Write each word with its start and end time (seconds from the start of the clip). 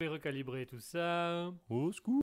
Je 0.00 0.04
vais 0.06 0.12
recalibrer 0.12 0.64
tout 0.64 0.78
ça. 0.78 1.52
Au 1.68 1.90
secours. 1.90 2.22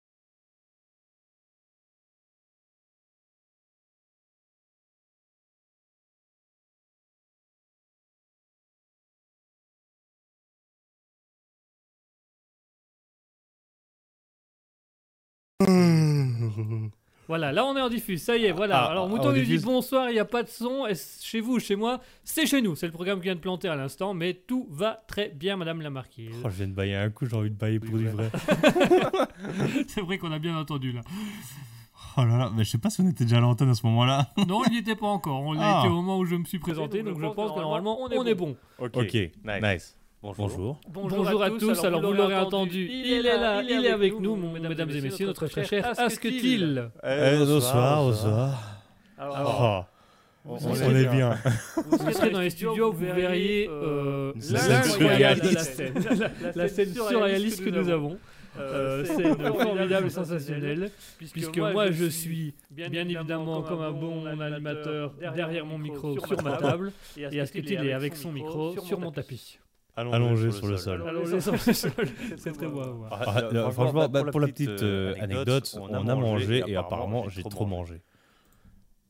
Voilà, 17.28 17.52
là 17.52 17.66
on 17.66 17.76
est 17.76 17.82
en 17.82 17.90
diffuse, 17.90 18.22
ça 18.22 18.38
y 18.38 18.46
est, 18.46 18.52
voilà. 18.52 18.84
Ah, 18.86 18.92
Alors 18.92 19.06
ah, 19.06 19.10
Mouton 19.10 19.30
on 19.30 19.34
nous 19.34 19.42
dit 19.44 19.58
bonsoir, 19.58 20.10
il 20.10 20.14
n'y 20.14 20.20
a 20.20 20.26
pas 20.26 20.44
de 20.44 20.48
son. 20.50 20.86
Est-ce 20.86 21.26
chez 21.26 21.42
vous, 21.42 21.60
chez 21.60 21.76
moi? 21.76 22.00
C'est 22.24 22.46
chez 22.46 22.62
nous, 22.62 22.76
c'est 22.76 22.86
le 22.86 22.92
programme 22.92 23.18
qui 23.20 23.24
vient 23.26 23.36
de 23.36 23.40
planter 23.40 23.68
à 23.68 23.76
l'instant, 23.76 24.14
mais 24.14 24.34
tout 24.36 24.68
va 24.70 25.04
très 25.08 25.30
bien, 25.30 25.58
Madame 25.58 25.82
la 25.82 25.90
Marquise. 25.90 26.36
Oh, 26.44 26.50
je 26.50 26.56
viens 26.58 26.68
de 26.68 26.74
bailler 26.74 26.96
un 26.96 27.10
coup, 27.10 27.26
j'ai 27.26 27.36
envie 27.36 27.50
de 27.50 27.56
bailler 27.56 27.80
pour 27.80 27.96
Oui, 27.96 28.02
du 28.04 28.10
vrai. 28.10 28.30
c'est 29.88 30.02
vrai 30.02 30.18
qu'on 30.18 30.32
a 30.32 30.40
bien 30.40 30.56
entendu 30.58 30.92
là. 30.92 31.02
Oh 32.18 32.24
là 32.24 32.38
là, 32.38 32.52
mais 32.56 32.64
je 32.64 32.70
sais 32.70 32.78
pas 32.78 32.90
si 32.90 33.02
on 33.02 33.10
était 33.10 33.26
déjà 33.26 33.38
à 33.38 33.42
l'antenne 33.42 33.70
à 33.70 33.76
ce 33.76 33.86
moment-là. 33.88 34.30
Non, 34.48 34.62
on 34.66 34.70
n'y 34.70 34.78
était 34.78 34.96
pas 34.96 35.08
encore, 35.08 35.42
on 35.42 35.56
Ah. 35.60 35.80
était 35.80 35.90
au 35.90 35.96
moment 35.96 36.18
où 36.20 36.26
je 36.26 36.36
me 36.36 36.46
suis 36.46 36.60
présenté, 36.60 37.04
donc 37.04 37.20
je 37.20 37.26
pense 37.28 37.52
que 37.52 37.60
normalement 37.60 38.00
on 38.02 38.26
est 38.26 38.36
bon. 38.36 38.56
Ok, 38.80 39.14
nice. 39.44 39.98
Bonjour. 40.34 40.80
Bonjour, 40.90 41.44
à 41.44 41.52
tous, 41.52 41.84
alors 41.84 42.02
vous 42.02 42.14
l'aurez 42.14 42.36
entendu, 42.36 42.90
il 42.90 43.26
est 43.28 43.38
là, 43.38 43.62
il 43.62 43.86
est 43.86 43.92
avec 43.92 44.20
nous, 44.20 44.36
mesdames 44.36 44.90
et 44.90 45.02
messieurs, 45.02 45.28
notre 45.28 45.48
très 45.48 45.66
cher 45.66 45.94
Asketil. 46.00 46.90
Bonsoir, 47.04 48.04
bonsoir. 48.04 48.82
Alors, 49.18 49.88
Vous 50.44 50.68
on, 50.68 50.76
serez 50.76 51.04
est 51.04 51.06
bien. 51.10 51.38
Vous 51.76 52.12
serez 52.12 52.30
dans 52.32 52.42
les 52.42 52.50
studios, 52.50 52.92
vous 52.92 53.06
verriez 53.06 53.68
euh, 53.70 54.34
La 54.52 54.60
scène 54.60 54.84
scène 54.84 54.92
surréaliste 54.92 55.44
de 55.44 55.54
la 55.54 55.64
scène. 55.64 55.94
La, 56.42 56.52
la 56.56 56.68
scène 56.68 56.94
surréaliste 56.94 57.64
que 57.64 57.70
nous 57.70 57.90
avons. 57.90 58.18
Euh, 58.58 59.06
scène 59.06 59.36
formidable, 59.38 60.10
sensationnelle, 60.10 60.92
puisque 61.18 61.58
moi 61.58 61.92
je 61.92 62.06
suis 62.06 62.54
bien 62.72 62.92
évidemment 62.92 63.62
comme 63.62 63.82
un 63.82 63.92
bon 63.92 64.26
animateur 64.26 65.14
derrière 65.20 65.66
mon 65.66 65.78
micro 65.78 66.18
sur 66.26 66.42
ma 66.44 66.58
table, 66.58 66.92
et 67.18 67.40
Asketil 67.40 67.86
est 67.86 67.94
avec 67.94 68.16
son 68.16 68.32
micro. 68.32 68.76
sur 68.82 69.00
mon 69.00 69.12
tapis. 69.12 69.60
Allongé 69.96 70.52
sur 70.52 70.68
le 70.68 70.78
sol. 70.78 71.08
Allongé 71.08 71.40
sur 71.40 71.52
le 71.54 71.58
sol. 71.58 71.92
C'est 72.38 72.52
très 72.52 72.68
beau 72.68 72.82
à 72.82 72.88
voir. 72.88 73.10
Ah, 73.28 73.40
euh, 73.40 73.72
franchement, 73.72 74.10
bah, 74.10 74.24
pour 74.26 74.40
la 74.42 74.48
petite 74.48 74.70
euh, 74.70 75.14
anecdote, 75.20 75.76
on 75.80 75.94
a 76.08 76.16
mangé 76.16 76.64
et 76.68 76.76
apparemment 76.76 77.30
j'ai 77.30 77.44
trop 77.44 77.66
mangé. 77.66 78.02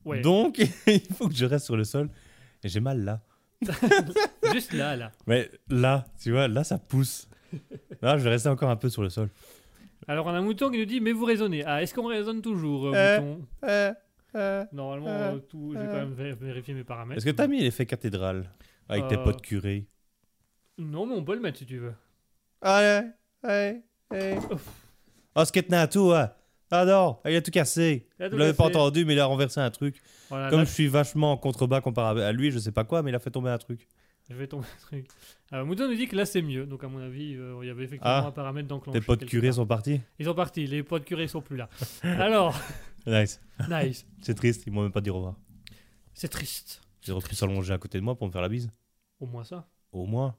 Ouais, 0.04 0.20
Donc, 0.20 0.58
il 0.86 1.00
faut 1.14 1.28
que 1.28 1.34
je 1.34 1.44
reste 1.44 1.64
sur 1.64 1.76
le 1.76 1.82
sol. 1.84 2.08
Et 2.62 2.68
j'ai 2.68 2.80
mal 2.80 3.04
là. 3.04 3.20
juste 4.52 4.72
là, 4.72 4.96
là. 4.96 5.10
Mais 5.26 5.50
là, 5.68 6.04
tu 6.22 6.30
vois, 6.30 6.46
là 6.46 6.62
ça 6.62 6.78
pousse. 6.78 7.28
Là, 8.02 8.16
je 8.18 8.24
vais 8.24 8.30
rester 8.30 8.48
encore 8.48 8.70
un 8.70 8.76
peu 8.76 8.88
sur 8.88 9.02
le 9.02 9.08
sol. 9.08 9.28
Alors 10.08 10.26
on 10.26 10.30
a 10.30 10.34
un 10.38 10.42
mouton 10.42 10.70
qui 10.70 10.78
nous 10.78 10.84
dit 10.84 11.00
mais 11.00 11.10
vous 11.12 11.24
raisonnez. 11.24 11.64
Ah 11.64 11.82
est-ce 11.82 11.92
qu'on 11.94 12.06
raisonne 12.06 12.40
toujours 12.42 12.86
euh, 12.86 12.92
Euh, 12.94 13.20
mouton 13.20 13.46
Normalement 14.72 15.06
euh, 15.08 15.34
euh, 15.34 15.38
tout, 15.38 15.72
j'ai 15.74 15.80
quand 15.86 15.94
même 15.94 16.14
vé- 16.14 16.36
vérifié 16.36 16.74
mes 16.74 16.84
paramètres. 16.84 17.18
Est-ce 17.18 17.26
que 17.26 17.30
t'as 17.30 17.46
mis 17.48 17.60
l'effet 17.60 17.86
cathédrale 17.86 18.50
avec 18.88 19.08
tes 19.08 19.16
Euh, 19.16 19.24
potes 19.24 19.42
curés? 19.42 19.86
Non 20.78 21.06
mais 21.06 21.14
on 21.14 21.24
peut 21.24 21.34
le 21.34 21.40
mettre 21.40 21.58
si 21.58 21.66
tu 21.66 21.78
veux. 21.78 21.94
Allez, 22.60 23.08
allez, 23.42 23.82
allez. 24.10 24.38
Oh, 25.34 25.44
ce 25.44 25.52
qu'est 25.52 25.88
tout, 25.88 26.10
ouais. 26.10 26.26
Ah 26.70 26.84
non, 26.84 27.18
il 27.26 27.36
a 27.36 27.42
tout 27.42 27.50
cassé. 27.50 28.08
A 28.18 28.24
tout 28.26 28.32
Vous 28.32 28.38
l'avez 28.38 28.52
pas 28.54 28.64
entendu, 28.64 29.04
mais 29.04 29.12
il 29.14 29.20
a 29.20 29.26
renversé 29.26 29.60
un 29.60 29.70
truc. 29.70 30.02
Voilà, 30.30 30.50
Comme 30.50 30.60
là, 30.60 30.64
je 30.64 30.70
suis 30.72 30.88
vachement 30.88 31.32
en 31.32 31.36
contrebas 31.36 31.80
comparé 31.80 32.24
à 32.24 32.32
lui, 32.32 32.50
je 32.50 32.58
sais 32.58 32.72
pas 32.72 32.82
quoi, 32.84 33.02
mais 33.02 33.10
il 33.12 33.14
a 33.14 33.20
fait 33.20 33.30
tomber 33.30 33.50
un 33.50 33.58
truc. 33.58 33.86
je 34.28 34.34
vais 34.34 34.48
tomber 34.48 34.66
un 34.66 34.80
truc. 34.86 35.06
Euh, 35.52 35.64
Mouton 35.64 35.86
nous 35.88 35.94
dit 35.94 36.08
que 36.08 36.16
là 36.16 36.26
c'est 36.26 36.42
mieux. 36.42 36.66
Donc 36.66 36.82
à 36.82 36.88
mon 36.88 36.98
avis 36.98 37.36
euh, 37.36 37.56
il 37.62 37.68
y 37.68 37.70
avait 37.70 37.84
effectivement 37.84 38.10
Ah. 38.16 38.26
un 38.26 38.32
paramètre 38.32 38.66
d'enclencher. 38.66 38.98
Tes 38.98 39.06
potes 39.06 39.20
quelque 39.20 39.30
curés 39.30 39.48
part. 39.48 39.54
sont 39.54 39.66
partis 39.66 40.00
Ils 40.18 40.24
sont 40.26 40.34
partis. 40.34 40.66
Les 40.66 40.82
potes 40.82 41.04
curés 41.04 41.28
sont 41.28 41.40
plus 41.40 41.56
là. 41.56 41.68
Alors 42.02 42.58
Nice. 43.06 43.40
nice. 43.70 44.04
C'est 44.22 44.34
triste, 44.34 44.64
ils 44.66 44.72
m'ont 44.72 44.82
même 44.82 44.90
pas 44.90 45.00
dit 45.00 45.10
au 45.10 45.14
revoir. 45.14 45.36
C'est 46.14 46.26
triste. 46.28 46.80
J'ai 47.02 47.12
repris 47.12 47.36
s'allonger 47.36 47.72
à 47.72 47.78
côté 47.78 47.98
de 47.98 48.02
moi 48.04 48.16
pour 48.16 48.26
me 48.26 48.32
faire 48.32 48.42
la 48.42 48.48
bise. 48.48 48.68
Au 49.20 49.26
moins 49.26 49.44
ça. 49.44 49.68
Au 49.92 50.04
moins, 50.06 50.34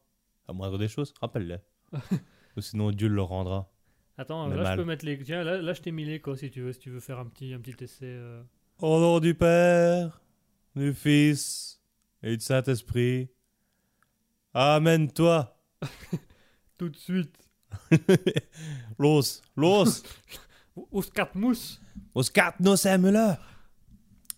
à 0.47 0.53
moindre 0.53 0.77
des 0.77 0.87
choses, 0.87 1.13
rappelle-le. 1.21 1.59
Ou 2.57 2.61
sinon 2.61 2.91
Dieu 2.91 3.07
le 3.07 3.21
rendra. 3.21 3.71
Attends, 4.17 4.47
là 4.47 4.55
mal. 4.55 4.77
je 4.77 4.81
peux 4.81 4.87
mettre 4.87 5.05
les. 5.05 5.21
Tiens, 5.23 5.43
là, 5.43 5.61
là 5.61 5.73
je 5.73 5.81
t'ai 5.81 5.91
mis 5.91 6.05
les 6.05 6.19
quoi 6.19 6.35
si 6.35 6.49
tu 6.49 6.61
veux, 6.61 6.73
si 6.73 6.79
tu 6.79 6.89
veux 6.89 6.99
faire 6.99 7.19
un 7.19 7.25
petit, 7.27 7.53
un 7.53 7.59
petit 7.59 7.83
essai. 7.83 8.05
euh. 8.05 8.41
Au 8.79 8.99
nom 8.99 9.19
du 9.19 9.35
Père, 9.35 10.21
du 10.75 10.93
Fils 10.93 11.79
et 12.23 12.35
du 12.35 12.43
Saint-Esprit. 12.43 13.29
Amen 14.53 15.11
toi. 15.11 15.59
Tout 16.77 16.89
de 16.89 16.95
suite. 16.95 17.37
Los, 18.99 19.41
los, 19.55 20.03
os 20.91 21.09
quatre 21.11 21.35
nos 21.35 22.75
là. 23.11 23.39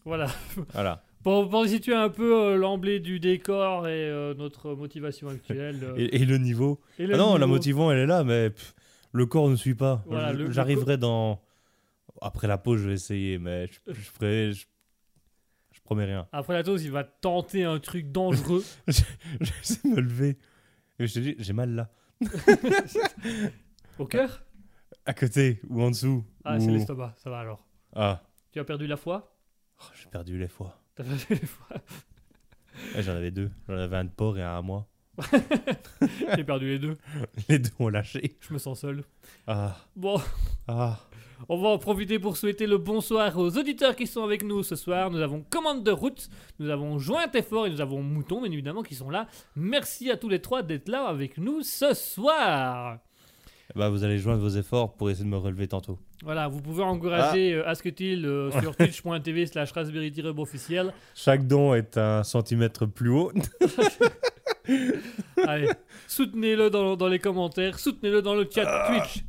Voilà. 0.04 0.28
Voilà. 0.74 1.04
Pour, 1.24 1.50
pour 1.50 1.66
situer 1.68 1.96
un 1.96 2.10
peu 2.10 2.34
euh, 2.54 2.56
l'emblée 2.56 3.00
du 3.00 3.20
décor 3.20 3.88
et 3.88 4.10
euh, 4.10 4.34
notre 4.36 4.74
motivation 4.74 5.28
actuelle. 5.28 5.80
euh, 5.84 5.94
Et, 5.98 6.22
et 6.22 6.26
le 6.26 6.38
niveau. 6.38 6.80
et 6.98 7.06
le 7.08 7.16
Ah 7.16 7.18
non, 7.18 7.36
la 7.38 7.46
motivation 7.48 7.92
elle 7.92 8.00
est 8.00 8.06
là, 8.06 8.24
mais 8.24 8.50
pff, 8.52 8.74
le 9.12 9.26
corps 9.26 9.50
ne 9.50 9.56
suit 9.58 9.76
pas. 9.76 10.04
Voilà, 10.08 10.34
Je- 10.36 10.52
J'arriverai 10.52 10.98
dans. 10.98 11.42
Après 12.22 12.48
la 12.48 12.58
pause, 12.58 12.82
je 12.82 12.88
vais 12.88 12.94
essayer, 12.96 13.38
mais 13.38 13.68
je, 13.68 13.80
je 13.94 14.00
ferai. 14.02 14.52
Je, 14.54 14.66
je 15.74 15.82
promets 15.82 16.06
rien. 16.06 16.28
Après 16.32 16.54
la 16.54 16.64
dose, 16.64 16.84
il 16.84 16.92
va 16.92 17.04
tenter 17.04 17.64
un 17.66 17.80
truc 17.80 18.12
dangereux. 18.12 18.64
je 18.88 19.02
vais 19.40 19.52
essayer 19.62 19.90
de 19.90 19.96
me 19.96 20.02
lever. 20.02 20.38
Et 21.00 21.08
je 21.08 21.14
te 21.14 21.20
dis, 21.20 21.36
j'ai 21.38 21.54
mal 21.54 21.72
là. 21.76 21.90
Au 23.98 24.06
cœur? 24.06 24.44
À 25.06 25.14
côté 25.14 25.60
ou 25.70 25.82
en 25.82 25.90
dessous. 25.92 26.24
Ah, 26.44 26.58
ou- 26.58 26.60
c'est 26.62 26.72
l'estomac, 26.72 27.14
ça 27.18 27.30
va 27.30 27.40
alors. 27.40 27.66
Ah, 27.96 28.22
Tu 28.52 28.60
as 28.60 28.64
perdu 28.64 28.88
la 28.88 28.98
foi? 28.98 29.36
Oh, 29.82 29.86
j'ai 29.96 30.10
perdu 30.10 30.38
les 30.38 30.48
fois. 30.48 30.80
T'as 31.00 31.06
perdu 31.06 31.26
les 31.30 31.48
foi 31.48 31.68
Ouais, 32.94 33.04
J'en 33.04 33.14
avais 33.14 33.32
deux. 33.32 33.50
J'en 33.70 33.78
avais 33.78 33.96
un 33.96 34.04
de 34.04 34.10
porc 34.10 34.38
et 34.38 34.42
un 34.44 34.58
à 34.58 34.62
moi. 34.62 34.86
J'ai 36.36 36.44
perdu 36.44 36.68
les 36.68 36.80
deux. 36.80 36.98
Les 37.48 37.58
deux 37.60 37.70
ont 37.80 37.88
lâché. 37.88 38.36
Je 38.42 38.54
me 38.54 38.58
sens 38.60 38.82
seul. 38.82 39.06
Ah, 39.48 39.78
Bon, 39.96 40.20
ah. 40.68 41.00
on 41.48 41.58
va 41.62 41.70
en 41.70 41.78
profiter 41.78 42.20
pour 42.20 42.36
souhaiter 42.36 42.68
le 42.68 42.78
bonsoir 42.78 43.38
aux 43.38 43.58
auditeurs 43.58 43.96
qui 43.96 44.08
sont 44.08 44.26
avec 44.26 44.44
nous 44.44 44.62
ce 44.62 44.76
soir. 44.76 45.10
Nous 45.10 45.22
avons 45.22 45.42
Commande 45.50 45.86
de 45.86 45.92
route, 45.92 46.30
nous 46.60 46.70
avons 46.70 47.00
Joint 47.00 47.32
Effort 47.34 47.68
et 47.68 47.70
nous 47.70 47.80
avons 47.80 48.02
Mouton, 48.04 48.42
bien 48.42 48.52
évidemment, 48.52 48.84
qui 48.84 48.96
sont 48.96 49.10
là. 49.10 49.28
Merci 49.56 50.12
à 50.12 50.18
tous 50.18 50.28
les 50.28 50.42
trois 50.42 50.64
d'être 50.64 50.90
là 50.90 51.06
avec 51.06 51.38
nous 51.38 51.62
ce 51.62 51.94
soir. 51.94 53.00
Bah, 53.76 53.90
vous 53.90 54.04
allez 54.04 54.18
joindre 54.18 54.42
vos 54.42 54.50
efforts 54.50 54.96
pour 54.96 55.10
essayer 55.10 55.26
de 55.26 55.30
me 55.30 55.38
relever 55.38 55.68
tantôt. 55.68 56.00
Voilà, 56.24 56.48
vous 56.48 56.62
pouvez 56.62 56.84
encourager 56.84 57.54
euh, 57.54 57.68
Asketil 57.68 58.26
euh, 58.26 58.50
sur 58.62 58.76
twitch.tv 58.76 59.46
slash 59.46 59.72
raspberry 59.72 60.12
officiel. 60.38 60.92
Chaque 61.16 61.46
don 61.46 61.74
est 61.76 61.98
un 61.98 62.24
centimètre 62.24 62.86
plus 62.88 63.10
haut. 63.10 63.32
Allez, 65.48 65.70
soutenez-le 66.08 66.70
dans, 66.70 66.96
dans 66.96 67.08
les 67.08 67.20
commentaires, 67.20 67.80
soutenez-le 67.80 68.22
dans 68.22 68.36
le 68.36 68.48
chat 68.54 68.88
Twitch. 68.88 69.24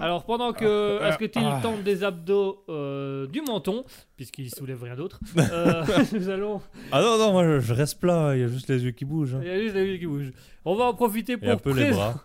Alors 0.00 0.24
pendant 0.24 0.52
que 0.52 1.00
Asketil 1.02 1.42
tente 1.62 1.84
des 1.84 2.02
abdos 2.02 2.64
euh, 2.68 3.26
du 3.28 3.42
menton, 3.42 3.84
puisqu'il 4.16 4.52
soulève 4.52 4.82
rien 4.82 4.96
d'autre, 4.96 5.20
euh, 5.38 5.84
nous 6.12 6.28
allons... 6.28 6.60
Ah 6.90 7.00
non, 7.00 7.16
non, 7.18 7.30
moi 7.32 7.44
je, 7.44 7.60
je 7.60 7.72
reste 7.72 8.00
plat, 8.00 8.32
il 8.34 8.40
y 8.40 8.44
a 8.44 8.48
juste 8.48 8.68
les 8.68 8.82
yeux 8.84 8.90
qui 8.90 9.04
bougent. 9.04 9.34
hein. 9.36 9.40
Il 9.42 9.48
y 9.48 9.50
a 9.52 9.60
juste 9.60 9.74
la 9.76 9.84
vie 9.84 9.98
qui 10.00 10.06
bouge. 10.06 10.32
On 10.64 10.74
va 10.74 10.84
en 10.84 10.94
profiter 10.94 11.34
Et 11.34 11.36
pour 11.36 11.48
un 11.50 11.56
peu 11.56 11.72
les 11.72 11.90
bras. 11.90 12.24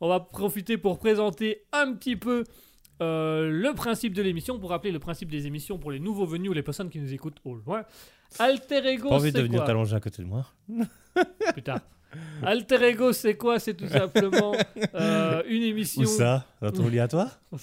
On 0.00 0.08
va 0.08 0.20
profiter 0.20 0.76
pour 0.78 0.98
présenter 0.98 1.62
un 1.72 1.92
petit 1.94 2.16
peu 2.16 2.44
euh, 3.02 3.50
le 3.50 3.74
principe 3.74 4.14
de 4.14 4.22
l'émission, 4.22 4.58
pour 4.58 4.70
rappeler 4.70 4.92
le 4.92 4.98
principe 4.98 5.30
des 5.30 5.46
émissions 5.46 5.78
pour 5.78 5.90
les 5.90 6.00
nouveaux 6.00 6.26
venus 6.26 6.50
ou 6.50 6.54
les 6.54 6.62
personnes 6.62 6.90
qui 6.90 6.98
nous 6.98 7.12
écoutent 7.12 7.38
au 7.44 7.54
loin. 7.54 7.84
Alter 8.38 8.86
Ego, 8.86 9.08
Pas 9.08 9.16
envie 9.16 9.32
de 9.32 9.36
c'est 9.36 9.42
venir 9.42 9.58
quoi 9.58 9.66
t'allonger 9.66 9.96
à 9.96 10.00
côté 10.00 10.22
de 10.22 10.26
moi. 10.28 10.46
Putain. 11.54 11.80
Alter 12.42 12.82
Ego, 12.88 13.12
c'est 13.12 13.36
quoi? 13.36 13.58
C'est 13.58 13.74
tout 13.74 13.88
simplement 13.88 14.54
euh, 14.94 15.42
une 15.48 15.62
émission. 15.62 16.02
Où 16.02 16.06
ça 16.06 16.46
Dans 16.62 16.70
ton 16.70 16.88
lit 16.88 17.00
à 17.00 17.08
toi 17.08 17.30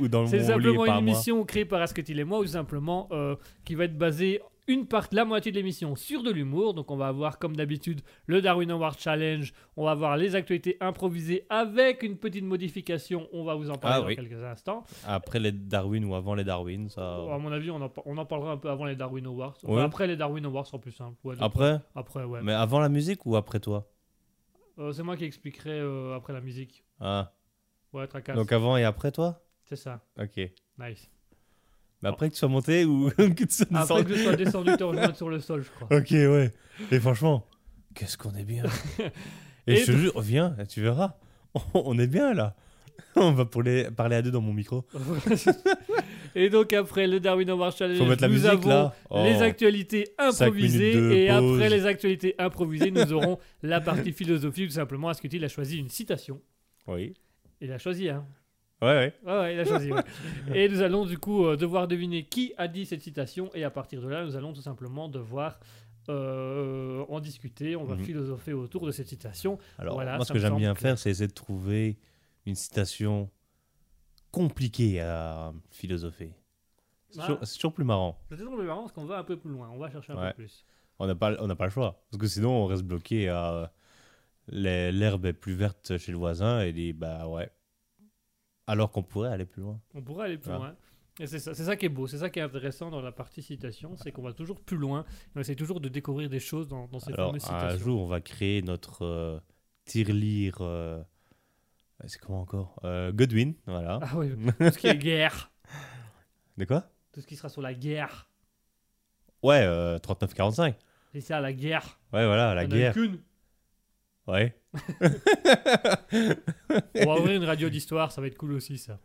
Ou 0.00 0.08
dans 0.08 0.22
mon 0.22 0.26
C'est 0.26 0.38
lit 0.38 0.46
simplement 0.46 0.84
et 0.84 0.88
une 0.88 0.92
moi 0.94 0.98
émission 0.98 1.44
créée 1.44 1.64
par 1.64 1.80
Asketil 1.82 2.18
et 2.18 2.24
moi, 2.24 2.40
ou 2.40 2.46
simplement 2.46 3.08
euh, 3.12 3.36
qui 3.64 3.74
va 3.74 3.84
être 3.84 3.96
basée 3.96 4.40
une 4.68 4.86
part, 4.86 5.08
la 5.12 5.24
moitié 5.24 5.50
de 5.52 5.56
l'émission 5.56 5.96
sur 5.96 6.22
de 6.22 6.30
l'humour. 6.30 6.74
Donc 6.74 6.90
on 6.90 6.96
va 6.96 7.08
avoir 7.08 7.38
comme 7.38 7.56
d'habitude 7.56 8.00
le 8.26 8.40
Darwin 8.40 8.70
Award 8.70 8.98
Challenge, 8.98 9.52
on 9.76 9.84
va 9.84 9.90
avoir 9.92 10.16
les 10.16 10.34
actualités 10.34 10.76
improvisées 10.80 11.46
avec 11.50 12.02
une 12.02 12.16
petite 12.16 12.44
modification. 12.44 13.28
On 13.32 13.44
va 13.44 13.54
vous 13.54 13.70
en 13.70 13.76
parler 13.76 13.96
Ah 13.98 14.00
dans 14.02 14.06
oui. 14.06 14.16
quelques 14.16 14.42
instants. 14.42 14.84
Après 15.06 15.40
les 15.40 15.52
Darwin 15.52 16.04
ou 16.04 16.14
avant 16.14 16.34
les 16.34 16.44
Darwin, 16.44 16.88
ça. 16.88 17.02
À 17.16 17.38
mon 17.38 17.50
avis, 17.52 17.70
on 17.70 17.82
en, 17.82 17.92
on 18.04 18.16
en 18.18 18.24
parlera 18.26 18.52
un 18.52 18.56
peu 18.56 18.70
avant 18.70 18.84
les 18.84 18.96
Darwin 18.96 19.26
Awards. 19.26 19.56
Enfin, 19.64 19.82
après 19.84 20.06
les 20.06 20.16
Darwin 20.16 20.44
Awards, 20.44 20.66
sera 20.66 20.78
plus 20.80 20.92
simple. 20.92 21.16
Ouais, 21.24 21.34
Après 21.40 21.80
après, 21.94 22.24
ouais. 22.24 22.40
Mais 22.42 22.52
avant 22.52 22.80
la 22.80 22.88
musique 22.88 23.26
ou 23.26 23.36
après 23.36 23.60
toi? 23.60 23.88
Euh, 24.78 24.92
c'est 24.92 25.02
moi 25.02 25.16
qui 25.16 25.24
expliquerai 25.24 25.80
euh, 25.80 26.14
après 26.16 26.32
la 26.32 26.40
musique. 26.40 26.84
Ah. 27.00 27.32
Ouais, 27.92 28.06
tracasse. 28.06 28.36
Donc 28.36 28.50
avant 28.52 28.76
et 28.78 28.84
après 28.84 29.12
toi? 29.12 29.42
C'est 29.64 29.76
ça. 29.76 30.00
Ok. 30.18 30.38
Nice. 30.78 31.10
Mais 32.02 32.08
après 32.08 32.28
que 32.28 32.34
tu 32.34 32.38
sois 32.40 32.48
monté 32.48 32.84
ou 32.84 33.10
que 33.16 33.44
tu 33.44 33.46
sois 33.50 33.66
Après 33.72 34.02
descendu 34.02 34.04
que 34.12 34.16
je 34.16 34.22
sois 34.24 34.36
descendu 34.36 34.76
te 34.76 34.84
rejoindre 34.84 35.16
sur 35.16 35.28
le 35.30 35.40
sol, 35.40 35.62
je 35.62 35.70
crois. 35.70 35.88
Ok, 35.98 36.10
ouais. 36.10 36.52
Et 36.90 36.98
franchement, 37.00 37.46
qu'est-ce 37.94 38.18
qu'on 38.18 38.34
est 38.34 38.44
bien. 38.44 38.64
Et, 39.66 39.74
Et 39.74 39.76
je 39.76 39.86
te 39.86 39.92
jure, 39.96 40.20
viens, 40.20 40.56
tu 40.68 40.80
verras. 40.80 41.14
On 41.74 41.96
est 41.98 42.06
bien 42.08 42.34
là. 42.34 42.56
On 43.14 43.30
va 43.32 43.44
parler, 43.44 43.88
parler 43.94 44.16
à 44.16 44.22
deux 44.22 44.30
dans 44.30 44.40
mon 44.40 44.52
micro. 44.52 44.84
et 46.34 46.48
donc 46.50 46.72
après 46.72 47.06
le 47.06 47.20
Darwin 47.20 47.48
Award 47.50 47.76
Challenge, 47.76 47.98
nous 47.98 48.28
musique, 48.28 48.46
avons 48.48 48.68
là. 48.68 48.94
les 49.24 49.36
Oh. 49.38 49.42
actualités 49.42 50.08
improvisées. 50.18 51.24
Et 51.24 51.28
pause. 51.28 51.54
après 51.58 51.68
les 51.70 51.86
actualités 51.86 52.34
improvisées, 52.38 52.90
nous 52.90 53.12
aurons 53.12 53.38
la 53.62 53.80
partie 53.80 54.12
philosophie. 54.12 54.66
Tout 54.66 54.72
simplement, 54.74 55.08
Ascutil 55.08 55.44
a 55.44 55.48
choisi 55.48 55.78
une 55.78 55.88
citation. 55.88 56.40
Oui. 56.86 57.14
Il 57.60 57.70
a 57.72 57.78
choisi, 57.78 58.08
hein 58.08 58.24
Ouais, 58.82 58.88
ouais. 58.88 59.14
Ouais, 59.24 59.38
ouais, 59.38 59.54
il 59.54 59.60
a 59.60 59.64
choisi. 59.64 59.92
ouais. 59.92 60.02
et 60.54 60.68
nous 60.68 60.80
allons 60.82 61.06
du 61.06 61.16
coup 61.18 61.46
euh, 61.46 61.56
devoir 61.56 61.86
deviner 61.88 62.24
qui 62.24 62.52
a 62.58 62.66
dit 62.68 62.84
cette 62.84 63.00
citation. 63.02 63.50
Et 63.54 63.64
à 63.64 63.70
partir 63.70 64.02
de 64.02 64.08
là, 64.08 64.24
nous 64.24 64.36
allons 64.36 64.52
tout 64.52 64.60
simplement 64.60 65.08
devoir 65.08 65.58
euh, 66.08 67.04
en 67.08 67.20
discuter. 67.20 67.76
On 67.76 67.84
va 67.84 67.94
Mhm. 67.94 68.02
philosopher 68.04 68.52
autour 68.54 68.84
de 68.86 68.90
cette 68.90 69.06
citation. 69.08 69.58
Alors, 69.78 69.94
Voilà, 69.94 70.16
moi, 70.16 70.24
ce 70.24 70.28
ça 70.28 70.34
que 70.34 70.38
me 70.38 70.42
j'aime 70.42 70.50
semble 70.50 70.60
bien 70.60 70.74
clair. 70.74 70.90
faire, 70.90 70.98
c'est 70.98 71.10
essayer 71.10 71.28
de 71.28 71.32
trouver 71.32 71.96
une 72.44 72.56
citation 72.56 73.30
compliquée 74.30 75.00
à 75.00 75.52
philosopher. 75.70 76.32
C'est 77.10 77.20
Ah. 77.20 77.26
toujours, 77.26 77.38
c'est 77.46 77.54
toujours 77.56 77.74
plus 77.74 77.84
marrant. 77.84 78.18
C'est 78.30 78.36
toujours 78.36 78.56
le 78.56 78.64
marrant 78.64 78.80
parce 78.82 78.92
qu'on 78.92 79.04
va 79.04 79.18
un 79.18 79.24
peu 79.24 79.36
plus 79.38 79.50
loin. 79.50 79.68
On 79.72 79.78
va 79.78 79.90
chercher 79.90 80.12
un 80.12 80.16
Ouais. 80.20 80.30
peu 80.30 80.36
plus. 80.42 80.64
On 80.98 81.06
n'a 81.06 81.14
pas, 81.14 81.36
on 81.40 81.46
n'a 81.46 81.54
pas 81.56 81.64
le 81.66 81.70
choix. 81.70 82.02
Parce 82.10 82.20
que 82.20 82.26
sinon, 82.26 82.50
on 82.50 82.66
reste 82.66 82.82
bloqué 82.84 83.28
à 83.28 83.52
euh, 83.52 83.66
les- 84.48 84.92
l'herbe 84.92 85.26
est 85.26 85.32
plus 85.32 85.54
verte 85.54 85.98
chez 85.98 86.10
le 86.12 86.18
voisin 86.18 86.62
et 86.62 86.72
dit 86.72 86.92
bah 86.92 87.28
ouais. 87.28 87.50
Alors 88.66 88.90
qu'on 88.90 89.02
pourrait 89.02 89.30
aller 89.30 89.44
plus 89.46 89.62
loin. 89.62 89.80
On 89.94 90.02
pourrait 90.02 90.26
aller 90.26 90.38
plus 90.38 90.50
loin. 90.52 90.74
Et 91.20 91.26
c'est 91.26 91.38
ça, 91.40 91.76
qui 91.76 91.84
est 91.86 91.90
beau, 91.90 92.06
c'est 92.06 92.16
ça 92.18 92.30
qui 92.30 92.38
est 92.38 92.42
intéressant 92.42 92.88
dans 92.90 93.02
la 93.02 93.12
partie 93.12 93.42
citation, 93.42 93.96
c'est 93.96 94.12
qu'on 94.12 94.22
va 94.22 94.32
toujours 94.32 94.58
plus 94.60 94.78
loin, 94.78 95.04
on 95.36 95.40
essaie 95.40 95.54
toujours 95.54 95.78
de 95.80 95.90
découvrir 95.90 96.30
des 96.30 96.40
choses 96.40 96.68
dans, 96.68 96.86
dans 96.88 97.00
ces 97.00 97.12
Alors, 97.12 97.28
fameuses 97.28 97.44
un 97.50 97.58
citations. 97.68 97.84
jour, 97.84 98.00
on 98.02 98.06
va 98.06 98.22
créer 98.22 98.62
notre 98.62 99.04
euh, 99.04 99.38
tirelire. 99.84 100.56
euh, 100.62 101.02
c'est 102.06 102.18
comment 102.18 102.40
encore 102.40 102.80
Euh, 102.84 103.12
Godwin, 103.12 103.52
voilà. 103.66 104.00
Ah 104.02 104.16
oui, 104.16 104.30
tout 104.30 104.70
ce 104.72 104.78
qui 104.78 104.86
est 104.86 104.96
guerre, 104.96 105.52
De 106.56 106.64
quoi? 106.64 106.88
Tout 107.12 107.20
ce 107.20 107.26
qui 107.26 107.36
sera 107.36 107.50
sur 107.50 107.60
la 107.60 107.74
guerre. 107.74 108.26
Ouais, 109.42 109.60
euh, 109.66 109.98
39-45. 109.98 110.74
C'est 111.12 111.20
ça, 111.20 111.40
la 111.42 111.52
guerre. 111.52 112.00
Ouais, 112.14 112.24
voilà, 112.24 112.54
la 112.54 112.62
y 112.62 112.66
en 112.66 112.70
a 112.70 112.74
guerre. 112.74 112.94
qu'une. 112.94 113.20
Ouais. 114.26 114.58
On 116.12 117.06
va 117.06 117.18
ouvrir 117.20 117.36
une 117.36 117.44
radio 117.44 117.68
d'histoire, 117.68 118.12
ça 118.12 118.20
va 118.20 118.26
être 118.26 118.36
cool 118.36 118.52
aussi 118.52 118.78
ça. 118.78 118.98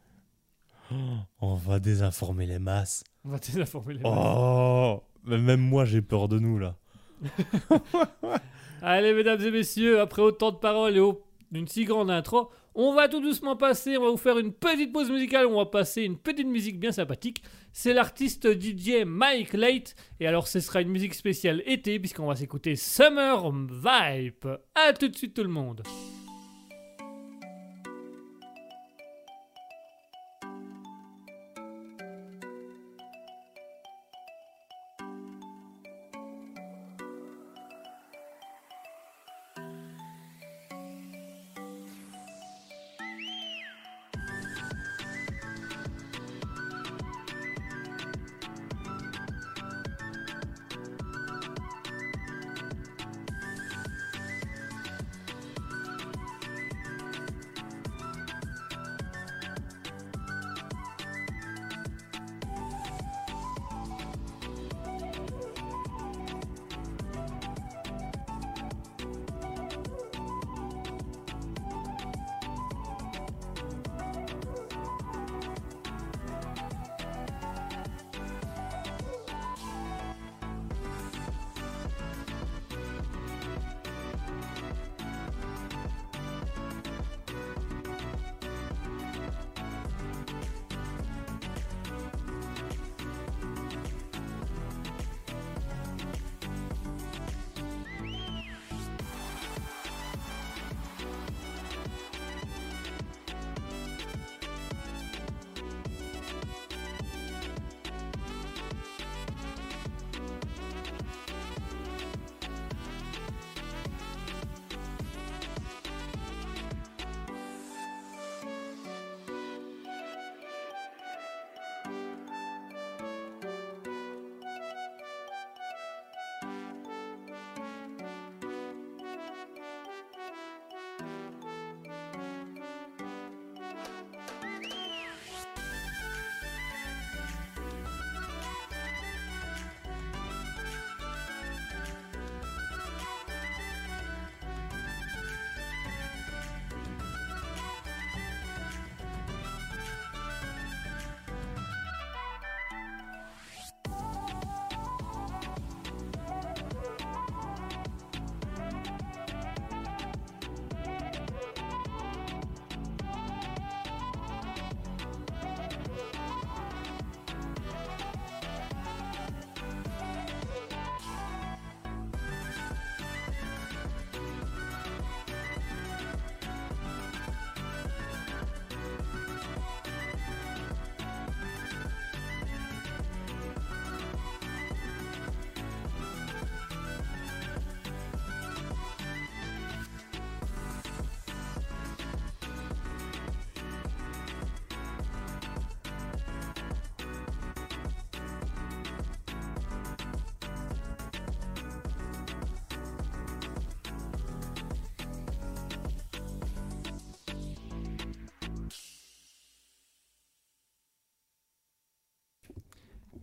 On 1.41 1.55
va 1.55 1.79
désinformer 1.79 2.45
les 2.45 2.59
masses. 2.59 3.03
On 3.25 3.29
va 3.29 3.39
désinformer 3.39 3.95
les 3.95 3.99
masses. 4.01 4.13
Oh 4.15 5.03
Mais 5.25 5.37
Même 5.37 5.59
moi, 5.61 5.83
j'ai 5.85 6.01
peur 6.01 6.27
de 6.29 6.39
nous, 6.39 6.57
là. 6.59 6.75
Allez, 8.81 9.13
mesdames 9.13 9.41
et 9.41 9.51
messieurs, 9.51 9.99
après 9.99 10.21
autant 10.21 10.51
de 10.51 10.57
paroles 10.57 10.95
et 10.95 10.99
au- 10.99 11.23
d'une 11.51 11.67
si 11.67 11.83
grande 11.85 12.09
intro, 12.11 12.49
on 12.79 12.93
va 12.93 13.09
tout 13.09 13.19
doucement 13.19 13.55
passer, 13.55 13.97
on 13.97 14.03
va 14.03 14.11
vous 14.11 14.17
faire 14.17 14.37
une 14.37 14.53
petite 14.53 14.93
pause 14.93 15.09
musicale, 15.09 15.47
on 15.47 15.57
va 15.57 15.65
passer 15.65 16.03
une 16.03 16.15
petite 16.15 16.45
musique 16.45 16.79
bien 16.79 16.91
sympathique. 16.91 17.41
C'est 17.73 17.91
l'artiste 17.91 18.47
DJ 18.53 19.03
Mike 19.03 19.53
Late, 19.53 19.95
et 20.19 20.27
alors 20.27 20.47
ce 20.47 20.59
sera 20.59 20.81
une 20.81 20.89
musique 20.89 21.15
spéciale 21.15 21.63
été, 21.65 21.99
puisqu'on 21.99 22.27
va 22.27 22.35
s'écouter 22.35 22.75
Summer 22.75 23.51
Vibe. 23.51 24.45
A 24.75 24.93
tout 24.93 25.07
de 25.07 25.15
suite 25.15 25.33
tout 25.33 25.43
le 25.43 25.49
monde. 25.49 25.81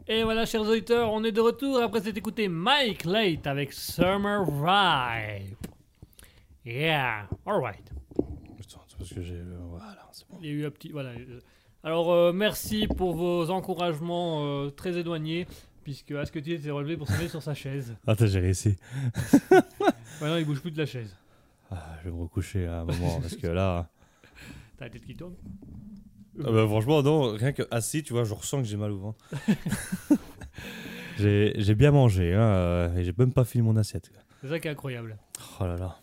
Et 0.07 0.23
voilà, 0.23 0.45
chers 0.45 0.61
auditeurs, 0.61 1.11
on 1.12 1.25
est 1.25 1.33
de 1.33 1.40
retour 1.40 1.81
après 1.81 2.01
s'être 2.03 2.19
écouté 2.19 2.49
Mike 2.49 3.05
Late 3.05 3.47
avec 3.47 3.73
Summer 3.73 4.45
Vibe. 4.45 5.57
Yeah, 6.67 7.27
alright. 7.47 7.90
parce 8.99 9.12
que 9.14 9.23
j'ai. 9.23 9.40
voilà, 9.71 9.97
Il 10.43 10.47
y 10.47 10.51
a 10.51 10.53
eu 10.53 10.67
un 10.67 10.71
petit. 10.71 10.90
Voilà. 10.90 11.12
Alors, 11.83 12.35
merci 12.35 12.87
pour 12.87 13.14
vos 13.14 13.49
encouragements 13.51 14.71
très 14.73 14.97
éloignés, 14.99 15.47
puisque 15.85 16.12
Asketil 16.12 16.61
s'est 16.61 16.71
relevé 16.71 16.99
pour 16.99 17.09
se 17.09 17.12
mettre 17.19 17.31
sur 17.31 17.43
sa 17.43 17.55
chaise. 17.55 17.97
Attends, 18.07 18.27
j'ai 18.27 18.40
réussi. 18.40 18.77
Maintenant, 20.21 20.37
il 20.37 20.45
bouge 20.45 20.61
plus 20.61 20.71
de 20.71 20.79
la 20.79 20.87
chaise. 20.87 21.17
Ah, 21.71 21.97
je 22.01 22.11
vais 22.11 22.14
me 22.14 22.21
recoucher 22.23 22.67
à 22.67 22.81
un 22.81 22.85
moment, 22.85 23.21
parce 23.23 23.37
que 23.37 23.47
là. 23.47 23.88
T'as 24.77 24.85
la 24.85 24.90
tête 24.90 25.05
qui 25.07 25.17
tourne 25.17 25.35
ah 26.40 26.51
bah, 26.51 26.66
franchement, 26.66 27.03
non, 27.03 27.33
rien 27.35 27.53
que 27.53 27.62
assis, 27.70 28.03
tu 28.03 28.12
vois, 28.12 28.25
je 28.25 28.35
ressens 28.35 28.59
que 28.59 28.68
j'ai 28.68 28.77
mal 28.77 28.90
au 28.90 28.99
ventre. 28.99 29.25
j'ai 31.18 31.75
bien 31.75 31.92
mangé, 31.92 32.33
hein, 32.33 32.40
euh, 32.40 32.97
et 32.97 33.05
j'ai 33.05 33.14
même 33.16 33.33
pas 33.33 33.44
fini 33.44 33.62
mon 33.62 33.77
assiette. 33.77 34.11
C'est 34.42 34.49
ça 34.49 34.59
qui 34.59 34.68
est 34.68 34.73
incroyable. 34.73 35.16
Oh 35.61 35.64
là 35.64 35.77
là. 35.77 35.99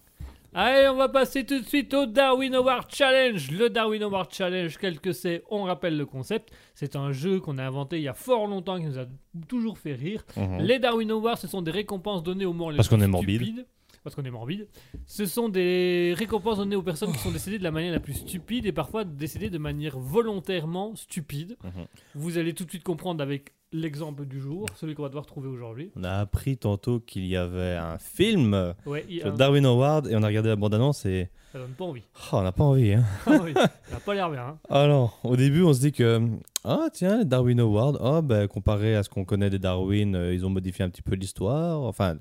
Allez, 0.53 0.89
on 0.89 0.97
va 0.97 1.07
passer 1.07 1.45
tout 1.45 1.61
de 1.61 1.65
suite 1.65 1.93
au 1.93 2.05
Darwin 2.05 2.53
Award 2.55 2.93
Challenge. 2.93 3.51
Le 3.51 3.69
Darwin 3.69 4.03
Award 4.03 4.33
Challenge, 4.33 4.77
quel 4.77 4.99
que 4.99 5.13
c'est, 5.13 5.43
on 5.49 5.63
rappelle 5.63 5.95
le 5.95 6.05
concept. 6.05 6.49
C'est 6.75 6.97
un 6.97 7.13
jeu 7.13 7.39
qu'on 7.39 7.57
a 7.57 7.63
inventé 7.63 7.97
il 7.97 8.03
y 8.03 8.09
a 8.09 8.13
fort 8.13 8.47
longtemps 8.47 8.77
qui 8.77 8.85
nous 8.85 8.99
a 8.99 9.05
toujours 9.47 9.77
fait 9.77 9.93
rire. 9.93 10.25
Mhm. 10.35 10.57
Les 10.59 10.79
Darwin 10.79 11.09
Awards, 11.11 11.37
ce 11.37 11.47
sont 11.47 11.61
des 11.61 11.71
récompenses 11.71 12.21
données 12.21 12.45
aux 12.45 12.51
morts 12.51 12.71
les 12.71 12.77
Parce 12.77 12.89
qu'on 12.89 12.99
est 12.99 13.07
morbide 13.07 13.65
parce 14.03 14.15
qu'on 14.15 14.23
est 14.23 14.31
morbide, 14.31 14.67
ce 15.05 15.25
sont 15.25 15.49
des 15.49 16.13
récompenses 16.17 16.57
données 16.57 16.75
aux 16.75 16.81
personnes 16.81 17.11
qui 17.11 17.19
sont 17.19 17.31
décédées 17.31 17.59
de 17.59 17.63
la 17.63 17.71
manière 17.71 17.91
la 17.91 17.99
plus 17.99 18.13
stupide 18.13 18.65
et 18.65 18.71
parfois 18.71 19.03
décédées 19.03 19.49
de 19.49 19.57
manière 19.57 19.97
volontairement 19.99 20.95
stupide. 20.95 21.57
Mhm. 21.63 21.85
Vous 22.15 22.37
allez 22.37 22.53
tout 22.53 22.65
de 22.65 22.69
suite 22.69 22.83
comprendre 22.83 23.21
avec 23.21 23.53
l'exemple 23.73 24.25
du 24.25 24.39
jour, 24.39 24.65
celui 24.75 24.95
qu'on 24.95 25.03
va 25.03 25.09
devoir 25.09 25.25
trouver 25.25 25.47
aujourd'hui. 25.47 25.91
On 25.95 26.03
a 26.03 26.11
appris 26.11 26.57
tantôt 26.57 26.99
qu'il 26.99 27.25
y 27.25 27.37
avait 27.37 27.75
un 27.75 27.97
film, 27.97 28.73
ouais, 28.85 29.05
Darwin 29.37 29.65
Award, 29.65 30.07
et 30.07 30.15
on 30.15 30.23
a 30.23 30.27
regardé 30.27 30.49
la 30.49 30.55
bande-annonce 30.55 31.05
et... 31.05 31.29
Ça 31.51 31.59
donne 31.59 31.71
pas 31.71 31.85
envie. 31.85 32.03
Oh, 32.15 32.37
on 32.37 32.43
n'a 32.43 32.51
pas 32.51 32.63
envie, 32.63 32.93
hein. 32.93 33.03
Ah 33.25 33.39
oui, 33.43 33.53
ça 33.53 33.69
n'a 33.91 33.99
pas 33.99 34.13
l'air 34.13 34.29
bien. 34.29 34.41
Hein. 34.41 34.59
Alors, 34.69 35.19
au 35.23 35.35
début, 35.35 35.63
on 35.63 35.73
se 35.73 35.81
dit 35.81 35.91
que, 35.91 36.21
ah 36.63 36.87
tiens, 36.93 37.25
Darwin 37.25 37.59
Award, 37.59 37.97
oh, 38.01 38.21
ben, 38.21 38.47
comparé 38.47 38.95
à 38.95 39.03
ce 39.03 39.09
qu'on 39.09 39.25
connaît 39.25 39.49
des 39.49 39.59
Darwin, 39.59 40.15
euh, 40.15 40.33
ils 40.33 40.45
ont 40.45 40.49
modifié 40.49 40.85
un 40.85 40.89
petit 40.89 41.01
peu 41.01 41.15
l'histoire, 41.15 41.81
enfin, 41.81 42.17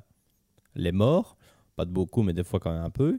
les 0.75 0.93
morts. 0.93 1.37
Pas 1.77 1.85
de 1.85 1.91
beaucoup, 1.91 2.23
mais 2.23 2.33
des 2.33 2.45
fois 2.45 2.61
quand 2.61 2.73
même 2.73 2.85
un 2.85 2.91
peu. 2.91 3.19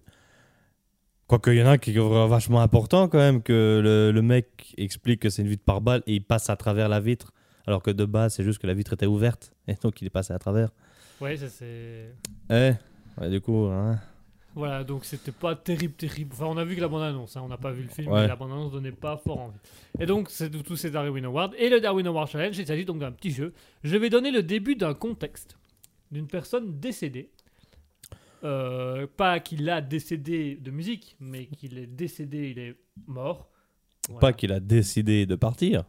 Quoique, 1.27 1.49
il 1.51 1.57
y 1.59 1.63
en 1.63 1.67
a 1.67 1.77
qui 1.77 1.91
est 1.91 2.27
vachement 2.27 2.61
important 2.61 3.07
quand 3.07 3.17
même, 3.17 3.41
que 3.41 4.11
le, 4.13 4.21
mec 4.21 4.73
explique 4.77 5.21
que 5.21 5.29
c'est 5.29 5.41
une 5.41 5.47
vitre 5.47 5.63
par 5.63 5.79
balle 5.79 6.03
et 6.05 6.15
il 6.15 6.23
passe 6.23 6.49
à 6.49 6.57
travers 6.57 6.89
la 6.89 6.99
vitre, 6.99 7.31
alors 7.65 7.81
que 7.81 7.91
de 7.91 8.03
base, 8.03 8.33
c'est 8.33 8.43
juste 8.43 8.59
que 8.59 8.67
la 8.67 8.73
vitre 8.73 8.93
était 8.93 9.05
ouverte 9.05 9.53
et 9.67 9.75
donc 9.75 10.01
il 10.01 10.07
est 10.07 10.11
passé 10.11 10.33
à 10.33 10.39
travers. 10.39 10.69
Ouais, 11.21 11.37
ça 11.37 11.47
c'est. 11.47 12.13
Eh, 12.49 12.73
ouais, 13.19 13.29
du 13.29 13.39
coup. 13.39 13.65
Hein. 13.67 13.99
Voilà, 14.53 14.83
donc 14.83 15.05
c'était 15.05 15.31
pas 15.31 15.55
terrible, 15.55 15.93
terrible. 15.93 16.31
Enfin, 16.33 16.47
on 16.47 16.57
a 16.57 16.65
vu 16.65 16.75
que 16.75 16.81
la 16.81 16.89
bande-annonce, 16.89 17.37
hein, 17.37 17.41
on 17.45 17.47
n'a 17.47 17.57
pas 17.57 17.71
vu 17.71 17.83
le 17.83 17.89
film, 17.89 18.11
mais 18.11 18.27
la 18.27 18.35
bande-annonce 18.35 18.71
donnait 18.71 18.91
pas 18.91 19.15
fort 19.15 19.39
envie. 19.39 19.59
Et 19.99 20.05
donc, 20.05 20.29
c'est 20.29 20.49
tous 20.49 20.75
ces 20.75 20.91
Darwin 20.91 21.23
Awards. 21.23 21.51
Et 21.57 21.69
le 21.69 21.79
Darwin 21.79 22.05
Award 22.07 22.27
Challenge, 22.27 22.57
il 22.57 22.67
s'agit 22.67 22.83
donc 22.83 22.99
d'un 22.99 23.11
petit 23.11 23.31
jeu. 23.31 23.53
Je 23.83 23.95
vais 23.95 24.09
donner 24.09 24.31
le 24.31 24.43
début 24.43 24.75
d'un 24.75 24.93
contexte 24.93 25.57
d'une 26.11 26.27
personne 26.27 26.79
décédée 26.79 27.29
euh, 28.43 29.07
pas 29.17 29.39
qu'il 29.39 29.69
a 29.69 29.81
décédé 29.81 30.55
de 30.55 30.71
musique, 30.71 31.15
mais 31.19 31.45
qu'il 31.45 31.77
est 31.77 31.87
décédé, 31.87 32.49
il 32.49 32.59
est 32.59 32.75
mort. 33.07 33.49
Pas 34.19 34.33
qu'il 34.33 34.51
a 34.51 34.59
décidé 34.59 35.25
de 35.25 35.35
partir, 35.35 35.83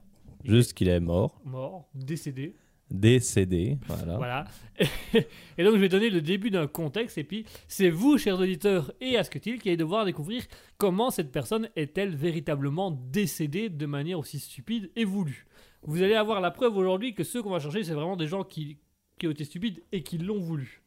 juste 0.44 0.74
qu'il 0.74 0.88
est 0.88 1.00
mort. 1.00 1.40
Mort, 1.44 1.88
décédé. 1.94 2.54
Décédé, 2.90 3.78
voilà. 3.86 4.16
voilà. 4.16 4.44
et 5.56 5.64
donc 5.64 5.74
je 5.76 5.80
vais 5.80 5.88
donner 5.88 6.10
le 6.10 6.20
début 6.20 6.50
d'un 6.50 6.66
contexte, 6.66 7.16
et 7.16 7.24
puis 7.24 7.46
c'est 7.66 7.88
vous, 7.88 8.18
chers 8.18 8.38
auditeurs 8.38 8.92
et 9.00 9.16
Asketil, 9.16 9.58
qui 9.58 9.70
allez 9.70 9.78
devoir 9.78 10.04
découvrir 10.04 10.42
comment 10.76 11.10
cette 11.10 11.32
personne 11.32 11.70
est-elle 11.74 12.14
véritablement 12.14 12.90
décédée 12.90 13.70
de 13.70 13.86
manière 13.86 14.18
aussi 14.18 14.38
stupide 14.38 14.90
et 14.94 15.06
voulue. 15.06 15.46
Vous 15.84 16.02
allez 16.02 16.14
avoir 16.14 16.42
la 16.42 16.50
preuve 16.50 16.76
aujourd'hui 16.76 17.14
que 17.14 17.24
ceux 17.24 17.42
qu'on 17.42 17.50
va 17.50 17.60
chercher, 17.60 17.82
c'est 17.82 17.94
vraiment 17.94 18.16
des 18.16 18.26
gens 18.26 18.44
qui, 18.44 18.76
qui 19.18 19.26
ont 19.26 19.30
été 19.30 19.44
stupides 19.44 19.82
et 19.90 20.02
qui 20.02 20.18
l'ont 20.18 20.40
voulu. 20.40 20.82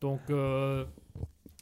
Donc, 0.00 0.20
euh, 0.30 0.84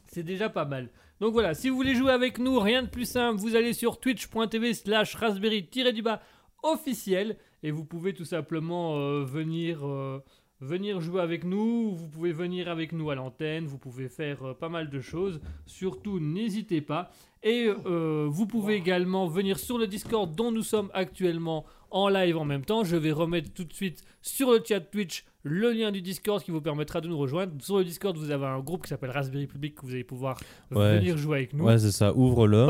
c'est 0.07 0.23
déjà 0.23 0.49
pas 0.49 0.65
mal. 0.65 0.89
Donc 1.21 1.33
voilà, 1.33 1.55
si 1.55 1.69
vous 1.69 1.77
voulez 1.77 1.97
jouer 1.97 2.13
avec 2.13 2.39
nous, 2.39 2.61
rien 2.61 2.83
de 2.83 2.89
plus 2.89 3.09
simple, 3.09 3.41
vous 3.41 3.57
allez 3.57 3.73
sur 3.73 3.99
twitch.tv 3.99 4.75
slash 4.75 5.17
raspberry-du-bas 5.17 6.21
officiel 6.63 7.37
et 7.65 7.73
vous 7.73 7.85
pouvez 7.85 8.15
tout 8.15 8.25
simplement 8.25 8.97
euh, 8.97 9.27
euh, 9.35 10.21
venir 10.61 11.01
jouer 11.01 11.21
avec 11.21 11.43
nous, 11.43 11.97
vous 11.97 12.09
pouvez 12.09 12.33
venir 12.33 12.69
avec 12.69 12.93
nous 12.93 13.11
à 13.11 13.17
l'antenne, 13.17 13.67
vous 13.67 13.79
pouvez 13.79 14.09
faire 14.09 14.55
pas 14.61 14.69
mal 14.69 14.91
de 14.91 15.01
choses. 15.01 15.41
Surtout, 15.67 16.21
n'hésitez 16.21 16.81
pas. 16.81 17.11
Et 17.43 17.69
vous 17.69 18.47
pouvez 18.47 18.75
également 18.75 19.27
venir 19.29 19.61
sur 19.61 19.79
le 19.79 19.87
Discord 19.87 20.35
dont 20.35 20.51
nous 20.51 20.65
sommes 20.65 20.91
actuellement 20.93 21.65
en 21.91 22.09
live 22.09 22.37
en 22.37 22.45
même 22.45 22.65
temps. 22.65 22.83
Je 22.83 22.97
vais 22.97 23.13
remettre 23.13 23.53
tout 23.53 23.65
de 23.65 23.73
suite 23.73 24.05
sur 24.23 24.51
le 24.51 24.61
chat 24.65 24.81
Twitch 24.81 25.25
le 25.49 25.73
lien 25.73 25.91
du 25.91 26.03
Discord 26.03 26.43
qui 26.43 26.51
vous 26.51 26.61
permettra 26.61 27.01
de 27.01 27.09
nous 27.09 27.19
rejoindre. 27.19 27.53
Sur 27.61 27.79
le 27.79 27.85
Discord, 27.85 28.17
vous 28.17 28.31
avez 28.31 28.47
un 28.47 28.61
groupe 28.61 28.83
qui 28.83 28.89
s'appelle 28.89 29.11
Raspberry 29.11 29.47
Public 29.47 29.75
que 29.75 29.83
vous 29.83 29.93
allez 29.93 30.05
pouvoir 30.05 30.39
venir 30.71 31.17
jouer 31.17 31.39
avec 31.39 31.55
nous. 31.55 31.65
Ouais, 31.65 31.79
c'est 31.79 31.93
ça. 31.93 32.15
Ouvre-le. 32.15 32.67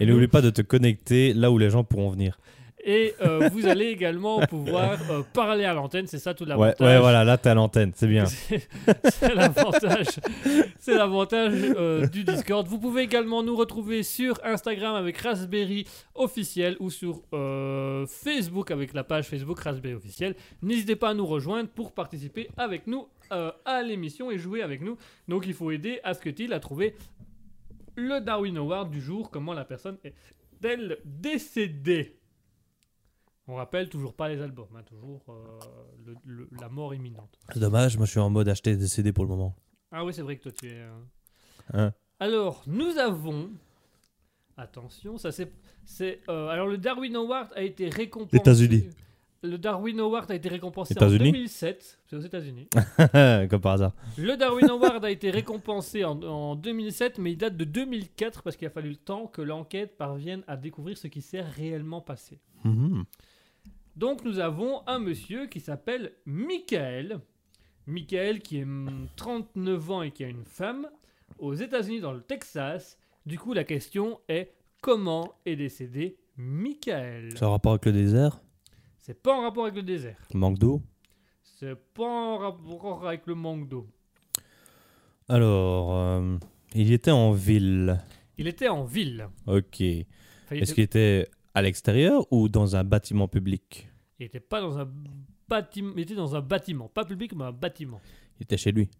Et 0.00 0.06
n'oublie 0.06 0.28
pas 0.28 0.42
de 0.42 0.50
te 0.50 0.62
connecter 0.62 1.32
là 1.32 1.50
où 1.50 1.58
les 1.58 1.70
gens 1.70 1.84
pourront 1.84 2.10
venir. 2.10 2.38
Et 2.84 3.14
euh, 3.20 3.48
vous 3.52 3.66
allez 3.66 3.86
également 3.86 4.40
pouvoir 4.46 4.98
euh, 5.10 5.22
parler 5.32 5.64
à 5.64 5.74
l'antenne, 5.74 6.06
c'est 6.06 6.18
ça 6.18 6.34
tout 6.34 6.44
l'avantage. 6.44 6.80
Ouais, 6.80 6.86
ouais, 6.86 6.98
voilà, 6.98 7.24
là 7.24 7.36
t'es 7.36 7.50
à 7.50 7.54
l'antenne, 7.54 7.92
c'est 7.94 8.06
bien. 8.06 8.24
c'est 8.26 9.34
l'avantage, 9.34 10.06
c'est 10.78 10.94
l'avantage 10.94 11.52
euh, 11.76 12.06
du 12.06 12.24
Discord. 12.24 12.66
Vous 12.66 12.78
pouvez 12.78 13.02
également 13.02 13.42
nous 13.42 13.56
retrouver 13.56 14.02
sur 14.02 14.40
Instagram 14.44 14.94
avec 14.94 15.18
Raspberry 15.18 15.86
officiel 16.14 16.76
ou 16.80 16.90
sur 16.90 17.22
Facebook 18.08 18.70
avec 18.70 18.94
la 18.94 19.04
page 19.04 19.26
Facebook 19.26 19.60
Raspberry 19.60 19.94
officiel. 19.94 20.34
N'hésitez 20.62 20.96
pas 20.96 21.10
à 21.10 21.14
nous 21.14 21.26
rejoindre 21.26 21.68
pour 21.68 21.92
participer 21.92 22.48
avec 22.56 22.86
nous 22.86 23.08
à 23.30 23.82
l'émission 23.82 24.30
et 24.30 24.38
jouer 24.38 24.62
avec 24.62 24.80
nous. 24.80 24.96
Donc 25.28 25.46
il 25.46 25.54
faut 25.54 25.70
aider 25.70 26.00
Asketil 26.02 26.52
à 26.52 26.60
trouver 26.60 26.94
le 27.96 28.20
Darwin 28.20 28.56
Award 28.56 28.90
du 28.90 29.00
jour, 29.00 29.30
comment 29.30 29.52
la 29.52 29.64
personne 29.64 29.98
est-elle 30.04 30.98
décédée. 31.04 32.19
On 33.50 33.56
rappelle 33.56 33.88
toujours 33.88 34.14
pas 34.14 34.28
les 34.28 34.40
albums, 34.40 34.68
hein, 34.76 34.82
toujours 34.86 35.24
euh, 35.28 36.14
la 36.60 36.68
mort 36.68 36.94
imminente. 36.94 37.36
C'est 37.52 37.58
dommage, 37.58 37.96
moi 37.96 38.06
je 38.06 38.12
suis 38.12 38.20
en 38.20 38.30
mode 38.30 38.48
acheter 38.48 38.76
des 38.76 38.86
CD 38.86 39.12
pour 39.12 39.24
le 39.24 39.30
moment. 39.30 39.56
Ah 39.90 40.04
oui, 40.04 40.14
c'est 40.14 40.22
vrai 40.22 40.36
que 40.36 40.44
toi 40.44 40.52
tu 40.52 40.68
es. 40.68 40.78
Euh, 40.78 40.92
hein 41.72 41.92
alors, 42.20 42.62
nous 42.68 42.96
avons. 42.96 43.50
Attention, 44.56 45.18
ça 45.18 45.32
c'est. 45.32 45.50
Euh, 46.28 46.46
alors, 46.46 46.68
le 46.68 46.78
Darwin 46.78 47.16
Award 47.16 47.48
a 47.56 47.62
été 47.62 47.88
récompensé. 47.88 48.36
États-Unis. 48.36 48.88
Le 49.42 49.58
Darwin 49.58 49.98
Award 49.98 50.30
a 50.30 50.34
été 50.36 50.48
récompensé 50.48 50.94
en 50.96 51.08
2007. 51.08 51.98
C'est 52.06 52.16
aux 52.16 52.20
États-Unis. 52.20 52.68
Comme 53.50 53.60
par 53.60 53.72
hasard. 53.72 53.94
Le 54.16 54.36
Darwin 54.36 54.68
Award 54.68 55.04
a 55.04 55.10
été 55.10 55.30
récompensé 55.30 56.04
en, 56.04 56.54
2007, 56.54 57.18
mais 57.18 57.32
il 57.32 57.36
date 57.36 57.56
de 57.56 57.64
2004 57.64 58.42
parce 58.42 58.56
qu'il 58.56 58.68
a 58.68 58.70
fallu 58.70 58.90
le 58.90 58.96
temps 58.96 59.26
que 59.26 59.42
l'enquête 59.42 59.96
parvienne 59.96 60.44
à 60.46 60.56
découvrir 60.56 60.96
ce 60.98 61.08
qui 61.08 61.22
s'est 61.22 61.40
réellement 61.40 62.00
passé. 62.00 62.38
Mhm. 62.64 63.04
Donc 64.00 64.24
nous 64.24 64.38
avons 64.38 64.80
un 64.86 64.98
monsieur 64.98 65.46
qui 65.46 65.60
s'appelle 65.60 66.12
Michael. 66.24 67.20
Michael 67.86 68.40
qui 68.40 68.56
est 68.56 68.66
39 69.16 69.90
ans 69.90 70.00
et 70.00 70.10
qui 70.10 70.24
a 70.24 70.26
une 70.26 70.46
femme 70.46 70.88
aux 71.38 71.52
États-Unis 71.52 72.00
dans 72.00 72.14
le 72.14 72.22
Texas. 72.22 72.96
Du 73.26 73.38
coup, 73.38 73.52
la 73.52 73.64
question 73.64 74.18
est 74.26 74.54
comment 74.80 75.34
est 75.44 75.54
décédé 75.54 76.16
Michael? 76.38 77.34
C'est 77.36 77.44
en 77.44 77.50
rapport 77.50 77.72
avec 77.72 77.84
le 77.84 77.92
désert? 77.92 78.40
C'est 78.96 79.22
pas 79.22 79.34
en 79.34 79.42
rapport 79.42 79.64
avec 79.64 79.76
le 79.76 79.82
désert. 79.82 80.16
Manque 80.32 80.58
d'eau? 80.58 80.80
C'est 81.42 81.76
pas 81.92 82.08
en 82.08 82.38
rapport 82.38 83.06
avec 83.06 83.26
le 83.26 83.34
manque 83.34 83.68
d'eau. 83.68 83.86
Alors, 85.28 85.94
euh, 85.94 86.38
il 86.74 86.90
était 86.90 87.10
en 87.10 87.32
ville. 87.32 87.98
Il 88.38 88.48
était 88.48 88.68
en 88.68 88.84
ville. 88.84 89.28
Ok. 89.46 89.82
Est-ce 89.82 90.72
qu'il 90.72 90.84
était 90.84 91.28
à 91.52 91.60
l'extérieur 91.60 92.26
ou 92.32 92.48
dans 92.48 92.76
un 92.76 92.84
bâtiment 92.84 93.28
public? 93.28 93.89
Il 94.20 94.26
était 94.26 94.38
pas 94.40 94.60
dans 94.60 94.78
un 94.78 94.88
bâtiment, 95.48 95.92
il 95.96 96.02
était 96.02 96.14
dans 96.14 96.36
un 96.36 96.42
bâtiment, 96.42 96.88
pas 96.88 97.04
public, 97.04 97.34
mais 97.34 97.44
un 97.44 97.52
bâtiment. 97.52 98.00
Il 98.38 98.42
était 98.42 98.58
chez 98.58 98.70
lui. 98.70 98.90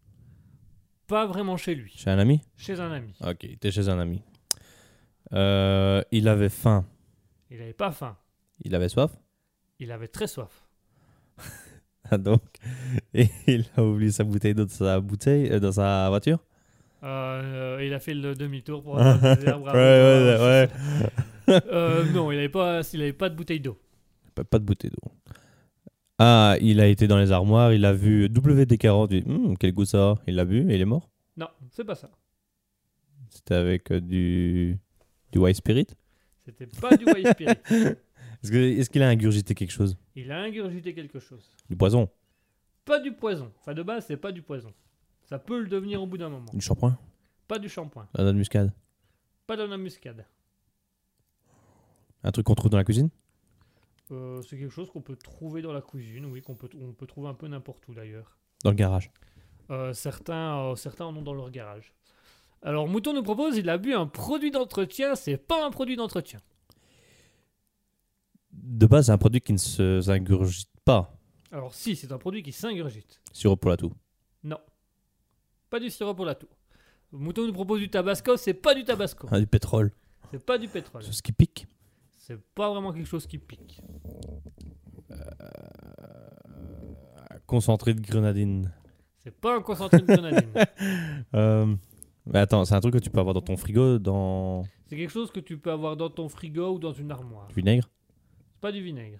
Pas 1.06 1.26
vraiment 1.26 1.56
chez 1.58 1.74
lui. 1.74 1.92
Chez 1.94 2.08
un 2.10 2.18
ami? 2.18 2.40
Chez 2.56 2.80
un 2.80 2.90
ami. 2.90 3.12
Ok, 3.20 3.42
il 3.42 3.52
était 3.52 3.70
chez 3.70 3.88
un 3.88 3.98
ami. 3.98 4.22
Euh, 5.32 6.02
il 6.10 6.26
avait 6.26 6.48
faim. 6.48 6.86
Il 7.50 7.58
n'avait 7.58 7.74
pas 7.74 7.90
faim. 7.92 8.16
Il 8.64 8.74
avait 8.74 8.88
soif? 8.88 9.10
Il 9.78 9.92
avait 9.92 10.08
très 10.08 10.26
soif. 10.26 10.66
Ah, 12.12 12.18
donc, 12.18 12.42
et 13.14 13.28
il 13.46 13.66
a 13.76 13.84
oublié 13.84 14.10
sa 14.10 14.24
bouteille 14.24 14.54
d'eau 14.54 14.64
dans 14.64 14.70
sa 14.70 14.98
bouteille, 14.98 15.48
euh, 15.52 15.60
dans 15.60 15.70
sa 15.70 16.08
voiture? 16.08 16.40
Euh, 17.04 17.78
Il 17.84 17.94
a 17.94 18.00
fait 18.00 18.14
le 18.14 18.34
demi-tour 18.34 18.82
pour 18.82 18.94
ouais, 18.96 19.04
ouais, 19.04 20.68
ouais. 21.46 22.12
non, 22.12 22.32
il 22.32 22.36
n'avait 22.36 22.48
pas, 22.48 22.80
il 22.92 23.02
avait 23.02 23.12
pas 23.12 23.28
de 23.28 23.36
bouteille 23.36 23.60
d'eau. 23.60 23.78
Pas, 24.34 24.58
de 24.58 24.64
bouteille 24.64 24.90
d'eau. 24.90 25.12
Ah, 26.18 26.56
il 26.60 26.80
a 26.80 26.86
été 26.86 27.06
dans 27.06 27.18
les 27.18 27.32
armoires, 27.32 27.72
il 27.72 27.84
a 27.84 27.92
vu 27.92 28.26
WD-40, 28.28 29.26
hum, 29.26 29.56
quel 29.56 29.72
goût 29.72 29.84
ça 29.86 30.16
Il 30.26 30.34
l'a 30.36 30.44
vu 30.44 30.70
et 30.70 30.74
il 30.74 30.80
est 30.80 30.84
mort? 30.84 31.08
Non, 31.36 31.48
c'est 31.70 31.84
pas 31.84 31.94
ça. 31.94 32.10
C'était 33.30 33.54
avec 33.54 33.90
euh, 33.90 34.00
du 34.00 34.78
Du 35.32 35.38
White 35.38 35.56
Spirit? 35.56 35.86
C'était 36.44 36.66
pas 36.66 36.96
du 36.96 37.04
White 37.06 37.28
Spirit. 37.28 37.54
Est-ce 38.42 38.50
que- 38.52 38.56
est-ce 38.78 38.88
qu'il 38.90 39.02
a 39.02 39.08
ingurgité 39.08 39.54
quelque 39.54 39.70
chose? 39.70 39.96
Il 40.16 40.32
a 40.32 40.40
ingurgité 40.40 40.94
quelque 40.94 41.20
chose. 41.20 41.44
Du 41.68 41.76
poison? 41.76 42.08
Pas 42.86 42.98
du 42.98 43.12
poison. 43.12 43.52
Enfin, 43.60 43.74
de 43.74 43.82
base, 43.82 44.06
c'est 44.06 44.16
pas 44.16 44.32
du 44.32 44.40
poison. 44.40 44.72
Ça 45.24 45.38
peut 45.38 45.60
le 45.60 45.68
devenir 45.68 46.02
au 46.02 46.06
bout 46.06 46.16
d'un 46.16 46.30
moment. 46.30 46.50
Du 46.54 46.60
shampoing? 46.62 46.98
Pas 47.46 47.58
du 47.58 47.68
shampoing. 47.68 48.08
La 48.14 48.24
noix 48.24 48.32
de 48.32 48.38
muscade? 48.38 48.72
Pas 49.46 49.56
de 49.56 49.62
la 49.64 49.76
muscade. 49.76 50.24
Un 52.24 52.30
truc 52.32 52.46
qu'on 52.46 52.54
trouve 52.54 52.70
dans 52.70 52.78
la 52.78 52.84
cuisine? 52.84 53.10
Euh, 54.10 54.42
c'est 54.42 54.58
quelque 54.58 54.72
chose 54.72 54.90
qu'on 54.90 55.00
peut 55.02 55.16
trouver 55.16 55.62
dans 55.62 55.72
la 55.72 55.80
cuisine, 55.80 56.26
oui, 56.26 56.42
qu'on 56.42 56.54
peut, 56.54 56.68
on 56.80 56.92
peut 56.92 57.06
trouver 57.06 57.28
un 57.28 57.34
peu 57.34 57.46
n'importe 57.48 57.86
où 57.88 57.94
d'ailleurs. 57.94 58.36
Dans 58.64 58.70
le 58.70 58.76
garage 58.76 59.10
Euh, 59.70 59.92
certains, 59.92 60.58
euh, 60.58 60.76
certains 60.76 61.04
en 61.04 61.16
ont 61.16 61.22
dans 61.22 61.34
leur 61.34 61.50
garage. 61.50 61.94
Alors, 62.62 62.88
Mouton 62.88 63.14
nous 63.14 63.22
propose, 63.22 63.56
il 63.56 63.68
a 63.70 63.78
bu 63.78 63.94
un 63.94 64.06
produit 64.06 64.50
d'entretien, 64.50 65.14
c'est 65.14 65.36
pas 65.36 65.64
un 65.64 65.70
produit 65.70 65.96
d'entretien. 65.96 66.40
De 68.52 68.86
base, 68.86 69.06
c'est 69.06 69.12
un 69.12 69.18
produit 69.18 69.40
qui 69.40 69.52
ne 69.52 69.58
se 69.58 70.00
s'ingurgite 70.00 70.68
pas. 70.84 71.16
Alors, 71.52 71.74
si, 71.74 71.96
c'est 71.96 72.12
un 72.12 72.18
produit 72.18 72.42
qui 72.42 72.52
s'ingurgite. 72.52 73.20
Sirop 73.32 73.56
pour 73.56 73.70
la 73.70 73.76
toux. 73.76 73.92
Pas 75.70 75.78
du 75.78 75.88
sirop 75.88 76.14
pour 76.14 76.24
la 76.24 76.34
toux. 76.34 76.48
Mouton 77.12 77.46
nous 77.46 77.52
propose 77.52 77.78
du 77.78 77.88
tabasco, 77.88 78.36
c'est 78.36 78.54
pas 78.54 78.74
du 78.74 78.82
tabasco. 78.82 79.28
Ah, 79.30 79.38
du 79.38 79.46
pétrole. 79.46 79.92
C'est 80.32 80.44
pas 80.44 80.58
du 80.58 80.66
pétrole. 80.68 81.02
Ce 81.04 81.22
qui 81.22 81.30
pique. 81.32 81.66
C'est 82.30 82.40
pas 82.54 82.70
vraiment 82.70 82.92
quelque 82.92 83.08
chose 83.08 83.26
qui 83.26 83.38
pique. 83.38 83.80
Concentré 87.44 87.92
de 87.92 88.00
grenadine. 88.00 88.72
C'est 89.18 89.34
pas 89.34 89.56
un 89.56 89.62
concentré 89.62 89.98
de 89.98 90.06
grenadine. 90.06 90.52
Euh, 91.34 91.74
Mais 92.26 92.38
attends, 92.38 92.64
c'est 92.64 92.74
un 92.76 92.80
truc 92.80 92.94
que 92.94 93.00
tu 93.00 93.10
peux 93.10 93.18
avoir 93.18 93.34
dans 93.34 93.40
ton 93.40 93.56
frigo, 93.56 93.98
dans 93.98 94.62
C'est 94.86 94.96
quelque 94.96 95.10
chose 95.10 95.32
que 95.32 95.40
tu 95.40 95.58
peux 95.58 95.72
avoir 95.72 95.96
dans 95.96 96.08
ton 96.08 96.28
frigo 96.28 96.74
ou 96.74 96.78
dans 96.78 96.92
une 96.92 97.10
armoire. 97.10 97.48
du 97.48 97.54
vinaigre 97.54 97.90
C'est 98.52 98.60
pas 98.60 98.70
du 98.70 98.80
vinaigre. 98.80 99.18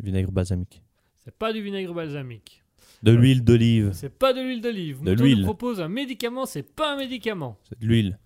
Vinaigre 0.00 0.32
balsamique. 0.32 0.82
C'est 1.20 1.36
pas 1.38 1.52
du 1.52 1.62
vinaigre 1.62 1.94
balsamique. 1.94 2.64
De 3.04 3.12
l'huile 3.12 3.44
d'olive. 3.44 3.90
C'est 3.92 4.18
pas 4.18 4.32
de 4.32 4.40
l'huile 4.40 4.62
d'olive. 4.62 5.04
De 5.04 5.12
l'huile. 5.12 5.44
propose 5.44 5.80
un 5.80 5.88
médicament, 5.88 6.44
c'est 6.44 6.64
pas 6.64 6.94
un 6.94 6.96
médicament. 6.96 7.56
C'est 7.68 7.78
de 7.78 7.86
l'huile. 7.86 8.18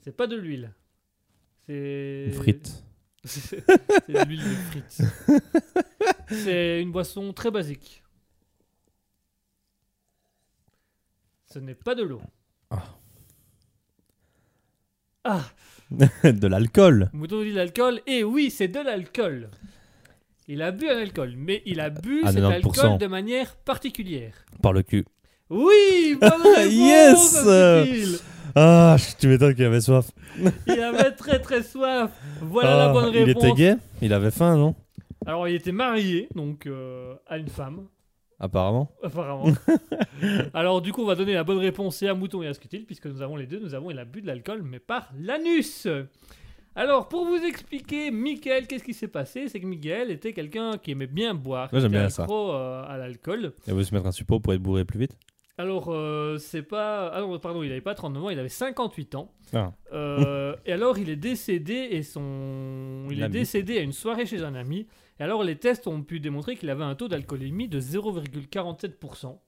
C'est 0.00 0.16
pas 0.16 0.26
de 0.26 0.36
l'huile. 0.36 0.72
C'est. 1.66 2.24
Une 2.26 2.32
frite. 2.32 2.82
C'est 3.24 3.40
c'est 4.06 4.12
de 4.12 4.24
l'huile 4.28 4.40
de 4.42 4.54
frites. 4.70 5.02
C'est 6.28 6.80
une 6.82 6.92
boisson 6.92 7.32
très 7.32 7.50
basique. 7.50 8.02
Ce 11.52 11.58
n'est 11.58 11.74
pas 11.74 11.94
de 11.94 12.02
l'eau. 12.02 12.20
Ah. 12.70 12.82
Ah, 15.24 15.44
de 16.24 16.46
l'alcool. 16.46 17.10
Mouton 17.12 17.42
dit 17.42 17.52
l'alcool. 17.52 18.00
Et 18.06 18.22
oui, 18.24 18.50
c'est 18.50 18.68
de 18.68 18.80
l'alcool. 18.80 19.48
Il 20.48 20.62
a 20.62 20.70
bu 20.70 20.88
un 20.88 20.98
alcool, 20.98 21.34
mais 21.36 21.62
il 21.66 21.80
a 21.80 21.90
bu 21.90 22.22
À 22.24 22.32
cet 22.32 22.42
90%. 22.42 22.54
alcool 22.54 22.98
de 22.98 23.06
manière 23.06 23.56
particulière. 23.56 24.34
Par 24.62 24.72
le 24.72 24.82
cul. 24.82 25.04
Oui, 25.50 26.16
bonne 26.20 26.42
réponse, 26.42 27.44
Yes. 27.44 28.22
Ah, 28.58 28.96
tu 29.18 29.28
m'étonnes 29.28 29.54
qu'il 29.54 29.64
avait 29.64 29.80
soif. 29.82 30.10
Il 30.66 30.80
avait 30.80 31.12
très 31.12 31.38
très 31.40 31.62
soif. 31.62 32.10
Voilà 32.40 32.76
la 32.76 32.84
Ah, 32.88 32.92
bonne 32.92 33.10
Il 33.14 33.24
réponse. 33.24 33.44
était 33.44 33.52
gay 33.52 33.76
Il 34.00 34.12
avait 34.14 34.30
faim, 34.30 34.56
non 34.56 34.74
Alors, 35.26 35.46
il 35.46 35.54
était 35.56 35.72
marié, 35.72 36.28
donc 36.34 36.66
euh, 36.66 37.14
à 37.26 37.36
une 37.36 37.48
femme, 37.48 37.86
Apparemment. 38.40 38.90
apparemment. 39.02 39.46
Alors, 40.54 40.80
du 40.80 40.92
coup, 40.92 41.02
on 41.02 41.06
va 41.06 41.14
donner 41.16 41.34
la 41.34 41.44
bonne 41.44 41.58
réponse 41.58 42.02
et 42.02 42.08
à 42.08 42.14
Mouton 42.14 42.42
et 42.42 42.46
à 42.48 42.54
Scutil, 42.54 42.84
puisque 42.86 43.06
nous 43.06 43.20
avons 43.22 43.36
les 43.36 43.46
deux. 43.46 43.58
Nous 43.60 43.74
avons, 43.74 43.90
il 43.90 43.98
a 43.98 44.04
bu 44.06 44.22
de 44.22 44.26
l'alcool, 44.26 44.62
mais 44.62 44.78
par 44.78 45.10
l'anus. 45.18 45.86
Alors, 46.74 47.08
pour 47.08 47.24
vous 47.26 47.36
expliquer, 47.46 48.10
Michael, 48.10 48.66
qu'est-ce 48.66 48.84
qui 48.84 48.92
s'est 48.94 49.08
passé? 49.08 49.48
C'est 49.48 49.60
que 49.60 49.66
Michael 49.66 50.10
était 50.10 50.32
quelqu'un 50.34 50.76
qui 50.78 50.90
aimait 50.92 51.06
bien 51.06 51.34
boire, 51.34 51.68
qui 51.70 51.76
j'aime 51.80 51.90
était 51.92 51.98
bien 52.00 52.08
ça. 52.10 52.22
accro, 52.24 52.52
euh, 52.52 52.84
à 52.86 52.96
l'alcool. 52.98 53.52
Il 53.66 53.74
veut 53.74 53.84
se 53.84 53.94
mettre 53.94 54.06
un 54.06 54.12
suppôt 54.12 54.40
pour 54.40 54.52
être 54.54 54.60
bourré 54.62 54.84
plus 54.86 54.98
vite? 55.00 55.16
Alors, 55.58 55.88
euh, 55.88 56.36
c'est 56.38 56.62
pas. 56.62 57.08
Ah 57.08 57.20
non, 57.20 57.38
pardon, 57.38 57.62
il 57.62 57.72
avait 57.72 57.80
pas 57.80 57.94
39 57.94 58.24
ans, 58.24 58.30
il 58.30 58.38
avait 58.38 58.48
58 58.48 59.14
ans. 59.14 59.32
Ah. 59.54 59.72
Euh, 59.92 60.54
et 60.66 60.72
alors, 60.72 60.98
il 60.98 61.08
est 61.08 61.16
décédé 61.16 61.88
et 61.92 62.02
son. 62.02 63.06
Il 63.10 63.22
est 63.22 63.28
décédé 63.28 63.78
à 63.78 63.80
une 63.80 63.92
soirée 63.92 64.26
chez 64.26 64.42
un 64.42 64.54
ami. 64.54 64.86
Et 65.18 65.22
alors, 65.22 65.42
les 65.42 65.56
tests 65.56 65.86
ont 65.86 66.02
pu 66.02 66.20
démontrer 66.20 66.56
qu'il 66.56 66.68
avait 66.68 66.84
un 66.84 66.94
taux 66.94 67.08
d'alcoolémie 67.08 67.68
de 67.68 67.80
0,47%, 67.80 69.38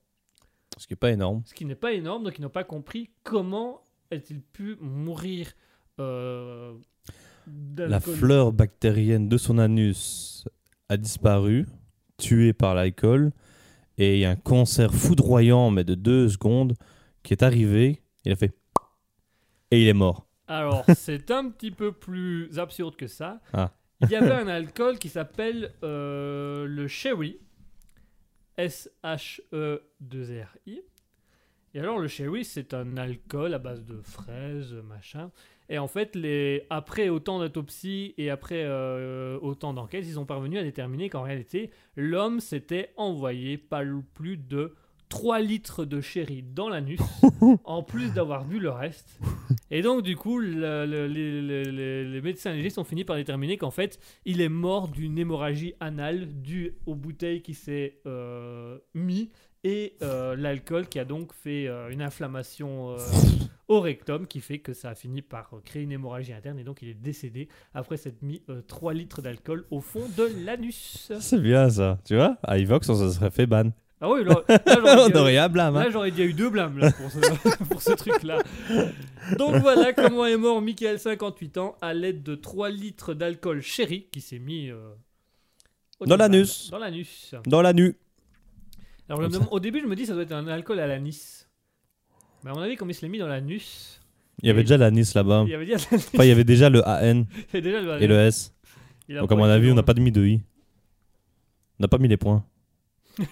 Ce 0.77 0.87
qui 0.87 0.93
est 0.93 0.95
pas 0.95 1.11
énorme. 1.11 1.43
ce 1.45 1.53
qui 1.53 1.65
n'est 1.65 1.75
pas 1.75 1.93
énorme, 1.93 2.23
donc 2.23 2.39
ils 2.39 2.41
n'ont 2.41 2.49
pas 2.49 2.63
compris 2.63 3.11
comment 3.23 3.83
a-t-il 4.11 4.41
pu 4.41 4.77
mourir 4.81 5.51
euh, 5.99 6.73
La 7.77 7.99
fleur 7.99 8.51
bactérienne 8.51 9.29
de 9.29 9.37
son 9.37 9.59
anus 9.59 10.47
a 10.89 10.97
disparu, 10.97 11.67
tuée 12.17 12.53
par 12.53 12.73
l'alcool, 12.73 13.31
et 13.99 14.15
il 14.15 14.21
y 14.21 14.25
a 14.25 14.31
un 14.31 14.37
cancer 14.37 14.93
foudroyant, 14.93 15.71
mais 15.71 15.83
de 15.83 15.93
deux 15.93 16.29
secondes, 16.29 16.75
qui 17.21 17.33
est 17.33 17.43
arrivé. 17.43 18.01
Il 18.23 18.31
a 18.31 18.37
fait. 18.37 18.55
Et 19.71 19.81
il 19.81 19.89
est 19.89 19.93
mort. 19.93 20.25
Alors, 20.47 20.85
c'est 20.95 21.29
un 21.31 21.49
petit 21.49 21.71
peu 21.71 21.91
plus 21.91 22.57
absurde 22.57 22.95
que 22.95 23.07
ça. 23.07 23.41
Ah. 23.53 23.73
Il 24.01 24.09
y 24.09 24.15
avait 24.15 24.31
un 24.41 24.47
alcool 24.47 24.97
qui 24.97 25.09
s'appelle 25.09 25.73
euh, 25.83 26.65
le 26.65 26.87
sherry. 26.87 27.39
S-H-E-2-R-I. 28.57 30.81
Et 31.73 31.79
alors, 31.79 31.97
le 31.99 32.07
sherry, 32.07 32.45
c'est 32.45 32.73
un 32.73 32.95
alcool 32.97 33.53
à 33.53 33.59
base 33.59 33.85
de 33.85 34.01
fraises, 34.01 34.73
machin. 34.73 35.29
Et 35.69 35.77
en 35.77 35.87
fait, 35.87 36.15
les... 36.15 36.63
après 36.69 37.09
autant 37.09 37.39
d'autopsies 37.39 38.15
et 38.17 38.29
après 38.29 38.63
euh, 38.65 39.37
autant 39.41 39.73
d'enquêtes, 39.73 40.05
ils 40.07 40.19
ont 40.19 40.25
parvenu 40.25 40.57
à 40.57 40.63
déterminer 40.63 41.09
qu'en 41.09 41.21
réalité, 41.21 41.69
l'homme 41.95 42.39
s'était 42.39 42.89
envoyé 42.97 43.57
pas 43.57 43.83
plus 44.13 44.37
de 44.37 44.73
3 45.09 45.39
litres 45.41 45.85
de 45.85 46.01
sherry 46.01 46.43
dans 46.43 46.69
l'anus, 46.69 46.99
en 47.63 47.81
plus 47.81 48.13
d'avoir 48.13 48.45
bu 48.45 48.59
le 48.59 48.69
reste. 48.69 49.19
Et 49.71 49.81
donc, 49.81 50.03
du 50.03 50.15
coup, 50.15 50.37
le- 50.39 50.85
le- 50.85 51.07
les, 51.07 51.41
les- 51.41 51.71
les- 51.71 52.05
les 52.05 52.21
médecins 52.21 52.53
légistes 52.53 52.77
ont 52.77 52.83
fini 52.83 53.03
par 53.05 53.15
déterminer 53.15 53.57
qu'en 53.57 53.71
fait, 53.71 53.99
il 54.25 54.39
est 54.39 54.49
mort 54.49 54.87
d'une 54.87 55.17
hémorragie 55.17 55.73
anale 55.79 56.27
due 56.41 56.73
aux 56.85 56.93
bouteilles 56.95 57.41
qui 57.41 57.55
s'est 57.55 57.99
euh, 58.05 58.77
mis 58.93 59.31
et 59.63 59.95
euh, 60.01 60.35
l'alcool 60.35 60.87
qui 60.87 60.99
a 60.99 61.05
donc 61.05 61.33
fait 61.33 61.67
euh, 61.67 61.89
une 61.89 62.01
inflammation 62.01 62.91
euh, 62.91 62.97
au 63.67 63.81
rectum 63.81 64.25
qui 64.25 64.39
fait 64.39 64.59
que 64.59 64.73
ça 64.73 64.89
a 64.91 64.95
fini 64.95 65.21
par 65.21 65.51
créer 65.65 65.83
une 65.83 65.91
hémorragie 65.91 66.31
interne 66.33 66.59
et 66.59 66.63
donc 66.63 66.81
il 66.81 66.87
est 66.89 66.93
décédé 66.93 67.49
après 67.73 67.97
s'être 67.97 68.21
mis 68.21 68.41
euh, 68.49 68.61
3 68.67 68.93
litres 68.93 69.21
d'alcool 69.21 69.65
au 69.69 69.81
fond 69.81 70.03
de 70.17 70.29
l'anus. 70.45 71.11
C'est 71.19 71.41
bien 71.41 71.69
ça. 71.69 71.99
Tu 72.05 72.15
vois 72.15 72.37
À 72.43 72.57
Ivox, 72.57 72.87
on 72.89 72.95
se 72.95 73.11
serait 73.15 73.31
fait 73.31 73.45
ban. 73.47 73.71
Ah 74.01 74.09
oui, 74.09 74.23
là, 74.23 74.41
on 75.11 75.15
aurait 75.17 75.37
un 75.37 75.49
blâme. 75.49 75.75
hein. 75.75 75.83
Là, 75.83 75.89
j'aurais 75.89 76.11
a 76.11 76.23
eu 76.23 76.31
deux 76.31 76.49
blâmes 76.49 76.77
là, 76.77 76.89
pour 76.93 77.11
ce, 77.11 77.19
ce 77.81 77.91
truc-là. 77.91 78.41
Donc 79.37 79.55
voilà 79.57 79.91
comment 79.91 80.25
est 80.25 80.37
mort 80.37 80.61
Michael, 80.61 80.97
58 80.99 81.57
ans, 81.57 81.75
à 81.81 81.93
l'aide 81.93 82.23
de 82.23 82.35
3 82.35 82.69
litres 82.69 83.13
d'alcool 83.13 83.61
chéri 83.61 84.07
qui 84.09 84.21
s'est 84.21 84.39
mis 84.39 84.71
Dans 85.99 86.15
l'anus. 86.15 86.69
Dans 86.71 86.79
l'anus. 86.79 87.35
Dans 87.45 87.61
la 87.61 87.73
nuit. 87.73 87.93
Alors 89.09 89.23
je 89.23 89.37
me 89.37 89.43
au 89.51 89.59
début, 89.59 89.81
je 89.81 89.87
me 89.87 89.95
dis 89.95 90.05
ça 90.05 90.13
doit 90.13 90.23
être 90.23 90.31
un 90.31 90.47
alcool 90.47 90.79
à 90.79 90.87
l'anis. 90.87 91.47
Mais 92.43 92.51
à 92.51 92.53
mon 92.53 92.61
avis, 92.61 92.75
comme 92.75 92.89
il 92.89 92.93
se 92.93 93.01
l'est 93.01 93.09
mis 93.09 93.17
dans 93.17 93.27
l'anus, 93.27 93.99
Il 94.41 94.47
y 94.47 94.49
avait 94.51 94.61
déjà 94.61 94.77
l'anis 94.77 95.13
là-bas. 95.13 95.43
il 95.45 95.51
y 95.51 95.55
avait 95.55 95.65
dit 95.65 95.75
Enfin, 95.75 96.23
il 96.23 96.27
y 96.27 96.31
avait 96.31 96.43
déjà 96.43 96.69
le 96.69 96.87
AN 96.87 97.25
déjà 97.53 97.81
le 97.81 98.01
et 98.01 98.07
le 98.07 98.15
S. 98.19 98.53
Donc, 99.09 99.31
à 99.31 99.35
mon 99.35 99.45
avis, 99.45 99.71
on 99.71 99.75
n'a 99.75 99.83
pas 99.83 99.95
mis 99.95 100.11
de 100.11 100.23
I. 100.23 100.41
On 101.79 101.83
n'a 101.83 101.87
pas 101.87 101.97
mis 101.97 102.07
les 102.07 102.17
points. 102.17 102.45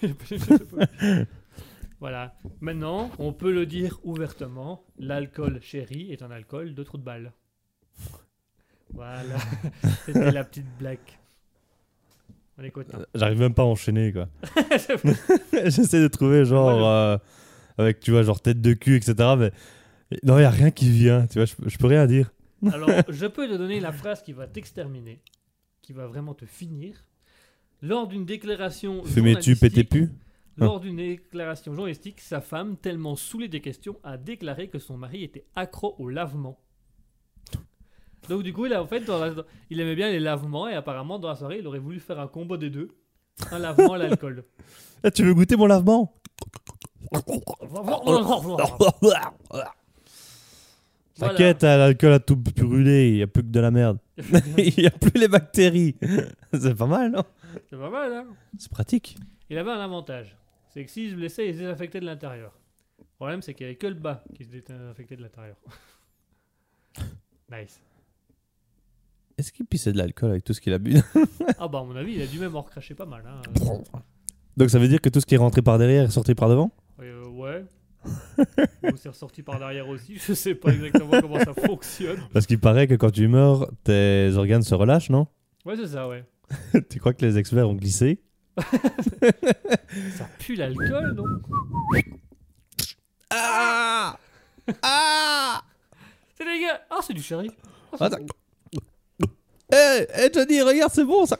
voilà. 2.00 2.34
Maintenant, 2.60 3.10
on 3.18 3.32
peut 3.32 3.52
le 3.52 3.64
dire 3.64 4.00
ouvertement 4.02 4.84
l'alcool 4.98 5.60
chéri 5.62 6.10
est 6.10 6.22
un 6.22 6.30
alcool 6.30 6.74
de 6.74 6.82
trou 6.82 6.98
de 6.98 7.04
balle. 7.04 7.32
Voilà. 8.92 9.36
C'était 10.06 10.32
la 10.32 10.44
petite 10.44 10.66
blague. 10.78 10.98
On 12.58 12.64
est 12.64 12.70
content. 12.70 12.98
J'arrive 13.14 13.38
même 13.38 13.54
pas 13.54 13.62
à 13.62 13.66
enchaîner, 13.66 14.12
quoi. 14.12 14.28
J'essaie 15.66 16.02
de 16.02 16.08
trouver, 16.08 16.44
genre, 16.44 16.86
euh, 16.86 17.16
avec, 17.78 18.00
tu 18.00 18.10
vois, 18.10 18.22
genre 18.22 18.40
tête 18.40 18.60
de 18.60 18.72
cul, 18.72 18.96
etc. 18.96 19.14
Mais 19.38 19.52
non, 20.24 20.36
il 20.36 20.40
n'y 20.40 20.44
a 20.44 20.50
rien 20.50 20.70
qui 20.70 20.90
vient, 20.90 21.26
tu 21.26 21.38
vois, 21.38 21.44
je, 21.44 21.54
je 21.66 21.78
peux 21.78 21.86
rien 21.86 22.06
dire. 22.06 22.32
Alors, 22.72 22.90
je 23.08 23.26
peux 23.26 23.48
te 23.48 23.54
donner 23.54 23.78
la 23.78 23.92
phrase 23.92 24.22
qui 24.22 24.32
va 24.32 24.46
t'exterminer, 24.46 25.20
qui 25.82 25.92
va 25.92 26.06
vraiment 26.06 26.34
te 26.34 26.46
finir. 26.46 27.04
Lors 27.80 28.08
d'une 28.08 28.24
déclaration 28.24 29.04
Fumais-tu, 29.04 29.54
pétais 29.54 29.84
pu 29.84 30.10
Lors 30.56 30.80
d'une 30.80 30.96
déclaration 30.96 31.72
journalistique, 31.72 32.20
sa 32.20 32.40
femme, 32.40 32.76
tellement 32.76 33.14
saoulée 33.14 33.46
des 33.46 33.60
questions, 33.60 33.96
a 34.02 34.16
déclaré 34.16 34.66
que 34.66 34.80
son 34.80 34.96
mari 34.96 35.22
était 35.22 35.44
accro 35.54 35.94
au 35.98 36.08
lavement. 36.08 36.58
Donc 38.28 38.42
du 38.42 38.52
coup, 38.52 38.66
il, 38.66 38.72
a, 38.72 38.82
en 38.82 38.86
fait, 38.86 39.00
dans 39.00 39.18
la- 39.18 39.30
dans- 39.30 39.44
il 39.70 39.80
aimait 39.80 39.94
bien 39.94 40.10
les 40.10 40.20
lavements 40.20 40.68
et 40.68 40.74
apparemment 40.74 41.18
dans 41.18 41.28
la 41.28 41.36
soirée, 41.36 41.58
il 41.60 41.66
aurait 41.66 41.78
voulu 41.78 42.00
faire 42.00 42.18
un 42.20 42.26
combo 42.28 42.56
des 42.56 42.70
deux. 42.70 42.88
Un 43.52 43.58
lavement 43.58 43.92
à 43.94 43.98
l'alcool. 43.98 44.44
Eh, 45.04 45.10
Tu 45.14 45.24
veux 45.24 45.34
goûter 45.34 45.56
mon 45.56 45.66
lavement? 45.66 46.14
T'inquiète, 51.14 51.62
l'alcool 51.62 52.12
a 52.12 52.20
tout 52.20 52.36
brûlé, 52.36 53.08
il 53.08 53.14
n'y 53.16 53.22
a 53.22 53.26
plus 53.26 53.42
que 53.42 53.48
de 53.48 53.60
la 53.60 53.70
merde. 53.72 53.98
il 54.58 54.74
n'y 54.78 54.86
a 54.86 54.90
plus 54.90 55.18
les 55.18 55.26
bactéries. 55.28 55.96
c'est 56.52 56.74
pas 56.76 56.86
mal, 56.86 57.10
non? 57.10 57.24
C'est 57.68 57.76
pas 57.78 57.90
mal, 57.90 58.12
hein 58.12 58.26
C'est 58.56 58.70
pratique. 58.70 59.16
Il 59.50 59.58
avait 59.58 59.70
un 59.70 59.80
avantage. 59.80 60.36
C'est 60.68 60.84
que 60.84 60.90
si 60.90 61.08
je 61.10 61.16
laissais, 61.16 61.48
il 61.48 61.54
se 61.54 61.58
désinfectait 61.60 61.98
de 62.00 62.04
l'intérieur. 62.06 62.52
Le 62.98 63.04
problème, 63.16 63.42
c'est 63.42 63.54
qu'il 63.54 63.66
n'y 63.66 63.70
avait 63.70 63.78
que 63.78 63.86
le 63.88 63.94
bas 63.94 64.22
qui 64.36 64.44
se 64.44 64.50
désinfectait 64.50 65.16
de 65.16 65.22
l'intérieur. 65.22 65.56
nice. 67.50 67.80
Est-ce 69.38 69.52
qu'il 69.52 69.64
pissait 69.66 69.92
de 69.92 69.98
l'alcool 69.98 70.30
avec 70.30 70.44
tout 70.44 70.52
ce 70.52 70.60
qu'il 70.60 70.72
a 70.72 70.78
bu? 70.78 70.96
Ah 71.58 71.68
bah 71.68 71.78
à 71.80 71.84
mon 71.84 71.96
avis, 71.96 72.14
il 72.14 72.22
a 72.22 72.26
dû 72.26 72.38
même 72.38 72.54
en 72.56 72.62
recracher 72.62 72.94
pas 72.94 73.06
mal. 73.06 73.22
Hein. 73.26 73.40
Donc 74.56 74.68
ça 74.70 74.78
veut 74.78 74.88
dire 74.88 75.00
que 75.00 75.08
tout 75.08 75.20
ce 75.20 75.26
qui 75.26 75.34
est 75.34 75.38
rentré 75.38 75.62
par 75.62 75.78
derrière 75.78 76.04
est 76.04 76.10
sorti 76.10 76.34
par 76.34 76.48
devant? 76.48 76.70
Euh, 77.00 77.24
Ouais. 77.28 77.64
Ou 78.84 78.96
c'est 78.96 79.08
ressorti 79.08 79.42
par 79.42 79.58
derrière 79.58 79.88
aussi, 79.88 80.16
je 80.18 80.32
sais 80.32 80.54
pas 80.54 80.72
exactement 80.72 81.20
comment 81.20 81.38
ça 81.40 81.52
fonctionne. 81.54 82.18
Parce 82.32 82.46
qu'il 82.46 82.58
paraît 82.60 82.86
que 82.86 82.94
quand 82.94 83.10
tu 83.10 83.26
meurs, 83.28 83.70
tes 83.84 84.30
organes 84.36 84.62
se 84.62 84.74
relâchent, 84.74 85.10
non? 85.10 85.26
Ouais, 85.64 85.76
c'est 85.76 85.88
ça, 85.88 86.08
ouais. 86.08 86.24
tu 86.90 86.98
crois 87.00 87.12
que 87.12 87.24
les 87.26 87.38
experts 87.38 87.68
ont 87.68 87.74
glissé? 87.74 88.20
Ça 90.16 90.28
pue 90.38 90.54
l'alcool, 90.56 91.12
non? 91.14 91.24
Ah 93.30 94.16
Ah 94.82 95.62
C'est 96.36 96.44
les 96.44 96.60
gars 96.60 96.80
Ah, 96.90 96.98
c'est 97.02 97.14
du 97.14 97.22
chéri. 97.22 97.50
Ah, 98.00 98.08
Eh, 98.12 98.26
hey, 99.72 100.30
Johnny, 100.32 100.62
regarde, 100.62 100.92
c'est 100.92 101.04
bon 101.04 101.26
ça 101.26 101.38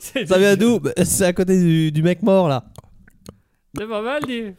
Ça 0.00 0.38
vient 0.38 0.56
d'où? 0.56 0.80
Bah, 0.80 0.92
C'est 1.04 1.24
à 1.24 1.32
côté 1.32 1.58
du, 1.58 1.92
du, 1.92 2.02
mec 2.02 2.22
mort 2.22 2.48
là. 2.48 2.64
C'est 3.76 3.86
pas 3.86 4.02
mal 4.02 4.22
dit. 4.24 4.54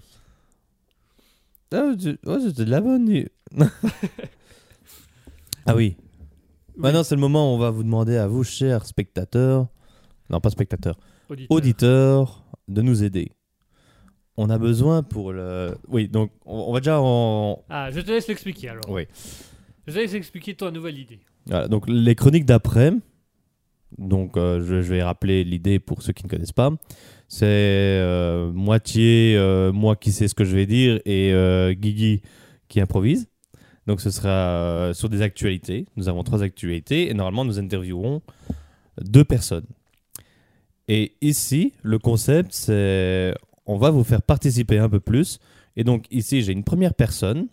Ah, 1.72 1.92
c'était 1.98 2.66
de 2.66 2.72
la 2.72 2.82
bonne. 2.82 3.26
ah 5.66 5.76
oui. 5.76 5.98
Maintenant, 6.78 7.04
c'est 7.04 7.16
le 7.16 7.22
moment 7.22 7.52
où 7.52 7.56
on 7.56 7.58
va 7.58 7.70
vous 7.70 7.84
demander 7.84 8.18
à 8.18 8.28
vous, 8.28 8.44
chers 8.44 8.86
spectateurs, 8.86 9.68
non 10.30 10.42
pas 10.42 10.50
spectateurs, 10.50 10.98
auditeurs, 11.50 12.44
de 12.68 12.82
nous 12.82 13.04
aider. 13.04 13.32
On 14.38 14.50
a 14.50 14.58
besoin 14.58 15.02
pour 15.04 15.32
le. 15.32 15.78
Oui, 15.88 16.10
donc 16.10 16.32
on, 16.46 16.74
va 16.74 16.80
déjà 16.80 17.00
en. 17.00 17.64
Ah, 17.70 17.90
je 17.92 18.02
te 18.02 18.12
laisse 18.12 18.28
l'expliquer 18.28 18.70
alors. 18.70 18.90
Oui. 18.90 19.08
Je 19.88 19.94
te 19.94 19.98
laisse 20.00 20.14
expliquer 20.14 20.56
ton 20.56 20.72
nouvelle 20.72 20.98
idée. 20.98 21.22
Donc 21.48 21.86
les 21.88 22.16
chroniques 22.16 22.46
d'après. 22.46 22.92
Donc 23.98 24.36
euh, 24.36 24.64
je, 24.66 24.76
vais 24.76 25.04
rappeler 25.04 25.44
l'idée 25.44 25.80
pour 25.80 26.02
ceux 26.02 26.14
qui 26.14 26.24
ne 26.26 26.30
connaissent 26.30 26.52
pas. 26.52 26.72
C'est 27.28 27.46
euh, 27.46 28.52
moitié 28.52 29.36
euh, 29.38 29.72
moi 29.72 29.96
qui 29.96 30.12
sais 30.12 30.28
ce 30.28 30.36
que 30.36 30.44
je 30.44 30.56
vais 30.56 30.66
dire 30.66 31.00
et 31.06 31.32
Guigui 31.78 32.22
qui 32.68 32.82
improvise. 32.82 33.28
Donc 33.88 34.02
ce 34.02 34.10
sera 34.10 34.92
sur 34.94 35.10
des 35.10 35.22
actualités. 35.22 35.86
Nous 35.96 36.10
avons 36.10 36.24
trois 36.24 36.42
actualités 36.44 37.10
et 37.10 37.14
normalement 37.14 37.46
nous 37.46 37.60
interviewerons 37.60 38.22
deux 39.02 39.24
personnes. 39.24 39.66
Et 40.88 41.14
ici, 41.22 41.74
le 41.84 42.00
concept, 42.00 42.54
c'est 42.54 43.34
on 43.66 43.78
va 43.78 43.90
vous 43.90 44.04
faire 44.04 44.22
participer 44.22 44.78
un 44.78 44.90
peu 44.90 45.00
plus. 45.00 45.40
Et 45.78 45.84
donc 45.84 46.06
ici, 46.12 46.42
j'ai 46.42 46.52
une 46.52 46.64
première 46.64 46.94
personne 46.96 47.48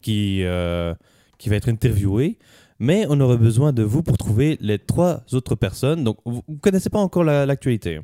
qui, 0.00 0.42
qui 1.38 1.48
va 1.48 1.56
être 1.56 1.68
interviewée, 1.68 2.38
mais 2.80 3.04
on 3.08 3.20
aurait 3.20 3.36
besoin 3.36 3.72
de 3.72 3.82
vous 3.82 4.02
pour 4.02 4.18
trouver 4.18 4.56
les 4.60 4.78
trois 4.78 5.22
autres 5.32 5.54
personnes. 5.54 6.02
Donc 6.02 6.16
vous 6.24 6.42
ne 6.48 6.56
connaissez 6.56 6.90
pas 6.90 6.98
encore 6.98 7.22
l'actualité. 7.22 8.00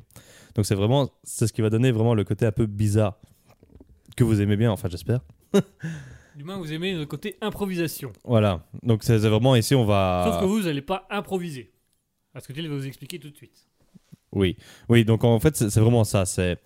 donc 0.55 0.67
c'est 0.67 0.77
vraiment 0.77 1.11
c'est 1.25 1.49
ce 1.49 1.53
qui 1.53 1.63
va 1.63 1.71
donner 1.71 1.91
vraiment 1.91 2.15
le 2.15 2.23
côté 2.23 2.47
un 2.47 2.53
peu 2.53 2.67
bizarre 2.67 3.19
que 4.17 4.23
vous 4.23 4.41
aimez 4.41 4.57
bien, 4.57 4.71
enfin 4.71 4.89
j'espère. 4.89 5.21
du 6.37 6.45
moins 6.45 6.59
vous 6.59 6.73
aimez 6.73 6.95
le 6.95 7.07
côté 7.07 7.37
improvisation. 7.41 8.13
Voilà, 8.25 8.67
donc 8.83 9.03
c'est 9.03 9.19
vraiment 9.19 9.57
ici 9.57 9.75
on 9.75 9.85
va... 9.85 10.29
Sauf 10.31 10.41
que 10.43 10.47
vous, 10.47 10.63
n'allez 10.63 10.83
pas 10.83 11.07
improviser. 11.11 11.73
Parce 12.33 12.47
que 12.47 12.53
tu 12.53 12.67
va 12.67 12.75
vous 12.75 12.87
expliquer 12.87 13.19
tout 13.19 13.31
de 13.31 13.37
suite. 13.37 13.67
Oui, 14.33 14.57
oui, 14.91 15.05
donc 15.05 15.25
en 15.25 15.41
fait 15.41 15.57
c'est 15.57 15.81
vraiment 15.81 16.05
ça, 16.05 16.27
c'est 16.27 16.59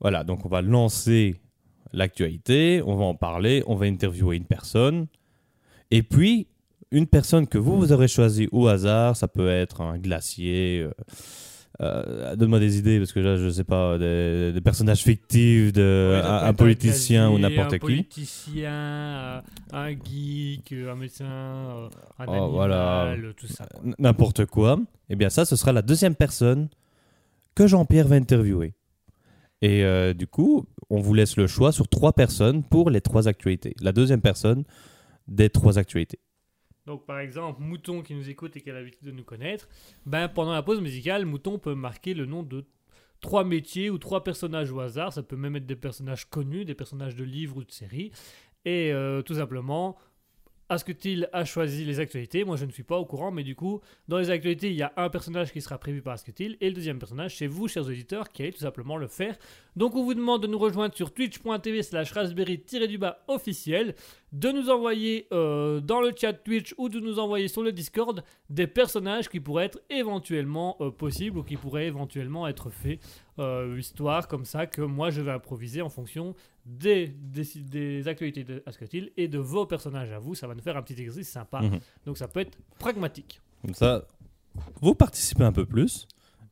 voilà, 0.00 0.22
donc 0.24 0.46
on 0.46 0.48
va 0.48 0.62
lancer 0.62 1.40
l'actualité, 1.92 2.82
on 2.86 2.94
va 2.96 3.04
en 3.04 3.14
parler, 3.14 3.64
on 3.66 3.74
va 3.74 3.86
interviewer 3.86 4.36
une 4.36 4.44
personne. 4.44 5.06
Et 5.90 6.02
puis, 6.02 6.46
une 6.92 7.06
personne 7.06 7.46
que 7.46 7.58
vous, 7.58 7.76
vous 7.78 7.92
aurez 7.92 8.08
choisie 8.08 8.48
au 8.52 8.68
hasard, 8.68 9.16
ça 9.16 9.28
peut 9.28 9.48
être 9.48 9.80
un 9.80 9.98
glacier. 9.98 10.82
Euh, 10.82 10.90
euh, 11.82 12.36
donne-moi 12.36 12.58
des 12.58 12.78
idées, 12.78 12.98
parce 12.98 13.12
que 13.12 13.20
là, 13.20 13.36
je 13.36 13.50
sais 13.50 13.64
pas, 13.64 13.98
des, 13.98 14.60
personnages 14.64 15.02
fictifs, 15.02 15.72
de, 15.72 16.22
un, 16.24 16.54
politicien 16.54 17.28
ou 17.28 17.38
n'importe 17.38 17.72
qui. 17.72 17.76
Un 17.76 17.80
politicien, 17.80 18.72
euh, 18.72 19.40
un 19.72 19.90
geek, 19.90 20.72
un 20.72 20.94
médecin, 20.94 21.26
un 22.18 22.24
oh, 22.26 22.60
animal, 22.60 23.34
tout 23.36 23.46
ça. 23.46 23.68
N'importe 23.98 24.46
quoi. 24.46 24.78
Eh 25.10 25.16
bien, 25.16 25.28
ça, 25.28 25.44
ce 25.44 25.56
sera 25.56 25.72
la 25.72 25.82
deuxième 25.82 26.14
personne 26.14 26.68
que 27.54 27.66
Jean-Pierre 27.66 28.08
va 28.08 28.16
interviewer. 28.16 28.72
Et 29.60 29.84
du 30.14 30.26
coup, 30.26 30.66
on 30.90 31.00
vous 31.00 31.14
laisse 31.14 31.36
le 31.36 31.46
choix 31.46 31.72
sur 31.72 31.88
trois 31.88 32.12
personnes 32.12 32.62
pour 32.62 32.88
les 32.90 33.00
trois 33.00 33.26
actualités. 33.26 33.74
La 33.80 33.92
deuxième 33.92 34.20
personne 34.20 34.64
des 35.26 35.50
trois 35.50 35.78
actualités. 35.78 36.20
Donc, 36.86 37.04
par 37.04 37.18
exemple, 37.18 37.60
Mouton 37.60 38.02
qui 38.02 38.14
nous 38.14 38.30
écoute 38.30 38.56
et 38.56 38.60
qui 38.60 38.70
a 38.70 38.74
l'habitude 38.74 39.04
de 39.04 39.10
nous 39.10 39.24
connaître, 39.24 39.68
ben, 40.06 40.28
pendant 40.28 40.52
la 40.52 40.62
pause 40.62 40.80
musicale, 40.80 41.26
Mouton 41.26 41.58
peut 41.58 41.74
marquer 41.74 42.14
le 42.14 42.26
nom 42.26 42.42
de 42.42 42.64
trois 43.20 43.44
métiers 43.44 43.90
ou 43.90 43.98
trois 43.98 44.22
personnages 44.22 44.70
au 44.70 44.80
hasard. 44.80 45.12
Ça 45.12 45.22
peut 45.22 45.36
même 45.36 45.56
être 45.56 45.66
des 45.66 45.76
personnages 45.76 46.28
connus, 46.30 46.64
des 46.64 46.74
personnages 46.74 47.16
de 47.16 47.24
livres 47.24 47.58
ou 47.58 47.64
de 47.64 47.72
séries. 47.72 48.12
Et 48.64 48.92
euh, 48.92 49.22
tout 49.22 49.34
simplement, 49.34 49.96
Asketil 50.68 51.28
a 51.32 51.44
choisi 51.44 51.84
les 51.84 52.00
actualités? 52.00 52.44
Moi, 52.44 52.56
je 52.56 52.64
ne 52.64 52.72
suis 52.72 52.82
pas 52.82 52.98
au 52.98 53.04
courant, 53.04 53.30
mais 53.30 53.44
du 53.44 53.54
coup, 53.54 53.80
dans 54.08 54.18
les 54.18 54.30
actualités, 54.30 54.68
il 54.68 54.76
y 54.76 54.82
a 54.82 54.92
un 54.96 55.08
personnage 55.08 55.52
qui 55.52 55.60
sera 55.60 55.78
prévu 55.78 56.02
par 56.02 56.14
Asketil 56.14 56.56
et 56.60 56.68
le 56.68 56.74
deuxième 56.74 56.98
personnage, 56.98 57.36
c'est 57.36 57.46
vous, 57.46 57.68
chers 57.68 57.86
auditeurs, 57.86 58.30
qui 58.30 58.42
allez 58.42 58.52
tout 58.52 58.60
simplement 58.60 58.96
le 58.96 59.06
faire. 59.06 59.38
Donc, 59.76 59.94
on 59.94 60.02
vous 60.02 60.14
demande 60.14 60.42
de 60.42 60.46
nous 60.46 60.58
rejoindre 60.58 60.94
sur 60.94 61.12
twitch.tv 61.12 61.82
slash 61.82 62.12
raspberry-du-bas 62.12 63.18
officiel, 63.28 63.94
de 64.32 64.50
nous 64.50 64.70
envoyer 64.70 65.26
euh, 65.32 65.80
dans 65.80 66.00
le 66.00 66.12
chat 66.18 66.32
Twitch 66.32 66.74
ou 66.78 66.88
de 66.88 66.98
nous 66.98 67.18
envoyer 67.18 67.48
sur 67.48 67.62
le 67.62 67.72
Discord 67.72 68.24
des 68.48 68.66
personnages 68.66 69.28
qui 69.28 69.38
pourraient 69.38 69.66
être 69.66 69.80
éventuellement 69.90 70.76
euh, 70.80 70.90
possibles 70.90 71.38
ou 71.38 71.42
qui 71.42 71.56
pourraient 71.56 71.86
éventuellement 71.86 72.48
être 72.48 72.70
faits. 72.70 73.00
Euh, 73.38 73.76
histoire 73.78 74.28
comme 74.28 74.46
ça 74.46 74.66
que 74.66 74.80
moi 74.80 75.10
je 75.10 75.20
vais 75.20 75.30
improviser 75.30 75.82
en 75.82 75.90
fonction 75.90 76.34
des, 76.64 77.08
des, 77.08 78.08
actualités 78.08 78.44
de 78.44 78.62
Asketil 78.64 79.12
et 79.18 79.28
de 79.28 79.38
vos 79.38 79.66
personnages 79.66 80.10
à 80.10 80.18
vous. 80.18 80.34
Ça 80.34 80.46
va 80.46 80.54
nous 80.54 80.62
faire 80.62 80.76
un 80.76 80.82
petit 80.82 81.00
exercice 81.00 81.28
sympa. 81.28 81.60
Mhm. 81.60 81.80
Donc 82.06 82.16
ça 82.16 82.28
peut 82.28 82.40
être 82.40 82.58
pragmatique. 82.78 83.40
Comme 83.62 83.74
ça, 83.74 84.06
vous 84.80 84.94
participez 84.94 85.44
un 85.44 85.52
peu 85.52 85.66
plus. 85.66 86.08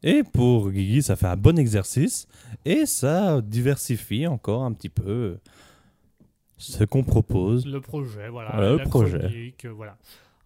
Et 0.06 0.22
pour 0.22 0.70
Guigui, 0.70 1.02
ça 1.02 1.16
fait 1.16 1.26
un 1.26 1.36
bon 1.36 1.58
exercice. 1.58 2.28
Et 2.64 2.84
ça 2.84 3.40
diversifie 3.40 4.26
encore 4.26 4.62
un 4.62 4.72
petit 4.72 4.90
peu 4.90 5.38
ce 6.58 6.84
qu'on 6.84 7.02
propose. 7.02 7.66
Le 7.66 7.80
projet, 7.80 8.28
voilà. 8.28 8.76
le 8.76 8.78
projet. 8.84 9.54
voilà. 9.74 9.96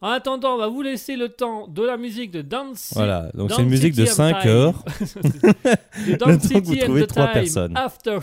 En 0.00 0.10
attendant, 0.10 0.54
on 0.54 0.58
va 0.58 0.68
vous 0.68 0.82
laisser 0.82 1.16
le 1.16 1.28
temps 1.28 1.66
de 1.66 1.82
la 1.82 1.96
musique 1.96 2.30
de 2.30 2.40
Dance 2.40 2.92
Voilà, 2.94 3.32
donc 3.34 3.50
c'est 3.50 3.62
une 3.62 3.68
musique 3.68 3.96
de 3.96 4.04
5 4.04 4.46
heures. 4.46 4.84
Dance 6.20 6.42
City 6.42 6.80
vous 6.86 7.04
trois 7.04 7.26
personnes. 7.26 7.76
After 7.76 8.20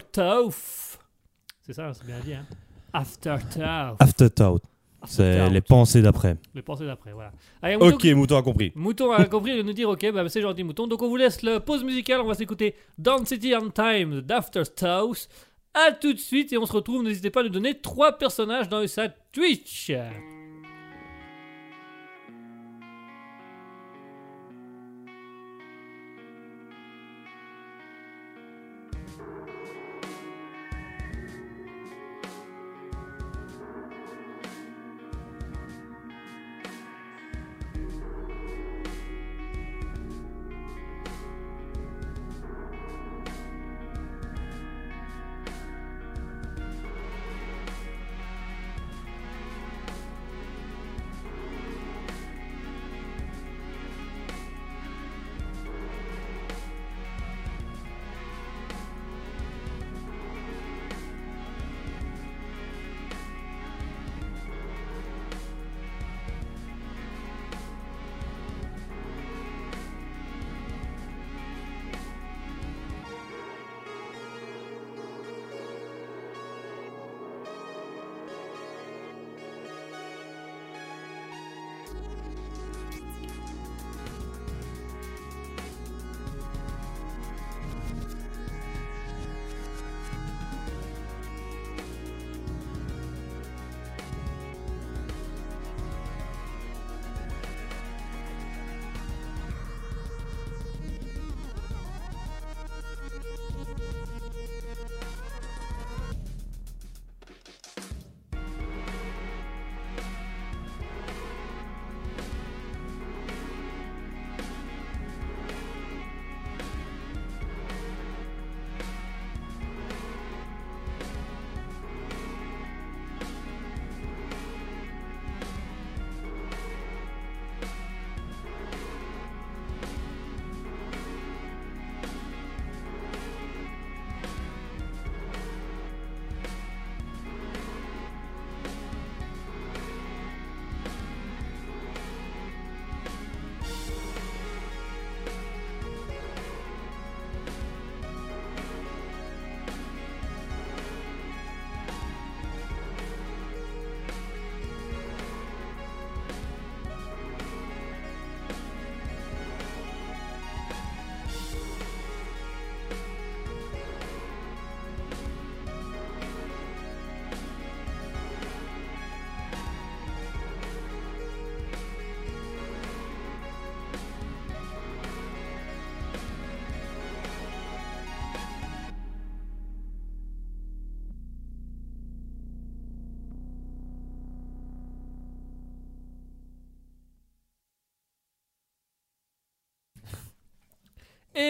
c'est 1.66 1.74
ça, 1.74 1.92
c'est 1.94 2.06
bien 2.06 2.20
dit. 2.24 2.34
Hein 2.34 2.46
Afterthought. 2.94 3.96
Afterthought. 4.00 4.64
C'est 5.08 5.50
les 5.50 5.62
pensées 5.62 6.02
d'après. 6.02 6.38
Les 6.54 6.62
pensées 6.62 6.86
d'après, 6.86 7.12
voilà. 7.14 7.32
ok, 7.80 8.06
Mouton 8.06 8.38
a 8.38 8.42
compris. 8.42 8.72
Mouton 8.76 9.12
a 9.12 9.26
compris 9.26 9.58
de 9.58 9.62
nous 9.62 9.74
dire 9.74 9.90
ok, 9.90 10.12
bah, 10.12 10.28
c'est 10.30 10.42
gentil 10.42 10.64
Mouton. 10.64 10.88
Donc 10.88 11.02
on 11.02 11.08
vous 11.08 11.18
laisse 11.18 11.42
la 11.42 11.60
pause 11.60 11.84
musicale, 11.84 12.22
on 12.22 12.28
va 12.28 12.34
s'écouter 12.34 12.76
Down 12.98 13.26
City 13.26 13.54
on 13.56 13.70
Time 13.70 14.22
d'Afterthought. 14.22 15.28
A 15.74 15.92
tout 15.92 16.14
de 16.14 16.20
suite 16.20 16.54
et 16.54 16.58
on 16.58 16.66
se 16.66 16.72
retrouve. 16.72 17.04
N'hésitez 17.04 17.30
pas 17.30 17.42
à 17.42 17.44
nous 17.44 17.50
donner 17.50 17.80
trois 17.80 18.18
personnages 18.18 18.70
dans 18.70 18.80
le 18.80 18.88
chat 18.88 19.10
Twitch. 19.34 19.92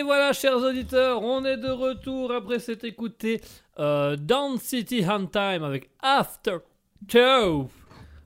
Voilà, 0.06 0.34
chers 0.34 0.58
auditeurs, 0.58 1.24
on 1.24 1.44
est 1.46 1.58
de 1.58 1.70
retour 1.70 2.32
après 2.32 2.60
s'être 2.60 2.84
écouté 2.84 3.42
euh, 3.80 4.16
Down 4.16 4.60
City 4.60 5.04
Hunt 5.04 5.26
Time 5.26 5.64
avec 5.64 5.90
After 6.00 6.58
Show. 7.12 7.70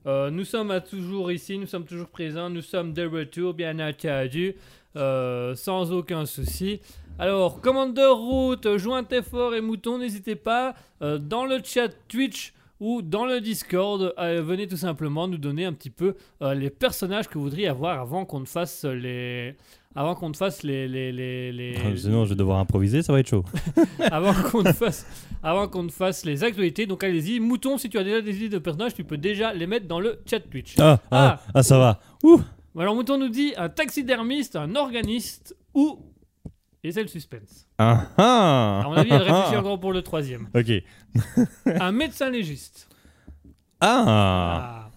Euh, 0.05 0.30
nous 0.30 0.43
sommes 0.43 0.77
toujours 0.89 1.32
ici, 1.32 1.57
nous 1.57 1.67
sommes 1.67 1.86
toujours 1.86 2.09
présents, 2.09 2.49
nous 2.49 2.61
sommes 2.61 2.91
de 2.91 3.05
retour, 3.05 3.53
bien 3.53 3.80
entendu, 3.80 4.55
euh, 4.97 5.55
sans 5.55 5.93
aucun 5.93 6.25
souci. 6.25 6.82
Alors, 7.17 7.61
commandeur 7.61 8.17
route, 8.17 8.77
joint 8.77 9.05
fort 9.23 9.55
et 9.55 9.61
mouton, 9.61 9.99
n'hésitez 9.99 10.36
pas 10.36 10.75
euh, 11.01 11.17
dans 11.17 11.45
le 11.45 11.59
chat 11.63 11.89
Twitch 12.09 12.53
ou 12.82 13.01
dans 13.01 13.25
le 13.25 13.39
Discord, 13.39 14.13
euh, 14.17 14.41
venez 14.41 14.67
tout 14.67 14.77
simplement 14.77 15.27
nous 15.30 15.38
donner 15.38 15.65
un 15.65 15.73
petit 15.73 15.89
peu 15.89 16.15
les 16.41 16.69
personnages 16.69 17.27
que 17.27 17.38
vous 17.38 17.45
voudriez 17.45 17.67
avoir 17.67 18.01
avant 18.01 18.25
qu'on 18.25 18.41
ne 18.41 18.45
fasse 18.45 18.84
les. 18.84 19.55
Avant 19.96 20.14
qu'on 20.14 20.30
ne 20.30 20.36
fasse 20.36 20.62
les. 20.64 20.88
les, 20.88 21.12
les, 21.12 21.52
les- 21.52 21.76
Ah, 21.84 21.96
Sinon, 21.98 22.24
je 22.26 22.30
vais 22.30 22.36
devoir 22.36 22.60
improviser, 22.60 23.02
ça 23.02 23.12
va 23.12 23.20
être 23.20 23.28
chaud. 23.30 23.44
avant 24.12 24.34
qu'on 24.52 24.62
ne 24.62 24.72
fasse, 24.72 25.06
avant 25.42 25.68
qu'on 25.68 25.82
ne 25.84 25.90
fasse 25.90 26.26
les 26.26 26.44
actualités. 26.44 26.86
Donc 26.86 27.04
allez-y, 27.04 27.40
mouton, 27.40 27.78
si 27.80 27.90
tu 27.90 27.98
as 27.98 28.04
déjà 28.04 28.22
des 28.22 28.36
idées 28.38 28.50
de 28.50 28.60
personnages, 28.60 28.94
tu 28.94 29.04
peux 29.04 29.18
déjà 29.18 29.52
les 29.54 29.66
mettre 29.66 29.88
dans 29.88 30.00
le 30.00 30.22
chat 30.30 30.40
Twitch. 30.42 30.76
Ah, 30.78 31.00
ah, 31.10 31.40
Ah. 31.40 31.52
ah, 31.56 31.64
ça 31.64 31.80
va. 31.80 32.00
Ouh. 32.24 32.40
Alors 32.78 32.94
mouton 32.96 33.18
nous 33.18 33.30
dit 33.30 33.54
un 33.58 33.68
taxidermiste, 33.68 34.56
un 34.56 34.76
organiste 34.76 35.56
ou 35.74 36.00
et 36.84 36.92
c'est 36.94 37.02
le 37.02 37.08
suspense. 37.10 37.68
Ah, 37.80 38.04
ah. 38.18 38.82
À 38.86 38.88
mon 38.88 38.94
avis, 38.94 39.10
elle 39.12 39.24
réfléchit 39.24 39.58
encore 39.58 39.80
pour 39.80 39.92
le 39.92 40.02
troisième. 40.02 40.48
Ok. 40.56 40.72
Un 41.66 41.92
médecin 41.92 42.30
légiste. 42.30 42.88
Ah. 43.82 44.90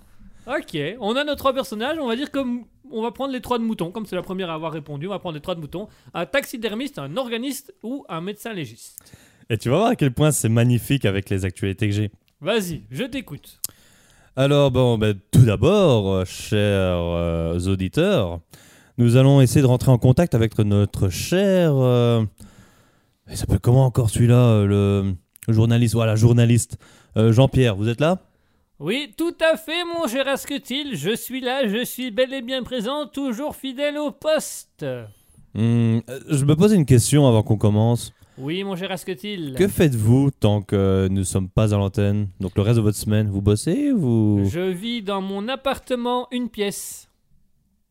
Ah. 0.47 0.55
Ok, 0.59 0.79
on 1.01 1.17
a 1.17 1.25
nos 1.25 1.35
trois 1.35 1.53
personnages. 1.53 1.99
On 1.99 2.07
va 2.07 2.15
dire 2.15 2.31
comme 2.31 2.67
on 2.91 3.03
va 3.03 3.11
prendre 3.13 3.33
les 3.33 3.41
trois 3.41 3.59
de 3.59 3.65
moutons, 3.65 3.91
comme 3.91 4.07
c'est 4.07 4.17
la 4.17 4.23
première 4.23 4.51
à 4.51 4.55
avoir 4.55 4.73
répondu. 4.73 5.07
On 5.07 5.11
va 5.11 5.19
prendre 5.19 5.35
les 5.35 5.41
trois 5.41 5.55
de 5.55 5.61
moutons. 5.61 5.89
Un 6.15 6.27
taxidermiste, 6.27 6.99
un 6.99 7.17
organiste 7.17 7.75
ou 7.83 8.05
un 8.09 8.21
médecin 8.21 8.53
légiste. 8.53 8.99
Et 9.51 9.59
tu 9.59 9.69
vas 9.69 9.77
voir 9.77 9.89
à 9.89 9.97
quel 9.97 10.13
point 10.13 10.31
c'est 10.31 10.49
magnifique 10.49 11.05
avec 11.05 11.31
les 11.31 11.45
actualités 11.45 11.89
que 11.89 11.95
j'ai. 11.95 12.11
Vas-y, 12.41 12.83
je 12.91 13.05
t'écoute. 13.05 13.61
Alors, 14.35 14.71
bon, 14.71 14.97
ben, 14.97 15.15
tout 15.31 15.45
d'abord, 15.45 16.09
euh, 16.11 16.25
chers 16.25 16.97
euh, 16.99 17.59
auditeurs, 17.67 18.41
nous 18.97 19.17
allons 19.17 19.41
essayer 19.43 19.61
de 19.61 19.67
rentrer 19.67 19.91
en 19.91 19.99
contact 19.99 20.35
avec 20.35 20.59
notre 20.59 21.11
cher. 21.11 21.73
euh, 21.77 22.25
il 23.31 23.37
s'appelle 23.37 23.61
comment 23.61 23.85
encore 23.85 24.11
celui-là 24.11 24.37
euh, 24.37 24.67
Le 24.67 25.15
le 25.49 25.55
journaliste, 25.55 25.95
voilà, 25.95 26.15
journaliste. 26.15 26.79
Jean-Pierre, 27.17 27.75
vous 27.75 27.89
êtes 27.89 28.01
là? 28.01 28.23
Oui, 28.85 29.15
tout 29.17 29.35
à 29.41 29.57
fait, 29.57 29.85
mon 29.85 30.09
cher 30.09 30.27
Asketil. 30.27 30.97
Je 30.97 31.15
suis 31.15 31.41
là, 31.41 31.69
je 31.69 31.85
suis 31.85 32.11
bel 32.11 32.35
et 32.35 32.43
bien 32.43 32.65
présent, 32.65 33.07
toujours 33.07 33.55
fidèle 33.55 33.97
au 33.97 34.11
poste. 34.11 34.85
Hmm, 35.55 35.99
euh, 36.09 36.21
Je 36.29 36.45
me 36.45 36.57
posais 36.57 36.75
une 36.75 36.85
question 36.85 37.29
avant 37.29 37.45
qu'on 37.45 37.57
commence. 37.57 38.13
Oui, 38.39 38.65
mon 38.65 38.75
cher 38.75 38.91
Asketil. 38.91 39.55
Que 39.57 39.69
faites-vous 39.69 40.33
tant 40.33 40.63
que 40.63 41.07
nous 41.09 41.19
ne 41.19 41.23
sommes 41.23 41.49
pas 41.49 41.73
à 41.73 41.79
l'antenne? 41.79 42.27
Donc 42.41 42.57
le 42.57 42.63
reste 42.63 42.79
de 42.79 42.83
votre 42.83 42.97
semaine, 42.97 43.29
vous 43.31 43.41
bossez 43.41 43.93
vous... 43.93 44.43
Je 44.51 44.59
vis 44.73 45.01
dans 45.01 45.21
mon 45.21 45.47
appartement 45.47 46.27
une 46.33 46.49
pièce. 46.49 47.09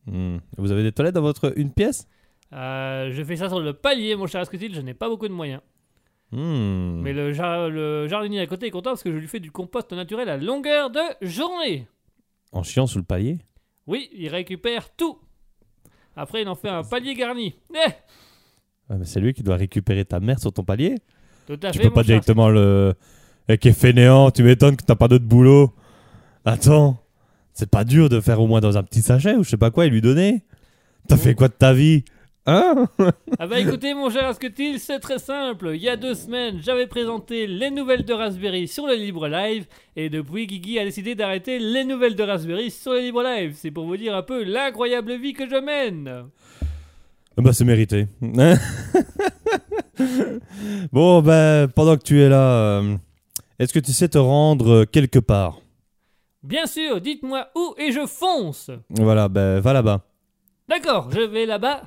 Hmm, 0.06 0.38
Vous 0.58 0.72
avez 0.72 0.82
des 0.82 0.92
toilettes 0.92 1.14
dans 1.14 1.22
votre 1.22 1.56
une 1.56 1.72
pièce? 1.72 2.06
Euh, 2.52 3.10
je 3.12 3.22
fais 3.24 3.36
ça 3.36 3.48
sur 3.48 3.60
le 3.60 3.72
palier, 3.72 4.14
mon 4.14 4.26
cher 4.26 4.42
Asketil. 4.42 4.74
Je 4.74 4.82
n'ai 4.82 4.92
pas 4.92 5.08
beaucoup 5.08 5.28
de 5.28 5.32
moyens. 5.32 5.62
Hmm. 6.32 7.00
Mais 7.02 7.12
le, 7.12 7.32
jar- 7.32 7.68
le 7.68 8.08
jardinier 8.08 8.40
à 8.40 8.46
côté 8.46 8.66
est 8.66 8.70
content 8.70 8.90
parce 8.90 9.02
que 9.02 9.12
je 9.12 9.18
lui 9.18 9.28
fais 9.28 9.40
du 9.40 9.50
compost 9.50 9.92
naturel 9.92 10.28
à 10.30 10.36
longueur 10.38 10.90
de 10.90 11.00
journée. 11.20 11.86
En 12.52 12.62
chiant 12.62 12.86
sous 12.86 12.98
le 12.98 13.04
palier? 13.04 13.38
Oui, 13.86 14.08
il 14.14 14.28
récupère 14.28 14.94
tout. 14.94 15.18
Après, 16.16 16.42
il 16.42 16.48
en 16.48 16.54
fait 16.54 16.68
un 16.68 16.82
palier 16.84 17.14
garni. 17.14 17.54
Eh, 17.74 17.90
Ah, 18.88 18.96
mais 18.98 19.04
C'est 19.04 19.20
lui 19.20 19.32
qui 19.34 19.42
doit 19.42 19.56
récupérer 19.56 20.04
ta 20.04 20.20
mère 20.20 20.38
sur 20.38 20.52
ton 20.52 20.64
palier? 20.64 20.96
Tout 21.46 21.58
à 21.62 21.70
Tu 21.70 21.78
fait. 21.78 21.84
peux 21.84 21.90
pas 21.90 22.00
cher 22.02 22.06
directement 22.06 22.48
le. 22.48 22.94
Eh, 23.48 23.58
qui 23.58 23.68
est 23.68 23.72
fainéant, 23.78 24.30
tu 24.30 24.42
m'étonnes 24.42 24.76
que 24.76 24.84
t'as 24.84 24.94
pas 24.94 25.08
d'autre 25.08 25.24
boulot. 25.24 25.72
Attends, 26.44 26.98
c'est 27.52 27.68
pas 27.70 27.84
dur 27.84 28.08
de 28.08 28.20
faire 28.20 28.40
au 28.40 28.46
moins 28.46 28.60
dans 28.60 28.78
un 28.78 28.82
petit 28.82 29.02
sachet 29.02 29.34
ou 29.34 29.42
je 29.44 29.50
sais 29.50 29.56
pas 29.56 29.70
quoi 29.70 29.86
et 29.86 29.90
lui 29.90 30.00
donner? 30.00 30.44
T'as 31.08 31.16
fait 31.16 31.34
quoi 31.34 31.48
de 31.48 31.54
ta 31.54 31.72
vie? 31.74 32.04
Hein 32.44 32.88
Ah 33.38 33.46
bah 33.46 33.60
écoutez 33.60 33.94
mon 33.94 34.10
cher 34.10 34.26
Asketil, 34.26 34.80
c'est 34.80 34.98
très 34.98 35.20
simple. 35.20 35.70
Il 35.74 35.80
y 35.80 35.88
a 35.88 35.96
deux 35.96 36.14
semaines, 36.14 36.58
j'avais 36.60 36.88
présenté 36.88 37.46
les 37.46 37.70
nouvelles 37.70 38.04
de 38.04 38.12
Raspberry 38.12 38.66
sur 38.66 38.88
le 38.88 38.94
Libre 38.94 39.28
Live 39.28 39.66
et 39.94 40.10
depuis 40.10 40.48
Guigui 40.48 40.80
a 40.80 40.84
décidé 40.84 41.14
d'arrêter 41.14 41.60
les 41.60 41.84
nouvelles 41.84 42.16
de 42.16 42.22
Raspberry 42.24 42.72
sur 42.72 42.94
le 42.94 42.98
Libre 42.98 43.22
Live. 43.22 43.54
C'est 43.56 43.70
pour 43.70 43.84
vous 43.84 43.96
dire 43.96 44.16
un 44.16 44.22
peu 44.22 44.42
l'incroyable 44.42 45.14
vie 45.14 45.34
que 45.34 45.48
je 45.48 45.54
mène. 45.54 46.24
Bah, 47.36 47.52
c'est 47.52 47.64
mérité. 47.64 48.08
bon, 50.92 51.22
bah, 51.22 51.68
pendant 51.68 51.96
que 51.96 52.02
tu 52.02 52.20
es 52.20 52.28
là, 52.28 52.80
euh, 52.80 52.96
est-ce 53.60 53.72
que 53.72 53.78
tu 53.78 53.92
sais 53.92 54.08
te 54.08 54.18
rendre 54.18 54.84
quelque 54.84 55.20
part? 55.20 55.60
Bien 56.42 56.66
sûr, 56.66 57.00
dites-moi 57.00 57.50
où 57.54 57.76
et 57.78 57.92
je 57.92 58.04
fonce. 58.04 58.68
Voilà, 58.90 59.28
bah, 59.28 59.60
va 59.60 59.72
là-bas. 59.72 60.00
D'accord, 60.68 61.08
je 61.12 61.20
vais 61.20 61.46
là-bas. 61.46 61.82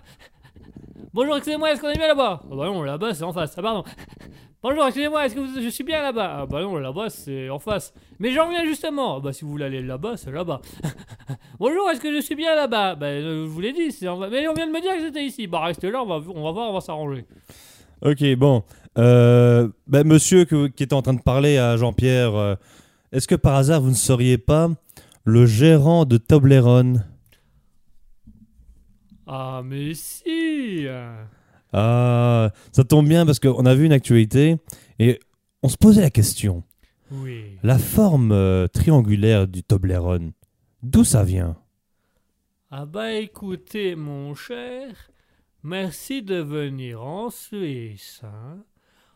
Bonjour, 1.15 1.37
excusez-moi, 1.37 1.71
est-ce 1.71 1.79
qu'on 1.79 1.87
est 1.87 1.97
bien 1.97 2.09
là-bas? 2.09 2.41
Ah 2.43 2.55
bah 2.57 2.65
non, 2.65 2.83
là-bas 2.83 3.13
c'est 3.13 3.23
en 3.23 3.31
face. 3.31 3.53
Ah 3.55 3.61
pardon. 3.61 3.85
Bonjour, 4.61 4.85
excusez-moi, 4.85 5.25
est-ce 5.25 5.33
que 5.33 5.61
je 5.61 5.69
suis 5.69 5.85
bien 5.85 6.01
là-bas? 6.01 6.39
Ah 6.41 6.45
bah 6.45 6.61
non, 6.61 6.75
là-bas 6.75 7.09
c'est 7.09 7.49
en 7.49 7.57
face. 7.57 7.93
Mais 8.19 8.31
j'en 8.31 8.47
reviens 8.47 8.65
justement. 8.65 9.15
Ah 9.15 9.19
bah 9.21 9.31
si 9.31 9.45
vous 9.45 9.51
voulez 9.51 9.63
aller 9.63 9.81
là-bas, 9.81 10.17
c'est 10.17 10.29
là-bas. 10.29 10.59
Bonjour, 11.59 11.89
est-ce 11.89 12.01
que 12.01 12.13
je 12.13 12.19
suis 12.19 12.35
bien 12.35 12.53
là-bas? 12.53 12.95
Bah 12.95 13.17
je 13.21 13.45
vous 13.45 13.61
l'ai 13.61 13.71
dit, 13.71 13.93
c'est 13.93 14.09
en... 14.09 14.17
mais 14.17 14.45
on 14.49 14.53
vient 14.53 14.67
de 14.67 14.73
me 14.73 14.81
dire 14.81 14.93
que 14.97 15.03
c'était 15.03 15.23
ici. 15.23 15.47
Bah 15.47 15.61
restez 15.61 15.89
là, 15.89 16.03
on 16.03 16.05
va, 16.05 16.19
voir, 16.19 16.69
on 16.69 16.73
va 16.73 16.81
s'arranger. 16.81 17.23
Ok, 18.01 18.21
bon. 18.35 18.63
Euh, 18.97 19.69
bah, 19.87 20.03
monsieur 20.03 20.43
qui 20.43 20.83
était 20.83 20.93
en 20.93 21.01
train 21.01 21.13
de 21.13 21.21
parler 21.21 21.57
à 21.57 21.77
Jean-Pierre, 21.77 22.35
euh, 22.35 22.55
est-ce 23.13 23.29
que 23.29 23.35
par 23.35 23.55
hasard 23.55 23.79
vous 23.79 23.91
ne 23.91 23.93
seriez 23.93 24.37
pas 24.37 24.69
le 25.23 25.45
gérant 25.45 26.03
de 26.03 26.17
Toblerone? 26.17 27.05
Ah 29.27 29.61
mais 29.63 29.93
si 29.93 30.85
Ah, 31.73 32.51
ça 32.71 32.83
tombe 32.83 33.07
bien 33.07 33.25
parce 33.25 33.39
qu'on 33.39 33.65
a 33.65 33.75
vu 33.75 33.85
une 33.85 33.91
actualité 33.91 34.57
et 34.99 35.19
on 35.63 35.69
se 35.69 35.77
posait 35.77 36.01
la 36.01 36.09
question. 36.11 36.63
Oui. 37.11 37.57
La 37.63 37.77
forme 37.77 38.31
euh, 38.31 38.67
triangulaire 38.67 39.47
du 39.47 39.63
Toblerone, 39.63 40.31
d'où 40.83 41.03
ça 41.03 41.23
vient? 41.23 41.57
Ah 42.71 42.85
bah 42.85 43.13
écoutez 43.13 43.95
mon 43.95 44.33
cher, 44.35 44.95
merci 45.63 46.21
de 46.21 46.35
venir 46.37 47.03
en 47.03 47.29
Suisse. 47.29 48.21
hein. 48.23 48.63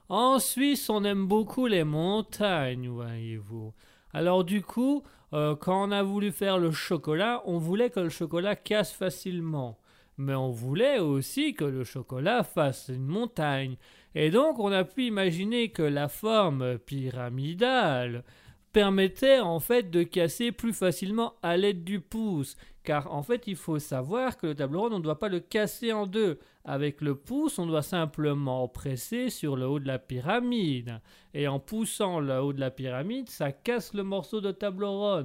En 0.08 0.40
Suisse, 0.40 0.90
on 0.90 1.04
aime 1.04 1.28
beaucoup 1.28 1.68
les 1.68 1.84
montagnes, 1.84 2.88
voyez-vous. 2.90 3.74
Alors 4.14 4.44
du 4.44 4.62
coup, 4.62 5.04
euh, 5.34 5.56
quand 5.56 5.88
on 5.88 5.92
a 5.92 6.02
voulu 6.04 6.32
faire 6.32 6.58
le 6.58 6.72
chocolat, 6.72 7.44
on 7.46 7.58
voulait 7.60 7.90
que 7.92 8.00
le 8.00 8.10
chocolat 8.10 8.56
casse 8.56 8.92
facilement. 8.92 9.78
Mais 10.20 10.36
on 10.36 10.52
voulait 10.52 11.00
aussi 11.00 11.54
que 11.54 11.64
le 11.64 11.86
chocolat 11.86 12.44
fasse 12.44 12.90
une 12.90 13.08
montagne. 13.08 13.78
Et 14.16 14.32
donc 14.32 14.60
on 14.60 14.70
a 14.70 14.84
pu 14.84 15.06
imaginer 15.06 15.70
que 15.70 15.82
la 15.82 16.10
forme 16.10 16.78
pyramidale 16.78 18.26
permettait 18.74 19.40
en 19.40 19.62
fait 19.62 19.90
de 19.90 20.04
casser 20.04 20.52
plus 20.52 20.74
facilement 20.74 21.36
à 21.42 21.56
l'aide 21.56 21.86
du 21.86 22.02
pouce. 22.02 22.58
Car 22.84 23.14
en 23.14 23.24
fait, 23.24 23.48
il 23.48 23.56
faut 23.56 23.80
savoir 23.80 24.36
que 24.36 24.48
le 24.48 24.56
tableau 24.56 24.90
on 24.92 24.98
ne 24.98 25.04
doit 25.04 25.20
pas 25.20 25.30
le 25.30 25.40
casser 25.40 25.94
en 25.94 26.06
deux. 26.06 26.40
Avec 26.66 27.00
le 27.00 27.16
pouce, 27.16 27.58
on 27.58 27.66
doit 27.66 27.82
simplement 27.82 28.68
presser 28.68 29.30
sur 29.30 29.56
le 29.56 29.68
haut 29.68 29.80
de 29.80 29.88
la 29.88 30.00
pyramide. 30.00 31.00
Et 31.34 31.48
en 31.48 31.60
poussant 31.60 32.20
le 32.20 32.42
haut 32.42 32.52
de 32.52 32.60
la 32.60 32.72
pyramide, 32.72 33.30
ça 33.30 33.54
casse 33.54 33.94
le 33.94 34.04
morceau 34.04 34.42
de 34.42 34.52
tableau. 34.52 35.24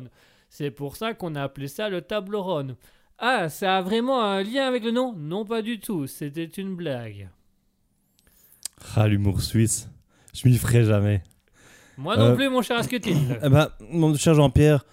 C'est 0.48 0.70
pour 0.70 0.94
ça 0.94 1.14
qu'on 1.14 1.34
a 1.34 1.42
appelé 1.42 1.66
ça 1.66 1.88
le 1.88 2.00
tableau. 2.00 2.62
Ah, 3.18 3.48
ça 3.48 3.78
a 3.78 3.82
vraiment 3.82 4.22
un 4.22 4.42
lien 4.42 4.66
avec 4.66 4.84
le 4.84 4.90
nom? 4.90 5.14
Non, 5.16 5.44
pas 5.44 5.62
du 5.62 5.78
tout. 5.80 6.06
C'était 6.06 6.44
une 6.44 6.74
blague. 6.74 7.28
Ah, 8.96 9.06
l'humour 9.08 9.40
suisse. 9.42 9.88
Je 10.34 10.48
m'y 10.48 10.56
ferai 10.58 10.84
jamais. 10.84 11.22
Moi 11.96 12.16
non 12.16 12.26
Euh. 12.32 12.34
plus, 12.34 12.48
mon 12.48 12.60
cher 12.62 12.76
Asketil. 12.78 13.16
Eh 13.42 13.48
ben, 13.48 13.68
mon 13.90 14.14
cher 14.16 14.34
Jean-Pierre, 14.34 14.84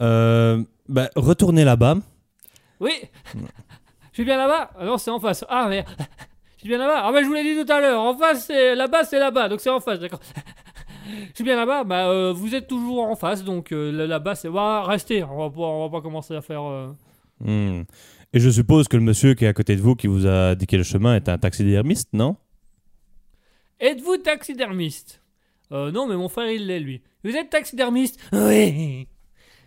euh, 0.00 0.62
bah, 0.88 1.10
retournez 1.16 1.64
là-bas. 1.64 1.96
Oui 2.80 2.92
Je 3.34 4.18
suis 4.18 4.24
bien 4.24 4.36
là-bas? 4.36 4.70
Ah 4.78 4.84
non, 4.84 4.96
c'est 4.98 5.10
en 5.10 5.18
face. 5.18 5.44
Ah 5.48 5.68
merde 5.68 5.88
Je 6.54 6.60
suis 6.60 6.68
bien 6.68 6.78
là-bas? 6.78 7.02
Ah 7.04 7.10
bah 7.12 7.20
je 7.22 7.26
vous 7.26 7.34
l'ai 7.34 7.42
dit 7.42 7.64
tout 7.66 7.72
à 7.72 7.80
l'heure. 7.80 8.00
En 8.00 8.16
face, 8.16 8.46
c'est 8.46 8.76
là-bas, 8.76 9.02
c'est 9.02 9.18
là-bas. 9.18 9.48
Donc 9.48 9.60
c'est 9.60 9.70
en 9.70 9.80
face, 9.80 9.98
d'accord. 9.98 10.20
Je 11.06 11.34
suis 11.34 11.44
bien 11.44 11.56
là-bas? 11.56 11.82
Bah 11.84 12.06
euh, 12.08 12.32
vous 12.32 12.54
êtes 12.54 12.68
toujours 12.68 13.08
en 13.08 13.16
face. 13.16 13.42
Donc 13.44 13.72
euh, 13.72 13.90
là- 13.90 14.06
là-bas, 14.06 14.36
c'est... 14.36 14.48
Bah, 14.48 14.84
restez. 14.86 15.22
On 15.24 15.36
va, 15.36 15.50
pas, 15.50 15.60
on 15.62 15.88
va 15.88 15.98
pas 15.98 16.00
commencer 16.02 16.34
à 16.36 16.40
faire... 16.40 16.62
Hmm. 17.40 17.82
Et 18.32 18.40
je 18.40 18.50
suppose 18.50 18.88
que 18.88 18.96
le 18.96 19.02
monsieur 19.02 19.34
qui 19.34 19.44
est 19.44 19.48
à 19.48 19.52
côté 19.52 19.76
de 19.76 19.82
vous, 19.82 19.94
qui 19.94 20.06
vous 20.06 20.26
a 20.26 20.50
indiqué 20.50 20.76
le 20.76 20.82
chemin, 20.82 21.16
est 21.16 21.28
un 21.28 21.38
taxidermiste, 21.38 22.08
non? 22.12 22.36
Êtes-vous 23.80 24.18
taxidermiste? 24.18 25.20
Euh 25.72 25.90
non, 25.90 26.06
mais 26.06 26.16
mon 26.16 26.28
frère, 26.28 26.50
il 26.50 26.66
l'est, 26.66 26.80
lui. 26.80 27.02
Vous 27.24 27.34
êtes 27.36 27.50
taxidermiste? 27.50 28.20
Oui 28.32 29.08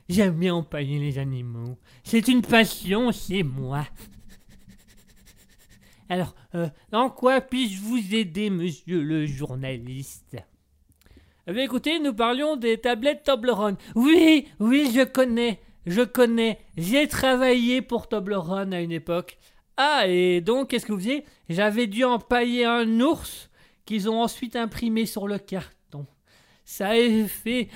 J'aime 0.09 0.36
bien 0.36 0.55
empailler 0.55 0.99
les 0.99 1.20
animaux. 1.20 1.78
C'est 2.03 2.28
une 2.30 2.41
passion 2.41 3.11
chez 3.11 3.43
moi. 3.43 3.86
Alors, 6.09 6.34
Euh, 6.55 6.70
en 6.93 7.09
quoi 7.09 7.41
puis-je 7.41 7.82
vous 7.82 8.15
aider, 8.15 8.49
monsieur 8.49 9.03
le 9.03 9.26
journaliste? 9.26 10.38
Eh 11.45 11.53
bien, 11.53 11.63
écoutez, 11.63 11.99
nous 11.99 12.13
parlions 12.13 12.55
des 12.55 12.78
tablettes 12.78 13.24
Toblerone. 13.24 13.76
Oui, 13.95 14.47
oui, 14.59 14.89
je 14.95 15.03
connais, 15.03 15.59
je 15.88 16.01
connais. 16.01 16.59
J'ai 16.75 17.07
travaillé 17.07 17.81
pour 17.81 18.07
Toblerone 18.07 18.73
à 18.73 18.81
une 18.81 18.91
époque. 18.91 19.38
Ah, 19.77 20.03
et 20.07 20.41
donc, 20.41 20.69
qu'est-ce 20.69 20.85
que 20.85 20.91
vous 20.91 20.99
faisiez? 20.99 21.25
J'avais 21.49 21.88
dû 21.88 22.03
empailler 22.03 22.65
un 22.65 22.99
ours 22.99 23.49
qu'ils 23.85 24.09
ont 24.09 24.21
ensuite 24.21 24.55
imprimé 24.55 25.05
sur 25.05 25.27
le 25.27 25.39
carton. 25.39 26.05
Ça 26.65 26.89
a 26.89 27.27
fait 27.27 27.69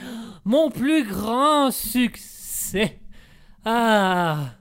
mon 0.44 0.70
plus 0.70 1.08
grand 1.08 1.72
succès. 1.72 3.00
Ah 3.64 4.56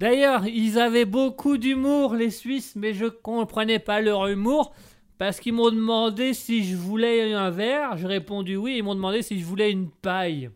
D'ailleurs, 0.00 0.46
ils 0.46 0.78
avaient 0.78 1.04
beaucoup 1.04 1.58
d'humour, 1.58 2.14
les 2.14 2.30
Suisses, 2.30 2.74
mais 2.74 2.94
je 2.94 3.04
comprenais 3.06 3.78
pas 3.78 4.00
leur 4.00 4.26
humour. 4.26 4.74
Parce 5.18 5.38
qu'ils 5.38 5.52
m'ont 5.52 5.70
demandé 5.70 6.32
si 6.32 6.64
je 6.64 6.74
voulais 6.74 7.34
un 7.34 7.50
verre, 7.50 7.98
j'ai 7.98 8.06
répondu 8.06 8.56
oui, 8.56 8.76
ils 8.78 8.82
m'ont 8.82 8.94
demandé 8.94 9.20
si 9.20 9.38
je 9.38 9.44
voulais 9.44 9.70
une 9.70 9.90
paille. 9.90 10.50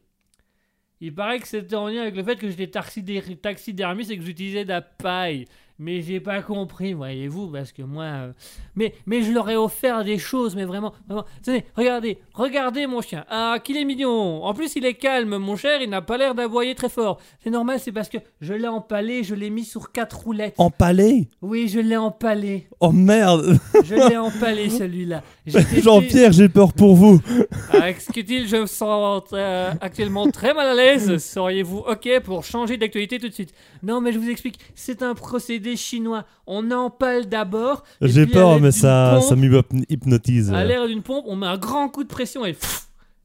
Il 1.01 1.15
paraît 1.15 1.41
que 1.41 1.49
c'était 1.49 1.75
en 1.75 1.89
lien 1.89 2.03
avec 2.03 2.17
le 2.17 2.23
fait 2.23 2.37
que 2.37 2.49
j'étais 2.49 2.69
taxidermiste 2.69 4.11
et 4.11 4.19
que 4.19 4.25
j'utilisais 4.25 4.65
de 4.65 4.71
la 4.71 4.81
paille. 4.83 5.47
Mais 5.81 6.03
j'ai 6.03 6.21
pas 6.21 6.41
compris, 6.41 6.93
voyez-vous, 6.93 7.49
parce 7.49 7.73
que 7.73 7.83
moi. 7.83 8.05
Euh, 8.05 8.33
mais, 8.77 8.95
mais 9.07 9.23
je 9.23 9.33
leur 9.33 9.51
ai 9.51 9.57
offert 9.57 10.05
des 10.05 10.19
choses, 10.19 10.55
mais 10.55 10.65
vraiment, 10.65 10.93
vraiment. 11.09 11.25
Tenez, 11.43 11.65
regardez, 11.77 12.19
regardez 12.33 12.87
mon 12.87 13.01
chien. 13.01 13.25
Ah, 13.29 13.59
qu'il 13.63 13.77
est 13.77 13.85
mignon. 13.85 14.45
En 14.45 14.55
plus, 14.55 14.77
il 14.77 14.85
est 14.85 14.95
calme, 14.95 15.37
mon 15.37 15.57
cher, 15.57 15.83
il 15.83 15.91
n'a 15.91 16.01
pas 16.01 16.17
l'air 16.17 16.37
d'aboyer 16.37 16.77
très 16.77 16.89
fort. 16.89 17.19
C'est 17.43 17.51
normal, 17.51 17.81
c'est 17.81 17.91
parce 17.91 18.09
que 18.09 18.19
je 18.41 18.55
l'ai 18.55 18.69
empalé, 18.69 19.25
je 19.25 19.35
l'ai 19.35 19.51
mis 19.51 19.65
sur 19.65 19.91
quatre 19.91 20.21
roulettes. 20.21 20.55
Empalé? 20.59 21.29
Oui, 21.43 21.67
je 21.67 21.81
l'ai 21.81 21.97
empalé. 21.97 22.69
Oh 22.79 22.93
merde 22.93 23.59
Je 23.85 23.95
l'ai 23.97 24.17
empalé, 24.17 24.71
celui-là. 24.71 25.25
Jean-Pierre, 25.47 26.31
j'ai 26.31 26.49
peur 26.49 26.73
pour 26.73 26.95
vous. 26.95 27.21
Avec 27.73 28.01
ce 28.01 28.13
qu'il 28.13 28.47
je 28.47 28.57
me 28.57 28.67
sens 28.67 29.25
euh, 29.33 29.73
actuellement 29.81 30.31
très 30.31 30.55
mal 30.55 30.69
à 30.69 30.75
l'aise. 30.75 31.19
Seriez-vous 31.19 31.79
OK 31.79 32.09
pour 32.23 32.45
changer 32.45 32.77
d'actualité 32.77 33.19
tout 33.19 33.29
de 33.29 33.35
suite? 33.35 33.53
Non, 33.83 34.01
mais 34.01 34.13
je 34.13 34.19
vous 34.19 34.31
explique. 34.31 34.59
C'est 34.75 35.03
un 35.03 35.15
procédé 35.15 35.64
des 35.65 35.77
chinois. 35.77 36.25
On 36.47 36.71
empale 36.71 37.29
d'abord. 37.29 37.83
J'ai 38.01 38.27
peur, 38.27 38.61
mais 38.61 38.71
ça, 38.71 39.21
ça 39.21 39.35
m'hypnotise. 39.35 40.53
À 40.53 40.65
l'air 40.65 40.87
d'une 40.87 41.03
pompe, 41.03 41.25
on 41.27 41.35
met 41.35 41.47
un 41.47 41.59
grand 41.59 41.89
coup 41.89 42.05
de 42.05 42.09
pression 42.09 42.47
et 42.47 42.57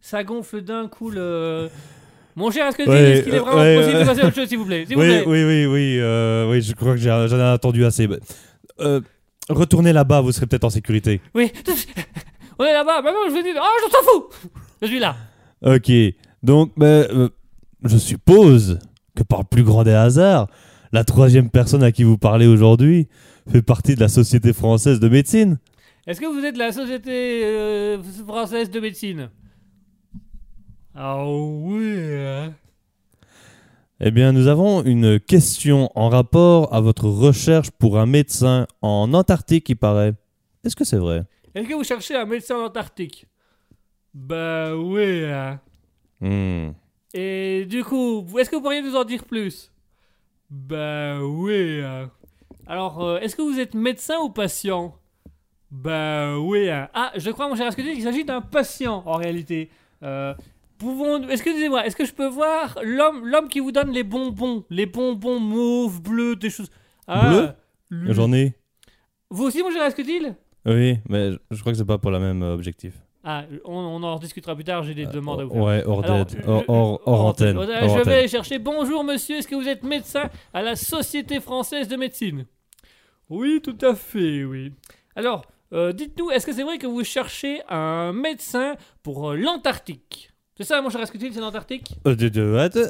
ça 0.02 0.24
gonfle 0.24 0.62
d'un 0.62 0.88
coup 0.88 1.12
le. 1.12 1.70
Mon 2.36 2.50
cher, 2.52 2.68
est-ce 2.68 2.78
que 2.78 2.84
est 2.84 3.24
qu'il 3.24 3.36
est 3.36 3.40
vraiment 3.40 3.82
possible 3.82 4.00
de 4.00 4.06
passer 4.06 4.22
à 4.22 4.28
autre 4.28 4.36
chose, 4.36 4.48
s'il 4.48 4.58
vous 4.58 4.66
plaît, 4.66 4.86
oui, 4.90 5.24
oui, 5.26 5.44
oui, 5.44 5.66
oui, 5.66 5.98
euh, 6.00 6.50
oui, 6.50 6.62
je 6.62 6.74
crois 6.74 6.94
que 6.94 7.02
j'en 7.02 7.28
ai, 7.28 7.42
attendu 7.42 7.84
assez. 7.84 8.08
Euh, 8.80 9.02
retournez 9.50 9.92
là-bas, 9.92 10.22
vous 10.22 10.32
serez 10.32 10.46
peut-être 10.46 10.64
en 10.64 10.70
sécurité. 10.70 11.20
Oui, 11.36 11.52
on 12.60 12.64
est 12.64 12.72
là-bas. 12.72 13.02
Bah 13.02 13.12
je 13.28 13.34
vais 13.34 13.44
dire, 13.44 13.62
oh, 13.62 13.90
je 13.92 13.98
fous. 14.10 14.50
Je 14.82 14.88
suis 14.88 15.00
là. 15.00 15.18
Ok, 15.62 15.92
donc, 16.42 16.72
bah, 16.78 17.04
je 17.84 17.98
suppose 17.98 18.80
que 19.16 19.24
par 19.24 19.40
le 19.40 19.46
plus 19.46 19.64
grand 19.64 19.84
des 19.84 19.92
hasards, 19.92 20.48
la 20.92 21.04
troisième 21.04 21.50
personne 21.50 21.84
à 21.84 21.92
qui 21.92 22.04
vous 22.04 22.18
parlez 22.18 22.48
aujourd'hui 22.48 23.08
fait 23.52 23.62
partie 23.62 23.96
de 23.96 24.00
la 24.00 24.08
Société 24.08 24.54
française 24.54 25.00
de 25.00 25.10
médecine. 25.10 25.60
Est-ce 26.08 26.20
que 26.20 26.26
vous 26.26 26.44
êtes 26.44 26.56
de 26.56 26.60
la 26.60 26.72
Société 26.72 27.44
euh, 27.46 28.02
française 28.28 28.70
de 28.70 28.80
médecine? 28.80 29.30
Ah 30.96 31.24
oui. 31.26 31.94
Hein. 31.98 32.54
eh 34.00 34.12
bien, 34.12 34.32
nous 34.32 34.48
avons 34.48 34.84
une 34.84 35.20
question 35.20 35.90
en 35.96 36.10
rapport 36.10 36.74
à 36.74 36.82
votre 36.82 37.08
recherche 37.08 37.72
pour 37.72 38.00
un 38.00 38.06
médecin 38.06 38.68
en 38.82 39.14
Antarctique, 39.14 39.70
il 39.70 39.76
paraît. 39.76 40.14
Est-ce 40.64 40.76
que 40.76 40.84
c'est 40.84 40.98
vrai? 40.98 41.24
Est-ce 41.54 41.68
que 41.68 41.74
vous 41.74 41.84
cherchez 41.84 42.16
un 42.16 42.26
médecin 42.26 42.58
en 42.58 42.66
Antarctique? 42.66 43.28
Bah 44.14 44.76
oui. 44.76 45.24
Hein. 45.26 45.60
Hmm. 46.20 46.72
Et 47.14 47.66
du 47.66 47.84
coup, 47.84 48.26
est-ce 48.38 48.50
que 48.50 48.56
vous 48.56 48.62
pourriez 48.62 48.82
nous 48.82 48.96
en 48.96 49.04
dire 49.04 49.24
plus? 49.24 49.72
Bah 50.50 51.22
oui. 51.22 51.82
Hein. 51.82 52.12
Alors, 52.68 53.04
euh, 53.04 53.20
est-ce 53.20 53.36
que 53.36 53.41
vous 53.41 53.60
êtes 53.60 53.74
médecin 53.74 54.18
ou 54.20 54.30
patient? 54.30 54.95
Bah 55.72 56.38
oui. 56.39 56.70
Hein. 56.70 56.89
Ah, 56.93 57.12
je 57.16 57.30
crois, 57.30 57.47
mon 57.47 57.56
cher 57.56 57.70
dis 57.70 57.76
qu'il 57.76 58.04
s'agit 58.04 58.26
d'un 58.26 58.41
patient 58.41 59.04
en 59.06 59.18
réalité? 59.18 59.70
Euh, 60.04 60.34
pouvons. 60.78 61.28
Excusez-moi, 61.28 61.86
est-ce 61.86 61.95
que 61.95 62.06
je 62.06 62.14
peux 62.14 62.28
voir 62.28 62.80
l'homme, 62.84 63.28
l'homme 63.28 63.47
qui 63.47 63.60
vous 63.60 63.72
donne 63.72 63.91
les 63.91 64.04
bonbons, 64.04 64.66
les 64.70 64.86
bonbons 64.86 65.39
mauves, 65.39 66.02
bleus, 66.02 66.36
des 66.36 66.50
choses. 66.50 66.72
Ah, 67.08 67.56
Bleu 67.89 68.14
J'en 68.14 68.32
ai. 68.34 68.56
Vous 69.30 69.45
aussi, 69.45 69.62
mon 69.62 69.72
cher 69.72 69.84
Asketil 69.84 70.36
Oui, 70.66 71.00
mais 71.08 71.32
je 71.52 71.60
crois 71.60 71.72
que 71.72 71.78
c'est 71.78 71.86
pas 71.86 71.97
pour 72.00 72.12
le 72.12 72.20
même 72.20 72.41
euh, 72.41 72.54
objectif. 72.54 72.93
Ah, 73.32 73.43
on, 73.63 74.01
en 74.01 74.17
discutera 74.17 74.55
plus 74.55 74.63
tard, 74.63 74.82
j'ai 74.82 74.95
des 74.95 75.05
demandes 75.05 75.41
à 75.41 75.43
vous 75.43 75.53
faire. 75.53 75.61
Ouais, 75.61 75.84
hors, 75.86 75.99
antenne. 77.27 77.55
je 77.61 78.03
vais 78.03 78.27
chercher. 78.27 78.57
Bonjour 78.57 79.03
monsieur, 79.03 79.38
est-ce 79.38 79.47
que 79.47 79.53
vous 79.53 79.67
êtes 79.67 79.84
médecin 79.84 80.32
à 80.51 80.63
la 80.63 80.75
Société 80.75 81.39
française 81.39 81.88
de 81.88 81.95
médecine? 81.95 82.47
Oui, 83.30 83.61
tout 83.63 83.77
à 83.82 83.93
fait, 83.93 84.43
oui. 84.45 84.73
Alors, 85.15 85.43
euh, 85.73 85.93
dites-nous, 85.93 86.32
est-ce 86.32 86.47
que 86.47 86.53
c'est 86.53 86.63
vrai 86.63 86.80
que 86.80 86.88
vous 86.88 87.03
cherchez 87.03 87.61
un 87.69 88.13
médecin 88.13 88.73
pour 89.03 89.30
euh, 89.30 89.36
l'Antarctique? 89.36 90.32
C'est 90.57 90.63
ça, 90.63 90.82
mon 90.82 90.89
cher 90.89 91.01
Ascutil, 91.01 91.32
c'est 91.32 91.39
l'Antarctique? 91.39 91.99
Euh, 92.07 92.15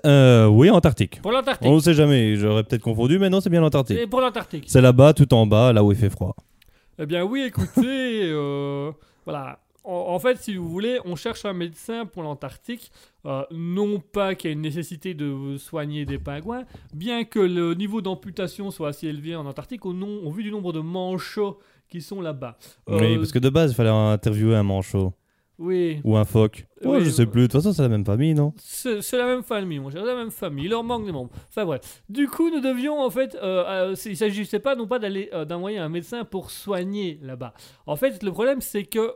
euh, 0.06 0.46
Oui, 0.48 0.70
Antarctique. 0.70 1.22
Pour 1.22 1.34
l'Antarctique. 1.34 1.70
On 1.70 1.76
ne 1.76 1.82
sait 1.82 1.94
jamais, 1.94 2.38
j'aurais 2.38 2.64
peut-être 2.64 2.82
confondu, 2.82 3.20
mais 3.20 3.30
non, 3.30 3.42
c'est 3.42 3.50
bien 3.50 3.60
l'Antarctique. 3.60 3.98
C'est 4.00 4.08
pour 4.08 4.22
l'Antarctique. 4.22 4.64
C'est 4.68 4.80
là-bas, 4.80 5.12
tout 5.14 5.34
en 5.34 5.46
bas, 5.46 5.74
là 5.74 5.84
où 5.84 5.92
il 5.92 5.98
fait 5.98 6.10
froid. 6.10 6.34
Eh 6.98 7.06
bien, 7.06 7.26
oui, 7.26 7.42
écoutez, 7.42 8.32
voilà 9.26 9.60
en, 9.90 10.20
fait, 10.20 10.38
si 10.38 10.56
vous 10.56 10.70
voulez, 10.70 11.00
on 11.06 11.16
cherche 11.16 11.46
un 11.46 11.54
médecin 11.54 12.06
pour 12.06 12.24
l'Antarctique. 12.24 12.92
Euh, 13.26 13.44
non 13.52 14.00
pas 14.00 14.36
qu'il 14.36 14.50
y 14.50 14.52
ait 14.52 14.54
une 14.54 14.62
nécessité 14.62 15.14
de 15.14 15.58
soigner 15.58 16.06
des 16.06 16.18
pingouins, 16.18 16.64
bien 16.94 17.26
que 17.26 17.40
le 17.40 17.74
niveau 17.74 18.02
d'amputation 18.02 18.72
soit 18.72 18.90
assez 18.90 19.08
élevé 19.08 19.36
en 19.36 19.46
Antarctique 19.46 19.86
au, 19.86 20.32
vu 20.32 20.44
du 20.44 20.52
nombre 20.52 20.72
de 20.72 20.80
manchots 20.80 21.60
qui 21.90 22.02
sont 22.02 22.22
là-bas. 22.22 22.58
oui, 22.88 23.16
euh, 23.16 23.18
parce 23.18 23.34
que 23.34 23.40
de 23.40 23.50
base, 23.50 23.72
il 23.72 23.76
fallait 23.76 23.90
interviewer 23.90 24.56
un 24.56 24.64
manchot. 24.64 25.14
Oui. 25.58 26.00
Ou 26.06 26.16
un 26.16 26.24
phoque. 26.24 26.66
Ouais, 26.86 27.02
je 27.02 27.10
sais 27.10 27.26
plus. 27.26 27.42
De 27.42 27.48
toute 27.48 27.62
façon, 27.62 27.74
c'est 27.74 27.82
la 27.82 27.90
même 27.90 28.06
famille, 28.06 28.34
non? 28.34 28.54
C'est 28.58 29.18
la 29.18 29.26
même 29.26 29.44
famille, 29.44 29.80
mon 29.80 29.90
cher. 29.90 30.00
C'est 30.06 30.08
la 30.08 30.16
même 30.16 30.32
famille. 30.32 30.64
Il 30.66 30.70
leur 30.70 30.86
manque 30.86 31.06
des 31.06 31.12
membres. 31.12 31.32
Enfin, 31.50 31.66
bref. 31.66 32.02
Du 32.08 32.30
coup, 32.30 32.50
nous 32.50 32.62
devions, 32.62 33.02
en 33.02 33.10
fait, 33.10 33.36
euh, 33.44 33.94
il 34.06 34.16
s'agissait 34.16 34.60
pas 34.60 34.76
non 34.76 34.88
pas 34.88 35.00
d'aller 35.00 35.30
d'envoyer 35.50 35.78
un 35.78 35.90
médecin 35.90 36.24
pour 36.24 36.52
soigner 36.52 37.20
là-bas. 37.22 37.54
En 37.88 37.98
fait, 37.98 38.24
le 38.24 38.32
problème, 38.32 38.62
c'est 38.62 38.86
que 38.86 39.16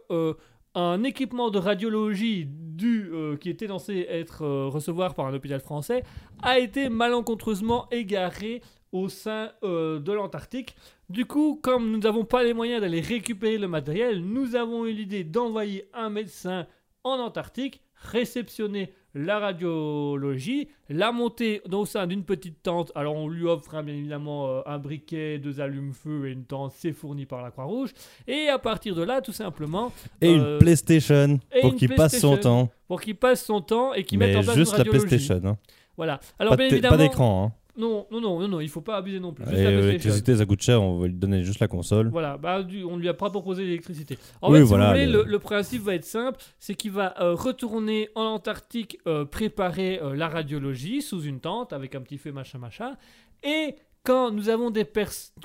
un 0.76 1.04
équipement 1.04 1.50
de 1.50 1.60
radiologie 1.60 2.48
euh, 2.84 3.38
qui 3.38 3.50
était 3.50 3.68
censé 3.68 4.06
être 4.10 4.44
euh, 4.44 4.68
recevoir 4.68 5.14
par 5.14 5.28
un 5.28 5.34
hôpital 5.34 5.60
français 5.60 6.04
a 6.42 6.60
été 6.60 6.90
malencontreusement 6.90 7.88
égaré 7.92 8.62
au 8.92 9.10
sein 9.10 9.52
euh, 9.64 10.00
de 10.00 10.12
l'Antarctique. 10.12 10.76
Du 11.10 11.26
coup, 11.26 11.60
comme 11.62 11.92
nous 11.92 12.00
n'avons 12.00 12.26
pas 12.26 12.44
les 12.44 12.54
moyens 12.54 12.82
d'aller 12.82 13.02
récupérer 13.02 13.58
le 13.58 13.68
matériel, 13.68 14.22
nous 14.22 14.56
avons 14.56 14.86
eu 14.86 14.92
l'idée 14.92 15.24
d'envoyer 15.24 15.88
un 15.94 16.10
médecin 16.10 16.68
en 17.04 17.20
Antarctique 17.20 17.82
réceptionner 17.96 18.94
la 19.14 19.40
radiologie, 19.40 20.70
la 20.90 21.12
monter 21.12 21.62
au 21.72 21.86
sein 21.86 22.08
d'une 22.08 22.24
petite 22.24 22.64
tente. 22.64 22.92
Alors 22.96 23.16
on 23.16 23.28
lui 23.28 23.46
offre 23.46 23.76
hein, 23.76 23.84
bien 23.84 23.94
évidemment 23.94 24.48
euh, 24.48 24.62
un 24.66 24.80
briquet, 24.80 25.38
deux 25.38 25.60
allumes-feu 25.60 26.28
et 26.28 26.32
une 26.32 26.46
tente, 26.46 26.74
c'est 26.76 26.94
fourni 26.94 27.26
par 27.26 27.42
la 27.42 27.52
Croix-Rouge. 27.52 27.94
Et 28.28 28.48
à 28.50 28.60
partir 28.60 28.96
de 28.96 29.04
là, 29.04 29.22
tout 29.22 29.32
simplement... 29.32 29.92
Et 30.22 30.32
une 30.32 30.42
euh, 30.42 30.60
PlayStation 30.60 31.40
pour 31.62 31.76
qu'il 31.76 31.94
passe 31.94 32.20
son 32.20 32.38
temps. 32.38 32.70
Pour 32.88 33.02
qu'il 33.02 33.16
passe 33.16 33.46
son 33.46 33.62
temps 33.62 33.94
et 33.94 34.04
qu'il 34.04 34.20
mette 34.20 34.36
en 34.36 34.42
place 34.42 34.56
juste 34.56 34.78
la 34.78 34.86
PlayStation. 34.86 35.42
Hein. 35.46 35.58
Voilà. 35.96 36.20
Alors 36.40 36.58
bien 36.58 36.68
évidemment... 36.68 36.98
Pas 36.98 37.04
d'écran. 37.04 37.46
Hein. 37.46 37.63
Non, 37.76 38.06
non, 38.12 38.22
non, 38.22 38.40
non, 38.40 38.48
non, 38.48 38.60
il 38.60 38.70
faut 38.70 38.82
pas 38.82 38.98
abuser 38.98 39.20
non 39.20 39.34
plus. 39.34 39.46
L'électricité, 39.46 40.36
ça 40.36 40.46
coûte 40.46 40.62
cher, 40.62 40.82
on 40.82 41.00
va 41.00 41.08
lui 41.08 41.16
donner 41.16 41.44
juste 41.44 41.60
la 41.60 41.68
console. 41.68 42.10
Voilà, 42.10 42.38
bah, 42.38 42.64
on 42.88 42.98
lui 42.98 43.10
a 43.10 43.16
pas 43.16 43.32
proposé 43.32 43.64
l'électricité. 43.64 44.18
En 44.42 44.52
fait, 44.52 44.58
si 44.58 44.62
vous 44.64 44.78
voulez, 44.78 45.08
le, 45.08 45.40
principe 45.40 45.82
va 45.82 45.96
être 45.96 46.06
simple, 46.06 46.40
c'est 46.60 46.76
qu'il 46.76 46.92
va 46.92 47.20
euh, 47.20 47.34
retourner 47.34 48.10
en 48.16 48.26
Antarctique 48.26 49.00
euh, 49.08 49.26
préparer 49.26 50.00
euh, 50.02 50.16
la 50.16 50.28
radiologie 50.28 51.02
sous 51.02 51.22
une 51.24 51.40
tente 51.40 51.74
avec 51.74 51.96
un 51.96 52.02
petit 52.02 52.18
feu 52.18 52.32
machin 52.32 52.60
machin. 52.60 52.96
Et 53.44 53.76
quand 54.04 54.32
nous 54.32 54.50
avons 54.50 54.70
des 54.70 54.88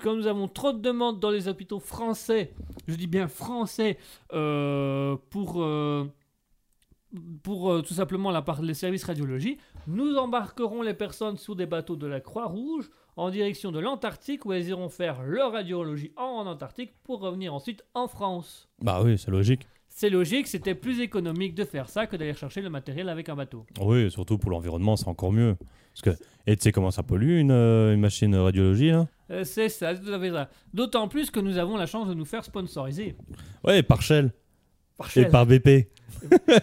quand 0.02 0.14
nous 0.14 0.26
avons 0.26 0.48
trop 0.48 0.72
de 0.72 0.80
demandes 0.80 1.20
dans 1.20 1.30
les 1.30 1.48
hôpitaux 1.48 1.80
français, 1.80 2.52
je 2.86 2.94
dis 2.94 3.06
bien 3.06 3.28
français, 3.28 3.96
pour 4.28 5.66
pour 7.42 7.82
tout 7.82 7.94
simplement 7.94 8.30
la 8.30 8.42
part 8.42 8.60
les 8.60 8.74
services 8.74 9.04
radiologie, 9.04 9.58
nous 9.88 10.16
embarquerons 10.16 10.82
les 10.82 10.92
personnes 10.94 11.38
sur 11.38 11.56
des 11.56 11.64
bateaux 11.66 11.96
de 11.96 12.06
la 12.06 12.20
Croix-Rouge 12.20 12.90
en 13.16 13.30
direction 13.30 13.72
de 13.72 13.80
l'Antarctique 13.80 14.44
où 14.44 14.52
elles 14.52 14.68
iront 14.68 14.90
faire 14.90 15.22
leur 15.22 15.52
radiologie 15.52 16.12
en 16.16 16.46
Antarctique 16.46 16.92
pour 17.04 17.20
revenir 17.20 17.54
ensuite 17.54 17.82
en 17.94 18.06
France. 18.06 18.68
Bah 18.82 19.00
oui, 19.02 19.16
c'est 19.18 19.30
logique. 19.30 19.66
c'est 19.88 20.10
logique, 20.10 20.46
c'était 20.46 20.74
plus 20.74 21.00
économique 21.00 21.54
de 21.54 21.64
faire 21.64 21.88
ça 21.88 22.06
que 22.06 22.16
d'aller 22.16 22.34
chercher 22.34 22.60
le 22.60 22.68
matériel 22.70 23.08
avec 23.08 23.28
un 23.30 23.34
bateau. 23.34 23.64
Oui, 23.80 24.10
surtout 24.10 24.36
pour 24.38 24.50
l'environnement, 24.50 24.94
c'est 24.96 25.08
encore 25.08 25.32
mieux. 25.32 25.56
Parce 25.94 26.16
que, 26.16 26.22
et 26.46 26.54
tu 26.56 26.62
sais 26.64 26.70
comment 26.72 26.90
ça 26.92 27.02
pollue 27.02 27.40
une, 27.40 27.50
euh, 27.50 27.94
une 27.94 28.00
machine 28.00 28.36
radiologie 28.36 28.90
là? 28.90 29.08
Euh, 29.30 29.42
C'est 29.42 29.68
ça, 29.70 29.96
tout 29.96 30.12
à 30.12 30.20
fait 30.20 30.30
ça. 30.30 30.50
D'autant 30.74 31.08
plus 31.08 31.30
que 31.30 31.40
nous 31.40 31.56
avons 31.58 31.76
la 31.78 31.86
chance 31.86 32.06
de 32.08 32.14
nous 32.14 32.26
faire 32.26 32.44
sponsoriser. 32.44 33.16
Ouais, 33.64 33.82
par 33.82 34.02
Shell. 34.02 34.32
Par 34.98 35.10
Shell. 35.10 35.26
Et 35.26 35.30
par 35.30 35.46
BP. 35.46 35.88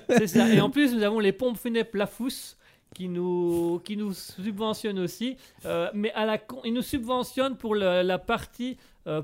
c'est 0.09 0.27
ça. 0.27 0.47
Et 0.53 0.61
en 0.61 0.69
plus, 0.69 0.93
nous 0.93 1.03
avons 1.03 1.19
les 1.19 1.33
pompes 1.33 1.57
funèbres 1.57 1.89
Lafousse 1.95 2.57
qui 2.95 3.07
nous, 3.07 3.79
qui 3.83 3.97
nous 3.97 4.13
subventionnent 4.13 4.97
aussi. 4.97 5.37
Euh, 5.65 5.91
mais 5.93 6.11
à 6.13 6.25
la 6.25 6.39
ils 6.63 6.73
nous 6.73 6.81
subventionnent 6.81 7.57
pour 7.57 7.75
la, 7.75 8.17
partie, 8.17 8.77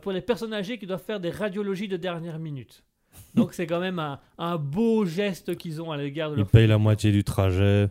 pour 0.03 0.11
les 0.11 0.21
personnes 0.21 0.53
âgées 0.53 0.77
qui 0.77 0.85
doivent 0.85 1.03
faire 1.03 1.19
des 1.19 1.31
radiologies 1.31 1.87
de 1.87 1.97
dernière 1.97 2.37
minute. 2.37 2.83
Donc 3.33 3.53
c'est 3.53 3.65
quand 3.65 3.79
même 3.79 3.97
un, 3.97 4.19
un 4.37 4.57
beau 4.57 5.05
geste 5.05 5.55
qu'ils 5.55 5.81
ont 5.81 5.91
à 5.91 5.97
l'égard 5.97 6.29
de 6.29 6.35
leur 6.35 6.45
Ils 6.45 6.49
payent 6.49 6.67
la 6.67 6.77
moitié 6.77 7.11
du 7.11 7.23
trajet. 7.23 7.89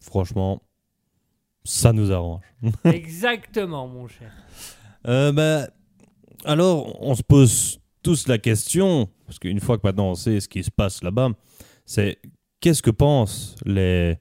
Franchement, 0.00 0.62
ça 1.66 1.92
nous 1.92 2.12
arrange. 2.12 2.42
Exactement, 2.84 3.86
mon 3.86 4.08
cher. 4.08 4.32
Euh, 5.06 5.32
ben, 5.32 5.68
alors, 6.44 7.02
on 7.02 7.14
se 7.14 7.22
pose 7.22 7.80
tous 8.02 8.28
la 8.28 8.38
question, 8.38 9.08
parce 9.26 9.38
qu'une 9.38 9.60
fois 9.60 9.76
que 9.78 9.86
maintenant 9.86 10.10
on 10.10 10.14
sait 10.14 10.40
ce 10.40 10.48
qui 10.48 10.62
se 10.62 10.70
passe 10.70 11.02
là-bas, 11.02 11.30
c'est 11.84 12.18
qu'est-ce 12.60 12.82
que 12.82 12.90
pensent 12.90 13.56
les 13.64 14.18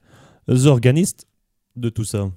organistes 0.48 1.28
de 1.76 1.90
tout 1.90 2.04
ça 2.06 2.30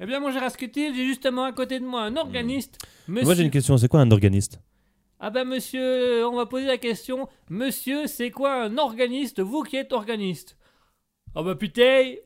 Eh 0.00 0.06
bien, 0.06 0.20
mon 0.20 0.32
cher 0.32 0.42
Ascutil, 0.42 0.94
j'ai 0.94 1.06
justement 1.06 1.44
à 1.44 1.52
côté 1.52 1.80
de 1.80 1.84
moi 1.84 2.02
un 2.02 2.16
organiste. 2.16 2.78
Moi, 3.08 3.34
j'ai 3.34 3.42
une 3.42 3.50
question 3.50 3.76
c'est 3.76 3.88
quoi 3.88 4.00
un 4.00 4.10
organiste? 4.10 4.60
Ah 5.20 5.30
ben 5.30 5.44
monsieur, 5.48 6.26
on 6.26 6.36
va 6.36 6.44
poser 6.44 6.66
la 6.66 6.76
question, 6.76 7.28
monsieur, 7.48 8.06
c'est 8.06 8.30
quoi 8.30 8.64
un 8.64 8.76
organiste, 8.76 9.40
vous 9.40 9.62
qui 9.62 9.76
êtes 9.76 9.92
organiste? 9.92 10.58
Ah 11.34 11.42
ben 11.42 11.54
putain, 11.54 12.16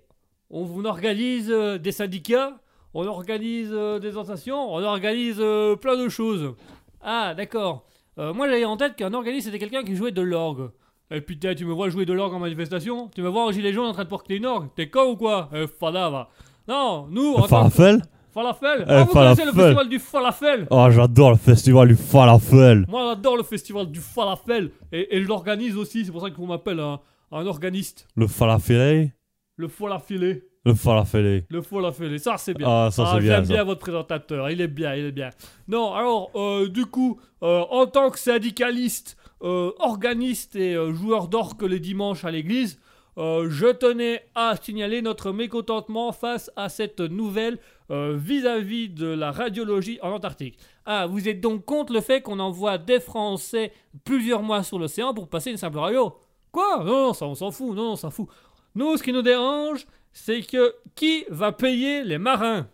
on 0.50 0.64
vous 0.64 0.84
organise 0.84 1.50
euh, 1.50 1.78
des 1.78 1.92
syndicats, 1.92 2.60
on 2.94 3.06
organise 3.06 3.70
euh, 3.72 3.98
des 3.98 4.08
associations, 4.08 4.74
on 4.74 4.82
organise 4.82 5.36
euh, 5.38 5.76
plein 5.76 5.96
de 5.96 6.08
choses. 6.08 6.54
Ah 7.00 7.34
d'accord. 7.34 7.86
moi 8.16 8.48
j'avais 8.48 8.64
en 8.64 8.76
tête 8.76 8.96
qu'un 8.96 9.14
organiste 9.14 9.46
c'était 9.46 9.60
quelqu'un 9.60 9.84
qui 9.84 9.94
jouait 9.94 10.10
de 10.10 10.22
l'orgue. 10.22 10.70
Eh 11.10 11.20
putain, 11.20 11.54
tu 11.54 11.64
me 11.64 11.72
vois 11.72 11.88
jouer 11.88 12.04
de 12.04 12.12
l'orgue 12.12 12.34
en 12.34 12.38
manifestation? 12.38 13.08
Tu 13.14 13.22
me 13.22 13.28
vois 13.28 13.46
en 13.46 13.52
gilet 13.52 13.72
jaune 13.72 13.86
en 13.86 13.92
train 13.92 14.04
de 14.04 14.08
porter 14.08 14.36
une 14.36 14.46
orgue? 14.46 14.68
T'es 14.76 14.90
con 14.90 15.12
ou 15.12 15.16
quoi? 15.16 15.48
Eh 15.54 15.66
fada 15.66 16.10
va. 16.10 16.28
Non, 16.66 17.06
nous... 17.10 17.34
En 17.34 17.44
Farfel 17.44 18.02
Falafel? 18.30 18.84
Eh, 18.88 19.02
vous 19.04 19.06
connaissez 19.06 19.44
le 19.44 19.52
festival 19.52 19.88
du 19.88 19.98
falafel? 19.98 20.66
Oh, 20.70 20.86
j'adore 20.90 21.30
le 21.30 21.36
festival 21.36 21.88
du 21.88 21.96
falafel. 21.96 22.84
Moi, 22.86 23.08
j'adore 23.08 23.36
le 23.36 23.42
festival 23.42 23.90
du 23.90 24.00
falafel. 24.00 24.70
Et, 24.92 25.16
et 25.16 25.22
je 25.22 25.28
l'organise 25.28 25.76
aussi, 25.76 26.04
c'est 26.04 26.12
pour 26.12 26.20
ça 26.20 26.30
qu'on 26.30 26.46
m'appelle 26.46 26.78
un, 26.78 27.00
un, 27.32 27.46
organiste. 27.46 28.06
Le 28.16 28.26
falafel? 28.26 29.12
Le 29.56 29.66
falafel. 29.66 30.42
Le 30.64 30.74
falafel. 30.74 31.46
Le 31.48 31.62
falafel. 31.62 32.20
Ça 32.20 32.36
c'est 32.36 32.54
bien. 32.54 32.68
Ah, 32.68 32.90
ça 32.92 33.06
c'est 33.06 33.16
ah, 33.16 33.18
bien. 33.20 33.36
J'aime 33.36 33.46
bien 33.46 33.64
votre 33.64 33.80
présentateur, 33.80 34.50
il 34.50 34.60
est 34.60 34.68
bien, 34.68 34.94
il 34.94 35.06
est 35.06 35.12
bien. 35.12 35.30
Non, 35.66 35.94
alors, 35.94 36.30
euh, 36.34 36.68
du 36.68 36.84
coup, 36.84 37.18
euh, 37.42 37.64
en 37.70 37.86
tant 37.86 38.10
que 38.10 38.18
syndicaliste, 38.18 39.16
euh, 39.42 39.72
organiste 39.78 40.56
et 40.56 40.74
joueur 40.92 41.28
d'orque 41.28 41.62
les 41.62 41.80
dimanches 41.80 42.24
à 42.24 42.30
l'église, 42.30 42.78
je 43.16 43.72
tenais 43.72 44.22
à 44.36 44.54
signaler 44.62 45.02
notre 45.02 45.32
mécontentement 45.32 46.12
face 46.12 46.52
à 46.54 46.68
cette 46.68 47.00
nouvelle 47.00 47.58
euh, 47.90 48.14
vis-à-vis 48.16 48.90
de 48.90 49.06
la 49.06 49.32
radiologie 49.32 49.98
en 50.02 50.10
Antarctique. 50.10 50.58
Ah, 50.84 51.06
vous 51.06 51.26
êtes 51.26 51.40
donc 51.40 51.64
contre 51.64 51.92
le 51.94 52.02
fait 52.02 52.20
qu'on 52.20 52.38
envoie 52.38 52.76
des 52.76 53.00
Français 53.00 53.72
plusieurs 54.04 54.42
mois 54.42 54.62
sur 54.62 54.78
l'océan 54.78 55.14
pour 55.14 55.28
passer 55.28 55.50
une 55.50 55.56
simple 55.56 55.78
radio? 55.78 56.14
Quoi? 56.52 56.84
Non, 56.84 57.14
ça 57.14 57.26
on 57.26 57.34
s'en 57.34 57.50
fout, 57.50 57.74
non, 57.74 57.92
on 57.92 57.96
s'en 57.96 58.10
fout. 58.10 58.28
Nous, 58.74 58.98
ce 58.98 59.02
qui 59.02 59.12
nous 59.12 59.22
dérange, 59.22 59.86
c'est 60.12 60.42
que 60.42 60.74
qui 60.94 61.24
va 61.30 61.50
payer 61.50 62.04
les 62.04 62.18
marins? 62.18 62.68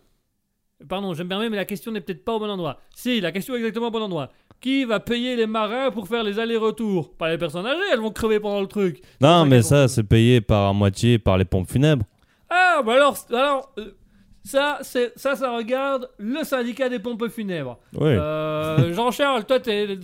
Pardon, 0.89 1.13
je 1.13 1.23
me 1.23 1.29
permets, 1.29 1.49
mais 1.49 1.55
la 1.55 1.65
question 1.65 1.93
n'est 1.93 2.01
peut-être 2.01 2.25
pas 2.25 2.33
au 2.33 2.39
bon 2.39 2.49
endroit. 2.49 2.81
Si, 2.93 3.21
la 3.21 3.31
question 3.31 3.55
est 3.55 3.59
exactement 3.59 3.87
au 3.87 3.91
bon 3.91 4.01
endroit. 4.01 4.29
Qui 4.65 4.83
va 4.83 4.99
payer 4.99 5.35
les 5.35 5.45
marins 5.45 5.91
pour 5.91 6.07
faire 6.07 6.23
les 6.23 6.39
allers-retours 6.39 7.13
Pas 7.15 7.29
les 7.29 7.37
personnes 7.37 7.67
âgées, 7.67 7.83
elles 7.93 7.99
vont 7.99 8.09
crever 8.09 8.39
pendant 8.39 8.61
le 8.61 8.65
truc. 8.65 8.99
Non, 9.21 9.45
mais 9.45 9.61
ça, 9.61 9.87
c'est 9.87 10.01
payé 10.01 10.41
par 10.41 10.73
moitié 10.73 11.19
par 11.19 11.37
les 11.37 11.45
pompes 11.45 11.69
funèbres. 11.69 12.03
Ah, 12.49 12.81
bah 12.83 12.93
alors, 12.93 13.15
alors 13.29 13.71
euh, 13.77 13.91
ça, 14.43 14.79
c'est, 14.81 15.13
ça, 15.19 15.35
ça 15.35 15.55
regarde 15.55 16.09
le 16.17 16.43
syndicat 16.43 16.89
des 16.89 16.97
pompes 16.97 17.27
funèbres. 17.29 17.77
Euh, 18.01 18.91
Jean-Charles, 18.95 19.45
toi, 19.45 19.59
t'es, 19.59 19.99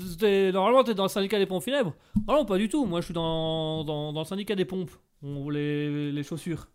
normalement, 0.52 0.84
t'es 0.84 0.94
dans 0.94 1.06
le 1.06 1.10
syndicat 1.10 1.40
des 1.40 1.48
pompes 1.48 1.64
funèbres 1.64 1.96
Ah 2.28 2.34
non, 2.34 2.46
pas 2.46 2.60
du 2.60 2.70
tout. 2.70 2.86
Moi, 2.86 3.02
je 3.02 3.06
suis 3.06 3.16
dans, 3.16 3.84
dans, 3.84 4.12
le 4.16 4.26
syndicat 4.26 4.54
des 4.54 4.66
pompes. 4.66 4.92
On, 5.24 5.50
les, 5.50 6.12
les 6.12 6.22
chaussures. 6.22 6.68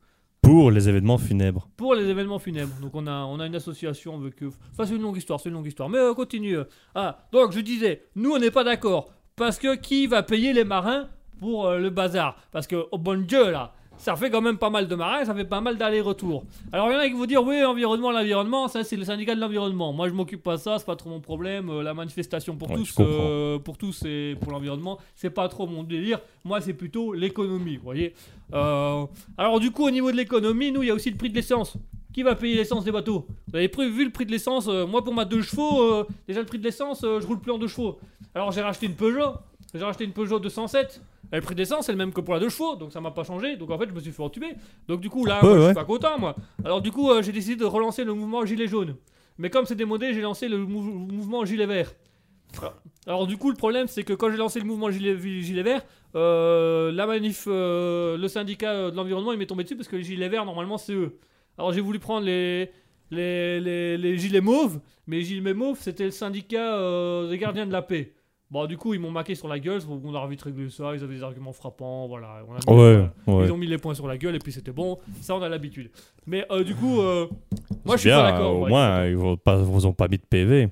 Pour 0.47 0.70
les 0.70 0.88
événements 0.88 1.18
funèbres. 1.18 1.68
Pour 1.76 1.97
les 1.97 2.09
événements 2.09 2.38
funèbres. 2.38 2.72
Donc 2.80 2.92
on 2.94 3.09
a, 3.09 3.47
une 3.47 3.57
association 3.57 4.14
avec. 4.14 4.34
Enfin, 4.44 4.86
c'est 4.86 4.94
une 4.94 5.03
longue 5.03 5.16
histoire, 5.16 5.40
c'est 5.40 5.49
une 5.49 5.57
longue 5.57 5.66
histoire. 5.66 5.88
Mais 5.88 5.99
euh, 5.99 6.14
continue. 6.14 6.59
Ah, 6.94 7.26
donc 7.32 7.51
je 7.51 7.59
disais, 7.59 8.05
nous 8.14 8.30
on 8.30 8.38
n'est 8.38 8.53
pas 8.53 8.62
d'accord. 8.62 9.11
Parce 9.34 9.59
que 9.59 9.74
qui 9.74 10.07
va 10.07 10.22
payer 10.22 10.53
les 10.53 10.62
marins 10.62 11.09
pour 11.40 11.66
euh, 11.66 11.78
le 11.80 11.90
bazar? 11.90 12.36
Parce 12.53 12.68
que, 12.68 12.86
oh 12.92 12.97
bon 12.97 13.26
Dieu 13.26 13.51
là, 13.51 13.74
ça 13.99 14.16
fait 14.16 14.30
quand 14.30 14.40
même 14.40 14.59
pas 14.59 14.70
mal 14.70 14.88
de 14.88 14.94
marins, 14.94 15.24
ça 15.24 15.34
fait 15.34 15.44
pas 15.44 15.61
mal 15.61 15.76
d'allers-retours. 15.76 16.44
Alors 16.72 16.88
il 16.88 16.94
y 16.94 16.97
en 16.97 16.99
a 16.99 17.07
qui 17.07 17.14
vont 17.14 17.26
dire 17.26 17.42
oui, 17.42 17.64
environnement, 17.64 18.11
l'environnement, 18.12 18.68
ça 18.68 18.84
c'est 18.84 18.97
le 18.97 19.05
syndicat 19.05 19.34
de 19.34 19.40
l'environnement. 19.40 19.92
Moi 19.92 20.09
je 20.09 20.14
m'occupe 20.14 20.42
pas 20.42 20.57
de 20.57 20.61
ça, 20.61 20.78
c'est 20.78 20.86
pas 20.86 20.97
trop 20.97 21.11
mon 21.11 21.20
problème. 21.20 21.70
Euh, 21.70 21.82
la 21.82 21.94
manifestation 21.94 22.57
pour 22.57 22.72
tous, 22.72 22.94
euh, 23.01 23.59
pour 23.59 23.78
tous 23.78 24.03
et 24.05 24.36
pour 24.40 24.53
l'environnement, 24.53 24.99
c'est 25.14 25.30
pas 25.30 25.49
trop 25.49 25.66
mon 25.66 25.82
délire. 25.82 26.20
Moi 26.44 26.61
c'est 26.61 26.74
plutôt 26.74 27.12
l'économie, 27.12 27.76
vous 27.76 27.84
voyez. 27.84 28.14
Euh, 28.53 29.05
alors 29.36 29.61
du 29.61 29.70
coup 29.70 29.86
au 29.86 29.90
niveau 29.90 30.11
de 30.11 30.16
l'économie, 30.16 30.72
nous 30.72 30.82
il 30.82 30.88
y 30.88 30.90
a 30.90 30.94
aussi 30.94 31.11
le 31.11 31.16
prix 31.16 31.30
de 31.30 31.34
l'essence. 31.34 31.76
Qui 32.12 32.22
va 32.22 32.34
payer 32.34 32.57
l'essence 32.57 32.84
des 32.84 32.92
bateaux? 32.92 33.26
Vous 33.49 33.57
avez 33.57 33.70
vu 33.90 34.05
le 34.05 34.11
prix 34.11 34.24
de 34.24 34.30
l'essence? 34.30 34.68
Moi 34.68 35.05
pour 35.05 35.12
ma 35.12 35.26
deux 35.26 35.42
chevaux, 35.42 36.05
déjà 36.26 36.40
le 36.40 36.47
prix 36.47 36.59
de 36.59 36.64
l'essence, 36.64 37.03
je 37.03 37.26
roule 37.26 37.40
plus 37.40 37.53
en 37.53 37.59
deux 37.59 37.68
chevaux. 37.68 37.99
Alors 38.34 38.53
j'ai 38.53 38.62
racheté 38.62 38.86
une 38.86 38.94
Peugeot. 38.94 39.34
J'ai 39.74 39.84
racheté 39.84 40.04
une 40.04 40.12
Peugeot 40.12 40.38
207. 40.38 41.02
Le 41.32 41.40
prix 41.40 41.54
d'essence 41.54 41.86
c'est 41.86 41.92
le 41.92 41.98
même 41.98 42.12
que 42.12 42.20
pour 42.20 42.34
la 42.34 42.40
deux 42.40 42.48
chevaux, 42.48 42.76
donc 42.76 42.92
ça 42.92 43.00
m'a 43.00 43.10
pas 43.10 43.24
changé. 43.24 43.56
Donc 43.56 43.70
en 43.70 43.78
fait, 43.78 43.88
je 43.88 43.94
me 43.94 44.00
suis 44.00 44.12
fait 44.12 44.22
entuber. 44.22 44.54
Donc 44.88 45.00
du 45.00 45.10
coup, 45.10 45.24
là, 45.24 45.40
je 45.42 45.64
suis 45.66 45.74
pas 45.74 45.84
content, 45.84 46.18
moi. 46.18 46.34
Alors 46.64 46.80
du 46.80 46.92
coup, 46.92 47.10
euh, 47.10 47.22
j'ai 47.22 47.32
décidé 47.32 47.56
de 47.56 47.64
relancer 47.64 48.04
le 48.04 48.14
mouvement 48.14 48.44
gilet 48.44 48.66
jaune. 48.66 48.96
Mais 49.38 49.50
comme 49.50 49.66
c'est 49.66 49.74
démodé, 49.74 50.14
j'ai 50.14 50.22
lancé 50.22 50.48
le 50.48 50.58
mouvement 50.58 51.44
gilet 51.44 51.66
vert. 51.66 51.92
Alors 53.06 53.26
du 53.26 53.36
coup, 53.36 53.50
le 53.50 53.56
problème, 53.56 53.86
c'est 53.86 54.02
que 54.02 54.12
quand 54.12 54.30
j'ai 54.30 54.36
lancé 54.36 54.60
le 54.60 54.66
mouvement 54.66 54.90
gilet, 54.90 55.18
gilet 55.42 55.62
vert, 55.62 55.84
euh, 56.14 56.90
la 56.92 57.06
manif, 57.06 57.44
euh, 57.46 58.16
le 58.16 58.28
syndicat 58.28 58.90
de 58.90 58.96
l'environnement, 58.96 59.32
il 59.32 59.38
m'est 59.38 59.46
tombé 59.46 59.64
dessus 59.64 59.76
parce 59.76 59.88
que 59.88 59.96
les 59.96 60.04
gilets 60.04 60.28
verts, 60.28 60.46
normalement, 60.46 60.78
c'est 60.78 60.94
eux. 60.94 61.18
Alors 61.58 61.72
j'ai 61.72 61.80
voulu 61.80 61.98
prendre 61.98 62.24
les, 62.24 62.70
les, 63.10 63.60
les, 63.60 63.98
les, 63.98 64.16
gilets 64.18 64.40
mauves, 64.40 64.80
mais 65.06 65.16
les 65.16 65.24
gilets 65.24 65.54
mauves, 65.54 65.78
c'était 65.80 66.04
le 66.04 66.10
syndicat 66.10 66.78
des 67.28 67.36
gardiens 67.36 67.66
de 67.66 67.72
la 67.72 67.82
paix. 67.82 68.14
Bon, 68.49 68.66
du 68.66 68.76
coup, 68.76 68.94
ils 68.94 69.01
m'ont 69.01 69.11
maqué 69.11 69.34
sur 69.34 69.49
la 69.49 69.59
gueule, 69.59 69.80
on 69.88 70.14
a 70.14 70.26
vite 70.28 70.42
réglé 70.42 70.70
ça, 70.70 70.94
ils 70.94 71.03
avaient 71.03 71.16
des 71.16 71.22
arguments 71.24 71.53
frappants, 71.53 72.07
voilà. 72.07 72.42
Ils 73.26 73.53
ont 73.53 73.57
mis 73.57 73.66
les 73.66 73.78
points 73.78 73.94
sur 73.94 74.07
la 74.07 74.16
gueule 74.16 74.36
et 74.36 74.38
puis 74.38 74.53
c'était 74.53 74.70
bon, 74.70 74.99
ça 75.20 75.34
on 75.34 75.42
a 75.42 75.49
l'habitude. 75.49 75.90
Mais 76.26 76.47
euh, 76.53 76.62
du 76.62 76.76
coup, 76.76 77.01
euh, 77.01 77.26
moi 77.84 77.97
je 77.97 78.03
suis 78.03 78.11
pas 78.11 78.30
d'accord. 78.30 78.55
Au 78.55 78.66
moins, 78.68 79.05
ils 79.07 79.16
vous, 79.16 79.36
pas, 79.36 79.57
vous 79.57 79.86
ont 79.86 79.92
pas 79.92 80.07
mis 80.07 80.18
de 80.18 80.22
PV 80.22 80.68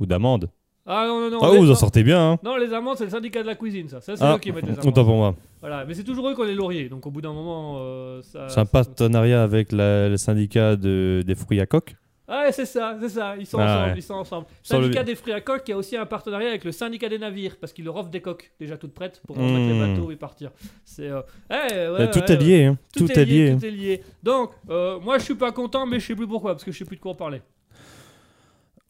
ou 0.00 0.06
d'amende. 0.06 0.50
Ah 0.90 1.04
non, 1.06 1.20
non, 1.20 1.30
non. 1.30 1.38
Ah, 1.42 1.50
vous 1.50 1.70
en 1.70 1.74
sortez 1.74 2.02
bien. 2.02 2.32
Hein. 2.32 2.38
Non, 2.42 2.56
les 2.56 2.72
amendes, 2.72 2.96
c'est 2.96 3.04
le 3.04 3.10
syndicat 3.10 3.42
de 3.42 3.46
la 3.46 3.54
cuisine, 3.54 3.88
ça. 3.88 4.00
Ça, 4.00 4.16
c'est 4.16 4.24
ah, 4.24 4.36
eux 4.36 4.38
qui 4.38 4.52
mettent 4.52 4.64
les 4.64 4.72
amendes. 4.72 4.86
Autant 4.86 5.04
pour 5.04 5.16
moi. 5.16 5.34
Voilà, 5.60 5.84
mais 5.84 5.92
c'est 5.92 6.04
toujours 6.04 6.28
eux 6.28 6.34
qui 6.34 6.40
ont 6.40 6.44
les 6.44 6.54
lauriers, 6.54 6.88
donc 6.88 7.06
au 7.06 7.10
bout 7.10 7.20
d'un 7.20 7.32
moment, 7.32 7.76
euh, 7.78 8.22
ça. 8.22 8.48
C'est 8.48 8.60
un 8.60 8.64
partenariat 8.66 9.42
avec 9.42 9.68
le 9.72 10.16
syndicat 10.16 10.76
de, 10.76 11.22
des 11.26 11.34
fruits 11.34 11.60
à 11.60 11.66
coque 11.66 11.94
ah, 12.30 12.52
c'est 12.52 12.66
ça, 12.66 12.94
c'est 13.00 13.08
ça. 13.08 13.36
Ils 13.38 13.46
sont 13.46 13.58
ah, 13.58 13.84
ensemble, 13.84 13.98
ils 13.98 14.02
sont 14.02 14.14
ensemble. 14.14 14.46
Syndicat 14.62 15.02
des 15.02 15.14
fruits 15.14 15.32
à 15.32 15.40
coque 15.40 15.64
qui 15.64 15.72
a 15.72 15.76
aussi 15.78 15.96
un 15.96 16.04
partenariat 16.04 16.48
avec 16.48 16.64
le 16.64 16.72
syndicat 16.72 17.08
des 17.08 17.18
navires 17.18 17.56
parce 17.58 17.72
qu'il 17.72 17.86
leur 17.86 17.96
offre 17.96 18.10
des 18.10 18.20
coques 18.20 18.52
déjà 18.60 18.76
toutes 18.76 18.92
prêtes 18.92 19.22
pour 19.26 19.36
remettre 19.36 19.56
les 19.56 19.72
hmm. 19.72 19.94
bateaux 19.94 20.10
et 20.10 20.16
partir. 20.16 20.50
C'est 20.84 21.08
euh, 21.08 21.22
ouais, 21.50 22.10
tout, 22.10 22.20
est 22.20 22.36
lié, 22.36 22.64
hein. 22.66 22.78
tout, 22.94 23.10
est 23.10 23.24
lié, 23.24 23.56
tout 23.58 23.64
est 23.64 23.70
lié. 23.70 24.02
Donc, 24.22 24.50
euh, 24.68 25.00
moi 25.00 25.18
je 25.18 25.24
suis 25.24 25.36
pas 25.36 25.52
content, 25.52 25.86
mais 25.86 26.00
je 26.00 26.06
sais 26.06 26.14
plus 26.14 26.28
pourquoi 26.28 26.52
parce 26.52 26.64
que 26.64 26.70
je 26.70 26.78
sais 26.78 26.84
plus 26.84 26.96
de 26.96 27.00
quoi 27.00 27.16
parler. 27.16 27.40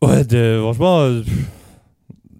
Ouais, 0.03 0.25
franchement, 0.25 1.01
euh, 1.03 1.23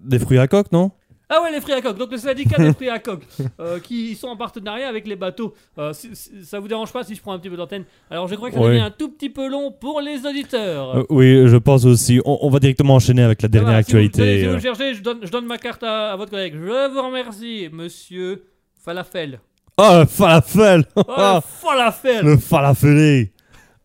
des 0.03 0.19
fruits 0.19 0.39
à 0.39 0.47
coque, 0.47 0.71
non? 0.73 0.91
Ah 1.31 1.43
ouais, 1.43 1.51
les 1.51 1.61
fruits 1.61 1.75
à 1.75 1.81
coque. 1.81 1.97
Donc 1.97 2.11
le 2.11 2.17
syndicat 2.17 2.57
des 2.57 2.73
fruits 2.73 2.89
à 2.89 2.97
coque, 2.97 3.23
euh, 3.59 3.79
qui 3.79 4.15
sont 4.15 4.29
en 4.29 4.35
partenariat 4.35 4.87
avec 4.87 5.05
les 5.05 5.15
bateaux. 5.15 5.53
Euh, 5.77 5.93
ça 5.93 6.59
vous 6.59 6.67
dérange 6.67 6.91
pas 6.91 7.03
si 7.03 7.13
je 7.13 7.21
prends 7.21 7.33
un 7.33 7.39
petit 7.39 7.51
peu 7.51 7.55
d'antenne 7.55 7.83
Alors 8.09 8.27
je 8.27 8.33
crois 8.33 8.49
que 8.49 8.55
ça 8.55 8.61
devient 8.61 8.79
un 8.79 8.89
tout 8.89 9.09
petit 9.09 9.29
peu 9.29 9.47
long 9.47 9.71
pour 9.71 10.01
les 10.01 10.25
auditeurs. 10.25 10.97
Euh, 10.97 11.03
oui, 11.09 11.47
je 11.47 11.57
pense 11.57 11.85
aussi. 11.85 12.19
On, 12.25 12.49
va 12.49 12.59
directement 12.59 12.95
enchaîner 12.95 13.21
avec 13.21 13.43
la 13.43 13.47
dernière 13.47 13.75
actualité. 13.75 14.41
Si 14.41 14.47
vous, 14.47 14.59
cherchez, 14.59 14.95
je 14.95 15.03
donne, 15.03 15.19
je 15.21 15.29
donne, 15.29 15.45
ma 15.45 15.59
carte 15.59 15.83
à, 15.83 16.15
votre 16.15 16.31
collègue. 16.31 16.55
Je 16.55 16.91
vous 16.91 17.01
remercie, 17.01 17.69
monsieur 17.71 18.45
Falafel. 18.83 19.39
Oh, 19.77 20.03
falafel 20.07 20.83
oh, 20.95 21.03
le 21.07 21.41
falafel 21.41 22.25
Le 22.25 22.37
falafelé 22.37 23.31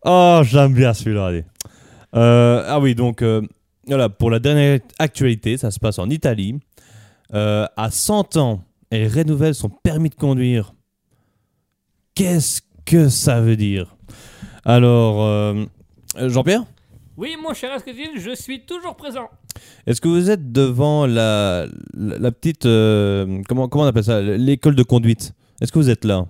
Oh, 0.03 0.41
j'aime 0.43 0.73
bien 0.73 0.93
celui-là. 0.93 1.31
ah 2.11 2.79
oui, 2.81 2.95
donc, 2.95 3.23
voilà, 3.87 4.09
pour 4.09 4.31
la 4.31 4.39
dernière 4.39 4.79
actualité, 4.97 5.57
ça 5.57 5.69
se 5.69 5.79
passe 5.79 5.99
en 5.99 6.09
Italie. 6.09 6.59
Euh, 7.33 7.65
à 7.75 7.89
100 7.91 8.37
ans 8.37 8.63
elle 8.91 9.07
renouvelle 9.11 9.55
son 9.55 9.69
permis 9.69 10.09
de 10.09 10.15
conduire. 10.15 10.73
Qu'est-ce 12.13 12.61
que 12.85 13.09
ça 13.09 13.41
veut 13.41 13.57
dire? 13.57 13.95
Alors, 14.63 15.23
euh, 15.23 15.65
Jean-Pierre? 16.17 16.63
Oui, 17.17 17.35
mon 17.41 17.53
cher 17.53 17.71
Asketil, 17.73 18.11
je 18.17 18.35
suis 18.35 18.65
toujours 18.65 18.95
présent. 18.95 19.29
Est-ce 19.85 20.01
que 20.01 20.07
vous 20.07 20.29
êtes 20.29 20.51
devant 20.51 21.05
la, 21.07 21.65
la, 21.93 22.31
petite... 22.31 22.65
euh, 22.65 23.41
comment, 23.47 23.67
comment 23.67 23.85
on 23.85 23.87
appelle 23.87 24.03
ça? 24.03 24.21
L'école 24.21 24.75
de 24.75 24.83
conduite. 24.83 25.33
Est-ce 25.61 25.71
que 25.71 25.79
vous 25.79 25.89
êtes 25.89 26.05
là? 26.05 26.27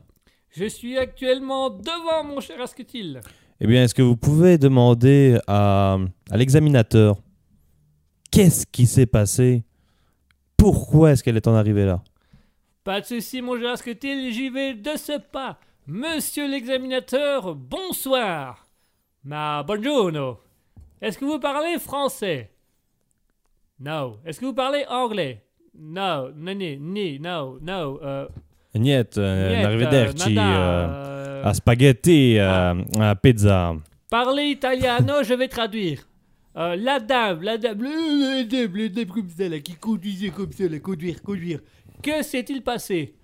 Je 0.51 0.65
suis 0.65 0.97
actuellement 0.97 1.69
devant, 1.69 2.23
mon 2.23 2.39
cher 2.39 2.61
Asketil. 2.61 3.19
Eh 3.59 3.67
bien, 3.67 3.83
est-ce 3.83 3.95
que 3.95 4.01
vous 4.01 4.15
pouvez 4.17 4.57
demander 4.57 5.37
à, 5.47 5.97
à 6.29 6.37
l'examinateur 6.37 7.17
qu'est-ce 8.31 8.65
qui 8.65 8.85
s'est 8.85 9.05
passé? 9.05 9.63
Pourquoi 10.65 11.11
est-ce 11.11 11.23
qu'elle 11.23 11.37
est 11.37 11.47
en 11.47 11.53
arrivée 11.53 11.85
là? 11.85 12.01
Pas 12.83 12.99
de 12.99 13.05
souci, 13.05 13.39
mon 13.39 13.55
cher 13.59 13.73
Asketil, 13.73 14.31
j'y 14.33 14.49
vais 14.49 14.73
de 14.73 14.97
ce 14.97 15.19
pas. 15.19 15.59
Monsieur 15.85 16.47
l'examinateur, 16.49 17.53
bonsoir. 17.53 18.65
Ma 19.23 19.61
buongiorno. 19.61 20.39
Est-ce 20.99 21.19
que 21.19 21.25
vous 21.25 21.37
parlez 21.37 21.77
français? 21.77 22.49
Non. 23.79 24.17
Est-ce 24.25 24.39
que 24.39 24.45
vous 24.45 24.55
parlez 24.55 24.85
anglais? 24.89 25.43
Non. 25.77 26.31
Ni, 26.35 26.77
ni, 26.79 27.19
no, 27.19 27.59
no. 27.61 27.99
Euh, 28.01 28.25
Niet, 28.73 29.19
euh, 29.19 29.57
niet, 29.57 29.65
arrivederci, 29.65 30.31
euh, 30.31 30.33
nada, 30.33 30.49
euh, 30.49 31.43
euh, 31.43 31.43
à 31.45 31.53
spaghetti, 31.53 32.39
à 32.39 33.15
pizza. 33.21 33.75
Parlez 34.09 34.45
italiano, 34.45 35.21
je 35.21 35.35
vais 35.35 35.47
traduire. 35.47 36.07
Euh, 36.57 36.75
la 36.77 36.99
dame, 36.99 37.41
la 37.41 37.57
dame, 37.57 37.81
la 37.83 38.43
dame, 38.43 38.75
la 38.77 38.87
dame 38.87 39.07
comme 39.07 39.29
ça, 39.29 39.49
là, 39.49 39.59
qui 39.59 39.75
conduisait 39.75 40.29
comme 40.29 40.53
ça, 40.53 40.67
là, 40.67 40.79
conduire, 40.79 41.21
conduire. 41.21 41.59
Que 42.01 42.23
s'est-il 42.23 42.61
passé? 42.61 43.15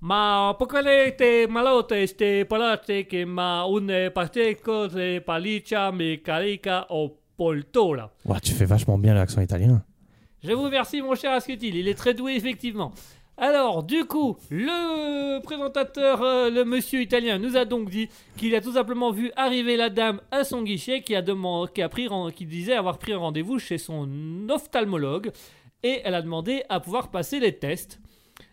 Ma 0.00 0.54
pocolete 0.58 1.46
malote 1.48 2.02
este 2.02 2.44
palate 2.44 3.06
che 3.06 3.24
ma 3.24 3.64
un 3.64 4.10
parteco 4.12 4.86
de 4.86 5.22
palicia 5.24 5.90
me 5.92 6.20
carica 6.20 6.84
o 6.90 7.16
poltola. 7.34 8.12
Ouah, 8.26 8.38
tu 8.38 8.52
fais 8.52 8.66
vachement 8.66 8.98
bien 8.98 9.14
l'accent 9.14 9.40
italien. 9.40 9.82
Je 10.42 10.52
vous 10.52 10.64
remercie, 10.64 11.00
mon 11.00 11.14
cher 11.14 11.32
Asketil. 11.32 11.74
Il 11.74 11.88
est 11.88 11.94
très 11.94 12.12
doué, 12.12 12.34
effectivement. 12.34 12.92
Alors, 13.36 13.82
du 13.82 14.04
coup, 14.04 14.36
le 14.50 15.40
présentateur, 15.40 16.22
euh, 16.22 16.50
le 16.50 16.64
monsieur 16.64 17.00
italien, 17.00 17.38
nous 17.38 17.56
a 17.56 17.64
donc 17.64 17.90
dit 17.90 18.08
qu'il 18.36 18.54
a 18.54 18.60
tout 18.60 18.74
simplement 18.74 19.10
vu 19.10 19.32
arriver 19.34 19.76
la 19.76 19.90
dame 19.90 20.20
à 20.30 20.44
son 20.44 20.62
guichet 20.62 21.02
qui, 21.02 21.16
a 21.16 21.22
demandé, 21.22 21.72
qui, 21.74 21.82
a 21.82 21.88
qui 21.88 22.46
disait 22.46 22.74
avoir 22.74 22.98
pris 22.98 23.12
un 23.12 23.18
rendez-vous 23.18 23.58
chez 23.58 23.78
son 23.78 24.08
ophtalmologue 24.48 25.32
et 25.82 26.00
elle 26.04 26.14
a 26.14 26.22
demandé 26.22 26.62
à 26.68 26.78
pouvoir 26.78 27.10
passer 27.10 27.40
les 27.40 27.58
tests. 27.58 28.00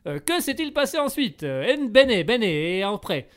Euh, 0.08 0.20
que 0.20 0.42
s'est-il 0.42 0.74
passé 0.74 0.98
ensuite? 0.98 1.44
Euh, 1.44 1.76
En 1.78 1.86
bene, 1.86 2.24
bene, 2.24 2.44
et 2.44 2.82
après 2.82 3.30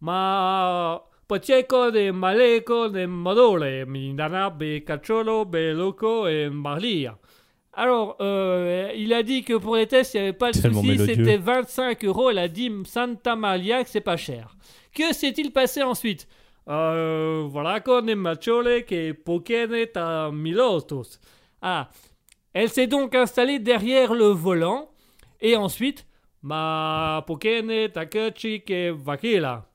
Ma 0.00 1.04
Pacheco 1.28 1.90
de 1.90 2.10
Maleco 2.10 2.88
de 2.88 3.04
Madole, 3.04 3.84
Mindana, 3.86 4.50
be 4.50 4.82
Cacciolo, 4.84 5.44
be 5.44 5.72
Loco 5.74 6.26
et 6.26 6.48
Marlia. 6.48 7.18
Alors, 7.74 8.16
euh, 8.20 8.92
il 8.94 9.12
a 9.14 9.22
dit 9.22 9.44
que 9.44 9.54
pour 9.54 9.76
les 9.76 9.86
tests, 9.86 10.12
il 10.14 10.18
n'y 10.18 10.22
avait 10.28 10.36
pas 10.36 10.50
de 10.52 10.56
souci, 10.56 10.98
c'était 10.98 11.38
25 11.38 12.04
euros. 12.04 12.28
Elle 12.30 12.38
a 12.38 12.48
dit 12.48 12.70
Santa 12.84 13.34
Maria 13.34 13.82
que 13.82 13.88
c'est 13.88 14.02
pas 14.02 14.18
cher. 14.18 14.56
Que 14.94 15.14
s'est-il 15.14 15.52
passé 15.52 15.82
ensuite? 15.82 16.28
Euh, 16.68 17.44
Voilà, 17.48 17.80
con 17.80 18.06
e 18.08 18.14
Machole 18.14 18.84
que 18.84 19.12
Pokene 19.12 19.86
ta 19.86 20.30
Milotos? 20.30 21.18
Ah, 21.62 21.88
elle 22.52 22.68
s'est 22.68 22.86
donc 22.86 23.14
installée 23.14 23.58
derrière 23.58 24.12
le 24.12 24.26
volant 24.26 24.90
et 25.40 25.56
ensuite, 25.56 26.06
ma 26.42 27.24
Pokene 27.26 27.88
Takachi 27.90 28.62
que 28.62 28.90
Vakila. 28.90 29.66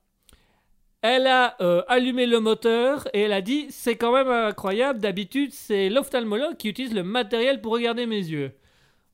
Elle 1.10 1.28
a 1.28 1.56
euh, 1.62 1.84
allumé 1.88 2.26
le 2.26 2.42
moteur 2.42 3.08
et 3.14 3.22
elle 3.22 3.32
a 3.32 3.40
dit 3.40 3.68
C'est 3.70 3.96
quand 3.96 4.12
même 4.12 4.28
incroyable, 4.28 5.00
d'habitude 5.00 5.52
c'est 5.54 5.88
l'ophtalmologue 5.88 6.58
qui 6.58 6.68
utilise 6.68 6.94
le 6.94 7.02
matériel 7.02 7.62
pour 7.62 7.72
regarder 7.72 8.06
mes 8.06 8.18
yeux. 8.18 8.52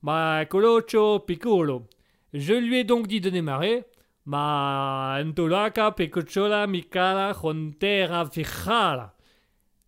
Ma 0.02 0.44
colocho 0.46 1.20
piccolo. 1.20 1.84
Je 2.34 2.56
lui 2.56 2.80
ai 2.80 2.84
donc 2.84 3.06
dit 3.06 3.22
de 3.22 3.30
démarrer. 3.30 3.84
Ma 4.26 5.20
entolaca 5.24 5.92
picciola 5.92 6.66
micala 6.66 7.32
jontera 7.32 8.26
fijala. 8.26 9.14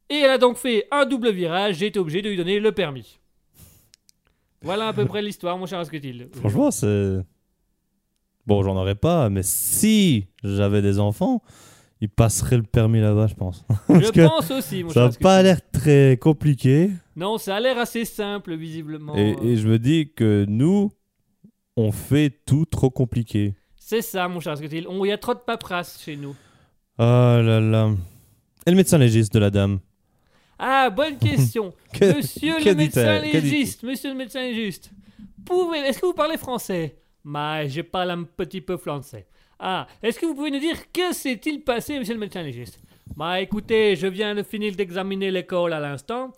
Et 0.07 0.17
elle 0.17 0.29
a 0.29 0.37
donc 0.37 0.57
fait 0.57 0.87
un 0.91 1.05
double 1.05 1.31
virage, 1.31 1.77
j'ai 1.77 1.87
été 1.87 1.97
obligé 1.97 2.21
de 2.21 2.29
lui 2.29 2.37
donner 2.37 2.59
le 2.59 2.71
permis. 2.71 3.17
Voilà 4.61 4.89
à 4.89 4.93
peu 4.93 5.05
près 5.05 5.23
l'histoire, 5.23 5.57
mon 5.57 5.65
cher 5.65 5.79
Asketil. 5.79 6.29
Franchement, 6.35 6.69
c'est. 6.69 7.17
Bon, 8.45 8.61
j'en 8.61 8.77
aurais 8.77 8.93
pas, 8.93 9.31
mais 9.31 9.41
si 9.41 10.27
j'avais 10.43 10.83
des 10.83 10.99
enfants, 10.99 11.41
ils 12.01 12.09
passeraient 12.09 12.57
le 12.57 12.63
permis 12.63 12.99
là-bas, 13.01 13.27
je 13.27 13.35
pense. 13.35 13.65
Je 13.89 14.25
pense 14.25 14.51
aussi, 14.51 14.83
mon 14.83 14.89
ça 14.89 14.93
cher 14.93 15.03
n'a 15.03 15.07
Asketil. 15.09 15.23
pas 15.23 15.41
l'air 15.43 15.59
très 15.71 16.17
compliqué. 16.21 16.89
Non, 17.15 17.37
ça 17.37 17.55
a 17.55 17.59
l'air 17.59 17.77
assez 17.77 18.05
simple, 18.05 18.55
visiblement. 18.55 19.15
Et, 19.15 19.35
et 19.41 19.57
je 19.57 19.67
me 19.67 19.79
dis 19.79 20.11
que 20.13 20.45
nous, 20.47 20.91
on 21.77 21.91
fait 21.91 22.29
tout 22.45 22.65
trop 22.65 22.89
compliqué. 22.89 23.53
C'est 23.77 24.01
ça, 24.01 24.27
mon 24.27 24.39
cher. 24.39 24.55
On- 24.89 25.05
Il 25.05 25.09
y 25.09 25.11
a 25.11 25.17
trop 25.17 25.33
de 25.33 25.39
paperasse 25.39 26.01
chez 26.03 26.15
nous. 26.15 26.35
Ah 26.97 27.39
là 27.43 27.59
là. 27.59 27.91
Et 28.65 28.71
le 28.71 28.77
médecin 28.77 28.97
légiste 28.97 29.33
de 29.33 29.39
la 29.39 29.49
dame 29.49 29.79
Ah, 30.57 30.89
bonne 30.89 31.17
question. 31.17 31.73
Que- 31.93 32.17
Monsieur 32.17 32.57
que 32.59 32.69
le 32.69 32.75
médecin 32.75 33.19
légiste, 33.19 33.83
monsieur 33.83 34.09
le 34.09 34.15
médecin 34.17 34.41
légiste, 34.41 34.91
pouvez, 35.45 35.79
est-ce 35.79 35.99
que 35.99 36.05
vous 36.07 36.13
parlez 36.13 36.37
français? 36.37 36.95
Mais 37.23 37.69
je 37.69 37.81
parle 37.81 38.11
un 38.11 38.23
petit 38.23 38.61
peu 38.61 38.77
français. 38.77 39.27
Ah, 39.59 39.87
est-ce 40.03 40.19
que 40.19 40.25
vous 40.25 40.35
pouvez 40.35 40.51
nous 40.51 40.59
dire 40.59 40.91
que 40.91 41.13
s'est-il 41.13 41.63
passé, 41.63 41.97
monsieur 41.97 42.13
le 42.13 42.19
médecin 42.19 42.43
légiste? 42.43 42.79
Bah 43.15 43.39
écoutez, 43.39 43.95
je 43.95 44.07
viens 44.07 44.35
de 44.35 44.43
finir 44.43 44.75
d'examiner 44.75 45.31
l'école 45.31 45.73
à 45.73 45.79
l'instant. 45.79 46.31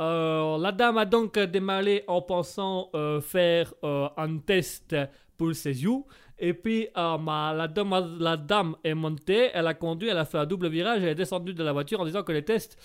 Euh, 0.00 0.58
la 0.58 0.70
dame 0.72 0.98
a 0.98 1.04
donc 1.04 1.38
démarré 1.38 2.04
en 2.06 2.20
pensant 2.22 2.90
euh, 2.94 3.20
faire 3.20 3.72
euh, 3.84 4.08
un 4.16 4.38
test 4.38 4.94
pour 5.36 5.54
ses 5.54 5.82
yeux. 5.82 6.02
Et 6.38 6.52
puis, 6.54 6.88
ma- 6.94 7.52
la, 7.56 7.66
dame, 7.66 8.16
la 8.20 8.36
dame 8.36 8.76
est 8.84 8.94
montée, 8.94 9.50
elle 9.54 9.66
a 9.66 9.74
conduit, 9.74 10.08
elle 10.08 10.18
a 10.18 10.24
fait 10.24 10.38
un 10.38 10.46
double 10.46 10.68
virage, 10.68 11.02
elle 11.02 11.08
est 11.08 11.14
descendue 11.16 11.52
de 11.54 11.64
la 11.64 11.72
voiture 11.72 12.00
en 12.00 12.04
disant 12.04 12.22
que 12.22 12.30
les 12.32 12.44
tests 12.44 12.78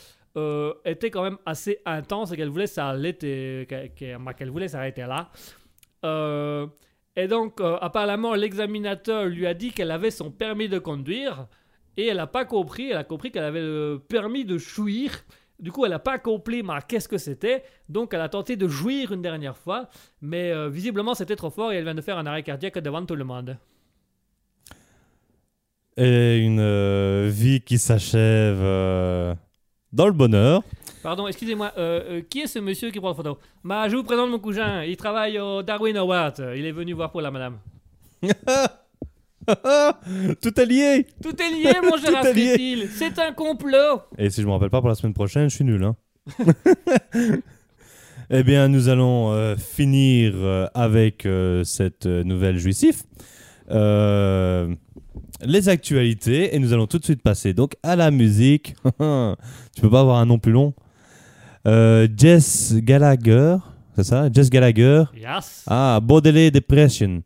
était 0.86 1.12
quand 1.12 1.22
même 1.22 1.38
assez 1.46 1.78
intense 1.86 2.32
et 2.32 2.38
qu'elle 2.38 2.50
voulait 2.50 2.66
s'arrêter, 2.66 3.68
que- 3.70 3.88
que- 3.90 4.34
qu'elle 4.34 4.50
voulait 4.50 4.70
s'arrêter 4.70 5.04
là. 5.04 5.30
Et 7.16 7.28
donc, 7.28 7.61
euh, 7.61 7.78
apparemment, 7.80 8.34
l'examinateur 8.34 9.26
lui 9.26 9.45
a 9.45 9.53
dit 9.53 9.72
qu'elle 9.72 9.91
avait 9.91 10.11
son 10.11 10.32
permis 10.32 10.68
de 10.68 10.80
conduire 10.80 11.47
et 11.95 12.07
elle 12.07 12.18
n'a 12.18 12.28
pas 12.28 12.45
compris. 12.45 12.89
Elle 12.89 12.97
a 12.97 13.03
compris 13.03 13.32
qu'elle 13.32 13.43
avait 13.43 13.61
le 13.61 14.01
permis 14.07 14.45
de 14.45 14.57
jouir. 14.57 15.24
Du 15.59 15.72
coup, 15.72 15.86
elle 15.86 15.91
n'a 15.91 15.99
pas 15.99 16.18
compris 16.18 16.64
qu'est-ce 16.88 17.07
que 17.07 17.20
c'était? 17.20 17.64
Donc, 17.88 18.14
elle 18.14 18.22
a 18.22 18.30
tenté 18.30 18.55
de 18.55 18.68
jouir 18.68 19.11
une 19.11 19.22
dernière 19.22 19.55
fois, 19.55 19.89
mais 20.22 20.51
euh, 20.51 20.70
visiblement, 20.70 21.14
c'était 21.14 21.36
trop 21.36 21.51
fort 21.51 21.72
et 21.72 21.76
elle 21.76 21.84
vient 21.84 21.93
de 21.93 22.01
faire 22.01 22.18
un 22.18 22.26
arrêt 22.26 22.43
cardiaque 22.43 22.80
devant 22.80 23.05
tout 23.05 23.16
le 23.16 23.24
monde. 23.24 23.57
Et 25.95 26.38
une 26.38 26.59
euh, 26.59 27.30
vie 27.32 27.61
qui 27.61 27.78
s'achève 27.78 28.57
dans 29.93 30.07
le 30.07 30.14
bonheur. 30.14 30.64
Pardon, 31.04 31.28
excusez-moi, 31.28 31.74
euh, 31.78 32.01
euh, 32.10 32.22
qui 32.30 32.39
est 32.39 32.47
ce 32.47 32.60
monsieur 32.60 32.89
qui 32.89 32.99
prend 32.99 33.10
la 33.10 33.16
photo 33.16 33.38
bah, 33.64 33.89
Je 33.89 33.97
vous 33.97 34.04
présente 34.04 34.30
mon 34.32 34.39
cousin, 34.39 34.86
il 34.86 34.95
travaille 34.95 35.38
au 35.38 35.62
Darwin 35.62 35.97
Award, 35.97 36.54
il 36.56 36.66
est 36.66 36.72
venu 36.72 36.93
voir 36.93 37.12
pour 37.12 37.20
la 37.20 37.30
madame. 37.30 37.58
Tout 40.41 40.62
est 40.62 40.66
lié 40.66 41.06
Tout 41.22 41.36
est 41.41 41.51
lié, 41.51 41.74
mon 41.84 41.97
cher 42.01 42.22
Tout 42.22 42.28
est 42.28 42.34
lié. 42.34 42.51
Asketil, 42.51 42.88
c'est 42.89 43.20
un 43.20 43.34
complot 43.34 44.04
Et 44.18 44.30
si 44.30 44.41
je 44.41 44.47
me 44.47 44.54
rappelle 44.54 44.70
pas 44.70 44.80
pour 44.80 44.88
la 44.88 44.95
semaine 44.95 45.14
prochaine, 45.14 45.49
je 45.49 45.56
suis 45.56 45.66
nul. 45.66 45.84
Hein. 45.84 45.97
eh 48.30 48.43
bien, 48.43 48.70
nous 48.70 48.88
allons 48.88 49.34
euh, 49.34 49.58
finir 49.58 50.70
avec 50.74 51.28
cette 51.66 52.06
nouvelle. 52.06 52.60
Euh, 53.72 54.74
les 55.41 55.68
actualités 55.68 56.56
et 56.56 56.60
nous 56.60 56.72
allons 56.72 56.88
tout 56.88 56.99
de 56.99 57.04
suite 57.04 57.22
passer 57.22 57.54
donc 57.54 57.76
à 57.84 57.95
la 57.97 58.12
musique. 58.12 58.76
tu 59.76 59.82
peux 59.82 59.89
pas 59.89 59.99
avoir 59.99 60.20
un 60.20 60.26
nom 60.26 60.39
plus 60.39 60.54
long. 60.54 60.74
Euh, 61.66 62.07
Jess 62.16 62.74
Gallagher, 62.78 63.57
c'est 63.95 64.03
ça? 64.03 64.30
Jess 64.32 64.49
Gallagher. 64.49 65.03
Yes, 65.16 65.64
Ah, 65.68 65.99
Baudelaire 66.01 66.51
Depression. 66.51 67.24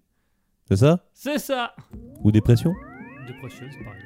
C'est 0.69 0.75
ça? 0.77 0.99
C'est 1.13 1.39
ça 1.39 1.73
Ou 2.23 2.31
dépression? 2.31 2.73
Prochaine, 3.39 3.67
c'est 3.71 3.83
pareil. 3.83 4.01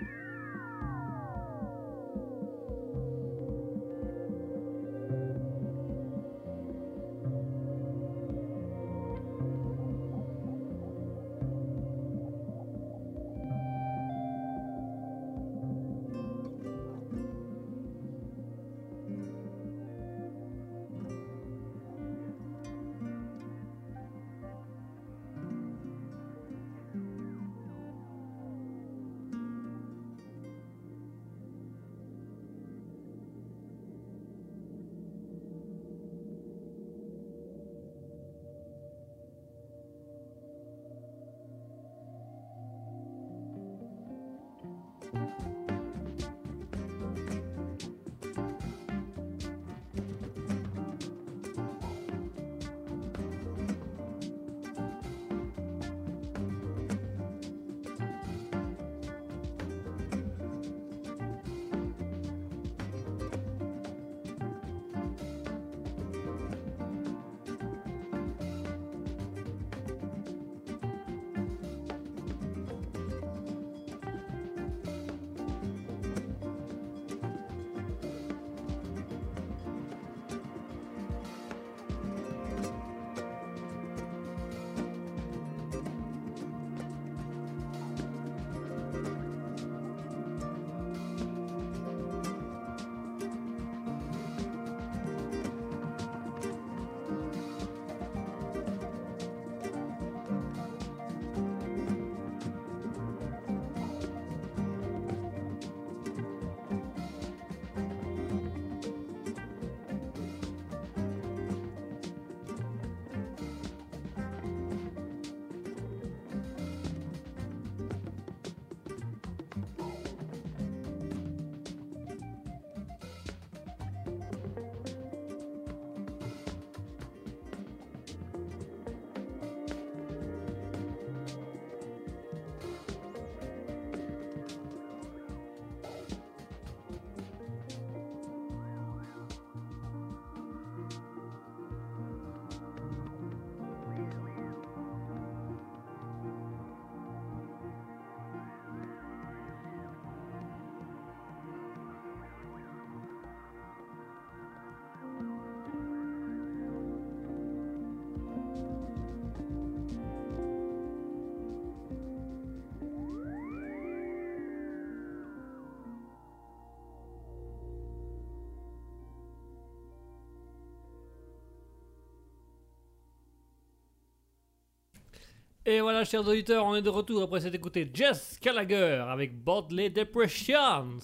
Et 175.71 175.79
voilà, 175.79 176.03
chers 176.03 176.27
auditeurs, 176.27 176.65
on 176.65 176.75
est 176.75 176.81
de 176.81 176.89
retour 176.89 177.23
après 177.23 177.39
s'être 177.39 177.55
écouté 177.55 177.89
Jess 177.93 178.37
Gallagher 178.41 179.05
avec 179.07 179.41
Bodley 179.41 179.89
Depressions. 179.89 180.99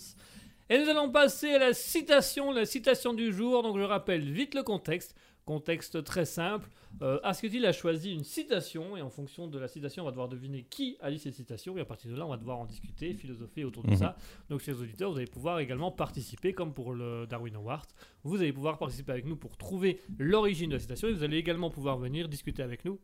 Et 0.70 0.78
nous 0.78 0.90
allons 0.90 1.10
passer 1.10 1.54
à 1.54 1.60
la 1.60 1.74
citation, 1.74 2.52
la 2.52 2.66
citation 2.66 3.14
du 3.14 3.32
jour. 3.32 3.64
Donc 3.64 3.78
je 3.78 3.84
rappelle 3.84 4.30
vite 4.30 4.56
le 4.56 4.64
contexte. 4.64 5.16
Contexte 5.46 6.04
très 6.04 6.26
simple. 6.26 6.68
Euh, 7.02 7.18
Asketil 7.24 7.66
a 7.66 7.72
choisi 7.72 8.12
une 8.14 8.26
citation 8.26 8.98
et 8.98 9.02
en 9.02 9.10
fonction 9.10 9.48
de 9.48 9.58
la 9.58 9.70
citation, 9.70 10.04
on 10.04 10.06
va 10.08 10.12
devoir 10.12 10.28
deviner 10.28 10.64
qui 10.70 10.98
a 11.00 11.10
dit 11.12 11.20
cette 11.20 11.36
citation. 11.36 11.78
Et 11.78 11.80
à 11.82 11.86
partir 11.86 12.12
de 12.12 12.18
là, 12.18 12.26
on 12.26 12.30
va 12.30 12.36
devoir 12.36 12.60
en 12.60 12.66
discuter, 12.66 13.14
philosopher 13.14 13.64
autour 13.64 13.84
de 13.84 13.92
Mhm. 13.92 13.96
ça. 13.98 14.18
Donc, 14.50 14.60
chers 14.60 14.78
auditeurs, 14.78 15.12
vous 15.12 15.18
allez 15.18 15.28
pouvoir 15.28 15.60
également 15.60 15.92
participer, 15.92 16.52
comme 16.52 16.74
pour 16.74 16.92
le 16.92 17.26
Darwin 17.26 17.56
Award. 17.56 17.86
Vous 18.26 18.36
allez 18.42 18.52
pouvoir 18.52 18.78
participer 18.78 19.14
avec 19.14 19.26
nous 19.26 19.38
pour 19.38 19.56
trouver 19.56 20.02
l'origine 20.20 20.70
de 20.72 20.76
la 20.76 20.80
citation 20.82 21.08
et 21.08 21.14
vous 21.14 21.24
allez 21.24 21.38
également 21.38 21.70
pouvoir 21.70 21.98
venir 21.98 22.28
discuter 22.28 22.62
avec 22.62 22.84
nous 22.84 23.00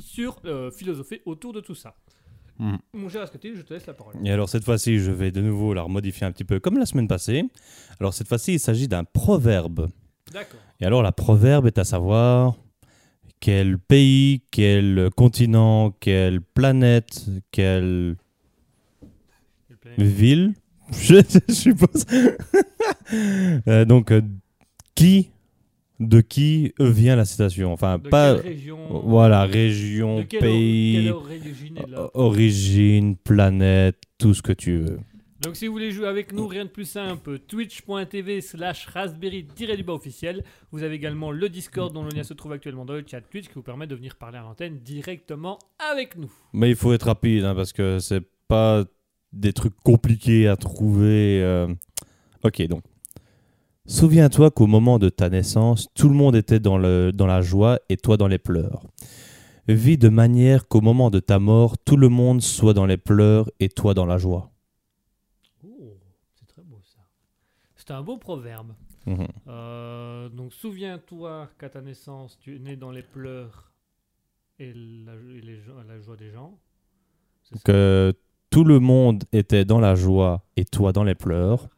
sur 0.00 0.40
euh, 0.44 0.70
philosopher 0.70 1.22
autour 1.26 1.52
de 1.52 1.60
tout 1.60 1.74
ça. 1.74 1.94
Mhm. 2.58 2.78
Mon 2.94 3.08
cher 3.08 3.22
Asketil, 3.22 3.54
je 3.56 3.62
te 3.62 3.72
laisse 3.72 3.86
la 3.86 3.94
parole. 3.94 4.14
Et 4.24 4.30
alors 4.30 4.48
cette 4.48 4.64
fois-ci, 4.64 4.98
je 4.98 5.10
vais 5.10 5.30
de 5.30 5.40
nouveau 5.40 5.74
la 5.74 5.82
remodifier 5.82 6.26
un 6.26 6.32
petit 6.32 6.44
peu 6.44 6.58
comme 6.60 6.78
la 6.78 6.86
semaine 6.86 7.08
passée. 7.08 7.44
Alors 8.00 8.14
cette 8.14 8.28
fois-ci, 8.28 8.54
il 8.54 8.60
s'agit 8.60 8.88
d'un 8.88 9.04
proverbe. 9.04 9.88
D'accord. 10.32 10.60
Et 10.80 10.84
alors 10.84 11.02
la 11.02 11.12
proverbe 11.12 11.66
est 11.66 11.78
à 11.78 11.84
savoir 11.84 12.56
quel 13.40 13.78
pays, 13.78 14.42
quel 14.50 15.10
continent, 15.16 15.92
quelle 16.00 16.40
planète, 16.40 17.26
quelle 17.52 18.16
planète? 19.80 20.02
ville, 20.02 20.54
je, 20.90 21.16
je 21.48 21.52
suppose. 21.52 22.04
Euh, 23.66 23.86
donc 23.86 24.12
euh, 24.12 24.20
qui, 24.94 25.30
de 26.00 26.20
qui 26.20 26.72
vient 26.78 27.16
la 27.16 27.24
citation? 27.24 27.72
Enfin 27.72 27.98
De 27.98 28.08
pas, 28.08 28.34
quelle 28.36 28.52
région 28.52 29.00
voilà, 29.02 29.44
région, 29.44 30.18
de 30.18 30.22
quelle, 30.22 30.40
pays, 30.40 31.12
quelle 31.74 31.94
origine, 32.14 33.16
planète, 33.16 33.98
tout 34.18 34.34
ce 34.34 34.42
que 34.42 34.52
tu 34.52 34.78
veux. 34.78 35.00
Donc 35.40 35.54
si 35.54 35.68
vous 35.68 35.72
voulez 35.72 35.92
jouer 35.92 36.08
avec 36.08 36.32
nous, 36.32 36.48
rien 36.48 36.64
de 36.64 36.70
plus 36.70 36.84
simple, 36.84 37.38
twitch.tv 37.38 38.40
slash 38.40 38.86
raspberry-du-bas 38.86 39.92
officiel. 39.92 40.42
Vous 40.72 40.82
avez 40.82 40.96
également 40.96 41.30
le 41.30 41.48
Discord 41.48 41.92
dont 41.92 42.02
le 42.02 42.10
lien 42.10 42.24
se 42.24 42.34
trouve 42.34 42.52
actuellement 42.52 42.84
dans 42.84 42.94
le 42.94 43.04
chat 43.08 43.20
Twitch 43.20 43.46
qui 43.46 43.54
vous 43.54 43.62
permet 43.62 43.86
de 43.86 43.94
venir 43.94 44.16
parler 44.16 44.38
à 44.38 44.42
l'antenne 44.42 44.78
directement 44.80 45.58
avec 45.92 46.16
nous. 46.16 46.30
Mais 46.52 46.70
il 46.70 46.76
faut 46.76 46.92
être 46.92 47.04
rapide 47.06 47.44
hein, 47.44 47.54
parce 47.54 47.72
que 47.72 48.00
c'est 48.00 48.24
pas 48.48 48.84
des 49.32 49.52
trucs 49.52 49.76
compliqués 49.84 50.48
à 50.48 50.56
trouver. 50.56 51.40
euh. 51.42 51.68
Ok, 52.42 52.60
donc. 52.66 52.82
Souviens-toi 53.88 54.50
qu'au 54.50 54.66
moment 54.66 54.98
de 54.98 55.08
ta 55.08 55.30
naissance, 55.30 55.88
tout 55.94 56.10
le 56.10 56.14
monde 56.14 56.36
était 56.36 56.60
dans, 56.60 56.76
le, 56.76 57.10
dans 57.10 57.26
la 57.26 57.40
joie 57.40 57.78
et 57.88 57.96
toi 57.96 58.18
dans 58.18 58.28
les 58.28 58.38
pleurs. 58.38 58.82
Vis 59.66 59.96
de 59.96 60.10
manière 60.10 60.68
qu'au 60.68 60.82
moment 60.82 61.10
de 61.10 61.20
ta 61.20 61.38
mort, 61.38 61.78
tout 61.78 61.96
le 61.96 62.10
monde 62.10 62.42
soit 62.42 62.74
dans 62.74 62.84
les 62.84 62.98
pleurs 62.98 63.50
et 63.60 63.70
toi 63.70 63.94
dans 63.94 64.04
la 64.04 64.18
joie. 64.18 64.50
Oh, 65.64 65.96
c'est 66.34 66.46
très 66.46 66.62
beau 66.62 66.80
ça. 66.82 67.00
C'est 67.76 67.90
un 67.90 68.02
beau 68.02 68.18
proverbe. 68.18 68.72
Mhm. 69.06 69.26
Euh, 69.48 70.28
donc 70.28 70.52
souviens-toi 70.52 71.48
qu'à 71.58 71.70
ta 71.70 71.80
naissance, 71.80 72.38
tu 72.40 72.56
es 72.56 72.58
né 72.58 72.76
dans 72.76 72.90
les 72.90 73.02
pleurs 73.02 73.72
et 74.58 74.72
la, 74.74 75.12
et 75.34 75.40
les 75.40 75.60
gens- 75.62 75.72
la 75.88 75.98
joie 75.98 76.16
des 76.16 76.30
gens. 76.30 76.58
Que 77.64 78.12
tout 78.50 78.64
le 78.64 78.80
monde 78.80 79.24
était 79.32 79.64
dans 79.64 79.80
la 79.80 79.94
joie 79.94 80.44
et 80.58 80.66
toi 80.66 80.92
dans 80.92 81.04
les 81.04 81.14
pleurs. 81.14 81.68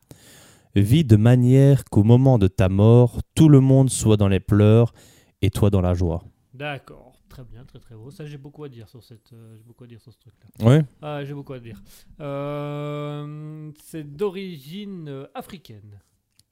Vis 0.76 1.04
de 1.04 1.16
manière 1.16 1.84
qu'au 1.84 2.02
moment 2.04 2.38
de 2.38 2.46
ta 2.46 2.68
mort, 2.68 3.18
tout 3.34 3.48
le 3.48 3.60
monde 3.60 3.90
soit 3.90 4.16
dans 4.16 4.28
les 4.28 4.40
pleurs 4.40 4.92
et 5.42 5.50
toi 5.50 5.68
dans 5.70 5.80
la 5.80 5.94
joie. 5.94 6.22
D'accord, 6.54 7.14
très 7.28 7.42
bien, 7.44 7.64
très 7.64 7.80
très 7.80 7.94
beau. 7.96 8.10
Ça 8.10 8.24
j'ai 8.26 8.36
beaucoup 8.38 8.62
à 8.64 8.68
dire 8.68 8.88
sur 8.88 9.02
cette, 9.02 9.32
euh, 9.32 9.56
j'ai 9.56 9.62
beaucoup 9.64 9.84
à 9.84 9.86
dire 9.88 10.00
sur 10.00 10.12
ce 10.12 10.18
truc-là. 10.18 10.66
Ouais. 10.66 10.84
Ah, 11.02 11.24
j'ai 11.24 11.34
beaucoup 11.34 11.54
à 11.54 11.58
dire. 11.58 11.82
Euh, 12.20 13.72
c'est 13.82 14.04
d'origine 14.16 15.08
euh, 15.08 15.26
africaine. 15.34 16.00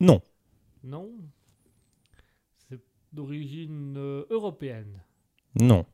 Non. 0.00 0.20
Non 0.82 1.10
C'est 2.68 2.80
d'origine 3.12 3.96
européenne, 4.30 5.02
Non. 5.60 5.84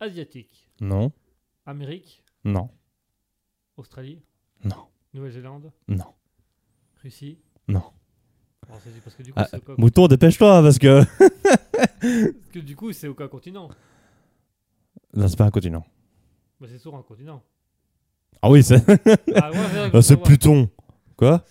asiatique, 0.00 0.68
Non. 0.80 1.12
Amérique, 1.66 2.22
Non. 2.44 2.68
Australie, 3.76 4.20
Non. 4.64 4.86
Nouvelle-Zélande, 5.14 5.72
Non. 5.88 6.12
Russie. 7.02 7.38
Non. 7.70 7.82
Parce 9.04 9.14
que 9.16 9.22
du 9.22 9.32
coup, 9.32 9.40
Ah, 9.40 9.48
Mouton, 9.78 10.06
dépêche-toi 10.06 10.62
parce 10.62 10.78
que. 10.78 11.02
parce 12.00 12.32
que 12.52 12.58
du 12.60 12.76
coup, 12.76 12.92
c'est 12.92 13.08
aucun 13.08 13.28
continent. 13.28 13.68
Non, 15.14 15.26
c'est 15.28 15.36
pas 15.36 15.44
un 15.44 15.50
continent. 15.50 15.84
Bah, 16.60 16.66
c'est 16.70 16.78
sur 16.78 16.94
un 16.94 17.02
continent. 17.02 17.42
Ah 18.42 18.50
oui, 18.50 18.62
c'est 18.62 18.82
Ah, 19.36 19.50
ouais, 19.50 19.90
Ah, 19.92 20.02
c'est. 20.02 20.16
Pluton. 20.16 20.68
Quoi 21.16 21.44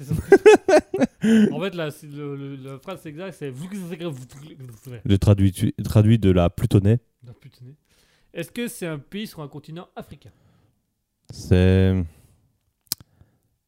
en 1.53 1.59
fait, 1.61 1.75
la, 1.75 1.91
c'est 1.91 2.07
le- 2.07 2.35
le- 2.35 2.55
la 2.55 2.79
phrase 2.79 3.05
exacte, 3.05 3.35
c'est. 3.37 3.53
J'ai 5.05 5.19
traduit, 5.19 5.73
traduit 5.83 6.17
de 6.17 6.31
la 6.31 6.49
Plutonais. 6.49 6.99
Non, 7.23 7.33
putain. 7.39 7.65
Est-ce 8.33 8.51
que 8.51 8.67
c'est 8.67 8.87
un 8.87 8.97
pays 8.97 9.27
sur 9.27 9.41
un 9.41 9.47
continent 9.47 9.87
africain? 9.95 10.31
C'est. 11.31 12.03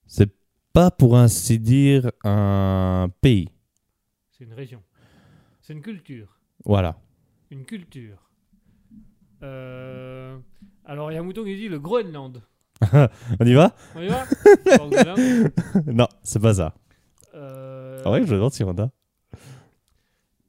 C'est 0.07 0.29
pas 0.73 0.91
pour 0.91 1.17
ainsi 1.17 1.59
dire 1.59 2.11
un 2.23 3.09
pays. 3.21 3.49
C'est 4.31 4.43
une 4.45 4.53
région. 4.53 4.81
C'est 5.61 5.73
une 5.73 5.81
culture. 5.81 6.39
Voilà. 6.65 6.97
Une 7.49 7.65
culture. 7.65 8.29
Euh, 9.43 10.37
alors, 10.85 11.11
il 11.11 11.15
y 11.15 11.17
a 11.17 11.21
un 11.21 11.23
mouton 11.23 11.43
qui 11.43 11.55
dit 11.55 11.67
le 11.69 11.79
Groenland. 11.79 12.41
On 13.39 13.45
y 13.45 13.53
va? 13.53 13.75
On 13.95 14.01
y 14.01 14.07
va? 14.07 14.25
Non, 15.85 16.07
c'est 16.23 16.41
pas 16.41 16.53
ça. 16.55 16.73
Euh, 17.33 18.01
Ah 18.05 18.11
ouais, 18.11 18.25
je 18.25 18.33
demande 18.33 18.51
si 18.53 18.63
on 18.63 18.77
a. 18.77 18.89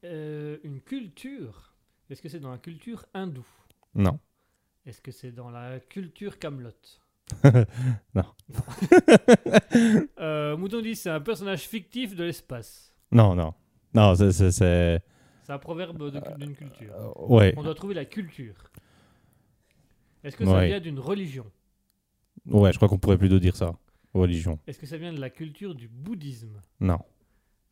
euh, 0.05 0.59
une 0.65 0.81
culture. 0.81 1.75
Est-ce 2.11 2.23
que 2.23 2.29
c'est 2.29 2.41
dans 2.41 2.51
la 2.51 2.59
culture 2.59 3.05
hindoue? 3.15 3.47
Non. 3.95 4.19
Est-ce 4.87 5.01
que 5.01 5.13
c'est 5.13 5.33
dans 5.33 5.51
la 5.51 5.79
culture 5.81 6.39
Camelot 6.39 6.71
Non. 8.15 8.25
euh, 10.21 10.57
Mouton 10.57 10.81
dit 10.81 10.95
c'est 10.97 11.11
un 11.11 11.21
personnage 11.21 11.63
fictif 11.63 12.15
de 12.15 12.25
l'espace. 12.25 12.95
Non, 13.11 13.35
non. 13.35 13.55
Non, 13.95 14.15
c'est- 14.15 14.51
c'est. 14.51 15.01
un 15.49 15.59
proverbe 15.59 15.99
d'une 16.39 16.55
culture. 16.55 16.95
euh, 16.95 17.13
Ouais. 17.27 17.55
On 17.57 17.63
doit 17.63 17.75
trouver 17.75 17.95
la 17.95 18.05
culture. 18.07 18.55
Est-ce 20.25 20.37
que 20.37 20.45
ça 20.47 20.53
Ouais. 20.55 20.69
vient 20.69 20.81
d'une 20.81 20.99
religion? 20.99 21.45
Ouais, 22.47 22.73
je 22.73 22.77
crois 22.79 22.89
qu'on 22.89 22.99
pourrait 22.99 23.19
plutôt 23.19 23.39
dire 23.39 23.57
ça. 23.57 23.75
Religion. 24.15 24.59
Est-ce 24.67 24.79
que 24.79 24.87
ça 24.87 24.97
vient 24.99 25.13
de 25.13 25.21
la 25.21 25.31
culture 25.31 25.75
du 25.75 25.89
bouddhisme? 25.89 26.61
Non. 26.81 26.99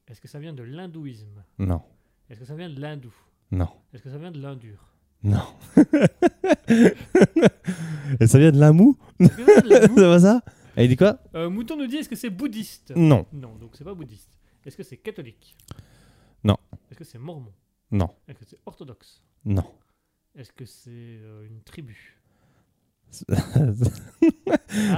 Est-ce 0.09 0.21
que 0.21 0.29
ça 0.29 0.39
vient 0.39 0.53
de 0.53 0.63
l'hindouisme? 0.63 1.43
Non. 1.59 1.81
Est-ce 2.29 2.41
que 2.41 2.45
ça 2.47 2.55
vient 2.57 2.69
de 2.71 2.81
l'hindou? 2.81 3.13
Non. 3.51 3.69
Est-ce 3.93 4.03
que 4.03 4.11
ça 4.11 4.19
vient 4.19 4.31
de 4.31 4.41
l'indur 4.41 4.90
Non. 5.23 5.43
Et 8.21 8.27
ça 8.27 8.39
vient 8.39 8.51
de 8.53 8.59
l'amou 8.59 8.97
C'est 9.21 9.95
pas 9.97 10.19
ça? 10.21 10.43
Et 10.77 10.85
il 10.85 10.89
dit 10.89 10.97
quoi? 10.97 11.19
Euh, 11.35 11.51
Mouton 11.51 11.77
nous 11.77 11.87
dit 11.87 11.97
est-ce 11.97 12.09
que 12.09 12.17
c'est 12.17 12.31
bouddhiste? 12.31 12.93
Non. 12.97 13.27
Non, 13.33 13.55
donc 13.61 13.71
c'est 13.75 13.85
pas 13.85 13.95
bouddhiste. 13.95 14.31
Est-ce 14.65 14.77
que 14.77 14.83
c'est 14.83 14.97
catholique? 14.97 15.57
Non. 16.45 16.57
Est-ce 16.91 16.99
que 16.99 17.05
c'est 17.05 17.19
mormon? 17.19 17.53
Non. 17.91 18.09
Est-ce 18.29 18.39
que 18.39 18.45
c'est 18.49 18.59
orthodoxe? 18.67 19.23
Non. 19.45 19.65
Est-ce 20.37 20.53
que 20.53 20.65
c'est 20.65 20.91
euh, 20.91 21.47
une 21.47 21.61
tribu? 21.63 22.17
Mais 23.29 23.37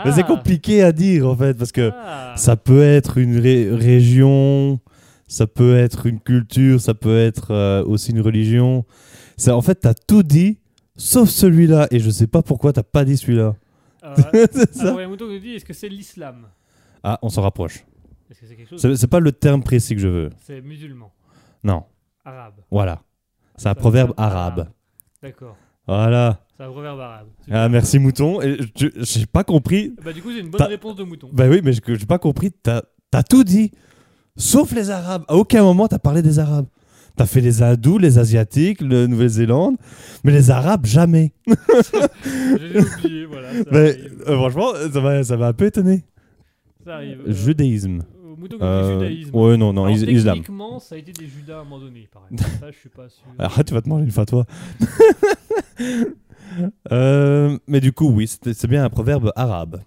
Ah. 0.04 0.12
c'est 0.14 0.26
compliqué 0.26 0.82
à 0.82 0.92
dire 0.92 1.26
en 1.26 1.34
fait, 1.36 1.54
parce 1.54 1.72
que 1.72 1.90
Ah. 1.94 2.34
ça 2.36 2.56
peut 2.56 2.82
être 2.82 3.16
une 3.18 3.38
ré- 3.38 3.70
région, 3.70 4.80
ça 5.26 5.46
peut 5.46 5.76
être 5.76 6.06
une 6.06 6.20
culture, 6.20 6.80
ça 6.80 6.92
peut 6.94 7.18
être 7.18 7.52
euh, 7.52 7.82
aussi 7.84 8.10
une 8.10 8.20
religion. 8.20 8.84
C'est 9.36 9.50
en 9.50 9.62
fait, 9.62 9.76
t'as 9.76 9.94
tout 9.94 10.22
dit, 10.22 10.58
sauf 10.96 11.28
celui-là, 11.28 11.88
et 11.90 11.98
je 11.98 12.10
sais 12.10 12.26
pas 12.26 12.42
pourquoi 12.42 12.72
t'as 12.72 12.82
pas 12.82 13.04
dit 13.04 13.16
celui-là. 13.16 13.54
Euh, 14.04 14.14
c'est 14.52 14.74
ça 14.74 14.82
alors, 14.82 14.94
il 14.98 15.00
y 15.00 15.02
a 15.04 15.06
un 15.06 15.08
mouton 15.10 15.26
qui 15.26 15.34
nous 15.34 15.38
dit 15.40 15.54
est-ce 15.54 15.64
que 15.64 15.72
c'est 15.72 15.88
l'islam 15.88 16.46
Ah, 17.02 17.18
on 17.22 17.28
s'en 17.28 17.42
rapproche. 17.42 17.84
Est-ce 18.30 18.40
que 18.40 18.46
c'est 18.46 18.56
quelque 18.56 18.68
chose 18.70 18.80
C'est 18.80 18.96
c'est 18.96 19.06
pas 19.06 19.20
le 19.20 19.32
terme 19.32 19.62
précis 19.62 19.94
que 19.94 20.00
je 20.00 20.08
veux. 20.08 20.30
C'est 20.44 20.60
musulman, 20.60 21.12
Non, 21.62 21.84
arabe. 22.24 22.54
voilà. 22.70 23.02
C'est 23.56 23.68
un 23.68 23.70
Ça 23.70 23.74
proverbe 23.74 24.14
arabe. 24.16 24.68
D'accord. 25.22 25.56
Voilà. 25.86 26.40
C'est 26.56 26.62
un 26.64 26.70
proverbe 26.70 26.98
arabe. 27.00 27.26
Ah, 27.50 27.68
merci 27.68 27.98
mouton. 27.98 28.40
Et 28.40 28.56
je- 28.76 28.86
j'ai 28.96 29.26
pas 29.26 29.44
compris. 29.44 29.94
Bah, 30.02 30.12
du 30.12 30.22
coup, 30.22 30.30
c'est 30.32 30.40
une 30.40 30.48
bonne 30.50 30.58
T'as- 30.58 30.66
réponse 30.66 30.96
de 30.96 31.04
mouton. 31.04 31.28
Bah 31.32 31.48
oui, 31.48 31.60
mais 31.62 31.72
je- 31.72 31.80
j'ai 31.94 32.06
pas 32.06 32.18
compris. 32.18 32.50
T'as 32.50 32.82
as 33.12 33.22
tout 33.22 33.44
dit, 33.44 33.70
sauf 34.36 34.72
les 34.72 34.90
Arabes. 34.90 35.24
À 35.28 35.36
aucun 35.36 35.62
moment 35.62 35.86
t'as 35.86 35.98
parlé 35.98 36.22
des 36.22 36.38
Arabes. 36.38 36.66
T'as 37.16 37.26
fait 37.26 37.40
les 37.42 37.62
hindous, 37.62 37.98
les 37.98 38.18
asiatiques, 38.18 38.80
le 38.80 39.06
Nouvelle-Zélande, 39.06 39.76
mais 40.24 40.32
les 40.32 40.50
Arabes 40.50 40.86
jamais. 40.86 41.32
J'ai 42.24 42.78
oublié, 42.80 43.24
voilà. 43.26 43.52
Ça 43.52 43.64
Mais 43.70 43.96
euh, 44.28 44.36
franchement, 44.36 44.72
ça 44.92 45.00
m'a 45.00 45.22
ça 45.24 45.36
m'a 45.36 45.48
un 45.48 45.52
peu 45.52 45.66
étonné. 45.66 46.04
Ça 46.84 46.94
arrive. 46.96 47.20
Euh, 47.26 47.32
Judaïsme. 47.32 48.02
euh, 48.60 48.94
judaïsme. 49.00 49.36
ouais, 49.36 49.56
non, 49.56 49.72
non, 49.72 49.84
Alors, 49.84 49.96
is- 49.96 50.04
islam. 50.10 50.38
Techniquement, 50.38 50.78
ça 50.78 50.94
a 50.94 50.98
été 50.98 51.12
des 51.12 51.26
Judas 51.26 51.58
à 51.58 51.60
un 51.60 51.64
moment 51.64 51.78
donné, 51.80 52.08
pareil. 52.12 52.36
Ça, 52.58 52.70
je 52.70 52.76
suis 52.78 52.88
pas 52.88 53.08
sûr. 53.08 53.24
Arrête, 53.38 53.66
tu 53.66 53.74
vas 53.74 53.82
te 53.82 53.88
manger 53.88 54.04
une 54.04 54.10
fatwa. 54.10 54.46
Euh, 56.90 57.58
mais 57.66 57.80
du 57.80 57.92
coup, 57.92 58.10
oui, 58.10 58.26
c'est 58.26 58.52
c'est 58.52 58.66
bien 58.68 58.84
un 58.84 58.90
proverbe 58.90 59.32
arabe. 59.36 59.80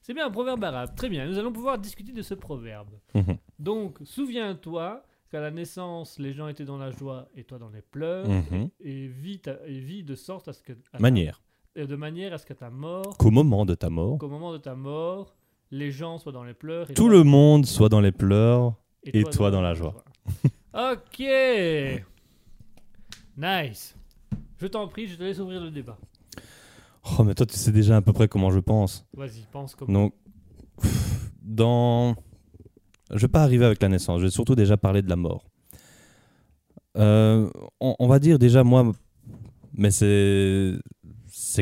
C'est 0.00 0.14
bien 0.14 0.26
un 0.26 0.30
proverbe 0.30 0.62
arabe. 0.62 0.90
Très 0.96 1.08
bien. 1.08 1.26
Nous 1.26 1.38
allons 1.38 1.52
pouvoir 1.52 1.76
discuter 1.78 2.12
de 2.12 2.22
ce 2.22 2.34
proverbe. 2.34 2.88
Mhm. 3.14 3.36
Donc, 3.58 3.98
souviens-toi 4.04 5.02
qu'à 5.28 5.40
la 5.40 5.50
naissance, 5.50 6.18
les 6.18 6.32
gens 6.32 6.48
étaient 6.48 6.64
dans 6.64 6.78
la 6.78 6.90
joie 6.90 7.28
et 7.36 7.44
toi 7.44 7.58
dans 7.58 7.68
les 7.70 7.82
pleurs. 7.82 8.28
Mhm. 8.28 8.70
Et, 8.80 9.06
vis 9.08 9.40
ta- 9.40 9.58
et 9.66 9.78
vis 9.80 10.02
de 10.02 10.14
sorte 10.14 10.48
à 10.48 10.52
ce 10.52 10.62
que. 10.62 10.72
à 10.72 10.76
ta- 10.92 10.98
Manière. 10.98 11.42
et 11.76 11.86
de 11.86 11.96
manière 11.96 12.32
à 12.32 12.38
ce 12.38 12.46
qu'à 12.46 12.54
ta 12.54 12.70
mort, 12.70 13.16
Qu'au 13.18 13.30
moment 13.30 13.64
de 13.66 13.74
ta 13.74 13.88
mort, 13.90 14.18
qu'au 14.18 14.28
moment 14.28 14.52
de 14.52 14.58
ta 14.58 14.74
mort, 14.74 15.36
les 15.70 15.90
gens 15.92 16.18
soient 16.18 16.32
dans 16.32 16.44
les 16.44 16.54
pleurs. 16.54 16.90
Et 16.90 16.94
tout 16.94 17.04
toi- 17.04 17.12
le 17.12 17.22
monde 17.24 17.66
soit 17.66 17.88
dans 17.88 18.00
les 18.00 18.12
pleurs. 18.12 18.74
et 19.04 19.22
toi 19.24 19.50
dans 19.50 19.60
la 19.62 19.74
ok. 20.74 21.22
Nice. 23.36 23.96
Je 24.60 24.66
t'en 24.66 24.88
prie, 24.88 25.06
je 25.06 25.14
te 25.16 25.22
laisse 25.22 25.38
ouvrir 25.38 25.60
le 25.62 25.70
débat. 25.70 25.98
Oh, 27.18 27.22
mais 27.22 27.34
toi, 27.34 27.46
tu 27.46 27.56
sais 27.56 27.70
déjà 27.72 27.96
à 27.96 28.02
peu 28.02 28.12
près 28.12 28.26
comment 28.28 28.50
je 28.50 28.58
pense. 28.58 29.06
Vas-y, 29.14 29.46
pense 29.52 29.74
comme. 29.74 29.92
Donc, 29.92 30.14
pff, 30.80 31.30
dans. 31.42 32.16
Je 33.10 33.18
vais 33.18 33.28
pas 33.28 33.42
arriver 33.42 33.64
avec 33.64 33.82
la 33.82 33.88
naissance, 33.88 34.20
je 34.20 34.26
vais 34.26 34.30
surtout 34.30 34.54
déjà 34.54 34.76
parler 34.76 35.02
de 35.02 35.08
la 35.08 35.16
mort. 35.16 35.44
Euh, 36.96 37.48
on, 37.80 37.94
on 37.98 38.06
va 38.08 38.18
dire 38.18 38.38
déjà, 38.38 38.64
moi, 38.64 38.92
mais 39.72 39.90
c'est. 39.90 40.74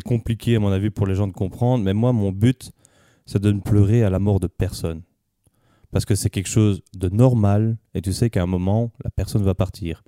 Compliqué 0.05 0.57
à 0.57 0.61
mon 0.61 0.73
avis 0.73 0.91
pour 0.91 1.07
les 1.07 1.15
gens 1.15 1.27
de 1.27 1.33
comprendre, 1.33 1.83
mais 1.83 1.95
moi, 1.95 2.13
mon 2.13 2.31
but, 2.31 2.71
c'est 3.25 3.41
de 3.41 3.51
ne 3.51 3.61
pleurer 3.61 4.05
à 4.05 4.11
la 4.11 4.19
mort 4.19 4.41
de 4.41 4.47
personne. 4.47 5.03
Parce 5.91 6.05
que 6.05 6.15
c'est 6.15 6.29
quelque 6.29 6.49
chose 6.49 6.83
de 6.95 7.09
normal, 7.09 7.79
et 7.95 8.03
tu 8.03 8.13
sais 8.13 8.29
qu'à 8.29 8.43
un 8.43 8.47
moment, 8.47 8.93
la 9.03 9.11
personne 9.11 9.43
va 9.43 9.55
partir. 9.55 10.03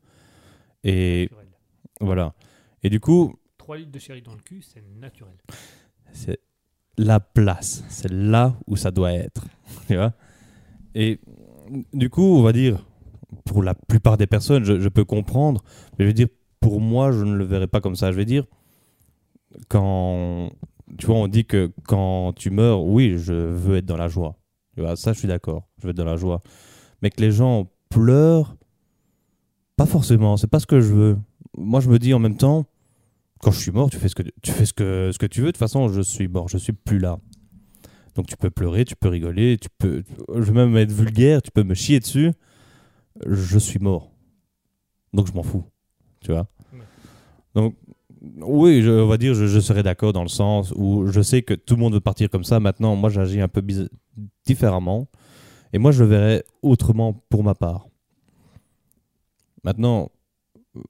Et 0.85 1.23
naturel. 1.23 1.47
voilà. 2.01 2.35
Et 2.83 2.91
du 2.91 3.01
coup, 3.01 3.35
3 3.57 3.79
litres 3.79 3.93
de 3.93 3.99
chéri 3.99 4.21
dans 4.21 4.35
le 4.35 4.41
cul, 4.41 4.63
c'est 4.63 4.83
naturel. 5.01 5.37
c'est 6.13 6.41
la 6.99 7.21
place, 7.21 7.85
c'est 7.89 8.11
là 8.13 8.55
où 8.67 8.77
ça 8.77 8.91
doit 8.91 9.13
être, 9.13 9.45
tu 9.87 9.97
vois? 9.97 10.13
Et 10.95 11.21
du 11.93 12.11
coup, 12.11 12.23
on 12.23 12.43
va 12.43 12.53
dire, 12.53 12.85
pour 13.45 13.63
la 13.63 13.75
plupart 13.75 14.17
des 14.17 14.27
personnes, 14.27 14.65
je, 14.65 14.89
peux 14.89 15.05
comprendre, 15.05 15.63
mais 15.99 16.05
je 16.05 16.09
veux 16.09 16.15
dire, 16.15 16.29
pour 16.61 16.81
moi, 16.81 17.13
je 17.13 17.25
ne 17.25 17.37
le 17.37 17.45
verrai 17.45 17.67
pas 17.67 17.81
comme 17.81 17.97
ça. 17.97 18.11
Je 18.11 18.17
vais 18.17 18.25
dire, 18.25 18.45
quand, 19.69 20.51
tu 20.99 21.07
vois, 21.07 21.17
on 21.17 21.29
dit 21.29 21.45
que 21.45 21.71
quand 21.87 22.33
tu 22.35 22.51
meurs, 22.51 22.85
oui, 22.85 23.19
je 23.19 23.33
veux 23.33 23.77
être 23.77 23.87
dans 23.87 23.97
la 23.97 24.09
joie. 24.09 24.37
Ça, 24.95 25.13
je 25.13 25.19
suis 25.19 25.29
d'accord, 25.29 25.69
je 25.79 25.85
veux 25.85 25.91
être 25.91 25.97
dans 25.97 26.05
la 26.05 26.17
joie. 26.17 26.41
Mais 27.03 27.11
que 27.11 27.21
les 27.21 27.33
gens 27.33 27.69
pleurent, 27.91 28.57
pas 29.77 29.87
forcément, 29.87 30.37
c'est 30.37 30.47
pas 30.47 30.61
ce 30.61 30.67
que 30.67 30.81
je 30.81 30.93
veux. 30.95 31.19
Moi, 31.57 31.81
je 31.81 31.89
me 31.89 31.99
dis 31.99 32.15
en 32.15 32.19
même 32.19 32.37
temps, 32.37 32.67
quand 33.41 33.51
je 33.51 33.59
suis 33.59 33.71
mort, 33.71 33.91
tu 33.91 33.99
fais 33.99 34.09
ce 34.09 34.15
que 34.15 34.23
tu 34.43 34.51
fais 34.51 34.67
ce 34.67 34.73
que 34.73 35.11
ce 35.13 35.19
que 35.19 35.27
tu 35.27 35.41
veux. 35.41 35.47
De 35.47 35.53
toute 35.53 35.59
façon, 35.59 35.89
je 35.89 36.01
suis 36.01 36.29
mort, 36.29 36.49
je 36.49 36.59
suis 36.59 36.73
plus 36.73 36.99
là. 36.99 37.19
Donc 38.19 38.27
tu 38.27 38.37
peux 38.37 38.51
pleurer, 38.51 38.85
tu 38.85 38.97
peux 38.97 39.07
rigoler, 39.07 39.59
tu 39.59 39.69
peux, 39.79 40.03
je 40.35 40.41
vais 40.41 40.53
même 40.53 40.77
être 40.77 40.91
vulgaire, 40.91 41.41
tu 41.41 41.53
peux 41.53 41.63
me 41.63 41.75
chier 41.75 42.01
dessus. 42.01 42.33
Je 43.25 43.59
suis 43.61 43.79
mort. 43.79 44.11
Donc 45.13 45.29
je 45.29 45.33
m'en 45.33 45.45
fous, 45.45 45.63
tu 46.21 46.33
vois. 46.33 46.49
Donc 47.55 47.77
oui, 48.41 48.83
je, 48.83 48.91
on 48.91 49.07
va 49.07 49.19
dire, 49.19 49.35
je, 49.35 49.47
je 49.47 49.61
serais 49.61 49.85
d'accord 49.85 50.13
dans 50.13 50.25
le 50.25 50.29
sens 50.29 50.73
où 50.75 51.07
je 51.07 51.21
sais 51.21 51.43
que 51.43 51.55
tout 51.55 51.77
le 51.77 51.81
monde 51.81 51.95
veut 51.95 52.01
partir 52.01 52.29
comme 52.29 52.43
ça. 52.43 52.59
Maintenant, 52.59 52.97
moi, 52.97 53.09
j'agis 53.09 53.41
un 53.41 53.47
peu 53.47 53.63
différemment, 54.45 55.07
et 55.73 55.79
moi, 55.79 55.93
je 55.93 56.03
le 56.03 56.11
verrais 56.11 56.45
autrement 56.61 57.23
pour 57.29 57.45
ma 57.45 57.55
part. 57.55 57.87
Maintenant, 59.63 60.11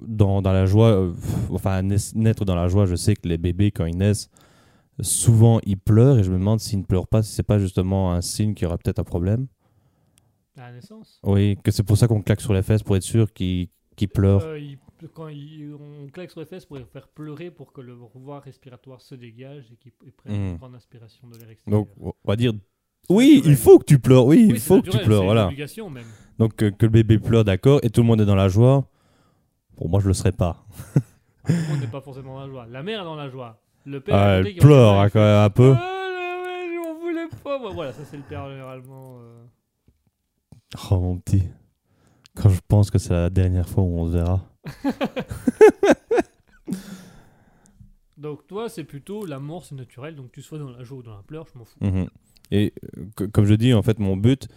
dans, 0.01 0.41
dans 0.41 0.53
la 0.53 0.64
joie, 0.64 0.93
euh, 0.93 1.12
enfin 1.51 1.83
naître 1.83 2.47
dans 2.47 2.57
la 2.57 2.68
joie, 2.68 2.87
je 2.87 2.95
sais 2.95 3.16
que 3.16 3.29
les 3.29 3.37
bébés 3.37 3.70
quand 3.70 3.85
ils 3.85 3.99
naissent, 3.99 4.31
souvent 5.01 5.61
ils 5.65 5.79
pleurent 5.79 6.19
et 6.19 6.25
je 6.25 6.31
me 6.31 6.39
demande 6.39 6.61
s'ils 6.61 6.79
ne 6.81 6.85
pleurent 6.85 7.07
pas, 7.07 7.23
si 7.23 7.33
c'est 7.33 7.43
pas 7.43 7.59
justement 7.59 8.13
un 8.13 8.21
signe 8.21 8.55
qu'il 8.55 8.65
y 8.65 8.67
aurait 8.67 8.79
peut-être 8.79 8.99
un 8.99 9.05
problème. 9.05 9.47
À 10.57 10.63
la 10.69 10.73
naissance 10.73 11.21
Oui, 11.23 11.57
que 11.63 11.71
c'est 11.71 11.85
pour 11.85 11.97
ça 11.97 12.09
qu'on 12.09 12.21
claque 12.21 12.41
sur 12.41 12.53
les 12.53 12.63
fesses 12.63 12.83
pour 12.83 12.97
être 12.97 13.03
sûr 13.03 13.33
qu'ils 13.33 13.69
pleurent. 14.13 14.43
Euh, 14.45 14.59
il- 14.59 14.79
Quand 15.15 15.29
il- 15.29 15.73
on 15.81 16.09
claque 16.09 16.33
sur 16.33 16.41
les 16.41 16.47
fesses 16.47 16.67
pour 16.67 16.77
faire 16.93 17.07
pleurer 17.07 17.53
pour 17.53 17.73
que 17.73 17.81
le 17.81 17.95
voie 18.17 18.41
respiratoire 18.41 19.01
se 19.01 19.15
dégage 19.15 19.71
et 19.73 19.77
qu'ils 19.77 19.93
ils 20.05 20.11
prennent 20.11 20.55
Mhm. 20.55 20.59
une 20.61 20.75
aspiration 20.75 21.29
de 21.29 21.37
l'air 21.39 21.51
extérieur. 21.51 21.83
Donc 21.85 21.89
on 22.01 22.13
va 22.25 22.35
dire 22.35 22.53
oui, 23.09 23.41
il 23.45 23.55
faut 23.55 23.79
que 23.79 23.85
tu 23.85 24.01
pleures, 24.01 24.27
oui, 24.27 24.49
il 24.51 24.59
faut 24.59 24.83
que 24.83 24.91
tu 24.91 24.99
pleures, 24.99 25.23
voilà. 25.23 25.51
même. 25.51 26.05
Donc 26.41 26.57
que, 26.57 26.69
que 26.71 26.87
le 26.87 26.91
bébé 26.91 27.19
pleure, 27.21 27.45
d'accord, 27.45 27.79
et 27.85 27.91
tout 27.91 28.01
le 28.01 28.09
monde 28.09 28.21
est 28.21 28.27
dans 28.27 28.35
la 28.35 28.49
joie. 28.49 28.89
Pour 29.77 29.89
moi, 29.89 30.01
je 30.01 30.09
le 30.09 30.15
serais 30.15 30.33
pas. 30.33 30.67
Tout 31.47 31.53
le 31.53 31.69
monde 31.69 31.81
n'est 31.81 31.87
pas 31.87 32.01
forcément 32.01 32.35
dans 32.35 32.41
la 32.41 32.49
joie. 32.49 32.67
La 32.67 32.83
mère 32.83 33.01
est 33.03 33.05
dans 33.05 33.15
la 33.15 33.29
joie. 33.31 33.63
Le 33.89 34.01
père. 34.01 34.14
Ah, 34.16 34.28
elle 34.39 34.55
pleure 34.57 35.01
hein, 35.01 35.09
quand 35.09 35.20
même 35.20 35.45
un 35.45 35.51
peu. 35.51 35.74
Ah, 35.76 36.64
m'en 36.84 36.99
voulais 37.01 37.26
pas. 37.43 37.59
moi. 37.59 37.70
Voilà, 37.72 37.93
ça 37.93 38.03
c'est 38.05 38.16
le 38.18 38.22
père 38.22 38.49
généralement. 38.49 39.18
euh. 39.20 39.45
Oh 40.91 41.01
mon 41.01 41.18
petit. 41.18 41.45
Quand 42.34 42.51
je 42.51 42.61
pense 42.68 42.91
que 42.91 42.99
c'est 42.99 43.14
la 43.14 43.30
dernière 43.30 43.68
fois 43.68 43.82
où 43.84 43.99
on 43.99 44.07
se 44.07 44.12
verra. 44.12 44.45
Donc 48.16 48.47
toi, 48.49 48.68
c'est 48.68 48.84
plutôt 48.84 49.24
la 49.26 49.39
mort, 49.39 49.64
c'est 49.64 49.74
naturel. 49.76 50.16
Donc 50.16 50.32
tu 50.32 50.43
sois 50.43 50.59
dans 50.59 50.70
la 50.70 50.82
joie 50.82 50.99
ou 50.99 51.03
dans 51.03 51.14
la 51.16 51.22
pleure, 51.22 51.47
je 51.53 51.59
m'en 51.59 51.64
fous. 51.64 51.78
Mhm. 51.80 52.09
Et 52.51 52.74
comme 53.32 53.45
je 53.45 53.55
dis, 53.55 53.72
en 53.74 53.82
fait, 53.82 53.99
mon 53.99 54.16
but, 54.16 54.49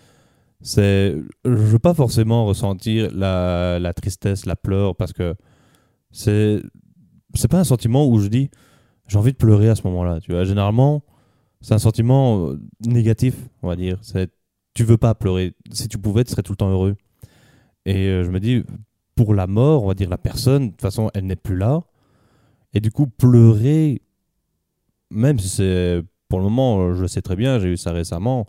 c'est. 0.62 1.16
Je 1.46 1.50
veux 1.52 1.80
pas 1.80 1.94
forcément 1.94 2.46
ressentir 2.46 3.12
la, 3.14 3.78
la 3.80 3.94
tristesse, 3.94 4.46
la 4.46 4.56
pleure, 4.56 4.96
parce 4.96 5.14
que 5.14 5.36
c'est. 6.12 6.62
C'est 7.36 7.48
pas 7.50 7.60
un 7.60 7.64
sentiment 7.64 8.08
où 8.08 8.20
je 8.20 8.28
dis 8.28 8.50
j'ai 9.12 9.18
envie 9.18 9.34
de 9.34 9.38
pleurer 9.38 9.68
à 9.68 9.76
ce 9.76 9.86
moment-là. 9.88 10.22
Tu 10.22 10.32
vois, 10.32 10.46
généralement, 10.46 11.04
c'est 11.60 11.74
un 11.74 11.80
sentiment 11.80 12.48
euh, 12.48 12.62
négatif, 12.86 13.36
on 13.62 13.68
va 13.68 13.76
dire. 13.76 13.98
C'est 14.02 14.32
tu 14.74 14.86
veux 14.86 14.96
pas 14.96 15.14
pleurer. 15.16 15.54
Si 15.74 15.90
tu 15.90 15.98
pouvais, 15.98 16.24
tu 16.24 16.32
serais 16.32 16.44
tout 16.44 16.54
le 16.54 16.58
temps 16.58 16.72
heureux. 16.72 16.96
Et 17.86 18.08
euh, 18.08 18.24
je 18.24 18.30
me 18.30 18.40
dis, 18.40 18.64
pour 19.16 19.34
la 19.34 19.48
mort, 19.48 19.84
on 19.84 19.88
va 19.88 19.96
dire 19.96 20.10
la 20.10 20.18
personne, 20.18 20.68
de 20.68 20.72
toute 20.72 20.82
façon, 20.82 21.12
elle 21.14 21.26
n'est 21.26 21.36
plus 21.36 21.58
là. 21.58 21.84
Et 22.74 22.80
du 22.80 22.90
coup, 22.90 23.06
pleurer, 23.06 24.02
même 25.10 25.38
si 25.40 25.50
c'est 25.50 26.02
pour 26.30 26.40
le 26.40 26.46
moment, 26.46 26.94
je 26.94 27.02
le 27.02 27.08
sais 27.10 27.22
très 27.22 27.36
bien, 27.36 27.60
j'ai 27.60 27.68
eu 27.68 27.78
ça 27.78 27.92
récemment, 27.92 28.46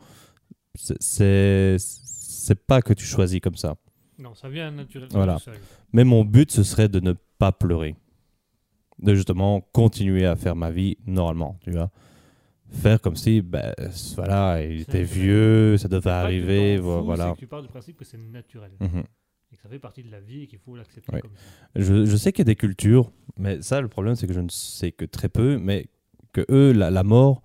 c'est 0.77 1.77
c'est 1.79 2.67
pas 2.67 2.83
que 2.83 2.93
tu 2.93 3.05
choisis 3.05 3.41
comme 3.41 3.57
ça. 3.57 3.75
Non, 4.17 4.37
ça 4.37 4.49
vient 4.49 4.71
naturellement. 4.71 5.13
Voilà. 5.13 5.39
Mais 5.93 6.05
mon 6.05 6.25
but, 6.25 6.53
ce 6.53 6.63
serait 6.63 6.89
de 6.89 7.01
ne 7.01 7.15
pas 7.39 7.51
pleurer. 7.51 7.97
De 8.99 9.15
justement 9.15 9.61
continuer 9.73 10.27
à 10.27 10.37
faire 10.37 10.55
ma 10.55 10.71
vie 10.71 10.97
normalement, 11.07 11.59
tu 11.63 11.71
vois. 11.73 11.91
Faire 12.71 13.01
comme 13.01 13.17
si, 13.17 13.43
ben, 13.43 13.75
voilà, 14.17 14.63
il 14.63 14.81
était 14.81 15.03
vieux, 15.03 15.77
ça 15.77 15.89
devait 15.89 16.11
arriver, 16.11 16.79
voilà. 16.79 17.35
Tu 17.39 17.47
pars 17.47 17.63
du 17.63 17.69
principe 17.69 17.97
que 17.97 18.05
c'est 18.05 18.19
naturel. 18.19 18.71
Mhm 18.81 19.05
et 19.53 19.57
que 19.57 19.63
ça 19.63 19.69
fait 19.69 19.79
partie 19.79 20.03
de 20.03 20.11
la 20.11 20.21
vie 20.21 20.43
et 20.43 20.47
qu'il 20.47 20.59
faut 20.59 20.77
l'accepter 20.77 21.21
comme 21.21 21.31
ça. 21.35 21.43
Je, 21.77 22.07
je 22.07 22.17
sais 22.17 22.33
qu'il 22.33 22.41
y 22.41 22.49
a 22.49 22.53
des 22.53 22.57
cultures, 22.57 23.11
mais 23.37 23.61
ça, 23.63 23.81
le 23.81 23.89
problème, 23.89 24.15
c'est 24.15 24.27
que 24.27 24.33
je 24.33 24.41
ne 24.41 24.49
sais 24.49 24.93
que 24.93 25.05
très 25.05 25.29
peu, 25.29 25.59
mais 25.59 25.87
que 26.33 26.45
eux, 26.51 26.73
la, 26.73 27.03
mort, 27.03 27.43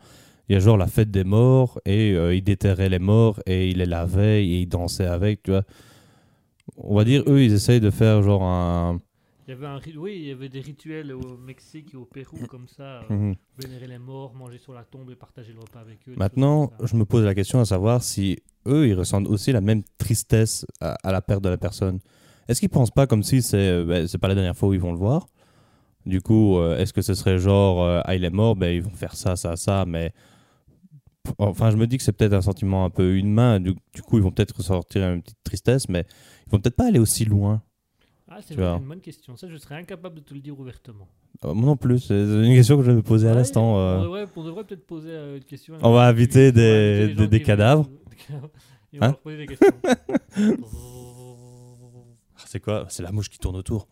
il 0.47 0.53
y 0.53 0.55
a 0.55 0.59
genre 0.59 0.77
la 0.77 0.87
fête 0.87 1.11
des 1.11 1.25
morts 1.25 1.79
et 1.85 2.13
euh, 2.13 2.33
ils 2.33 2.43
déterraient 2.43 2.89
les 2.89 2.99
morts 2.99 3.41
et 3.45 3.69
ils 3.69 3.77
les 3.77 3.85
lavaient 3.85 4.45
et 4.45 4.61
ils 4.61 4.67
dansaient 4.67 5.05
avec, 5.05 5.43
tu 5.43 5.51
vois. 5.51 5.63
On 6.77 6.95
va 6.95 7.03
dire, 7.03 7.23
eux, 7.27 7.43
ils 7.43 7.53
essayent 7.53 7.79
de 7.79 7.89
faire 7.89 8.21
genre 8.23 8.43
un 8.43 9.01
il 9.47 9.51
y 9.51 9.53
avait 9.53 9.65
un, 9.65 9.79
oui, 9.95 10.17
il 10.17 10.27
y 10.27 10.31
avait 10.31 10.49
des 10.49 10.59
rituels 10.59 11.13
au 11.13 11.37
Mexique 11.37 11.93
et 11.93 11.97
au 11.97 12.03
Pérou 12.03 12.37
comme 12.49 12.67
ça, 12.67 13.01
euh, 13.09 13.13
mhm. 13.13 13.35
vénérer 13.57 13.87
les 13.87 13.97
morts, 13.97 14.33
manger 14.33 14.57
sur 14.57 14.73
la 14.73 14.83
tombe 14.83 15.09
et 15.09 15.15
partager 15.15 15.53
le 15.53 15.61
repas 15.61 15.79
avec 15.79 15.99
eux. 16.09 16.15
Maintenant, 16.17 16.73
je 16.83 16.97
me 16.97 17.05
pose 17.05 17.23
la 17.23 17.33
question 17.33 17.61
à 17.61 17.65
savoir 17.65 18.03
si 18.03 18.39
eux, 18.67 18.89
ils 18.89 18.93
ressentent 18.93 19.27
aussi 19.27 19.53
la 19.53 19.61
même 19.61 19.83
tristesse 19.97 20.65
à, 20.81 20.97
la 21.13 21.21
perte 21.21 21.41
de 21.45 21.49
la 21.49 21.57
personne. 21.57 21.99
Est-ce 22.49 22.59
qu'ils 22.59 22.69
pensent 22.69 22.91
pas 22.91 23.07
comme 23.07 23.23
si 23.23 23.41
c'est 23.41 23.57
euh, 23.57 23.85
ben, 23.85 24.07
c'est 24.07 24.17
pas 24.17 24.27
la 24.27 24.35
dernière 24.35 24.55
fois 24.55 24.67
où 24.67 24.73
ils 24.73 24.81
vont 24.81 24.91
le 24.91 24.97
voir? 24.97 25.27
Du 26.05 26.21
coup, 26.21 26.57
euh, 26.57 26.77
est-ce 26.77 26.91
que 26.91 27.01
ce 27.01 27.13
serait 27.13 27.37
genre 27.37 28.01
ah 28.03 28.15
il 28.15 28.25
est 28.25 28.29
mort, 28.29 28.57
ben 28.57 28.75
ils 28.75 28.81
vont 28.81 28.89
faire 28.89 29.15
ça, 29.15 29.37
ça, 29.37 29.55
ça, 29.55 29.85
mais 29.87 30.11
enfin 31.37 31.71
je 31.71 31.77
me 31.77 31.87
dis 31.87 31.97
que 31.97 32.03
c'est 32.03 32.11
peut-être 32.11 32.33
un 32.33 32.41
sentiment 32.41 32.83
un 32.83 32.89
peu 32.89 33.15
humain. 33.15 33.61
Du, 33.61 33.75
du 33.93 34.01
coup, 34.01 34.17
ils 34.17 34.23
vont 34.23 34.31
peut-être 34.31 34.57
ressortir 34.57 35.03
une 35.07 35.21
petite 35.21 35.43
tristesse, 35.45 35.87
mais 35.87 36.05
ils 36.47 36.51
vont 36.51 36.59
peut-être 36.59 36.75
pas 36.75 36.87
aller 36.87 36.99
aussi 36.99 37.23
loin. 37.23 37.61
Ah, 38.37 38.41
c'est 38.45 38.53
une 38.53 38.85
bonne 38.85 39.01
question. 39.01 39.35
Ça, 39.35 39.47
je 39.49 39.57
serais 39.57 39.73
incapable 39.73 40.17
de 40.17 40.19
te 40.21 40.31
le 40.31 40.41
dire 40.41 40.59
ouvertement. 40.59 41.07
Euh, 41.43 41.55
moi 41.55 41.65
non 41.65 41.75
plus, 41.75 41.97
c'est 42.01 42.13
une 42.13 42.53
question 42.53 42.77
que 42.77 42.83
je 42.83 42.91
vais 42.91 42.97
me 42.97 43.01
poser 43.01 43.27
à 43.27 43.33
l'instant. 43.33 43.79
Euh. 43.79 43.97
On, 43.97 44.43
devrait, 44.43 44.63
peut-être 44.63 44.85
poser 44.85 45.09
euh, 45.09 45.37
une 45.37 45.43
question. 45.43 45.75
On 45.81 45.91
va 45.91 46.03
inviter 46.03 46.51
des, 46.51 47.15
des, 47.15 47.41
cadavres. 47.41 47.89
Et 48.93 48.97
on 48.97 48.99
va 48.99 49.07
hein 49.07 49.13
poser 49.23 49.37
des 49.37 49.47
questions. 49.47 49.67
Ah, 52.39 52.43
c'est 52.45 52.59
quoi? 52.59 52.85
C'est 52.89 53.01
la 53.01 53.11
mouche 53.11 53.29
qui 53.29 53.39
tourne 53.39 53.55
autour. 53.55 53.87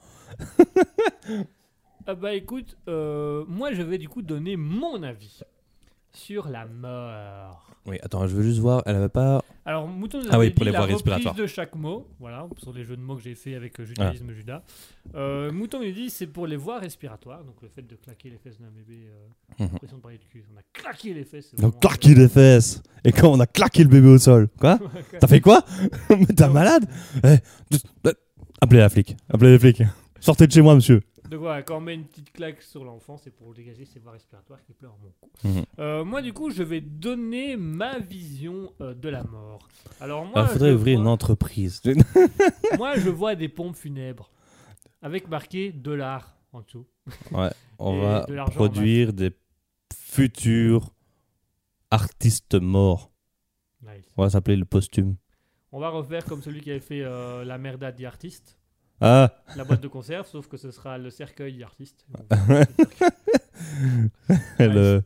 ah 2.06 2.14
bah 2.14 2.36
écoute, 2.36 2.78
moi 2.86 3.74
je 3.74 3.82
vais 3.82 3.98
du 3.98 4.08
coup 4.08 4.22
donner 4.22 4.56
mon 4.56 5.02
avis 5.02 5.42
sur 6.16 6.48
la 6.48 6.66
mort. 6.66 7.68
Oui, 7.86 7.98
attends, 8.02 8.26
je 8.28 8.36
veux 8.36 8.44
juste 8.44 8.60
voir, 8.60 8.82
elle 8.86 8.96
avait 8.96 9.10
pas... 9.10 9.44
Alors, 9.64 9.88
Mouton 9.88 10.20
nous 10.20 10.30
ah 10.32 10.40
oui, 10.40 10.50
pour 10.50 10.66
les 10.66 10.72
voies 10.72 10.86
respiratoires. 10.86 11.36
de 11.36 11.46
chaque 11.46 11.76
mot, 11.76 12.08
voilà, 12.20 12.48
sur 12.58 12.74
les 12.74 12.84
jeux 12.84 12.96
de 12.96 13.02
mots 13.02 13.16
que 13.16 13.22
j'ai 13.22 13.36
fait 13.36 13.56
avec 13.56 13.80
euh, 13.80 13.86
Judaïsme 13.86 14.28
ah. 14.30 14.34
Judas. 14.34 14.64
Euh, 15.16 15.52
Mouton 15.52 15.80
nous 15.80 15.92
dit 15.92 16.10
c'est 16.10 16.28
pour 16.28 16.48
les 16.48 16.56
voies 16.56 16.80
respiratoires, 16.80 17.44
donc 17.44 17.56
le 17.62 17.68
fait 17.68 17.86
de 17.86 17.96
claquer 17.96 18.30
les 18.30 18.38
fesses 18.38 18.60
d'un 18.60 18.70
bébé, 18.70 19.08
euh, 19.60 19.66
de 19.66 20.02
parler 20.02 20.18
de 20.18 20.24
cul, 20.24 20.44
on 20.54 20.58
a 20.58 20.64
claqué 20.74 21.14
les 21.14 21.26
fesses. 21.26 21.52
On 21.62 21.70
a 21.70 21.72
claqué 21.72 22.16
les 22.16 22.28
fesses 22.28 22.82
Et 23.04 23.12
quand 23.12 23.30
on 23.30 23.40
a 23.40 23.48
claqué 23.48 23.84
le 23.84 23.90
bébé 23.90 24.08
au 24.08 24.18
sol 24.18 24.48
Quoi 24.60 24.80
T'as 25.20 25.28
fait 25.28 25.42
quoi 25.42 25.64
Mais 26.10 26.26
t'es 26.26 26.48
malade 26.50 26.86
eh, 27.24 27.38
Appelez 28.62 28.80
la 28.80 28.90
flic, 28.90 29.16
appelez 29.30 29.52
les 29.52 29.60
flics. 29.60 29.84
Sortez 30.20 30.48
de 30.48 30.52
chez 30.52 30.62
moi, 30.62 30.74
monsieur. 30.74 31.02
Donc 31.30 31.40
voilà, 31.40 31.64
quand 31.64 31.78
on 31.78 31.82
met 31.82 31.96
une 31.96 32.06
petite 32.06 32.32
claque 32.32 32.62
sur 32.62 32.84
l'enfant, 32.84 33.18
c'est 33.18 33.32
pour 33.32 33.54
dégager 33.54 33.86
ses 33.86 34.00
voies 34.00 34.14
respiratoires 34.14 34.62
qui 34.64 34.74
pleurent 34.74 34.98
mon 35.02 35.12
cou. 35.20 35.30
Mhm. 35.44 35.66
Euh, 35.80 36.06
moi, 36.06 36.22
du 36.22 36.34
coup, 36.34 36.50
je 36.52 36.64
vais 36.64 36.82
donner 36.82 37.58
ma 37.58 38.00
vision 38.00 38.72
euh, 38.82 38.94
de 38.94 39.10
la 39.10 39.24
mort. 39.24 39.68
Alors, 40.00 40.26
moi. 40.26 40.44
Il 40.44 40.54
faudrait 40.54 40.74
ouvrir 40.74 41.00
une 41.00 41.08
entreprise. 41.08 41.82
moi, 42.78 42.98
je 42.98 43.10
vois 43.10 43.36
des 43.36 43.50
pompes 43.50 43.76
funèbres 43.76 44.30
avec 45.02 45.28
marqué 45.28 45.72
dollar 45.72 46.38
en 46.54 46.62
dessous. 46.62 46.86
Ouais, 47.32 47.52
on 47.78 48.00
va 48.00 48.26
produire 48.48 49.14
des 49.14 49.32
futurs 49.94 50.94
artistes 51.92 52.56
morts. 52.56 53.12
On 54.18 54.24
va 54.24 54.30
s'appeler 54.30 54.58
le 54.58 54.66
posthume. 54.66 55.16
On 55.72 55.80
va 55.80 55.90
refaire 55.90 56.24
comme 56.26 56.42
celui 56.42 56.62
qui 56.62 56.72
avait 56.72 56.80
fait 56.80 57.02
euh, 57.04 57.44
La 57.44 57.58
Merda 57.58 57.92
dit 57.92 58.06
artiste. 58.06 58.58
Ah. 59.02 59.32
La 59.56 59.64
boîte 59.66 59.82
de 59.82 59.88
conserve, 59.88 60.28
sauf 60.28 60.48
que 60.48 60.58
ce 60.58 60.72
sera 60.72 60.98
le 60.98 61.10
cercueil 61.10 61.58
d'artiste. 61.58 62.06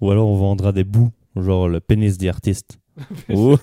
Ou 0.00 0.10
alors 0.10 0.28
on 0.28 0.36
vendra 0.36 0.72
des 0.72 0.84
bouts, 0.84 1.10
genre 1.36 1.68
le 1.68 1.80
pénis 1.80 2.18
d'artiste. 2.18 2.78
oh. 3.30 3.56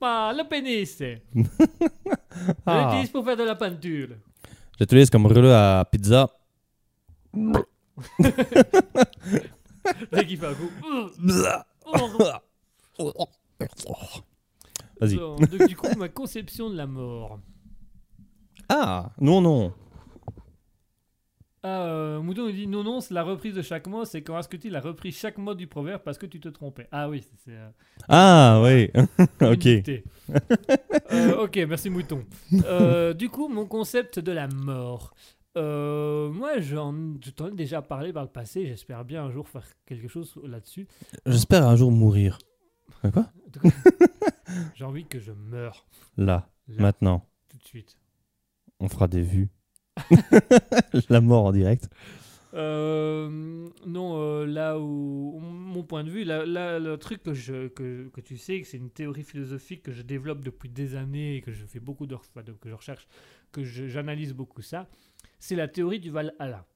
bah, 0.00 0.32
le 0.32 0.48
pénis. 0.48 1.02
ah. 2.66 2.84
l'utilise 2.84 3.10
pour 3.10 3.24
faire 3.24 3.36
de 3.36 3.44
la 3.44 3.54
peinture. 3.54 4.08
J'utilise 4.78 5.10
comme 5.10 5.26
rouleau 5.26 5.50
à 5.50 5.86
pizza. 5.90 6.30
Dès 10.12 10.26
qu'il 10.26 10.38
fait 10.38 10.46
un 10.46 10.54
coup. 10.54 10.70
Vas-y. 15.00 15.16
Donc, 15.16 15.66
du 15.66 15.76
coup, 15.76 15.88
ma 15.96 16.08
conception 16.08 16.70
de 16.70 16.76
la 16.76 16.86
mort. 16.86 17.40
Ah, 18.74 19.12
non, 19.20 19.42
non. 19.42 19.74
Ah, 21.62 21.82
euh, 21.82 22.22
Moudon 22.22 22.46
nous 22.46 22.52
dit 22.52 22.66
non, 22.66 22.82
non, 22.82 23.02
c'est 23.02 23.12
la 23.12 23.22
reprise 23.22 23.52
de 23.52 23.60
chaque 23.60 23.86
mot. 23.86 24.06
C'est 24.06 24.22
quand 24.22 24.34
Ascutil 24.34 24.74
a 24.74 24.80
repris 24.80 25.12
chaque 25.12 25.36
mot 25.36 25.54
du 25.54 25.66
proverbe 25.66 26.00
parce 26.02 26.16
que 26.16 26.24
tu 26.24 26.40
te 26.40 26.48
trompais? 26.48 26.88
Ah 26.90 27.10
oui, 27.10 27.22
c'est. 27.44 27.52
Euh, 27.52 27.68
ah 28.08 28.62
oui, 28.64 28.90
ok. 29.42 29.66
Euh, 31.12 31.44
ok, 31.44 31.56
merci 31.68 31.90
Mouton. 31.90 32.24
Du 33.18 33.28
coup, 33.28 33.48
mon 33.48 33.66
concept 33.66 34.18
de 34.18 34.32
la 34.32 34.48
mort. 34.48 35.12
moi, 35.54 36.58
j'en, 36.60 36.94
je 37.22 37.30
t'en 37.30 37.48
ai 37.48 37.52
déjà 37.54 37.82
parlé 37.82 38.14
par 38.14 38.22
le 38.22 38.30
passé. 38.30 38.66
J'espère 38.66 39.04
bien 39.04 39.24
un 39.24 39.30
jour 39.30 39.46
faire 39.46 39.66
quelque 39.84 40.08
chose 40.08 40.34
là-dessus. 40.44 40.88
J'espère 41.26 41.66
un 41.68 41.76
jour 41.76 41.92
mourir. 41.92 42.38
Quoi? 43.12 43.26
J'ai 44.74 44.84
envie 44.84 45.04
que 45.04 45.18
je 45.18 45.32
meure. 45.32 45.84
Là, 46.16 46.48
maintenant. 46.78 47.28
Tout 47.50 47.58
de 47.58 47.64
suite. 47.64 47.98
On 48.82 48.88
fera 48.88 49.06
des 49.06 49.22
vues. 49.22 49.48
la 51.08 51.20
mort 51.20 51.44
en 51.44 51.52
direct. 51.52 51.88
Euh, 52.54 53.68
non, 53.86 54.16
euh, 54.18 54.44
là 54.44 54.78
où 54.78 55.38
mon 55.40 55.84
point 55.84 56.02
de 56.02 56.10
vue, 56.10 56.24
là, 56.24 56.44
le 56.78 56.96
truc 56.96 57.22
que, 57.22 57.32
je, 57.32 57.68
que, 57.68 58.08
que 58.08 58.20
tu 58.20 58.36
sais, 58.36 58.60
que 58.60 58.66
c'est 58.66 58.76
une 58.76 58.90
théorie 58.90 59.22
philosophique 59.22 59.84
que 59.84 59.92
je 59.92 60.02
développe 60.02 60.42
depuis 60.42 60.68
des 60.68 60.96
années 60.96 61.36
et 61.36 61.42
que 61.42 61.52
je 61.52 61.64
fais 61.64 61.78
beaucoup 61.78 62.06
de, 62.06 62.16
que 62.60 62.68
je 62.68 62.74
recherche, 62.74 63.06
que 63.52 63.62
j'analyse 63.62 64.34
beaucoup 64.34 64.62
ça, 64.62 64.88
c'est 65.38 65.56
la 65.56 65.68
théorie 65.68 66.00
du 66.00 66.10
Valhalla. 66.10 66.66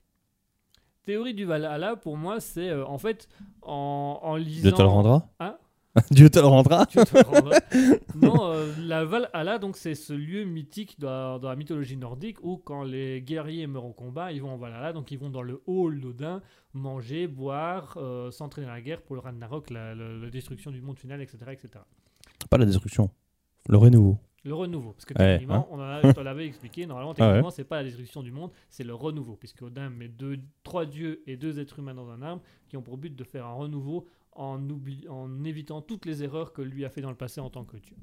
Théorie 1.04 1.34
du 1.34 1.44
Valhalla, 1.44 1.96
pour 1.96 2.16
moi, 2.16 2.38
c'est 2.40 2.70
euh, 2.70 2.86
en 2.86 2.98
fait 2.98 3.28
en, 3.62 4.20
en 4.22 4.36
lisant. 4.36 4.70
Je 4.70 4.74
te 4.74 4.82
le 4.82 4.88
rendra 4.88 5.28
hein? 5.40 5.58
Dieu 6.10 6.28
te 6.28 6.38
le 6.38 6.46
rendra. 6.46 6.86
non, 8.14 8.52
euh, 8.52 8.72
la 8.80 9.04
Valhalla, 9.04 9.58
donc 9.58 9.76
c'est 9.76 9.94
ce 9.94 10.12
lieu 10.12 10.44
mythique 10.44 11.00
dans, 11.00 11.38
la 11.38 11.56
mythologie 11.56 11.96
nordique 11.96 12.38
où 12.42 12.58
quand 12.58 12.82
les 12.82 13.22
guerriers 13.22 13.66
meurent 13.66 13.86
au 13.86 13.92
combat, 13.92 14.32
ils 14.32 14.42
vont 14.42 14.50
en 14.50 14.56
Valhalla, 14.56 14.92
donc 14.92 15.10
ils 15.10 15.18
vont 15.18 15.30
dans 15.30 15.42
le 15.42 15.62
hall 15.66 16.00
d'Odin 16.00 16.42
manger, 16.74 17.26
boire, 17.26 17.96
euh, 17.96 18.30
s'entraîner 18.30 18.68
à 18.68 18.74
la 18.74 18.80
guerre 18.82 19.00
pour 19.02 19.16
le 19.16 19.22
Ragnarok, 19.22 19.70
la, 19.70 19.94
la, 19.94 20.30
destruction 20.30 20.70
du 20.70 20.82
monde 20.82 20.98
final, 20.98 21.22
etc., 21.22 21.38
etc. 21.52 21.84
Pas 22.50 22.58
la 22.58 22.66
destruction, 22.66 23.10
le 23.68 23.78
renouveau. 23.78 24.18
Le 24.44 24.54
renouveau, 24.54 24.92
parce 24.92 25.06
que 25.06 25.14
techniquement, 25.14 25.66
hein. 25.72 26.12
on, 26.16 26.22
l'avait 26.22 26.46
expliqué, 26.46 26.86
normalement, 26.86 27.12
ah 27.12 27.14
techniquement, 27.14 27.50
c'est 27.50 27.64
pas 27.64 27.78
la 27.78 27.84
destruction 27.84 28.22
du 28.22 28.30
monde, 28.30 28.52
c'est 28.70 28.84
le 28.84 28.94
renouveau, 28.94 29.34
puisque 29.34 29.62
Odin 29.62 29.90
met 29.90 30.08
deux, 30.08 30.38
trois 30.62 30.86
dieux 30.86 31.22
et 31.26 31.36
deux 31.36 31.58
êtres 31.58 31.80
humains 31.80 31.94
dans 31.94 32.10
un 32.10 32.22
arbre 32.22 32.42
qui 32.68 32.76
ont 32.76 32.82
pour 32.82 32.96
but 32.96 33.16
de 33.16 33.24
faire 33.24 33.46
un 33.46 33.54
renouveau 33.54 34.06
en, 34.36 34.60
en 35.08 35.44
évitant 35.44 35.82
toutes 35.82 36.06
les 36.06 36.22
erreurs 36.22 36.52
que 36.52 36.62
lui 36.62 36.84
a 36.84 36.90
fait 36.90 37.00
dans 37.00 37.10
le 37.10 37.16
passé 37.16 37.40
en 37.40 37.50
tant 37.50 37.64
que 37.64 37.76
Dieu. 37.76 37.96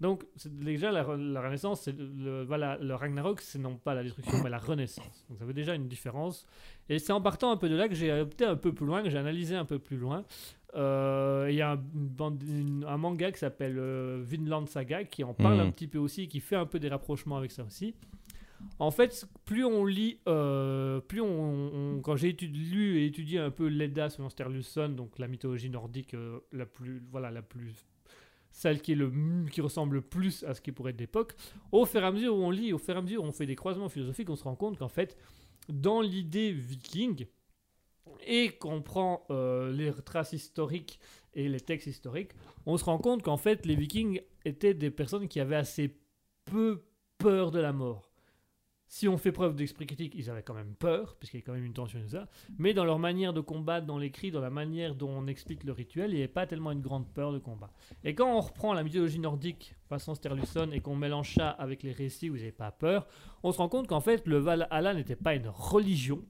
Donc, 0.00 0.24
déjà, 0.44 0.90
la, 0.90 1.02
Renaissance, 1.02 1.88
le, 1.88 2.42
voilà, 2.44 2.76
le 2.78 2.94
Ragnarok, 2.94 3.40
c'est 3.40 3.58
non 3.58 3.76
pas 3.76 3.94
la 3.94 4.02
destruction, 4.02 4.42
mais 4.42 4.50
la 4.50 4.58
Renaissance. 4.58 5.24
Donc, 5.28 5.38
ça 5.38 5.46
fait 5.46 5.52
déjà 5.52 5.74
une 5.74 5.88
différence. 5.88 6.46
Et 6.88 6.98
c'est 6.98 7.12
en 7.12 7.20
partant 7.20 7.52
un 7.52 7.56
peu 7.56 7.68
de 7.68 7.76
là 7.76 7.88
que 7.88 7.94
j'ai 7.94 8.12
opté 8.12 8.44
un 8.44 8.56
peu 8.56 8.72
plus 8.72 8.86
loin, 8.86 9.02
que 9.02 9.08
j'ai 9.08 9.18
analysé 9.18 9.54
un 9.54 9.64
peu 9.64 9.78
plus 9.78 9.96
loin. 9.96 10.24
Euh, 10.74 11.46
il 11.48 11.54
y 11.54 11.62
a 11.62 11.70
un, 11.70 12.96
manga 12.96 13.30
qui 13.30 13.38
s'appelle 13.38 13.80
Vinland 14.22 14.66
Saga 14.66 15.04
qui 15.04 15.22
en 15.22 15.32
parle 15.32 15.60
un 15.60 15.66
hmm. 15.66 15.72
petit 15.72 15.86
peu 15.86 15.98
aussi, 15.98 16.26
qui 16.26 16.40
fait 16.40 16.56
un 16.56 16.66
peu 16.66 16.80
des 16.80 16.88
rapprochements 16.88 17.36
avec 17.36 17.52
ça 17.52 17.64
aussi. 17.64 17.94
En 18.78 18.90
fait, 18.90 19.26
plus 19.44 19.64
on 19.64 19.84
lit, 19.84 20.18
plus 20.24 21.20
on, 21.20 22.00
quand 22.02 22.16
j'ai 22.16 22.32
lu 22.32 22.98
et 22.98 23.06
étudié 23.06 23.38
un 23.38 23.50
peu 23.50 23.66
l'Edda 23.66 24.10
selon 24.10 24.28
Sterlusson, 24.28 24.88
donc 24.90 25.18
la 25.18 25.28
mythologie 25.28 25.70
nordique 25.70 26.16
la 26.52 26.66
plus, 26.66 27.02
voilà, 27.10 27.30
la 27.30 27.42
plus 27.42 27.74
celle 28.50 28.80
qui, 28.80 28.92
est 28.92 28.96
le, 28.96 29.12
qui 29.50 29.60
ressemble 29.60 29.96
le 29.96 30.00
plus 30.00 30.44
à 30.44 30.54
ce 30.54 30.60
qui 30.60 30.70
pourrait 30.70 30.90
être 30.90 30.96
d'époque, 30.96 31.34
au 31.72 31.84
fur 31.86 32.02
et 32.02 32.06
à 32.06 32.12
mesure 32.12 32.36
où 32.36 32.40
on 32.40 32.50
lit, 32.50 32.72
au 32.72 32.78
fur 32.78 32.94
et 32.94 32.98
à 32.98 33.02
mesure 33.02 33.24
où 33.24 33.26
on 33.26 33.32
fait 33.32 33.46
des 33.46 33.56
croisements 33.56 33.88
philosophiques, 33.88 34.30
on 34.30 34.36
se 34.36 34.44
rend 34.44 34.54
compte 34.54 34.78
qu'en 34.78 34.88
fait, 34.88 35.16
dans 35.68 36.00
l'idée 36.00 36.52
viking, 36.52 37.26
et 38.26 38.50
qu'on 38.50 38.82
prend 38.82 39.24
euh, 39.30 39.72
les 39.72 39.92
traces 39.92 40.32
historiques 40.32 41.00
et 41.34 41.48
les 41.48 41.60
textes 41.60 41.86
historiques, 41.86 42.32
on 42.66 42.76
se 42.76 42.84
rend 42.84 42.98
compte 42.98 43.22
qu'en 43.22 43.36
fait, 43.36 43.66
les 43.66 43.74
vikings 43.74 44.20
étaient 44.44 44.74
des 44.74 44.90
personnes 44.90 45.28
qui 45.28 45.40
avaient 45.40 45.56
assez 45.56 45.96
peu 46.44 46.84
peur 47.18 47.50
de 47.50 47.58
la 47.58 47.72
mort 47.72 48.13
si 48.94 49.08
on 49.08 49.18
fait 49.18 49.32
preuve 49.32 49.56
d'esprit 49.56 49.86
critique, 49.86 50.14
ils 50.14 50.30
avaient 50.30 50.44
quand 50.44 50.54
même 50.54 50.76
peur, 50.76 51.16
puisqu'il 51.16 51.38
y 51.38 51.42
a 51.42 51.44
quand 51.44 51.54
même 51.54 51.64
une 51.64 51.72
tension 51.72 51.98
de 51.98 52.06
ça. 52.06 52.28
Mais 52.58 52.74
dans 52.74 52.84
leur 52.84 53.00
manière 53.00 53.32
de 53.32 53.40
combattre, 53.40 53.88
dans 53.88 53.98
l'écrit, 53.98 54.30
dans 54.30 54.40
la 54.40 54.50
manière 54.50 54.94
dont 54.94 55.08
on 55.08 55.26
explique 55.26 55.64
le 55.64 55.72
rituel, 55.72 56.10
il 56.10 56.14
n'y 56.14 56.20
avait 56.20 56.28
pas 56.28 56.46
tellement 56.46 56.70
une 56.70 56.80
grande 56.80 57.12
peur 57.12 57.32
de 57.32 57.40
combat. 57.40 57.72
Et 58.04 58.14
quand 58.14 58.32
on 58.32 58.40
reprend 58.40 58.72
la 58.72 58.84
mythologie 58.84 59.18
nordique, 59.18 59.74
façon 59.88 60.14
Sterlusson, 60.14 60.70
et 60.70 60.78
qu'on 60.78 60.94
mélange 60.94 61.34
ça 61.34 61.50
avec 61.50 61.82
les 61.82 61.90
récits 61.90 62.30
où 62.30 62.36
ils 62.36 62.42
n'avaient 62.42 62.52
pas 62.52 62.70
peur, 62.70 63.08
on 63.42 63.50
se 63.50 63.58
rend 63.58 63.68
compte 63.68 63.88
qu'en 63.88 64.00
fait, 64.00 64.28
le 64.28 64.38
Valhalla 64.38 64.94
n'était 64.94 65.16
pas 65.16 65.34
une 65.34 65.48
religion 65.48 66.24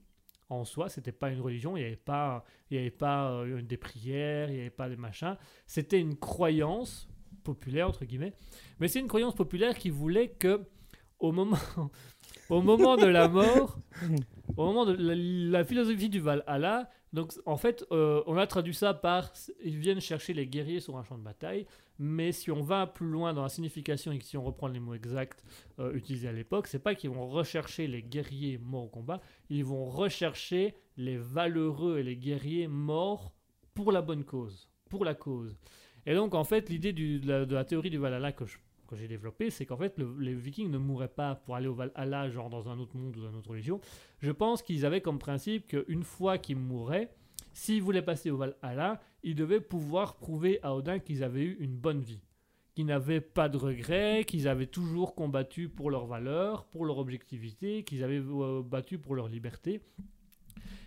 en 0.48 0.64
soi, 0.64 0.88
c'était 0.88 1.12
pas 1.12 1.28
une 1.28 1.42
religion, 1.42 1.76
il 1.76 1.80
n'y 1.80 1.86
avait 1.86 1.96
pas, 1.96 2.46
il 2.70 2.78
y 2.78 2.80
avait 2.80 2.90
pas 2.90 3.30
euh, 3.30 3.60
des 3.60 3.76
prières, 3.76 4.48
il 4.48 4.54
n'y 4.54 4.60
avait 4.60 4.70
pas 4.70 4.88
des 4.88 4.96
machins. 4.96 5.36
C'était 5.66 6.00
une 6.00 6.16
croyance 6.16 7.10
populaire, 7.42 7.90
entre 7.90 8.06
guillemets. 8.06 8.32
Mais 8.80 8.88
c'est 8.88 9.00
une 9.00 9.08
croyance 9.08 9.34
populaire 9.34 9.76
qui 9.76 9.90
voulait 9.90 10.30
que, 10.30 10.66
au 11.18 11.30
moment, 11.30 11.58
au 12.50 12.62
moment 12.62 12.96
de 12.96 13.06
la 13.06 13.28
mort, 13.28 13.78
au 14.56 14.66
moment 14.66 14.84
de 14.84 14.96
la, 15.50 15.64
philosophie 15.64 16.08
du 16.08 16.20
Valhalla, 16.20 16.90
donc 17.12 17.32
en 17.46 17.56
fait, 17.56 17.84
euh, 17.92 18.22
on 18.26 18.36
a 18.36 18.46
traduit 18.46 18.74
ça 18.74 18.92
par 18.92 19.32
ils 19.62 19.78
viennent 19.78 20.00
chercher 20.00 20.34
les 20.34 20.46
guerriers 20.46 20.80
sur 20.80 20.96
un 20.96 21.04
champ 21.04 21.16
de 21.16 21.22
bataille, 21.22 21.66
mais 21.98 22.32
si 22.32 22.50
on 22.50 22.60
va 22.60 22.86
plus 22.86 23.08
loin 23.08 23.32
dans 23.32 23.42
la 23.42 23.48
signification 23.48 24.10
et 24.12 24.20
si 24.20 24.36
on 24.36 24.42
reprend 24.42 24.66
les 24.66 24.80
mots 24.80 24.94
exacts 24.94 25.44
euh, 25.78 25.92
utilisés 25.94 26.28
à 26.28 26.32
l'époque, 26.32 26.66
c'est 26.66 26.80
pas 26.80 26.94
qu'ils 26.94 27.10
vont 27.10 27.28
rechercher 27.28 27.86
les 27.86 28.02
guerriers 28.02 28.58
morts 28.58 28.84
au 28.84 28.88
combat, 28.88 29.20
ils 29.48 29.64
vont 29.64 29.84
rechercher 29.84 30.74
les 30.96 31.16
valeureux 31.16 31.98
et 31.98 32.02
les 32.02 32.16
guerriers 32.16 32.66
morts 32.66 33.32
pour 33.74 33.92
la 33.92 34.02
bonne 34.02 34.24
cause, 34.24 34.68
pour 34.88 35.04
la 35.04 35.14
cause. 35.14 35.56
Et 36.06 36.14
donc 36.14 36.34
en 36.34 36.44
fait, 36.44 36.68
l'idée 36.68 36.92
de, 36.92 37.44
de 37.44 37.54
la 37.54 37.64
théorie 37.64 37.90
du 37.90 37.98
Valhalla 37.98 38.32
que 38.32 38.44
je 38.44 38.58
que 38.94 39.00
j'ai 39.00 39.08
développé, 39.08 39.50
c'est 39.50 39.66
qu'en 39.66 39.76
fait, 39.76 39.98
les 40.18 40.34
Vikings 40.34 40.70
ne 40.70 40.78
mouraient 40.78 41.08
pas 41.08 41.34
pour 41.34 41.54
aller 41.54 41.66
au 41.66 41.74
Valhalla, 41.74 42.30
genre 42.30 42.50
dans 42.50 42.68
un 42.68 42.78
autre 42.78 42.96
monde 42.96 43.16
ou 43.16 43.20
dans 43.20 43.30
une 43.30 43.36
autre 43.36 43.50
religion. 43.50 43.80
Je 44.20 44.30
pense 44.30 44.62
qu'ils 44.62 44.86
avaient 44.86 45.00
comme 45.00 45.18
principe 45.18 45.66
qu'une 45.66 46.02
fois 46.02 46.38
qu'ils 46.38 46.56
mouraient, 46.56 47.14
s'ils 47.52 47.82
voulaient 47.82 48.02
passer 48.02 48.30
au 48.30 48.36
Valhalla, 48.36 49.00
ils 49.22 49.34
devaient 49.34 49.60
pouvoir 49.60 50.16
prouver 50.16 50.58
à 50.62 50.74
Odin 50.74 50.98
qu'ils 50.98 51.22
avaient 51.22 51.44
eu 51.44 51.56
une 51.60 51.76
bonne 51.76 52.00
vie, 52.00 52.22
qu'ils 52.74 52.86
n'avaient 52.86 53.20
pas 53.20 53.48
de 53.48 53.56
regrets, 53.56 54.24
qu'ils 54.26 54.48
avaient 54.48 54.66
toujours 54.66 55.14
combattu 55.14 55.68
pour 55.68 55.90
leurs 55.90 56.06
valeurs, 56.06 56.64
pour 56.66 56.84
leur 56.84 56.98
objectivité, 56.98 57.84
qu'ils 57.84 58.02
avaient 58.02 58.22
euh, 58.22 58.62
battu 58.62 58.98
pour 58.98 59.14
leur 59.14 59.28
liberté. 59.28 59.80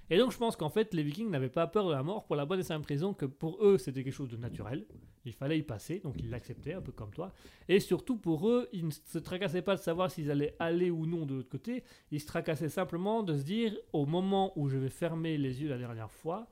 Et 0.09 0.17
donc 0.17 0.31
je 0.31 0.37
pense 0.37 0.55
qu'en 0.55 0.69
fait 0.69 0.93
les 0.93 1.03
Vikings 1.03 1.29
n'avaient 1.29 1.49
pas 1.49 1.67
peur 1.67 1.87
de 1.87 1.91
la 1.91 2.03
mort 2.03 2.25
pour 2.25 2.35
la 2.35 2.45
bonne 2.45 2.59
et 2.59 2.63
simple 2.63 2.87
raison 2.87 3.13
que 3.13 3.25
pour 3.25 3.63
eux 3.63 3.77
c'était 3.77 4.03
quelque 4.03 4.13
chose 4.13 4.29
de 4.29 4.37
naturel. 4.37 4.85
Il 5.25 5.33
fallait 5.33 5.59
y 5.59 5.63
passer, 5.63 5.99
donc 5.99 6.15
ils 6.19 6.29
l'acceptaient 6.29 6.73
un 6.73 6.81
peu 6.81 6.93
comme 6.93 7.11
toi. 7.11 7.33
Et 7.67 7.81
surtout 7.81 8.15
pour 8.15 8.47
eux, 8.47 8.69
ils 8.71 8.85
ne 8.85 8.91
se 8.91 9.19
tracassaient 9.19 9.61
pas 9.61 9.75
de 9.75 9.81
savoir 9.81 10.09
s'ils 10.09 10.31
allaient 10.31 10.55
aller 10.57 10.89
ou 10.89 11.05
non 11.05 11.25
de 11.25 11.35
l'autre 11.35 11.49
côté. 11.49 11.83
Ils 12.11 12.21
se 12.21 12.27
tracassaient 12.27 12.69
simplement 12.69 13.23
de 13.23 13.35
se 13.35 13.43
dire 13.43 13.77
au 13.91 14.05
moment 14.05 14.53
où 14.55 14.69
je 14.69 14.77
vais 14.77 14.89
fermer 14.89 15.37
les 15.37 15.61
yeux 15.61 15.67
la 15.67 15.77
dernière 15.77 16.11
fois, 16.11 16.47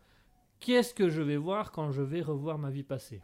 qu'est-ce 0.60 0.94
que 0.94 1.10
je 1.10 1.22
vais 1.22 1.38
voir 1.38 1.72
quand 1.72 1.92
je 1.92 2.02
vais 2.02 2.22
revoir 2.22 2.58
ma 2.58 2.70
vie 2.70 2.84
passée? 2.84 3.22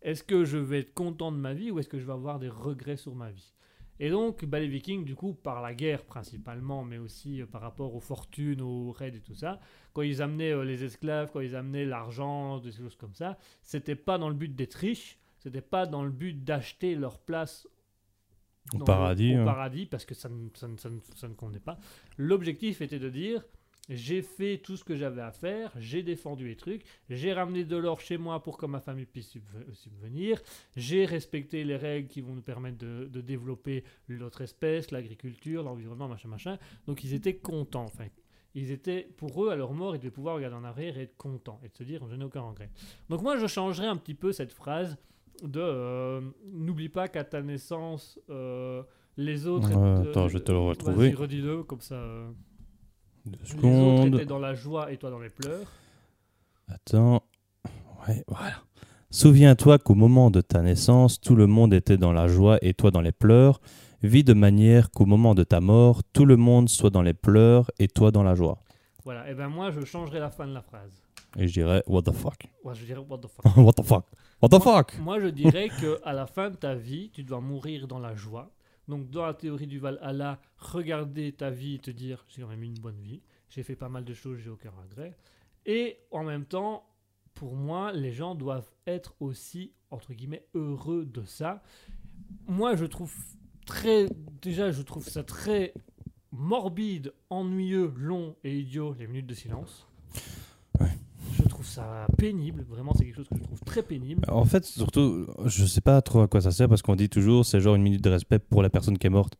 Est-ce 0.00 0.22
que 0.22 0.44
je 0.44 0.58
vais 0.58 0.80
être 0.80 0.94
content 0.94 1.32
de 1.32 1.38
ma 1.38 1.54
vie 1.54 1.72
ou 1.72 1.80
est-ce 1.80 1.88
que 1.88 1.98
je 1.98 2.06
vais 2.06 2.12
avoir 2.12 2.38
des 2.38 2.48
regrets 2.48 2.96
sur 2.96 3.16
ma 3.16 3.32
vie? 3.32 3.52
Et 3.98 4.10
donc, 4.10 4.44
bah, 4.44 4.58
les 4.58 4.68
Vikings, 4.68 5.04
du 5.04 5.14
coup, 5.14 5.34
par 5.34 5.62
la 5.62 5.74
guerre 5.74 6.04
principalement, 6.04 6.84
mais 6.84 6.98
aussi 6.98 7.42
euh, 7.42 7.46
par 7.46 7.60
rapport 7.60 7.94
aux 7.94 8.00
fortunes, 8.00 8.60
aux 8.60 8.90
raids 8.90 9.14
et 9.14 9.20
tout 9.20 9.34
ça, 9.34 9.60
quand 9.92 10.02
ils 10.02 10.22
amenaient 10.22 10.52
euh, 10.52 10.64
les 10.64 10.84
esclaves, 10.84 11.30
quand 11.32 11.40
ils 11.40 11.54
amenaient 11.54 11.84
l'argent, 11.84 12.58
des 12.58 12.72
choses 12.72 12.96
comme 12.96 13.14
ça, 13.14 13.38
c'était 13.62 13.94
pas 13.94 14.18
dans 14.18 14.28
le 14.28 14.34
but 14.34 14.54
d'être 14.54 14.74
riches, 14.74 15.18
c'était 15.38 15.60
pas 15.60 15.86
dans 15.86 16.02
le 16.02 16.10
but 16.10 16.42
d'acheter 16.44 16.94
leur 16.94 17.18
place 17.18 17.68
au 18.74 18.78
paradis, 18.78 19.36
au 19.36 19.44
paradis 19.44 19.86
parce 19.86 20.04
que 20.04 20.14
ça 20.14 20.28
ne, 20.28 20.48
ça, 20.54 20.68
ça, 20.78 20.88
ça 21.16 21.28
ne 21.28 21.34
convenait 21.34 21.60
pas. 21.60 21.78
L'objectif 22.16 22.80
était 22.80 23.00
de 23.00 23.10
dire 23.10 23.44
j'ai 23.88 24.22
fait 24.22 24.58
tout 24.58 24.76
ce 24.76 24.84
que 24.84 24.94
j'avais 24.94 25.22
à 25.22 25.32
faire, 25.32 25.72
j'ai 25.76 26.02
défendu 26.02 26.46
les 26.46 26.56
trucs, 26.56 26.82
j'ai 27.10 27.32
ramené 27.32 27.64
de 27.64 27.76
l'or 27.76 28.00
chez 28.00 28.16
moi 28.16 28.42
pour 28.42 28.56
que 28.56 28.66
ma 28.66 28.80
famille 28.80 29.06
puisse 29.06 29.36
subvenir, 29.72 30.40
j'ai 30.76 31.04
respecté 31.04 31.64
les 31.64 31.76
règles 31.76 32.08
qui 32.08 32.20
vont 32.20 32.34
nous 32.34 32.42
permettre 32.42 32.78
de, 32.78 33.20
développer 33.20 33.84
l'autre 34.08 34.42
espèce, 34.42 34.90
l'agriculture, 34.90 35.62
l'environnement, 35.62 36.08
machin, 36.08 36.28
machin. 36.28 36.58
Donc 36.86 37.04
ils 37.04 37.14
étaient 37.14 37.36
contents, 37.36 37.84
enfin. 37.84 38.06
Ils 38.54 38.70
étaient, 38.70 39.08
pour 39.16 39.42
eux, 39.42 39.48
à 39.48 39.56
leur 39.56 39.72
mort, 39.72 39.96
ils 39.96 39.98
devaient 39.98 40.10
pouvoir 40.10 40.36
regarder 40.36 40.56
en 40.56 40.64
arrière 40.64 40.98
et 40.98 41.02
être 41.04 41.16
contents 41.16 41.58
et 41.64 41.70
de 41.70 41.74
se 41.74 41.84
dire, 41.84 42.06
je 42.06 42.14
n'ai 42.16 42.24
aucun 42.24 42.42
regret. 42.42 42.70
Donc 43.08 43.22
moi, 43.22 43.38
je 43.38 43.46
changerais 43.46 43.86
un 43.86 43.96
petit 43.96 44.14
peu 44.14 44.30
cette 44.30 44.52
phrase 44.52 44.98
de 45.42 45.58
euh, 45.58 46.20
n'oublie 46.52 46.90
pas 46.90 47.08
qu'à 47.08 47.24
ta 47.24 47.40
naissance, 47.40 48.20
euh, 48.28 48.82
les 49.16 49.46
autres. 49.46 49.68
attends, 49.72 50.28
je 50.28 50.34
vais 50.34 50.44
te 50.44 50.52
le 50.52 50.58
retrouver. 50.58 51.12
redis-le, 51.12 51.62
comme 51.62 51.80
ça. 51.80 52.04
Euh, 53.26 53.30
les 53.62 54.08
autres 54.08 54.16
étaient 54.16 54.26
dans 54.26 54.38
la 54.38 54.54
joie 54.54 54.92
et 54.92 54.96
toi 54.96 55.10
dans 55.10 55.20
les 55.20 55.30
pleurs. 55.30 55.66
Attends. 56.68 57.22
Ouais, 58.08 58.24
voilà. 58.26 58.56
Souviens-toi 59.10 59.78
qu'au 59.78 59.94
moment 59.94 60.30
de 60.30 60.40
ta 60.40 60.62
naissance, 60.62 61.20
tout 61.20 61.36
le 61.36 61.46
monde 61.46 61.74
était 61.74 61.98
dans 61.98 62.12
la 62.12 62.28
joie 62.28 62.58
et 62.62 62.74
toi 62.74 62.90
dans 62.90 63.02
les 63.02 63.12
pleurs. 63.12 63.60
Vis 64.02 64.24
de 64.24 64.32
manière 64.32 64.90
qu'au 64.90 65.04
moment 65.04 65.34
de 65.34 65.44
ta 65.44 65.60
mort, 65.60 66.02
tout 66.12 66.24
le 66.24 66.36
monde 66.36 66.68
soit 66.68 66.90
dans 66.90 67.02
les 67.02 67.14
pleurs 67.14 67.70
et 67.78 67.88
toi 67.88 68.10
dans 68.10 68.22
la 68.22 68.34
joie. 68.34 68.58
Voilà, 69.04 69.30
et 69.30 69.34
ben 69.34 69.48
moi 69.48 69.70
je 69.70 69.84
changerai 69.84 70.18
la 70.18 70.30
fin 70.30 70.46
de 70.46 70.54
la 70.54 70.62
phrase. 70.62 71.02
Et 71.36 71.46
je 71.46 71.52
dirais 71.52 71.82
What 71.86 72.02
the 72.02 72.12
fuck? 72.12 72.48
Ouais, 72.64 72.74
je 72.74 72.84
dirais 72.84 73.00
What 73.08 73.18
the 73.18 73.28
fuck 73.28 73.56
What 73.56 73.72
the 73.72 73.84
fuck? 73.84 74.04
What 74.40 74.48
the 74.48 74.62
fuck? 74.62 74.98
Moi 74.98 75.20
je 75.20 75.28
dirais 75.28 75.68
que 75.68 76.00
à 76.04 76.12
la 76.12 76.26
fin 76.26 76.50
de 76.50 76.56
ta 76.56 76.74
vie, 76.74 77.10
tu 77.12 77.22
dois 77.22 77.40
mourir 77.40 77.86
dans 77.86 77.98
la 77.98 78.14
joie 78.16 78.50
donc 78.88 79.10
dans 79.10 79.26
la 79.26 79.34
théorie 79.34 79.66
du 79.66 79.78
Valhalla, 79.78 80.40
regarder 80.56 81.32
ta 81.32 81.50
vie 81.50 81.74
et 81.74 81.78
te 81.78 81.90
dire 81.90 82.24
j'ai 82.28 82.42
quand 82.42 82.48
même 82.48 82.62
eu 82.62 82.66
une 82.66 82.78
bonne 82.78 83.00
vie, 83.00 83.22
j'ai 83.48 83.62
fait 83.62 83.76
pas 83.76 83.88
mal 83.88 84.04
de 84.04 84.14
choses, 84.14 84.38
j'ai 84.38 84.50
aucun 84.50 84.70
regret. 84.70 85.16
Et 85.66 85.98
en 86.10 86.24
même 86.24 86.44
temps, 86.44 86.88
pour 87.34 87.54
moi, 87.54 87.92
les 87.92 88.12
gens 88.12 88.34
doivent 88.34 88.70
être 88.86 89.14
aussi, 89.20 89.72
entre 89.90 90.12
guillemets, 90.12 90.46
heureux 90.54 91.04
de 91.04 91.24
ça. 91.24 91.62
Moi, 92.46 92.76
je 92.76 92.84
trouve 92.84 93.14
très... 93.66 94.06
Déjà, 94.40 94.70
je 94.70 94.82
trouve 94.82 95.08
ça 95.08 95.22
très 95.22 95.72
morbide, 96.32 97.12
ennuyeux, 97.30 97.92
long 97.96 98.36
et 98.42 98.58
idiot, 98.58 98.94
les 98.98 99.06
minutes 99.06 99.26
de 99.26 99.34
silence 99.34 99.86
ça 101.72 102.06
pénible. 102.18 102.64
Vraiment, 102.68 102.92
c'est 102.94 103.04
quelque 103.04 103.16
chose 103.16 103.28
que 103.28 103.36
je 103.38 103.42
trouve 103.42 103.60
très 103.60 103.82
pénible. 103.82 104.24
En 104.28 104.44
fait, 104.44 104.64
surtout, 104.64 105.26
je 105.46 105.64
sais 105.64 105.80
pas 105.80 106.00
trop 106.02 106.20
à 106.20 106.28
quoi 106.28 106.40
ça 106.40 106.50
sert 106.50 106.68
parce 106.68 106.82
qu'on 106.82 106.96
dit 106.96 107.08
toujours 107.08 107.44
c'est 107.44 107.60
genre 107.60 107.74
une 107.74 107.82
minute 107.82 108.02
de 108.02 108.10
respect 108.10 108.38
pour 108.38 108.62
la 108.62 108.70
personne 108.70 108.98
qui 108.98 109.06
est 109.06 109.10
morte. 109.10 109.36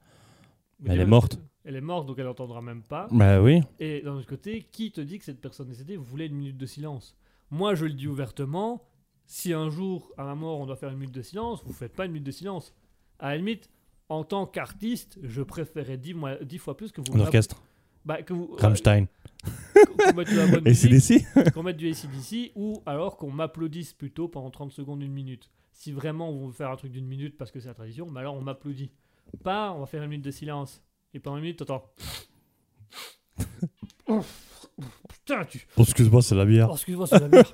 elle 0.86 1.00
est 1.00 1.06
morte. 1.06 1.38
Elle 1.64 1.76
est 1.76 1.80
morte, 1.80 2.06
donc 2.08 2.18
elle 2.18 2.24
n'entendra 2.24 2.60
même 2.60 2.82
pas. 2.82 3.06
Bah 3.12 3.40
oui. 3.40 3.60
Et 3.78 4.00
d'un 4.00 4.14
autre 4.14 4.26
côté, 4.26 4.66
qui 4.72 4.90
te 4.90 5.00
dit 5.00 5.18
que 5.18 5.24
cette 5.24 5.40
personne 5.40 5.68
décédée 5.68 5.96
voulait 5.96 6.26
une 6.26 6.34
minute 6.34 6.56
de 6.56 6.66
silence? 6.66 7.16
Moi, 7.50 7.74
je 7.74 7.84
le 7.84 7.92
dis 7.92 8.08
ouvertement. 8.08 8.82
Si 9.26 9.52
un 9.52 9.70
jour, 9.70 10.10
à 10.18 10.24
ma 10.24 10.34
mort, 10.34 10.58
on 10.58 10.66
doit 10.66 10.74
faire 10.74 10.90
une 10.90 10.98
minute 10.98 11.14
de 11.14 11.22
silence, 11.22 11.62
vous 11.64 11.72
faites 11.72 11.94
pas 11.94 12.06
une 12.06 12.12
minute 12.12 12.26
de 12.26 12.32
silence. 12.32 12.74
À 13.20 13.30
la 13.30 13.36
limite, 13.36 13.70
en 14.08 14.24
tant 14.24 14.46
qu'artiste, 14.46 15.18
je 15.22 15.40
préférais 15.42 15.96
dix, 15.96 16.14
dix 16.42 16.58
fois 16.58 16.76
plus 16.76 16.90
que 16.90 17.00
vous. 17.00 17.16
Un 17.16 17.20
orchestre. 17.20 17.62
Bah, 18.04 18.22
que 18.22 18.32
vous, 18.32 18.54
Rammstein. 18.58 19.06
qu'on 19.44 20.14
mette 20.14 20.30
la 20.32 20.46
bonne 20.46 20.64
musique, 20.68 21.24
qu'on 21.54 21.62
mette 21.62 21.76
du 21.76 21.88
ACDC, 21.90 22.52
ou 22.56 22.82
alors 22.86 23.16
qu'on 23.16 23.30
m'applaudisse 23.30 23.92
plutôt 23.92 24.28
pendant 24.28 24.50
30 24.50 24.72
secondes, 24.72 25.02
une 25.02 25.12
minute. 25.12 25.50
Si 25.72 25.92
vraiment 25.92 26.30
on 26.30 26.46
veut 26.46 26.52
faire 26.52 26.70
un 26.70 26.76
truc 26.76 26.92
d'une 26.92 27.06
minute 27.06 27.36
parce 27.38 27.50
que 27.50 27.58
c'est 27.60 27.68
la 27.68 27.74
tradition, 27.74 28.08
mais 28.10 28.20
alors 28.20 28.34
on 28.34 28.40
m'applaudit. 28.42 28.90
Pas, 29.42 29.72
on 29.72 29.80
va 29.80 29.86
faire 29.86 30.02
une 30.02 30.10
minute 30.10 30.24
de 30.24 30.30
silence. 30.30 30.82
Et 31.14 31.20
pendant 31.20 31.36
une 31.38 31.42
minute, 31.44 31.58
t'entends. 31.58 31.90
putain, 35.08 35.44
tu. 35.44 35.66
Oh, 35.76 35.82
excuse-moi, 35.82 36.22
c'est 36.22 36.34
la 36.34 36.44
bière. 36.44 36.68
Oh, 36.70 36.74
excuse-moi, 36.74 37.06
c'est 37.06 37.18
la 37.20 37.28
bière. 37.28 37.50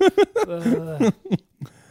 euh... 0.47 1.11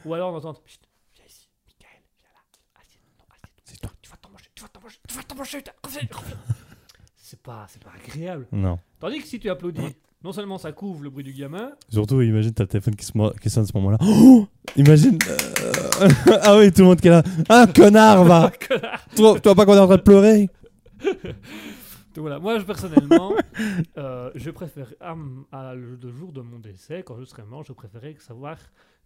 Ou 0.05 0.15
alors 0.15 0.33
on 0.33 0.37
entend. 0.37 0.55
Chut, 0.67 0.81
viens 1.15 1.25
ici, 1.27 1.49
Michael, 1.67 2.01
viens 2.19 2.29
là. 2.33 2.41
Assieds, 2.81 3.01
non, 3.19 3.25
assieds. 3.31 3.53
C'est 3.65 3.81
toi. 3.81 3.91
Tu 4.03 4.11
vas 4.11 4.17
t'en 4.17 4.31
manger, 4.31 4.45
tu 4.55 4.63
vas 4.63 4.69
t'en 4.69 4.81
manger, 4.81 4.99
tu 5.09 5.15
vas 5.15 5.23
t'en 5.23 5.35
manger, 5.37 5.63
c'est 7.29 7.43
pas, 7.43 7.67
c'est 7.69 7.83
pas 7.83 7.91
agréable. 7.95 8.47
Non. 8.53 8.79
Tandis 8.99 9.21
que 9.21 9.27
si 9.27 9.39
tu 9.39 9.51
applaudis, 9.51 9.95
non 10.25 10.33
seulement 10.33 10.57
ça 10.57 10.73
couvre 10.73 11.03
le 11.03 11.11
bruit 11.11 11.25
du 11.25 11.35
gamin. 11.35 11.73
Surtout, 11.91 12.23
imagine, 12.23 12.53
t'as 12.53 12.65
le 12.65 12.69
téléphone 12.69 12.97
qui, 12.97 13.05
se 13.05 13.39
qui 13.39 13.51
sonne 13.51 13.65
à 13.65 13.67
ce 13.67 13.77
moment-là. 13.77 13.99
Oh 14.01 14.49
imagine. 14.77 15.19
Euh, 15.29 16.09
ah 16.43 16.57
oui, 16.57 16.73
tout 16.73 16.81
le 16.81 16.87
monde 16.87 17.01
qui 17.01 17.09
est 17.09 17.11
là. 17.11 17.23
Un 17.51 17.67
connard, 17.67 18.25
va 18.25 18.51
Tu 19.15 19.21
vois 19.21 19.41
pas 19.41 19.67
qu'on 19.67 19.75
est 19.75 19.79
en 19.79 19.87
train 19.87 19.97
de 19.97 20.03
pleurer 20.03 20.49
Donc 21.05 22.23
voilà, 22.23 22.39
moi 22.39 22.59
personnellement, 22.65 23.35
euh, 23.99 24.31
je 24.35 24.51
préfère, 24.51 24.95
à, 25.01 25.75
le 25.75 26.11
jour 26.11 26.33
de 26.33 26.41
mon 26.41 26.59
décès, 26.59 27.03
quand 27.03 27.19
je 27.19 27.25
serai 27.25 27.45
mort, 27.45 27.63
je 27.63 27.75
préférais 27.75 28.17
savoir 28.19 28.57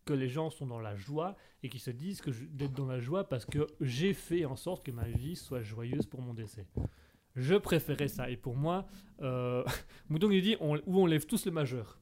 que 0.05 0.12
les 0.12 0.28
gens 0.28 0.49
sont 0.51 0.66
dans 0.66 0.81
la 0.81 0.94
joie 0.94 1.36
et 1.65 1.69
qu'ils 1.69 1.81
se 1.81 1.90
disent 1.90 2.20
que 2.20 2.31
d'être 2.31 2.73
dans 2.73 2.86
la 2.86 3.01
joie 3.01 3.28
parce 3.28 3.44
que 3.44 3.66
j'ai 3.81 4.15
fait 4.15 4.44
en 4.44 4.57
sorte 4.57 4.86
que 4.86 4.93
ma 4.93 5.09
vie 5.09 5.35
soit 5.35 5.62
joyeuse 5.62 6.07
pour 6.07 6.23
mon 6.23 6.35
décès. 6.35 6.66
Je 7.36 7.54
préférais 7.54 8.09
ça. 8.09 8.28
Et 8.28 8.36
pour 8.36 8.56
moi, 8.56 8.86
euh, 9.22 9.64
Moudon 10.09 10.30
il 10.30 10.42
dit 10.42 10.56
on, 10.60 10.76
où 10.86 11.00
on 11.00 11.06
lève 11.06 11.26
tous 11.26 11.46
le 11.46 11.52
majeur. 11.52 11.98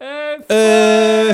Eh, 0.00 0.36
eh 0.50 1.32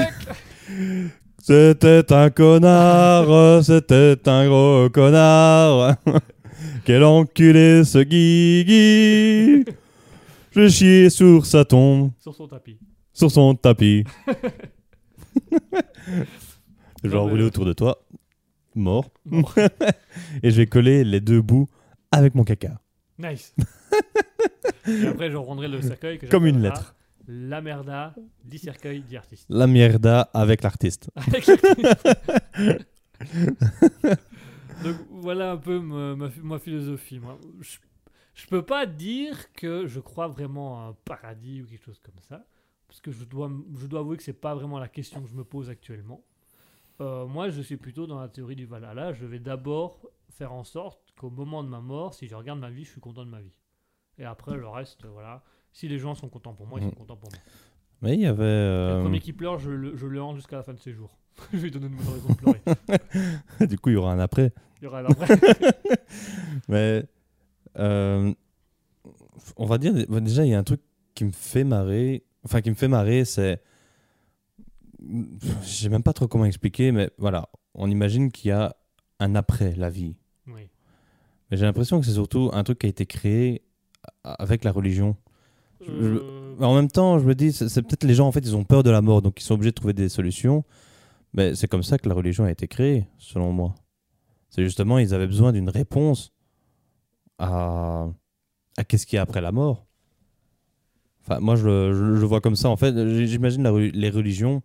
C'était 1.39 2.12
un 2.12 2.31
connard, 2.31 3.64
c'était 3.64 4.18
un 4.27 4.47
gros 4.47 4.90
connard. 4.90 5.97
Quel 6.85 7.05
enculé 7.05 7.85
ce 7.85 7.98
Guigui 7.98 9.64
Je 10.52 10.68
chier 10.68 11.09
sur 11.09 11.47
sa 11.47 11.64
tombe. 11.64 12.10
Sur 12.18 12.35
son 12.35 12.47
tapis. 12.47 12.78
Sur 13.14 13.31
son 13.31 13.55
tapis. 13.55 14.05
je 17.02 17.09
vais 17.09 17.16
enrouler 17.16 17.44
autour 17.44 17.64
de 17.64 17.72
toi. 17.72 18.02
Mort. 18.74 19.10
Et 20.43 20.51
je 20.51 20.56
vais 20.56 20.66
coller 20.66 21.02
les 21.02 21.20
deux 21.20 21.40
bouts 21.40 21.68
avec 22.12 22.35
mon 22.35 22.44
caca. 22.44 22.81
Nice. 23.21 23.55
Et 24.89 25.07
après, 25.07 25.31
je 25.31 25.37
rendrai 25.37 25.69
le 25.69 25.83
cercueil. 25.83 26.19
Que 26.19 26.27
Comme 26.27 26.47
une 26.47 26.63
lettre. 26.63 26.95
La 27.29 27.61
merda, 27.61 28.15
dit 28.45 28.59
cercueil, 28.59 29.03
dit 29.03 29.17
artiste. 29.17 29.47
La 29.49 29.67
merda 29.67 30.31
avec 30.35 30.63
l'artiste. 30.63 31.11
Donc 34.83 34.97
voilà 35.11 35.53
un 35.53 35.59
peu 35.59 35.79
ma, 35.79 36.59
philosophie. 36.59 37.21
Moi. 37.21 37.39
Je, 37.61 37.77
je 38.35 38.47
peux 38.47 38.63
pas 38.63 38.87
dire 38.87 39.53
que 39.53 39.87
je 39.87 40.01
crois 40.01 40.29
vraiment 40.29 40.81
à 40.81 40.89
un 40.89 40.97
paradis 41.05 41.63
ou 41.63 41.67
quelque 41.67 41.85
chose 41.85 42.01
comme 42.03 42.19
ça. 42.29 42.45
Parce 42.89 43.01
que 43.01 43.13
je 43.13 43.25
dois, 43.25 43.51
je 43.79 43.87
dois 43.87 44.01
avouer 44.01 44.17
que 44.17 44.23
c'est 44.23 44.33
pas 44.33 44.55
vraiment 44.55 44.79
la 44.79 44.89
question 44.89 45.23
que 45.23 45.29
je 45.29 45.35
me 45.35 45.45
pose 45.45 45.71
actuellement. 45.71 46.25
Euh, 47.01 47.27
moi, 47.27 47.51
je 47.51 47.63
suis 47.63 47.77
plutôt 47.77 48.07
dans 48.07 48.21
la 48.21 48.29
théorie 48.29 48.57
du 48.57 48.67
Valhalla. 48.67 49.13
Je 49.13 49.27
vais 49.27 49.39
d'abord 49.39 50.01
faire 50.31 50.53
en 50.53 50.65
sorte 50.65 51.10
qu'au 51.21 51.29
moment 51.29 51.63
de 51.63 51.69
ma 51.69 51.81
mort, 51.81 52.15
si 52.15 52.27
je 52.27 52.35
regarde 52.35 52.59
ma 52.59 52.71
vie, 52.71 52.85
je 52.85 52.91
suis 52.91 53.01
content 53.01 53.27
de 53.27 53.31
ma 53.31 53.43
vie. 53.43 53.53
Et 54.17 54.25
après, 54.25 54.57
le 54.57 54.67
reste, 54.67 55.05
voilà. 55.05 55.43
Si 55.71 55.87
les 55.87 55.99
gens 55.99 56.15
sont 56.15 56.31
contents 56.31 56.55
pour 56.55 56.67
moi, 56.67 56.81
ils 56.81 56.85
sont 56.85 56.93
mm. 56.93 56.95
contents 56.95 57.17
pour 57.17 57.31
moi. 57.31 57.41
Mais 58.01 58.15
il 58.15 58.21
y 58.21 58.27
avait. 58.27 58.43
Le 58.43 58.49
euh, 58.49 59.03
premier 59.03 59.21
qui 59.21 59.35
pleure, 59.35 59.59
je 59.59 59.71
le, 59.71 59.97
je 59.97 60.07
le 60.07 60.23
rends 60.23 60.35
jusqu'à 60.35 60.57
la 60.57 60.63
fin 60.63 60.73
de 60.73 60.79
ses 60.79 60.95
jours. 60.95 61.19
je 61.53 61.59
vais 61.59 61.65
lui 61.65 61.71
donner 61.71 61.89
une 61.89 61.97
bonne 61.97 62.09
raison 62.09 62.29
de 62.29 62.35
pleurer. 62.35 63.67
du 63.69 63.79
coup, 63.79 63.91
il 63.91 63.93
y 63.93 63.97
aura 63.97 64.13
un 64.15 64.19
après. 64.19 64.53
Il 64.81 64.85
y 64.85 64.87
aura 64.87 65.01
un 65.01 65.05
après. 65.05 65.37
Mais. 66.69 67.05
Euh, 67.79 68.33
on 69.57 69.67
va 69.67 69.77
dire. 69.77 69.93
Déjà, 69.93 70.47
il 70.47 70.51
y 70.51 70.55
a 70.55 70.59
un 70.59 70.65
truc 70.65 70.81
qui 71.15 71.25
me 71.27 71.33
fait 71.33 71.65
marrer. 71.65 72.25
Enfin, 72.47 72.63
qui 72.63 72.71
me 72.71 72.75
fait 72.75 72.89
marrer, 72.89 73.27
c'est. 73.27 73.63
Je 75.03 75.69
sais 75.69 75.91
même 75.91 76.03
pas 76.03 76.15
trop 76.15 76.29
comment 76.29 76.47
expliquer, 76.47 76.93
mais 76.93 77.11
voilà. 77.19 77.51
On 77.75 77.91
imagine 77.91 78.33
qu'il 78.33 78.49
y 78.49 78.53
a 78.53 78.75
un 79.19 79.35
après 79.35 79.75
la 79.77 79.91
vie. 79.91 80.17
Mais 81.51 81.56
j'ai 81.56 81.64
l'impression 81.64 82.01
que 82.01 82.06
c'est 82.06 82.12
surtout 82.12 82.51
un 82.52 82.62
truc 82.62 82.78
qui 82.78 82.86
a 82.86 82.89
été 82.89 83.06
créé 83.06 83.62
avec 84.24 84.64
la 84.64 84.72
religion. 84.72 85.16
Euh. 85.89 86.56
En 86.60 86.74
même 86.74 86.90
temps, 86.90 87.18
je 87.18 87.24
me 87.24 87.35
dis, 87.35 87.52
c'est 87.52 87.82
peut-être 87.82 88.05
les 88.05 88.14
gens, 88.14 88.27
en 88.27 88.32
fait, 88.32 88.40
ils 88.40 88.55
ont 88.55 88.64
peur 88.64 88.82
de 88.82 88.90
la 88.90 89.01
mort, 89.01 89.22
donc 89.22 89.40
ils 89.40 89.44
sont 89.44 89.55
obligés 89.55 89.70
de 89.70 89.74
trouver 89.74 89.94
des 89.94 90.09
solutions. 90.09 90.64
Mais 91.32 91.55
c'est 91.55 91.68
comme 91.68 91.82
ça 91.82 91.98
que 91.98 92.09
la 92.09 92.14
religion 92.14 92.44
a 92.44 92.51
été 92.51 92.68
créée, 92.68 93.06
selon 93.18 93.52
moi. 93.52 93.74
C'est 94.51 94.64
justement, 94.64 94.98
ils 94.98 95.14
avaient 95.14 95.27
besoin 95.27 95.52
d'une 95.52 95.68
réponse 95.68 96.32
à, 97.39 98.09
à 98.77 98.85
qu'est-ce 98.85 99.06
qu'il 99.06 99.16
y 99.16 99.18
a 99.18 99.22
après 99.22 99.40
la 99.40 99.52
mort. 99.52 99.86
Enfin, 101.22 101.40
moi, 101.40 101.56
je, 101.56 101.68
le 101.68 102.27
vois 102.27 102.40
comme 102.40 102.56
ça. 102.56 102.68
En 102.68 102.77
fait, 102.77 102.94
j'imagine 103.27 103.68
les 103.93 104.10
religions 104.10 104.62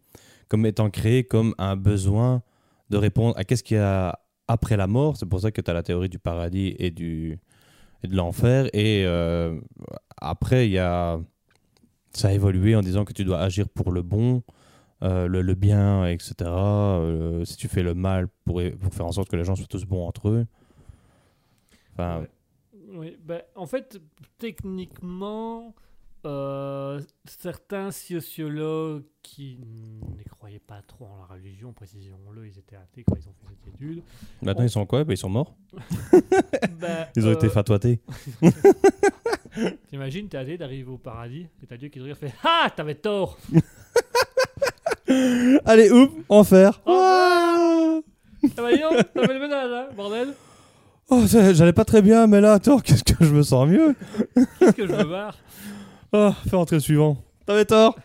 comme 0.47 0.65
étant 0.65 0.89
créées 0.89 1.23
comme 1.23 1.53
un 1.57 1.75
besoin 1.75 2.41
de 2.89 2.97
répondre 2.97 3.37
à 3.37 3.43
qu'est-ce 3.43 3.63
qu'il 3.63 3.77
y 3.77 3.79
a 3.79 4.19
après 4.47 4.77
la 4.77 4.87
mort. 4.87 5.17
C'est 5.17 5.25
pour 5.25 5.39
ça 5.41 5.51
que 5.51 5.61
tu 5.61 5.69
as 5.69 5.73
la 5.73 5.83
théorie 5.83 6.09
du 6.09 6.19
paradis 6.19 6.75
et, 6.79 6.91
du, 6.91 7.39
et 8.03 8.07
de 8.07 8.15
l'enfer. 8.15 8.67
Et 8.73 9.03
euh, 9.05 9.59
après, 10.17 10.69
y 10.69 10.79
a... 10.79 11.19
ça 12.11 12.29
a 12.29 12.31
évolué 12.33 12.75
en 12.75 12.81
disant 12.81 13.05
que 13.05 13.13
tu 13.13 13.23
dois 13.23 13.39
agir 13.39 13.67
pour 13.69 13.91
le 13.91 14.01
bon, 14.01 14.43
euh, 15.03 15.27
le, 15.27 15.53
bien, 15.53 16.07
etc. 16.07 16.33
Euh, 16.41 17.45
si 17.45 17.57
tu 17.57 17.67
fais 17.67 17.83
le 17.83 17.93
mal 17.93 18.27
pour, 18.45 18.61
faire 18.91 19.05
en 19.05 19.11
sorte 19.11 19.29
que 19.29 19.35
les 19.35 19.43
gens 19.43 19.55
soient 19.55 19.67
tous 19.67 19.85
bons 19.85 20.07
entre 20.07 20.29
eux. 20.29 20.45
Ben, 21.97 22.25
en 23.55 23.65
fait, 23.65 23.99
techniquement, 24.37 25.73
euh, 26.25 26.99
certains 27.25 27.91
sociologues 27.91 29.03
qui 29.21 29.59
ne 30.17 30.23
croyaient 30.29 30.59
pas 30.59 30.81
trop 30.87 31.05
en 31.05 31.17
la 31.17 31.25
religion, 31.35 31.71
précisons-le, 31.73 32.47
ils 32.47 32.57
étaient 32.57 32.75
athées 32.75 33.03
quand 33.07 33.15
ils 33.15 33.27
ont 33.27 33.33
fait 33.47 33.55
cette 33.63 33.73
étude. 33.75 34.01
Maintenant, 34.41 34.63
ils 34.63 34.69
sont 34.69 34.85
quoi? 34.85 35.03
Ben, 35.03 35.13
Ils 35.13 35.17
sont 35.17 35.29
morts. 35.29 35.55
Bah, 36.79 37.09
Ils 37.15 37.27
ont 37.27 37.31
été 37.31 37.47
euh, 37.47 37.49
fatouatés. 37.49 37.99
T'imagines, 39.89 40.27
t'es 40.27 40.37
athée, 40.37 40.57
d'arriver 40.57 40.89
au 40.91 40.97
paradis, 40.97 41.47
et 41.63 41.67
t'as 41.67 41.77
Dieu 41.77 41.87
qui 41.89 41.99
te 41.99 42.03
regarde 42.03 42.19
fait 42.19 42.33
Ah, 42.43 42.69
t'avais 42.75 42.95
tort. 42.95 43.37
Allez, 45.65 45.91
oup, 45.91 46.11
enfer. 46.29 46.81
Ça 46.85 48.61
va, 48.61 48.69
t'as 49.13 49.27
fait 49.27 49.33
le 49.33 49.39
ménage, 49.39 49.71
hein, 49.71 49.87
bordel. 49.95 50.33
Oh, 51.09 51.23
j'allais 51.27 51.73
pas 51.73 51.85
très 51.85 52.01
bien, 52.01 52.25
mais 52.27 52.41
là, 52.41 52.53
attends, 52.53 52.79
qu'est-ce 52.79 53.03
que 53.03 53.23
je 53.23 53.33
me 53.33 53.43
sens 53.43 53.67
mieux? 53.69 53.95
Qu'est-ce 54.59 54.71
que 54.71 54.87
je 54.87 54.91
veux 54.91 55.05
voir? 55.05 55.37
Oh, 56.13 56.31
fais 56.47 56.55
rentrer 56.55 56.77
le 56.77 56.81
suivant. 56.81 57.17
T'avais 57.45 57.65
tort. 57.65 57.97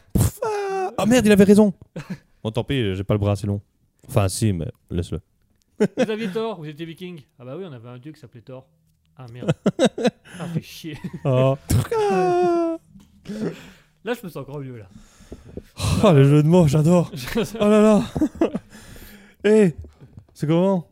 Ah. 0.43 0.91
Oh 0.99 1.07
merde, 1.07 1.27
il 1.27 1.33
avait 1.33 1.45
raison. 1.45 1.73
Bon, 2.43 2.51
tant 2.51 2.65
pis, 2.65 2.95
j'ai 2.95 3.05
pas 3.05 3.13
le 3.13 3.21
bras 3.21 3.33
assez 3.33 3.47
long. 3.47 3.61
Enfin, 4.09 4.27
si, 4.31 4.55
mais 4.55 4.65
laisse-le. 4.91 5.21
Vous 5.79 6.11
aviez 6.11 6.29
tort, 6.29 6.59
vous 6.59 6.67
étiez 6.67 6.87
viking. 6.87 7.21
Ah 7.39 7.45
bah 7.45 7.55
oui, 7.55 7.65
on 7.69 7.73
avait 7.73 7.91
un 7.91 7.99
dieu 7.99 8.13
qui 8.13 8.21
s'appelait 8.21 8.41
Thor. 8.41 8.67
Ah 9.15 9.27
merde. 9.31 9.53
ah, 10.39 10.47
fait 10.47 10.63
chier. 10.63 10.99
Oh. 11.27 11.59
là, 13.29 14.15
je 14.15 14.25
me 14.25 14.29
sens 14.31 14.37
encore 14.37 14.61
mieux, 14.61 14.79
là. 14.79 14.89
Oh, 16.03 16.13
le 16.13 16.25
jeu 16.25 16.43
de 16.43 16.49
mots, 16.49 16.67
j'adore. 16.67 17.13
oh 17.61 17.69
là 17.69 17.83
là. 17.83 18.03
Eh, 19.45 19.75
c'est 20.33 20.47
comment? 20.47 20.89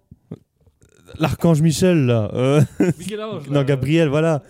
L'archange 1.18 1.62
Michel 1.62 2.06
là. 2.06 2.30
Euh... 2.34 2.60
non, 3.50 3.62
Gabriel, 3.62 4.08
voilà. 4.08 4.42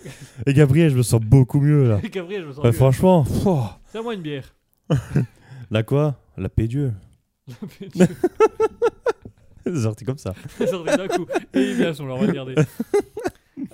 Et 0.45 0.53
Gabriel, 0.53 0.91
je 0.91 0.97
me 0.97 1.03
sens 1.03 1.21
beaucoup 1.21 1.59
mieux 1.59 1.87
là. 1.87 1.99
Gabriel, 2.11 2.43
je 2.43 2.47
me 2.47 2.53
sens 2.53 2.63
mieux. 2.63 2.71
Franchement, 2.71 3.25
c'est 3.91 4.01
moi 4.01 4.13
une 4.13 4.21
bière. 4.21 4.55
la 5.71 5.83
quoi? 5.83 6.15
La 6.37 6.49
paix 6.49 6.67
Dieu. 6.67 6.93
La 7.47 7.67
paix 7.67 7.87
Dieu. 7.93 8.07
c'est 9.65 9.75
sorti 9.75 10.05
comme 10.05 10.17
ça. 10.17 10.33
c'est 10.57 10.67
sorti 10.67 10.95
d'un 10.95 11.07
coup. 11.07 11.25
Et 11.53 11.75
bien, 11.75 11.91
on 11.99 12.05
l'a 12.05 12.13
regardé. 12.15 12.55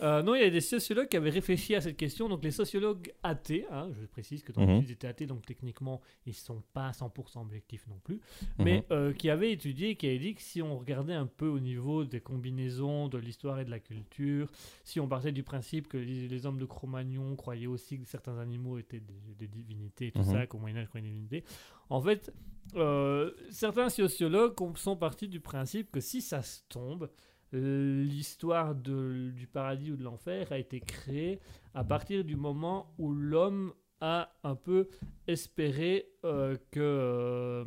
Euh, 0.01 0.21
non, 0.23 0.35
il 0.35 0.41
y 0.41 0.45
a 0.45 0.49
des 0.49 0.61
sociologues 0.61 1.07
qui 1.07 1.17
avaient 1.17 1.29
réfléchi 1.29 1.75
à 1.75 1.81
cette 1.81 1.97
question. 1.97 2.29
Donc, 2.29 2.43
les 2.43 2.51
sociologues 2.51 3.13
athées, 3.23 3.65
hein, 3.71 3.89
je 3.99 4.05
précise 4.05 4.43
que 4.43 4.51
dans 4.51 4.65
mhm. 4.65 4.83
ils 4.83 4.91
étaient 4.91 5.07
athées, 5.07 5.25
donc 5.25 5.45
techniquement, 5.45 6.01
ils 6.25 6.31
ne 6.31 6.35
sont 6.35 6.63
pas 6.73 6.91
100% 6.91 7.41
objectifs 7.41 7.87
non 7.87 7.99
plus, 8.03 8.19
mais 8.59 8.77
mhm. 8.77 8.83
euh, 8.91 9.13
qui 9.13 9.29
avaient 9.29 9.51
étudié, 9.51 9.95
qui 9.95 10.07
avaient 10.07 10.19
dit 10.19 10.35
que 10.35 10.41
si 10.41 10.61
on 10.61 10.77
regardait 10.77 11.13
un 11.13 11.27
peu 11.27 11.47
au 11.47 11.59
niveau 11.59 12.03
des 12.03 12.21
combinaisons 12.21 13.07
de 13.07 13.17
l'histoire 13.17 13.59
et 13.59 13.65
de 13.65 13.71
la 13.71 13.79
culture, 13.79 14.51
si 14.83 14.99
on 14.99 15.07
partait 15.07 15.31
du 15.31 15.43
principe 15.43 15.87
que 15.87 15.97
les, 15.97 16.45
hommes 16.45 16.59
de 16.59 16.65
Cro-Magnon 16.65 17.35
croyaient 17.35 17.67
aussi 17.67 17.99
que 17.99 18.07
certains 18.07 18.37
animaux 18.39 18.77
étaient 18.77 19.01
des, 19.37 19.47
divinités 19.47 20.07
et 20.07 20.11
tout 20.11 20.19
mhm. 20.19 20.25
ça, 20.31 20.47
qu'au 20.47 20.57
Moyen-Âge, 20.57 20.87
croyaient 20.87 21.07
des 21.07 21.13
divinités, 21.13 21.43
en 21.89 22.01
fait, 22.01 22.31
euh, 22.75 23.31
certains 23.51 23.89
sociologues 23.89 24.55
sont 24.75 24.97
partis 24.97 25.27
du 25.27 25.39
principe 25.39 25.91
que 25.91 25.99
si 25.99 26.21
ça 26.21 26.41
se 26.41 26.61
tombe, 26.67 27.09
l'histoire 27.51 28.75
du 28.75 29.47
paradis 29.51 29.91
ou 29.91 29.95
de 29.95 30.03
l'enfer 30.03 30.51
a 30.51 30.57
été 30.57 30.79
créée 30.79 31.39
à 31.73 31.83
partir 31.83 32.23
du 32.23 32.35
moment 32.35 32.93
où 32.97 33.13
l'homme 33.13 33.73
a 34.01 34.29
un 34.43 34.55
peu 34.55 34.89
espéré 35.27 36.07
euh, 36.25 36.57
euh, 36.77 37.65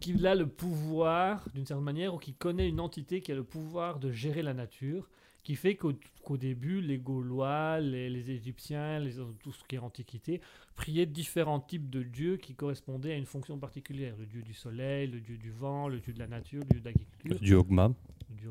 qu'il 0.00 0.26
a 0.26 0.34
le 0.34 0.46
pouvoir 0.46 1.46
d'une 1.54 1.66
certaine 1.66 1.84
manière 1.84 2.14
ou 2.14 2.18
qu'il 2.18 2.34
connaît 2.34 2.68
une 2.68 2.80
entité 2.80 3.20
qui 3.20 3.32
a 3.32 3.34
le 3.34 3.44
pouvoir 3.44 3.98
de 3.98 4.10
gérer 4.10 4.42
la 4.42 4.54
nature 4.54 5.10
qui 5.42 5.56
fait 5.56 5.74
qu'au 5.74 6.36
début, 6.36 6.80
les 6.80 6.98
Gaulois, 6.98 7.80
les, 7.80 8.30
Égyptiens, 8.30 8.98
les, 8.98 9.14
tout 9.42 9.52
ce 9.52 9.64
qui 9.64 9.76
est 9.76 9.78
antiquité, 9.78 10.40
priaient 10.74 11.06
différents 11.06 11.60
types 11.60 11.88
de 11.88 12.02
dieux 12.02 12.36
qui 12.36 12.54
correspondaient 12.54 13.12
à 13.12 13.16
une 13.16 13.26
fonction 13.26 13.58
particulière. 13.58 14.14
Le 14.18 14.26
dieu 14.26 14.42
du 14.42 14.54
soleil, 14.54 15.08
le 15.08 15.20
dieu 15.20 15.36
du 15.36 15.50
vent, 15.50 15.88
le 15.88 16.00
dieu 16.00 16.12
de 16.12 16.18
la 16.18 16.26
nature, 16.26 16.60
le 16.60 16.66
dieu 16.66 16.80
de 16.80 16.84
l'agriculture. 16.84 17.30
Le 17.30 17.38
dieu 17.38 17.56
Ogma, 17.56 17.92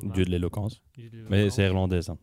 le 0.01 0.09
dieu 0.09 0.25
de 0.25 0.31
l'éloquence. 0.31 0.81
Mais 1.29 1.49
c'est 1.49 1.65
irlandais, 1.65 2.01
ça. 2.01 2.17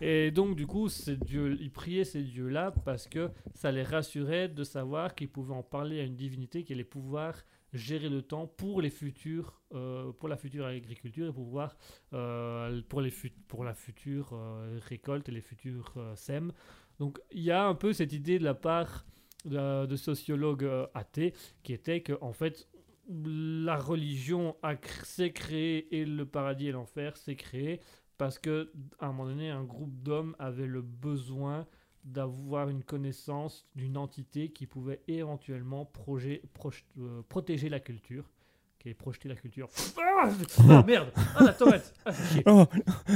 Et 0.00 0.30
donc, 0.30 0.56
du 0.56 0.66
coup, 0.66 0.88
ces 0.88 1.16
dieux, 1.16 1.56
ils 1.60 1.70
priaient 1.70 2.04
ces 2.04 2.22
dieux-là 2.22 2.72
parce 2.84 3.06
que 3.08 3.30
ça 3.54 3.70
les 3.70 3.82
rassurait 3.82 4.48
de 4.48 4.64
savoir 4.64 5.14
qu'ils 5.14 5.28
pouvaient 5.28 5.54
en 5.54 5.62
parler 5.62 6.00
à 6.00 6.02
une 6.02 6.16
divinité 6.16 6.64
qui 6.64 6.72
allait 6.72 6.84
pouvoir 6.84 7.34
gérer 7.74 8.08
le 8.08 8.22
temps 8.22 8.46
pour 8.46 8.80
les 8.80 8.90
futurs, 8.90 9.60
euh, 9.74 10.12
pour 10.12 10.28
la 10.28 10.36
future 10.36 10.66
agriculture 10.66 11.28
et 11.28 11.32
pouvoir 11.32 11.76
euh, 12.12 12.80
pour 12.88 13.00
les 13.00 13.12
pour 13.48 13.64
la 13.64 13.74
future 13.74 14.30
euh, 14.32 14.78
récolte 14.88 15.28
et 15.28 15.32
les 15.32 15.40
futurs 15.40 15.94
sèmes. 16.14 16.52
Donc 16.98 17.18
il 17.32 17.42
y 17.42 17.50
a 17.50 17.66
un 17.66 17.74
peu 17.74 17.92
cette 17.92 18.12
idée 18.12 18.38
de 18.38 18.44
la 18.44 18.54
part 18.54 19.04
de, 19.44 19.96
sociologues 19.96 20.68
athées 20.94 21.34
qui 21.62 21.72
était 21.72 22.00
que 22.00 22.16
en 22.20 22.32
fait 22.32 22.68
la 23.08 23.76
religion 23.76 24.56
s'est 25.02 25.32
créée 25.32 25.94
et 25.94 26.06
le 26.06 26.24
paradis 26.24 26.68
et 26.68 26.72
l'enfer 26.72 27.16
s'est 27.16 27.36
créé 27.36 27.80
parce 28.16 28.38
que 28.38 28.72
à 29.00 29.06
un 29.06 29.12
moment 29.12 29.26
donné 29.26 29.50
un 29.50 29.64
groupe 29.64 30.02
d'hommes 30.02 30.36
avait 30.38 30.66
le 30.66 30.80
besoin 30.80 31.66
d'avoir 32.04 32.68
une 32.68 32.82
connaissance 32.82 33.66
d'une 33.74 33.96
entité 33.96 34.50
qui 34.50 34.66
pouvait 34.66 35.00
éventuellement 35.08 35.90
euh, 36.08 37.22
protéger 37.28 37.68
la 37.68 37.80
culture. 37.80 38.30
Qui 38.78 38.90
est 38.90 38.94
projeter 38.94 39.30
la 39.30 39.36
culture. 39.36 39.68
Ah, 39.98 40.30
ah, 40.68 40.82
merde 40.86 41.10
Ah 41.36 41.44
la 41.44 41.52
tomate 41.54 41.94
ah, 42.04 42.12
oh, 42.46 42.66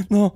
Non 0.09 0.33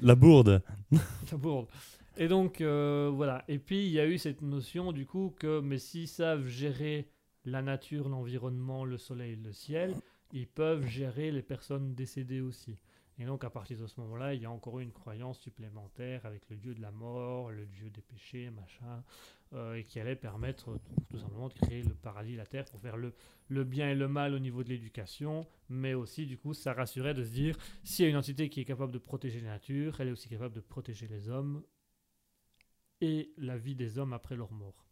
La 0.00 0.14
bourde 0.14 0.62
La 0.92 1.38
bourde. 1.38 1.68
Et 2.16 2.28
donc, 2.28 2.60
euh, 2.60 3.10
voilà. 3.12 3.44
Et 3.48 3.58
puis, 3.58 3.86
il 3.86 3.92
y 3.92 3.98
a 3.98 4.06
eu 4.06 4.18
cette 4.18 4.42
notion, 4.42 4.92
du 4.92 5.06
coup, 5.06 5.34
que, 5.38 5.60
mais 5.60 5.78
s'ils 5.78 6.08
savent 6.08 6.46
gérer 6.46 7.08
la 7.44 7.62
nature, 7.62 8.08
l'environnement, 8.08 8.84
le 8.84 8.98
soleil, 8.98 9.36
le 9.36 9.52
ciel, 9.52 9.94
ils 10.32 10.46
peuvent 10.46 10.86
gérer 10.86 11.30
les 11.30 11.42
personnes 11.42 11.94
décédées 11.94 12.40
aussi. 12.40 12.76
Et 13.18 13.26
donc 13.26 13.44
à 13.44 13.50
partir 13.50 13.78
de 13.78 13.86
ce 13.86 14.00
moment-là, 14.00 14.34
il 14.34 14.42
y 14.42 14.44
a 14.44 14.50
encore 14.50 14.80
une 14.80 14.90
croyance 14.90 15.38
supplémentaire 15.38 16.26
avec 16.26 16.48
le 16.50 16.56
dieu 16.56 16.74
de 16.74 16.82
la 16.82 16.90
mort, 16.90 17.52
le 17.52 17.64
dieu 17.66 17.88
des 17.90 18.02
péchés, 18.02 18.50
machin, 18.50 19.04
euh, 19.52 19.74
et 19.74 19.84
qui 19.84 20.00
allait 20.00 20.16
permettre 20.16 20.80
tout, 21.10 21.18
simplement 21.18 21.48
de 21.48 21.54
créer 21.54 21.82
le 21.82 21.94
paradis, 21.94 22.34
la 22.34 22.46
terre, 22.46 22.64
pour 22.64 22.80
faire 22.80 22.96
le, 22.96 23.14
le 23.48 23.62
bien 23.62 23.88
et 23.88 23.94
le 23.94 24.08
mal 24.08 24.34
au 24.34 24.40
niveau 24.40 24.64
de 24.64 24.70
l'éducation, 24.70 25.46
mais 25.68 25.94
aussi 25.94 26.26
du 26.26 26.38
coup 26.38 26.54
ça 26.54 26.72
rassurait 26.72 27.14
de 27.14 27.22
se 27.22 27.30
dire, 27.30 27.56
s'il 27.84 28.04
y 28.04 28.08
a 28.08 28.10
une 28.10 28.16
entité 28.16 28.48
qui 28.48 28.60
est 28.60 28.64
capable 28.64 28.92
de 28.92 28.98
protéger 28.98 29.40
la 29.40 29.50
nature, 29.50 30.00
elle 30.00 30.08
est 30.08 30.12
aussi 30.12 30.28
capable 30.28 30.54
de 30.54 30.60
protéger 30.60 31.06
les 31.06 31.28
hommes 31.28 31.62
et 33.00 33.32
la 33.36 33.56
vie 33.56 33.76
des 33.76 33.98
hommes 33.98 34.12
après 34.12 34.34
leur 34.34 34.50
mort. 34.50 34.84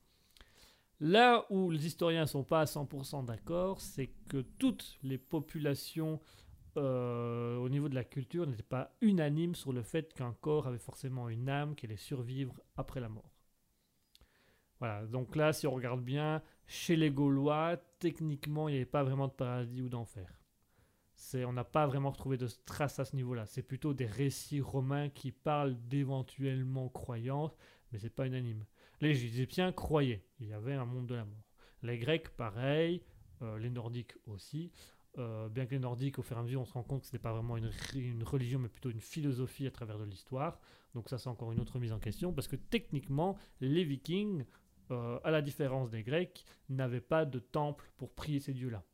Là 1.00 1.44
où 1.50 1.72
les 1.72 1.84
historiens 1.84 2.20
ne 2.20 2.26
sont 2.26 2.44
pas 2.44 2.60
à 2.60 2.64
100% 2.64 3.24
d'accord, 3.24 3.80
c'est 3.80 4.12
que 4.28 4.40
toutes 4.40 5.00
les 5.02 5.18
populations 5.18 6.20
euh, 6.76 7.56
au 7.56 7.68
niveau 7.68 7.88
de 7.88 7.94
la 7.94 8.04
culture, 8.04 8.46
n'était 8.46 8.62
pas 8.62 8.94
unanime 9.00 9.54
sur 9.54 9.72
le 9.72 9.82
fait 9.82 10.12
qu'un 10.14 10.32
corps 10.40 10.66
avait 10.66 10.78
forcément 10.78 11.28
une 11.28 11.48
âme 11.48 11.74
qui 11.74 11.86
allait 11.86 11.96
survivre 11.96 12.60
après 12.76 13.00
la 13.00 13.08
mort. 13.08 13.30
Voilà, 14.78 15.06
donc 15.06 15.36
là, 15.36 15.52
si 15.52 15.66
on 15.66 15.72
regarde 15.72 16.02
bien, 16.02 16.42
chez 16.66 16.96
les 16.96 17.10
Gaulois, 17.10 17.76
techniquement, 17.98 18.68
il 18.68 18.72
n'y 18.72 18.78
avait 18.78 18.84
pas 18.84 19.04
vraiment 19.04 19.28
de 19.28 19.32
paradis 19.32 19.82
ou 19.82 19.88
d'enfer. 19.88 20.26
on 21.34 21.52
n'a 21.52 21.64
pas 21.64 21.86
vraiment 21.86 22.10
retrouvé 22.10 22.36
de 22.36 22.48
traces 22.64 22.98
à 22.98 23.04
ce 23.04 23.14
niveau-là. 23.14 23.46
C'est 23.46 23.62
plutôt 23.62 23.94
des 23.94 24.06
récits 24.06 24.60
romains 24.60 25.08
qui 25.08 25.30
parlent 25.30 25.76
d'éventuellement 25.88 26.88
croyances, 26.88 27.56
mais 27.92 27.98
c'est 27.98 28.10
pas 28.10 28.26
unanime. 28.26 28.64
Les 29.00 29.10
Égyptiens 29.24 29.72
croyaient, 29.72 30.24
il 30.40 30.48
y 30.48 30.52
avait 30.52 30.74
un 30.74 30.84
monde 30.84 31.06
de 31.06 31.14
la 31.14 31.24
mort. 31.24 31.44
Les 31.82 31.98
Grecs, 31.98 32.30
pareil, 32.30 33.02
euh, 33.42 33.58
les 33.58 33.70
Nordiques 33.70 34.14
aussi. 34.26 34.72
Euh, 35.18 35.48
bien 35.50 35.66
que 35.66 35.72
les 35.72 35.78
Nordiques, 35.78 36.18
au 36.18 36.22
fur 36.22 36.36
et 36.36 36.40
à 36.40 36.42
mesure, 36.42 36.62
on 36.62 36.64
se 36.64 36.72
rend 36.72 36.82
compte 36.82 37.02
que 37.02 37.06
ce 37.06 37.12
n'était 37.12 37.22
pas 37.22 37.32
vraiment 37.32 37.58
une, 37.58 37.70
une, 37.94 38.22
religion, 38.22 38.58
mais 38.58 38.68
plutôt 38.68 38.90
une 38.90 39.00
philosophie 39.00 39.66
à 39.66 39.70
travers 39.70 39.98
de 39.98 40.04
l'histoire. 40.04 40.58
Donc 40.94 41.10
ça, 41.10 41.18
c'est 41.18 41.28
encore 41.28 41.52
une 41.52 41.60
autre 41.60 41.78
mise 41.78 41.92
en 41.92 41.98
question, 41.98 42.32
parce 42.32 42.48
que 42.48 42.56
techniquement, 42.56 43.36
les 43.60 43.84
Vikings, 43.84 44.44
euh, 44.90 45.18
à 45.22 45.30
la 45.30 45.42
différence 45.42 45.90
des 45.90 46.02
Grecs, 46.02 46.44
n'avaient 46.70 47.02
pas 47.02 47.26
de 47.26 47.38
temple 47.38 47.92
pour 47.98 48.14
prier 48.14 48.40
ces 48.40 48.54
dieux-là. 48.54 48.84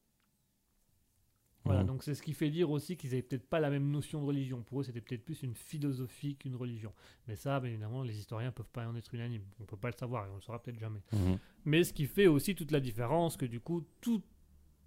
Voilà, 1.65 1.85
donc 1.85 2.03
c'est 2.03 2.15
ce 2.15 2.23
qui 2.23 2.33
fait 2.33 2.49
dire 2.49 2.71
aussi 2.71 2.97
qu'ils 2.97 3.11
n'avaient 3.11 3.23
peut-être 3.23 3.47
pas 3.47 3.61
la 3.61 3.69
même 3.69 3.91
notion 3.91 4.23
de 4.23 4.27
religion. 4.27 4.63
Pour 4.63 4.81
eux, 4.81 4.85
c'était 4.85 5.03
peut-être 5.03 5.25
plus 5.25 5.43
une 5.43 5.55
philosophie 5.55 6.35
qu'une 6.35 6.57
religion. 6.57 6.95
Mais 7.27 7.37
ça, 7.37 7.61
bien 7.61 7.69
évidemment, 7.69 8.03
les 8.03 8.19
historiens 8.19 8.49
ne 8.49 8.55
peuvent 8.55 8.71
pas 8.71 8.87
en 8.87 8.97
être 8.97 9.15
unanimes. 9.15 9.45
On 9.61 9.65
ne 9.65 9.67
peut 9.67 9.77
pas 9.77 9.91
le 9.91 9.97
savoir 9.97 10.25
et 10.25 10.29
on 10.29 10.33
ne 10.33 10.37
le 10.37 10.43
saura 10.43 10.63
peut-être 10.63 10.79
jamais. 10.79 11.03
Mhm. 11.13 11.39
Mais 11.67 11.85
ce 11.85 11.93
qui 11.93 12.07
fait 12.07 12.27
aussi 12.27 12.55
toute 12.55 12.71
la 12.71 12.81
différence, 12.81 13.37
que 13.37 13.45
du 13.45 13.61
coup, 13.61 13.87
tout 14.01 14.23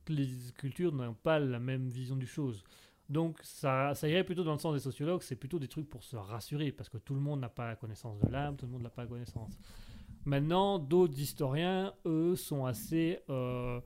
les 0.09 0.27
cultures 0.57 0.93
n'ont 0.93 1.13
pas 1.13 1.39
la 1.39 1.59
même 1.59 1.87
vision 1.89 2.15
du 2.15 2.27
chose. 2.27 2.63
Donc 3.09 3.39
ça, 3.43 3.93
ça 3.93 4.07
irait 4.07 4.23
plutôt 4.23 4.43
dans 4.43 4.53
le 4.53 4.59
sens 4.59 4.73
des 4.73 4.79
sociologues, 4.79 5.21
c'est 5.21 5.35
plutôt 5.35 5.59
des 5.59 5.67
trucs 5.67 5.89
pour 5.89 6.01
se 6.03 6.15
rassurer, 6.15 6.71
parce 6.71 6.89
que 6.89 6.97
tout 6.97 7.13
le 7.13 7.19
monde 7.19 7.41
n'a 7.41 7.49
pas 7.49 7.67
la 7.67 7.75
connaissance 7.75 8.17
de 8.19 8.27
l'âme, 8.29 8.55
tout 8.55 8.65
le 8.65 8.71
monde 8.71 8.83
n'a 8.83 8.89
pas 8.89 9.01
la 9.01 9.09
connaissance. 9.09 9.59
Maintenant, 10.23 10.79
d'autres 10.79 11.19
historiens, 11.19 11.93
eux, 12.05 12.37
sont 12.37 12.65
assez 12.65 13.19
euh, 13.29 13.81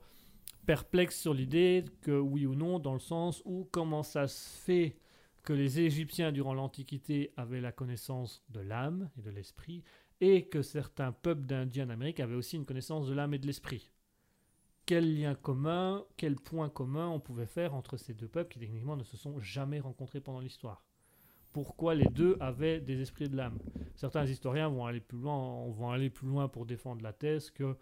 perplexes 0.64 1.20
sur 1.20 1.34
l'idée 1.34 1.84
que 2.02 2.16
oui 2.16 2.46
ou 2.46 2.54
non, 2.54 2.78
dans 2.78 2.92
le 2.92 3.00
sens 3.00 3.42
où 3.44 3.68
comment 3.72 4.04
ça 4.04 4.28
se 4.28 4.56
fait 4.60 4.96
que 5.42 5.52
les 5.52 5.80
Égyptiens, 5.80 6.30
durant 6.30 6.54
l'Antiquité, 6.54 7.32
avaient 7.36 7.60
la 7.60 7.72
connaissance 7.72 8.44
de 8.50 8.60
l'âme 8.60 9.10
et 9.18 9.22
de 9.22 9.30
l'esprit, 9.30 9.82
et 10.20 10.46
que 10.46 10.62
certains 10.62 11.10
peuples 11.10 11.46
d'Indiens 11.46 11.86
d'Amérique 11.86 12.20
avaient 12.20 12.36
aussi 12.36 12.54
une 12.56 12.64
connaissance 12.64 13.08
de 13.08 13.14
l'âme 13.14 13.34
et 13.34 13.38
de 13.38 13.46
l'esprit 13.46 13.90
quel 14.86 15.18
lien 15.18 15.34
commun, 15.34 16.04
quel 16.16 16.36
point 16.36 16.68
commun 16.68 17.08
on 17.08 17.20
pouvait 17.20 17.46
faire 17.46 17.74
entre 17.74 17.96
ces 17.96 18.14
deux 18.14 18.28
peuples 18.28 18.52
qui 18.52 18.60
techniquement 18.60 18.96
ne 18.96 19.02
se 19.02 19.16
sont 19.16 19.38
jamais 19.40 19.80
rencontrés 19.80 20.20
pendant 20.20 20.40
l'histoire. 20.40 20.84
Pourquoi 21.52 21.94
les 21.94 22.06
deux 22.06 22.36
avaient 22.38 22.80
des 22.80 23.00
esprits 23.00 23.28
de 23.28 23.36
l'âme? 23.36 23.58
Certains 23.96 24.24
historiens 24.24 24.68
vont 24.68 24.86
aller 24.86 25.00
plus 25.00 25.18
loin, 25.18 25.66
vont 25.70 25.90
aller 25.90 26.10
plus 26.10 26.28
loin 26.28 26.48
pour 26.48 26.66
défendre 26.66 27.02
la 27.02 27.12
thèse 27.12 27.50
que 27.50 27.76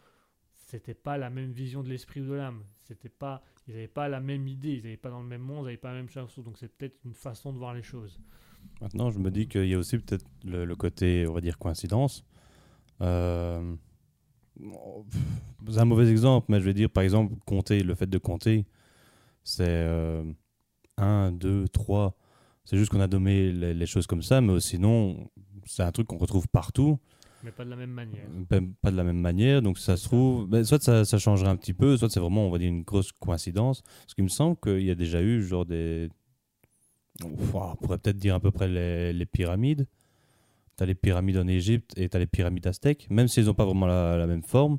c'était 0.53 0.95
pas 0.95 1.19
la 1.19 1.29
même 1.29 1.53
vision 1.53 1.83
de 1.83 1.89
l'esprit 1.89 2.21
ou 2.21 2.27
de 2.27 2.35
l'âme. 2.35 2.63
C'était 2.85 3.09
pas, 3.09 3.43
ils 3.67 3.75
n'avaient 3.75 3.89
pas 3.89 4.09
la 4.09 4.21
même 4.21 4.47
idée, 4.47 4.75
ils 4.75 4.83
n'avaient 4.83 4.97
pas 4.97 5.11
dans 5.11 5.21
le 5.21 5.29
même 5.29 5.43
monde, 5.43 5.63
ils 5.63 5.65
n'avaient 5.65 5.77
pas 5.77 5.91
la 5.91 5.97
même 5.97 6.09
chose. 6.09 6.35
Donc 6.45 6.57
c'est 6.57 6.69
peut-être 6.69 6.99
une 7.05 7.15
façon 7.15 7.53
de 7.53 7.59
voir 7.59 7.75
les 7.75 7.83
choses. 7.83 8.19
Maintenant, 8.81 9.11
je 9.11 9.19
me 9.19 9.31
dis 9.31 9.47
qu'il 9.47 9.67
y 9.67 9.75
a 9.75 9.79
aussi 9.79 9.99
peut-être 9.99 10.25
le, 10.45 10.65
le, 10.65 10.77
côté, 10.77 11.27
on 11.29 11.35
va 11.35 11.41
dire, 11.41 11.59
coïncidence. 11.59 12.25
Euh, 13.01 13.75
c'est 15.69 15.79
un 15.79 15.85
mauvais 15.85 16.11
exemple, 16.11 16.47
mais 16.51 16.61
je 16.61 16.65
vais 16.65 16.75
dire, 16.75 16.91
par 16.91 17.03
exemple, 17.03 17.35
compter, 17.45 17.83
le 17.83 17.95
fait 17.95 18.09
de 18.09 18.19
compter, 18.19 18.67
c'est 19.43 19.87
1, 20.97 21.33
2, 21.33 21.69
3. 21.69 22.17
C'est 22.65 22.79
juste 22.79 22.91
qu'on 22.91 23.01
a 23.01 23.07
nommé 23.07 23.53
les, 23.53 23.87
choses 23.87 24.07
comme 24.07 24.23
ça, 24.23 24.41
mais 24.41 24.59
sinon, 24.61 25.29
c'est 25.67 25.83
un 25.83 25.93
truc 25.93 26.07
qu'on 26.07 26.17
retrouve 26.17 26.49
partout. 26.49 26.99
Mais 27.43 27.51
pas 27.51 27.65
de 27.65 27.71
la 27.71 27.77
même 27.77 27.91
manière. 27.91 28.27
Pas, 28.81 28.91
de 28.91 28.97
la 28.97 29.05
même 29.05 29.21
manière, 29.21 29.61
donc 29.61 29.79
ça 29.79 29.99
se 29.99 30.05
trouve, 30.05 30.47
ben, 30.49 30.65
soit 30.65 30.83
ça, 30.83 31.05
ça, 31.05 31.19
changerait 31.19 31.51
un 31.51 31.57
petit 31.57 31.75
peu, 31.75 31.97
soit 31.99 32.09
c'est 32.09 32.21
vraiment, 32.21 32.47
on 32.47 32.51
va 32.51 32.57
dire, 32.57 32.71
une 32.71 32.85
grosse 32.85 33.13
coïncidence. 33.13 33.83
Parce 33.83 34.15
qu'il 34.15 34.25
me 34.25 34.31
semble 34.31 34.57
qu'il 34.57 34.83
y 34.83 34.91
a 34.91 34.95
déjà 34.95 35.21
eu, 35.21 35.43
genre, 35.43 35.67
des. 35.67 36.09
on 37.23 37.77
pourrait 37.77 37.99
peut-être 37.99 38.17
dire 38.17 38.35
à 38.35 38.41
peu 38.41 38.51
près 38.51 38.69
les, 38.69 39.13
les 39.13 39.27
pyramides. 39.27 39.87
T'as 40.77 40.87
les 40.87 40.95
pyramides 40.95 41.37
en 41.37 41.47
Égypte 41.47 41.93
et 41.97 42.09
t'as 42.09 42.19
les 42.19 42.27
pyramides 42.27 42.67
aztèques, 42.67 43.07
même 43.09 43.29
s'ils 43.29 43.47
n'ont 43.47 43.55
pas 43.55 43.65
vraiment 43.65 43.87
la, 43.87 44.27
même 44.27 44.43
forme, 44.43 44.79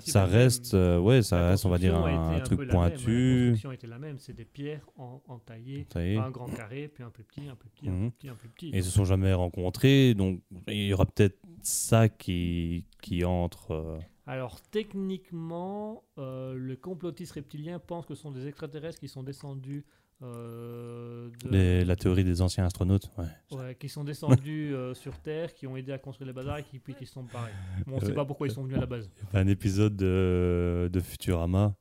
ça 0.00 0.24
reste, 0.24 0.74
euh, 0.74 0.98
ouais, 0.98 1.22
ça 1.22 1.50
reste, 1.50 1.64
on 1.64 1.68
va 1.68 1.78
dire, 1.78 1.94
un, 1.94 2.40
truc 2.40 2.68
pointu. 2.68 3.44
la 3.44 3.50
construction 3.50 3.72
était 3.72 3.86
la 3.86 3.98
même, 4.00 4.18
c'est 4.18 4.32
des 4.32 4.44
pierres 4.44 4.88
entaillées, 4.96 5.86
un 5.94 6.30
grand 6.30 6.48
carré, 6.48 6.88
puis 6.88 7.04
un 7.04 7.10
plus 7.10 7.22
petit, 7.22 7.48
un 7.48 7.54
plus 7.54 7.68
petit, 7.68 7.88
un 7.88 7.92
mhm. 7.92 8.10
plus 8.10 8.18
petit, 8.18 8.28
un 8.28 8.34
plus 8.34 8.48
petit. 8.48 8.68
Et 8.70 8.78
ils 8.78 8.84
se 8.84 8.90
sont 8.90 9.04
jamais 9.04 9.32
rencontrés, 9.32 10.14
donc 10.14 10.40
il 10.66 10.86
y 10.86 10.92
aura 10.92 11.06
peut-être 11.06 11.38
ça 11.62 12.08
qui, 12.08 12.84
qui 13.00 13.24
entre. 13.24 13.70
Euh. 13.72 13.98
Alors 14.26 14.60
techniquement, 14.60 16.04
euh, 16.18 16.54
le 16.54 16.76
complotiste 16.76 17.32
reptilien 17.32 17.78
pense 17.78 18.06
que 18.06 18.14
ce 18.14 18.22
sont 18.22 18.32
des 18.32 18.46
extraterrestres 18.46 18.98
qui 18.98 19.08
sont 19.08 19.22
descendus 19.22 19.84
euh, 20.20 21.30
la 21.44 21.94
théorie 21.94 22.24
des 22.24 22.42
anciens 22.42 22.64
astronautes, 22.64 23.08
ouais. 23.18 23.76
qui 23.78 23.88
sont 23.88 24.02
descendus 24.02 24.72
euh, 24.74 24.92
sur 24.92 25.16
Terre, 25.18 25.54
qui 25.54 25.66
ont 25.68 25.76
aidé 25.76 25.92
à 25.92 25.98
construire 25.98 26.26
les 26.26 26.32
bazars 26.32 26.58
et 26.58 26.64
qui, 26.64 26.80
puis 26.80 26.94
qui 26.94 27.06
sont 27.06 27.24
pareils. 27.24 27.54
Bon, 27.86 27.96
on 27.96 28.00
ne 28.00 28.06
sait 28.06 28.14
pas 28.14 28.24
pourquoi 28.24 28.48
ils 28.48 28.52
sont 28.52 28.64
venus 28.64 28.78
à 28.78 28.80
la 28.80 28.86
base. 28.86 29.08
Un 29.32 29.46
épisode 29.46 29.94
de, 29.94 30.90
de, 30.92 31.00
Futurama 31.00 31.76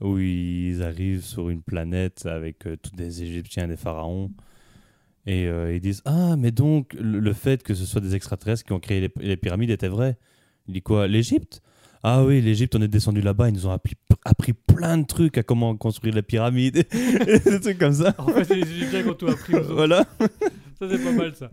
où 0.00 0.18
ils 0.18 0.82
arrivent 0.82 1.24
sur 1.24 1.48
une 1.48 1.62
planète 1.62 2.26
avec 2.26 2.66
euh, 2.66 2.76
tous 2.76 2.92
des 2.92 3.22
Égyptiens, 3.24 3.66
des 3.66 3.76
pharaons. 3.76 4.30
Et 5.26 5.44
ils 5.44 5.80
disent 5.80 6.02
Ah, 6.04 6.34
mais 6.36 6.50
donc 6.50 6.94
le, 6.94 7.32
fait 7.32 7.62
que 7.62 7.74
ce 7.74 7.84
soit 7.84 8.00
des 8.00 8.16
extraterrestres 8.16 8.64
qui 8.64 8.72
ont 8.72 8.80
créé 8.80 9.00
les, 9.00 9.12
les 9.18 9.36
pyramides 9.36 9.70
était 9.70 9.86
vrai? 9.86 10.18
Il 10.66 10.74
dit 10.74 10.82
quoi? 10.82 11.06
L'Égypte? 11.06 11.62
Ah 12.04 12.24
oui, 12.24 12.40
l'Égypte, 12.40 12.74
on 12.74 12.82
est 12.82 12.88
descendu 12.88 13.20
là-bas, 13.20 13.48
ils 13.48 13.54
nous 13.54 13.66
ont 13.66 13.70
appris, 13.70 13.94
appris, 14.24 14.52
plein 14.52 14.98
de 14.98 15.06
trucs 15.06 15.38
à 15.38 15.44
comment 15.44 15.76
construire 15.76 16.14
les 16.14 16.22
pyramides, 16.22 16.84
des 16.92 17.60
trucs 17.60 17.78
comme 17.78 17.92
ça. 17.92 18.12
En 18.18 18.26
fait, 18.28 18.44
c'est 18.44 18.56
les 18.56 18.68
Égyptiens 18.68 19.02
qui 19.02 19.08
ont 19.08 19.14
tout 19.14 19.28
appris. 19.28 19.54
Voilà. 19.68 20.04
ça, 20.78 20.88
c'est 20.88 21.02
pas 21.02 21.12
mal, 21.12 21.34
ça. 21.36 21.50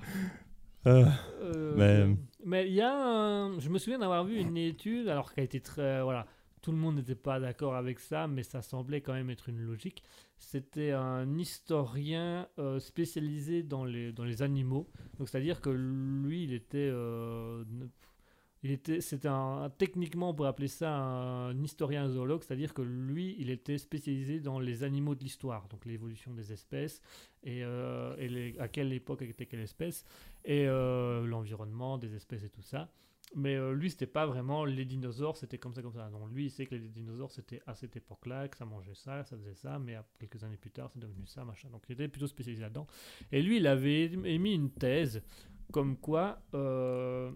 Ah. 0.85 1.03
Euh, 1.43 2.13
mais 2.43 2.67
il 2.67 2.73
y 2.73 2.81
a 2.81 3.49
Je 3.59 3.69
me 3.69 3.77
souviens 3.77 3.99
d'avoir 3.99 4.23
vu 4.23 4.39
une 4.39 4.57
étude, 4.57 5.07
alors 5.07 5.31
a 5.37 5.41
été 5.41 5.59
très... 5.59 6.01
Voilà, 6.01 6.25
tout 6.63 6.71
le 6.71 6.77
monde 6.77 6.95
n'était 6.95 7.13
pas 7.13 7.39
d'accord 7.39 7.75
avec 7.75 7.99
ça, 7.99 8.27
mais 8.27 8.41
ça 8.41 8.63
semblait 8.63 9.01
quand 9.01 9.13
même 9.13 9.29
être 9.29 9.49
une 9.49 9.61
logique. 9.61 10.03
C'était 10.39 10.91
un 10.91 11.37
historien 11.37 12.47
euh, 12.57 12.79
spécialisé 12.79 13.61
dans 13.61 13.85
les, 13.85 14.11
dans 14.13 14.23
les 14.23 14.41
animaux. 14.41 14.89
Donc 15.19 15.29
c'est-à-dire 15.29 15.61
que 15.61 15.69
lui, 15.69 16.45
il 16.45 16.53
était... 16.53 16.89
Euh, 18.59 18.67
il 18.67 18.71
était, 18.71 19.01
c'était 19.01 19.27
un, 19.27 19.69
techniquement, 19.77 20.29
on 20.29 20.33
pourrait 20.33 20.49
appeler 20.49 20.67
ça 20.67 20.93
un 20.93 21.63
historien 21.63 22.07
zoologue, 22.09 22.43
c'est-à-dire 22.43 22.73
que 22.73 22.81
lui, 22.81 23.35
il 23.39 23.49
était 23.49 23.77
spécialisé 23.77 24.39
dans 24.39 24.59
les 24.59 24.83
animaux 24.83 25.15
de 25.15 25.23
l'histoire, 25.23 25.67
donc 25.69 25.85
l'évolution 25.85 26.33
des 26.33 26.51
espèces, 26.51 27.01
et, 27.43 27.63
euh, 27.63 28.51
à 28.59 28.67
quelle 28.67 28.91
époque 28.93 29.21
était 29.21 29.45
quelle 29.45 29.61
espèce, 29.61 30.03
et 30.45 30.65
l'environnement 30.65 31.97
des 31.97 32.15
espèces 32.15 32.43
et 32.43 32.49
tout 32.49 32.61
ça. 32.61 32.89
Mais 33.35 33.55
euh, 33.55 33.73
lui, 33.73 33.91
c'était 33.91 34.07
pas 34.07 34.25
vraiment 34.25 34.65
les 34.65 34.85
dinosaures, 34.85 35.37
c'était 35.37 35.59
comme 35.59 35.73
ça, 35.73 35.81
comme 35.81 35.93
ça. 35.93 36.09
Non, 36.09 36.25
lui, 36.27 36.45
il 36.45 36.49
sait 36.49 36.65
que 36.65 36.73
les 36.73 36.89
dinosaures, 36.89 37.31
c'était 37.31 37.61
à 37.67 37.75
cette 37.75 37.95
époque-là, 37.95 38.47
que 38.47 38.57
ça 38.57 38.65
mangeait 38.65 38.95
ça, 38.95 39.23
ça 39.23 39.37
faisait 39.37 39.53
ça, 39.53 39.77
mais 39.77 39.97
quelques 40.19 40.43
années 40.43 40.57
plus 40.57 40.71
tard, 40.71 40.89
c'est 40.91 40.99
devenu 40.99 41.25
ça, 41.27 41.45
machin. 41.45 41.69
Donc, 41.69 41.83
il 41.87 41.93
était 41.93 42.07
plutôt 42.07 42.27
spécialisé 42.27 42.63
là-dedans. 42.63 42.87
Et 43.31 43.41
lui, 43.41 43.57
il 43.57 43.67
avait 43.67 44.05
émis 44.05 44.53
une 44.53 44.71
thèse 44.71 45.21
comme 45.71 45.97
quoi, 45.97 46.41
euh, 46.55 47.31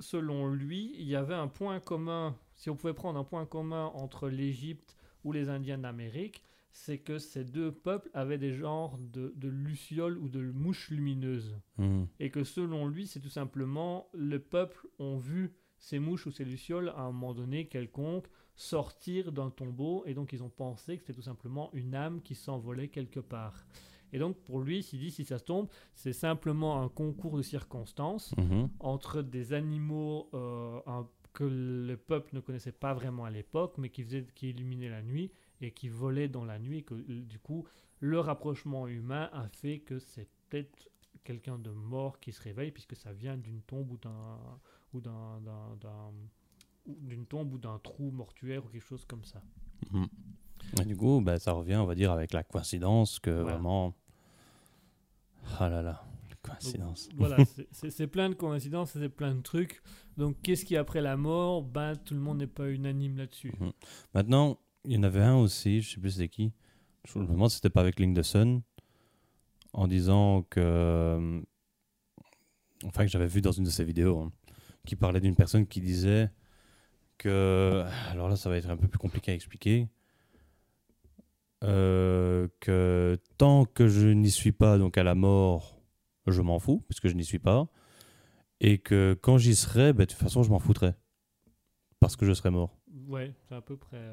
selon 0.00 0.48
lui, 0.48 0.94
il 0.98 1.06
y 1.06 1.16
avait 1.16 1.34
un 1.34 1.48
point 1.48 1.80
commun, 1.80 2.36
si 2.54 2.70
on 2.70 2.76
pouvait 2.76 2.94
prendre 2.94 3.18
un 3.18 3.24
point 3.24 3.46
commun 3.46 3.86
entre 3.94 4.28
l'Égypte 4.28 4.96
ou 5.24 5.32
les 5.32 5.48
Indiens 5.48 5.78
d'Amérique, 5.78 6.44
c'est 6.72 6.98
que 6.98 7.18
ces 7.18 7.44
deux 7.44 7.72
peuples 7.72 8.08
avaient 8.14 8.38
des 8.38 8.52
genres 8.52 8.98
de, 8.98 9.32
lucioles 9.48 10.18
ou 10.18 10.28
de 10.28 10.40
mouches 10.52 10.90
lumineuses. 10.90 11.58
Hmm. 11.76 12.04
Et 12.20 12.30
que 12.30 12.44
selon 12.44 12.86
lui, 12.86 13.06
c'est 13.06 13.20
tout 13.20 13.28
simplement 13.28 14.08
le 14.12 14.38
peuple 14.38 14.86
ont 14.98 15.18
vu 15.18 15.52
ces 15.78 15.98
mouches 15.98 16.26
ou 16.26 16.30
ces 16.30 16.44
lucioles 16.44 16.90
à 16.90 17.00
un 17.00 17.12
moment 17.12 17.34
donné 17.34 17.66
quelconque 17.66 18.26
sortir 18.54 19.30
d'un 19.30 19.50
tombeau 19.50 20.02
et 20.06 20.14
donc 20.14 20.32
ils 20.32 20.42
ont 20.42 20.48
pensé 20.48 20.96
que 20.96 21.02
c'était 21.02 21.12
tout 21.12 21.22
simplement 21.22 21.70
une 21.72 21.94
âme 21.94 22.20
qui 22.22 22.34
s'envolait 22.34 22.88
quelque 22.88 23.20
part. 23.20 23.66
Et 24.12 24.18
donc 24.18 24.36
pour 24.44 24.60
lui, 24.60 24.82
s'il 24.82 25.00
dit 25.00 25.10
si 25.10 25.24
ça 25.24 25.38
se 25.38 25.44
tombe, 25.44 25.68
c'est 25.94 26.12
simplement 26.12 26.82
un 26.82 26.88
concours 26.88 27.36
de 27.36 27.42
circonstances 27.42 28.34
hmm. 28.36 28.66
entre 28.80 29.22
des 29.22 29.52
animaux 29.52 30.28
euh, 30.34 30.80
que 31.32 31.44
le 31.44 31.96
peuple 31.96 32.34
ne 32.34 32.40
connaissait 32.40 32.72
pas 32.72 32.94
vraiment 32.94 33.24
à 33.24 33.30
l'époque, 33.30 33.74
mais 33.78 33.90
qui, 33.90 34.02
faisait, 34.02 34.26
qui 34.34 34.50
illuminaient 34.50 34.88
la 34.88 35.02
nuit 35.02 35.30
et 35.60 35.70
qui 35.70 35.88
volait 35.88 36.28
dans 36.28 36.44
la 36.44 36.58
nuit. 36.58 36.84
Que, 36.84 36.94
du 36.94 37.38
coup, 37.38 37.66
le 38.00 38.18
rapprochement 38.18 38.88
humain 38.88 39.28
a 39.32 39.48
fait 39.48 39.80
que 39.80 39.98
c'est 39.98 40.28
peut-être 40.48 40.88
quelqu'un 41.24 41.58
de 41.58 41.70
mort 41.70 42.18
qui 42.20 42.32
se 42.32 42.42
réveille, 42.42 42.72
puisque 42.72 42.96
ça 42.96 43.12
vient 43.12 43.36
d'une 43.36 43.60
tombe 43.62 43.90
ou 43.92 43.98
d'un 43.98 44.38
ou 44.94 45.00
d'un, 45.00 45.40
d'une 46.86 47.26
tombe 47.26 47.52
ou 47.52 47.58
d'un 47.58 47.78
trou 47.78 48.10
mortuaire 48.10 48.64
ou 48.64 48.68
quelque 48.68 48.86
chose 48.86 49.04
comme 49.04 49.24
ça. 49.24 49.42
Du 50.86 50.96
coup, 50.96 51.20
bah, 51.20 51.38
ça 51.38 51.52
revient, 51.52 51.76
on 51.76 51.86
va 51.86 51.94
dire, 51.94 52.12
avec 52.12 52.32
la 52.32 52.42
coïncidence 52.42 53.18
que 53.18 53.30
vraiment. 53.30 53.94
Ah 55.58 55.68
là 55.70 55.82
là, 55.82 56.04
coïncidence. 56.42 57.08
voilà, 57.16 57.36
c'est, 57.72 58.06
plein 58.06 58.28
de 58.28 58.34
coïncidences, 58.34 58.92
c'est 58.92 59.08
plein 59.08 59.34
de 59.34 59.40
trucs. 59.40 59.82
Donc, 60.16 60.36
qu'est-ce 60.42 60.64
qui 60.64 60.76
après 60.76 61.00
la 61.00 61.16
mort 61.16 61.62
Ben, 61.62 61.96
tout 61.96 62.14
le 62.14 62.20
monde 62.20 62.38
n'est 62.38 62.46
pas 62.46 62.68
unanime 62.68 63.16
là-dessus? 63.16 63.52
Mhm. 63.58 63.72
Maintenant, 64.14 64.58
il 64.84 64.92
y 64.92 64.98
en 64.98 65.02
avait 65.02 65.22
un 65.22 65.36
aussi, 65.36 65.80
je 65.80 65.94
sais 65.94 66.00
plus 66.00 66.12
c'était 66.12 66.28
qui. 66.28 66.52
Je 67.04 67.18
me 67.18 67.26
demande 67.26 67.50
si 67.50 67.56
c'était 67.56 67.70
pas 67.70 67.80
avec 67.80 67.98
Link 67.98 68.16
the 68.16 68.22
Sun, 68.22 68.62
en 69.72 69.88
disant 69.88 70.42
que. 70.50 71.42
Enfin, 72.84 73.04
que 73.04 73.10
j'avais 73.10 73.26
vu 73.26 73.40
dans 73.40 73.52
une 73.52 73.64
de 73.64 73.70
ses 73.70 73.84
vidéos, 73.84 74.20
hein, 74.20 74.32
qui 74.86 74.94
parlait 74.94 75.20
d'une 75.20 75.34
personne 75.34 75.66
qui 75.66 75.80
disait 75.80 76.30
que. 77.16 77.84
Alors 78.10 78.28
là, 78.28 78.36
ça 78.36 78.48
va 78.50 78.56
être 78.56 78.70
un 78.70 78.76
peu 78.76 78.88
plus 78.88 78.98
compliqué 78.98 79.32
à 79.32 79.34
expliquer. 79.34 79.88
Euh, 81.64 82.48
que 82.60 83.18
tant 83.36 83.64
que 83.64 83.88
je 83.88 84.08
n'y 84.08 84.30
suis 84.30 84.52
pas, 84.52 84.78
donc 84.78 84.96
à 84.96 85.02
la 85.02 85.14
mort, 85.14 85.80
je 86.26 86.40
m'en 86.42 86.58
fous, 86.58 86.84
puisque 86.88 87.08
je 87.08 87.14
n'y 87.14 87.24
suis 87.24 87.38
pas. 87.38 87.68
Et 88.60 88.78
que 88.78 89.18
quand 89.20 89.38
j'y 89.38 89.54
serai, 89.54 89.92
ben, 89.92 90.04
de 90.04 90.10
toute 90.10 90.20
façon, 90.20 90.42
je 90.42 90.50
m'en 90.50 90.58
foutrai. 90.58 90.94
Parce 92.00 92.16
que 92.16 92.26
je 92.26 92.32
serai 92.32 92.50
mort. 92.50 92.76
Ouais, 93.06 93.34
c'est 93.48 93.54
à 93.54 93.60
peu 93.60 93.76
près. 93.76 93.96
Euh, 93.96 94.12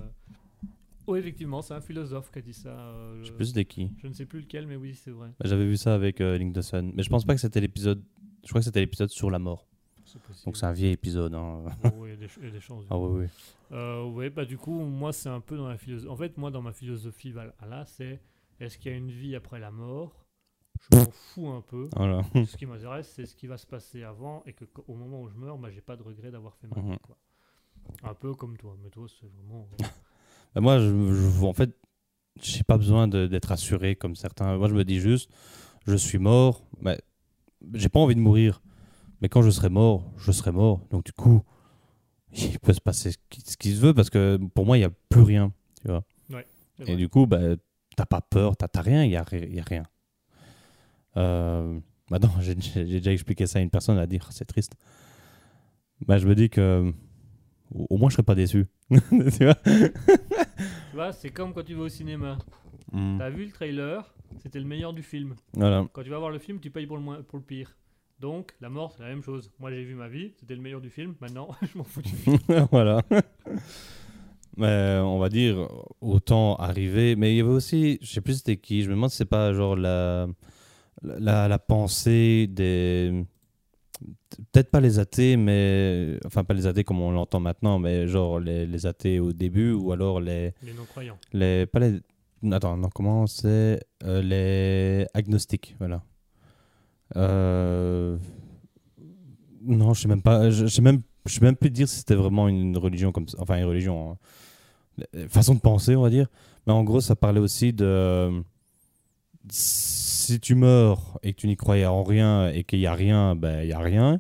oui, 1.08 1.20
effectivement, 1.20 1.62
c'est 1.62 1.74
un 1.74 1.82
philosophe 1.82 2.32
qui 2.32 2.40
a 2.40 2.42
dit 2.42 2.54
ça. 2.54 2.70
Euh, 2.70 3.20
je 3.22 3.28
sais 3.28 3.34
plus 3.34 3.46
c'était 3.48 3.66
qui. 3.66 3.92
Je 3.98 4.08
ne 4.08 4.14
sais 4.14 4.26
plus 4.26 4.42
lequel, 4.42 4.66
mais 4.66 4.76
oui, 4.76 4.96
c'est 4.96 5.12
vrai. 5.12 5.30
Bah, 5.40 5.46
j'avais 5.48 5.66
vu 5.66 5.78
ça 5.78 5.94
avec 5.94 6.22
euh, 6.22 6.38
Link 6.38 6.56
the 6.56 6.62
Sun. 6.62 6.92
Mais 6.96 7.04
je 7.04 7.10
pense 7.10 7.26
pas 7.26 7.36
que 7.36 7.42
c'était 7.42 7.62
l'épisode. 7.62 8.04
Je 8.44 8.50
crois 8.50 8.62
que 8.62 8.66
c'était 8.66 8.80
l'épisode 8.80 9.10
sur 9.10 9.30
la 9.30 9.40
mort. 9.40 9.68
Donc 10.46 10.58
c'est 10.58 10.66
un 10.66 10.74
vieil 10.74 10.92
épisode. 10.92 11.34
Hein. 11.34 11.64
Oh, 11.84 11.90
oui, 11.98 12.10
il 12.38 12.44
y 12.44 12.48
a 12.48 12.52
des, 12.52 12.60
chances. 12.60 12.86
Ah 12.90 12.98
oui, 12.98 13.22
oui. 13.22 13.28
Euh, 13.72 14.06
ouais, 14.06 14.30
bah 14.30 14.46
du 14.46 14.58
coup, 14.58 14.72
moi, 14.72 15.14
c'est 15.14 15.30
un 15.30 15.42
peu 15.42 15.58
dans 15.58 15.68
la 15.68 15.78
philosophie. 15.78 16.10
En 16.12 16.16
fait, 16.16 16.38
moi, 16.38 16.52
dans 16.52 16.62
ma 16.62 16.74
philosophie, 16.74 17.34
là, 17.34 17.86
c'est 17.86 18.20
est-ce 18.60 18.78
qu'il 18.78 18.92
y 18.92 18.96
a 18.96 18.98
une 18.98 19.12
vie 19.12 19.36
après 19.36 19.60
la 19.60 19.72
mort? 19.72 20.26
Je 20.92 20.98
m'en 20.98 21.06
fous 21.12 21.48
un 21.50 21.62
peu. 21.62 21.90
Voilà. 21.96 22.22
Ce 22.46 22.58
qui 22.58 22.66
m'intéresse, 22.66 23.12
c'est 23.16 23.26
ce 23.26 23.36
qui 23.36 23.48
va 23.48 23.58
se 23.58 23.66
passer 23.66 24.04
avant 24.04 24.44
et 24.46 24.54
que 24.54 24.66
au 24.88 24.96
moment 24.96 25.22
où 25.22 25.30
je 25.30 25.36
meurs, 25.36 25.58
bah, 25.58 25.70
j'ai 25.72 25.82
pas 25.82 25.96
de 25.96 26.04
regret 26.04 26.32
d'avoir 26.32 26.56
fait 26.56 26.68
ma 26.68 26.82
vie. 26.82 26.90
Mhm. 26.90 26.98
Quoi. 27.00 27.18
Un 28.04 28.14
peu 28.14 28.34
comme 28.34 28.58
toi, 28.58 28.76
mais 28.84 28.90
toi, 28.90 29.06
c'est 29.08 29.28
vraiment. 29.28 29.68
Bah, 30.54 30.62
moi, 30.62 30.80
je, 30.80 30.86
je, 30.86 31.44
en 31.44 31.52
fait, 31.52 31.78
j'ai 32.42 32.64
pas 32.64 32.78
besoin 32.78 33.10
d'être 33.10 33.52
assuré 33.52 33.98
comme 33.98 34.16
certains. 34.16 34.58
Moi, 34.58 34.70
je 34.70 34.74
me 34.74 34.86
dis 34.86 35.02
juste, 35.02 35.30
je 35.86 35.98
suis 35.98 36.18
mort, 36.18 36.64
mais 36.80 36.98
j'ai 37.74 37.90
pas 37.90 38.00
envie 38.00 38.16
de 38.16 38.22
mourir. 38.22 38.62
Mais 39.22 39.30
quand 39.30 39.42
je 39.42 39.50
serai 39.50 39.70
mort, 39.70 40.12
je 40.18 40.32
serai 40.32 40.52
mort. 40.52 40.82
Donc, 40.92 41.06
du 41.06 41.14
coup, 41.14 41.44
il 42.34 42.60
peut 42.60 42.74
se 42.74 42.82
passer 42.82 43.12
ce 43.12 43.58
qu'il 43.58 43.76
se 43.76 43.80
veut 43.80 43.94
parce 43.94 44.10
que 44.10 44.38
pour 44.54 44.66
moi, 44.66 44.78
il 44.78 44.82
n'y 44.82 44.86
a 44.86 44.92
plus 45.10 45.22
rien. 45.22 45.54
Tu 45.82 45.88
vois 45.88 46.04
Et 46.86 46.96
du 46.96 47.10
coup, 47.10 47.26
bah, 47.26 47.40
t'as 47.96 48.06
pas 48.06 48.22
peur, 48.22 48.58
t'as 48.58 48.82
rien, 48.82 49.04
il 49.04 49.10
n'y 49.10 49.16
a, 49.16 49.26
y 49.32 49.60
a 49.60 49.64
rien. 49.64 49.84
Euh, 51.18 51.80
bah 52.10 52.20
j'ai 52.42 52.56
déjà 52.56 53.14
expliqué 53.14 53.48
ça 53.48 53.60
à 53.60 53.62
une 53.62 53.70
personne, 53.70 53.96
elle 53.96 54.04
a 54.04 54.08
dit, 54.08 54.20
oh, 54.22 54.28
c'est 54.32 54.46
triste. 54.46 54.74
Bah, 56.02 56.18
je 56.18 56.28
me 56.28 56.36
dis 56.36 56.50
que 56.50 56.94
au 57.72 57.98
moins 57.98 58.10
je 58.10 58.16
serais 58.16 58.24
pas 58.24 58.36
déçu. 58.36 58.66
tu 58.90 59.46
vois? 60.94 61.14
C'est 61.14 61.30
comme 61.30 61.54
quand 61.54 61.64
tu 61.64 61.74
vas 61.74 61.84
au 61.84 61.90
cinéma. 61.90 62.38
Hmm. 62.92 63.18
T'as 63.18 63.30
vu 63.30 63.46
le 63.46 63.52
trailer, 63.52 64.14
c'était 64.40 64.60
le 64.60 64.66
meilleur 64.66 64.94
du 64.94 65.02
film. 65.04 65.36
Voilà. 65.54 65.88
Quand 65.94 66.04
tu 66.04 66.10
vas 66.10 66.20
voir 66.20 66.32
le 66.32 66.40
film, 66.40 66.60
tu 66.60 66.70
payes 66.70 66.86
pour 66.86 66.98
le, 66.98 67.24
pour 67.24 67.40
le 67.40 67.46
pire. 67.46 67.76
Donc, 68.20 68.54
la 68.62 68.70
mort, 68.70 68.94
c'est 68.96 69.04
la 69.04 69.10
même 69.10 69.24
chose. 69.24 69.52
Moi, 69.60 69.72
j'ai 69.72 69.84
vu 69.84 69.94
ma 69.96 70.08
vie, 70.08 70.34
c'était 70.40 70.56
le 70.56 70.62
meilleur 70.62 70.82
du 70.82 70.90
film. 70.90 71.16
Maintenant, 71.20 71.50
je 71.62 71.78
m'en 71.78 71.84
fous 71.84 72.02
du 72.02 72.10
film. 72.10 72.38
voilà. 72.72 73.02
Mais 74.58 75.00
on 75.04 75.20
va 75.20 75.30
dire, 75.30 75.68
autant 76.02 76.56
arriver. 76.56 77.16
Mais 77.16 77.34
il 77.34 77.38
y 77.38 77.42
avait 77.42 77.50
aussi, 77.50 78.00
je 78.02 78.08
sais 78.08 78.22
plus 78.22 78.38
c'était 78.38 78.58
qui, 78.58 78.84
je 78.84 78.90
me 78.90 78.96
demande 78.96 79.10
si 79.10 79.18
c'est 79.18 79.26
pas 79.26 79.54
genre 79.54 79.76
la, 79.76 80.28
la, 81.04 81.48
la 81.48 81.60
pensée 81.60 82.48
des 82.48 83.26
peut-être 84.52 84.72
pas 84.72 84.80
les 84.80 85.00
athées, 85.00 85.38
mais 85.38 86.18
enfin 86.26 86.44
pas 86.44 86.54
les 86.54 86.68
athées 86.68 86.84
comme 86.84 87.02
on 87.02 87.12
l'entend 87.12 87.40
maintenant, 87.40 87.80
mais 87.80 88.08
genre 88.08 88.40
les, 88.40 88.66
les, 88.66 88.86
athées 88.86 89.20
au 89.20 89.34
début 89.34 89.72
ou 89.72 89.92
alors 89.92 90.20
les 90.20 90.54
les 90.64 90.74
non 90.74 90.86
croyants. 90.86 91.18
Les 91.34 91.66
pas 91.66 91.80
les 91.80 92.02
attends 92.52 92.78
non 92.78 92.90
comment 92.90 93.28
c'est 93.28 93.80
euh, 94.04 94.22
les 94.22 95.08
agnostiques 95.14 95.76
voilà. 95.80 96.04
Euh, 97.16 98.18
non 99.62 99.94
je 99.94 100.02
sais 100.02 100.08
même 100.08 100.22
pas 100.22 100.50
je, 100.50 100.66
sais 100.66 100.82
même 100.82 101.02
je 101.26 101.34
sais 101.34 101.42
même 101.42 101.56
plus 101.56 101.70
dire 101.70 101.88
si 101.88 102.00
c'était 102.00 102.16
vraiment 102.16 102.48
une 102.48 102.78
religion 102.78 103.12
comme 103.12 103.28
ça 103.28 103.38
enfin 103.40 103.58
une 103.58 103.66
religion 103.66 104.18
hein. 105.04 105.28
façon 105.30 105.54
de 105.54 105.60
penser 105.60 105.96
on 105.96 106.02
va 106.02 106.10
dire 106.10 106.28
mais 106.66 106.74
en 106.74 106.84
gros 106.84 107.02
ça 107.02 107.16
parlait 107.16 107.40
aussi 107.40 107.74
de 107.74 108.44
si 109.50 110.40
tu 110.40 110.56
meurs 110.56 111.20
et 111.24 111.34
que 111.34 111.42
tu 111.42 111.48
n'y 111.48 111.56
croyais 111.56 111.86
en 111.86 112.04
rien 112.04 112.50
et 112.50 112.64
qu'il 112.64 112.80
n'y 112.80 112.88
a 112.88 112.94
rien, 112.94 113.36
ben 113.36 113.62
il 113.62 113.68
n'y 113.68 113.74
a 113.74 113.80
rien. 113.80 114.20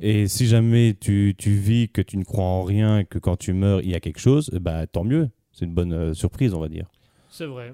Et 0.00 0.28
si 0.28 0.46
jamais 0.46 0.96
tu, 0.98 1.34
tu, 1.36 1.50
vis 1.50 1.88
que 1.88 2.00
tu 2.00 2.18
ne 2.18 2.24
crois 2.24 2.44
en 2.44 2.62
rien 2.62 3.00
et 3.00 3.04
que 3.04 3.18
quand 3.18 3.36
tu 3.36 3.52
meurs, 3.52 3.80
il 3.82 3.90
y 3.90 3.94
a 3.94 4.00
quelque 4.00 4.20
chose, 4.20 4.50
ben 4.60 4.86
tant 4.86 5.04
mieux. 5.04 5.28
C'est 5.52 5.64
une 5.64 5.74
bonne 5.74 5.92
euh, 5.92 6.14
surprise, 6.14 6.54
on 6.54 6.60
va 6.60 6.68
dire. 6.68 6.86
C'est 7.30 7.46
vrai. 7.46 7.72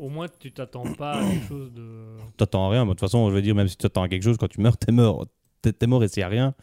Au 0.00 0.08
moins, 0.08 0.28
tu 0.38 0.50
t'attends 0.50 0.94
pas 0.94 1.12
à 1.12 1.30
quelque 1.30 1.46
chose 1.46 1.72
de. 1.74 2.16
Tu 2.30 2.32
t'attends 2.38 2.66
à 2.66 2.70
rien. 2.70 2.86
de 2.86 2.90
toute 2.90 3.00
façon, 3.00 3.28
je 3.28 3.34
veux 3.34 3.42
dire, 3.42 3.54
même 3.54 3.68
si 3.68 3.76
tu 3.76 3.82
t'attends 3.82 4.02
à 4.02 4.08
quelque 4.08 4.22
chose, 4.22 4.38
quand 4.38 4.48
tu 4.48 4.60
meurs, 4.60 4.78
t'es 4.78 4.92
mort. 4.92 5.26
T'es 5.60 5.74
es 5.78 5.86
mort 5.86 6.02
et 6.02 6.08
s'il 6.08 6.22
n'y 6.22 6.24
a 6.24 6.28
rien, 6.28 6.54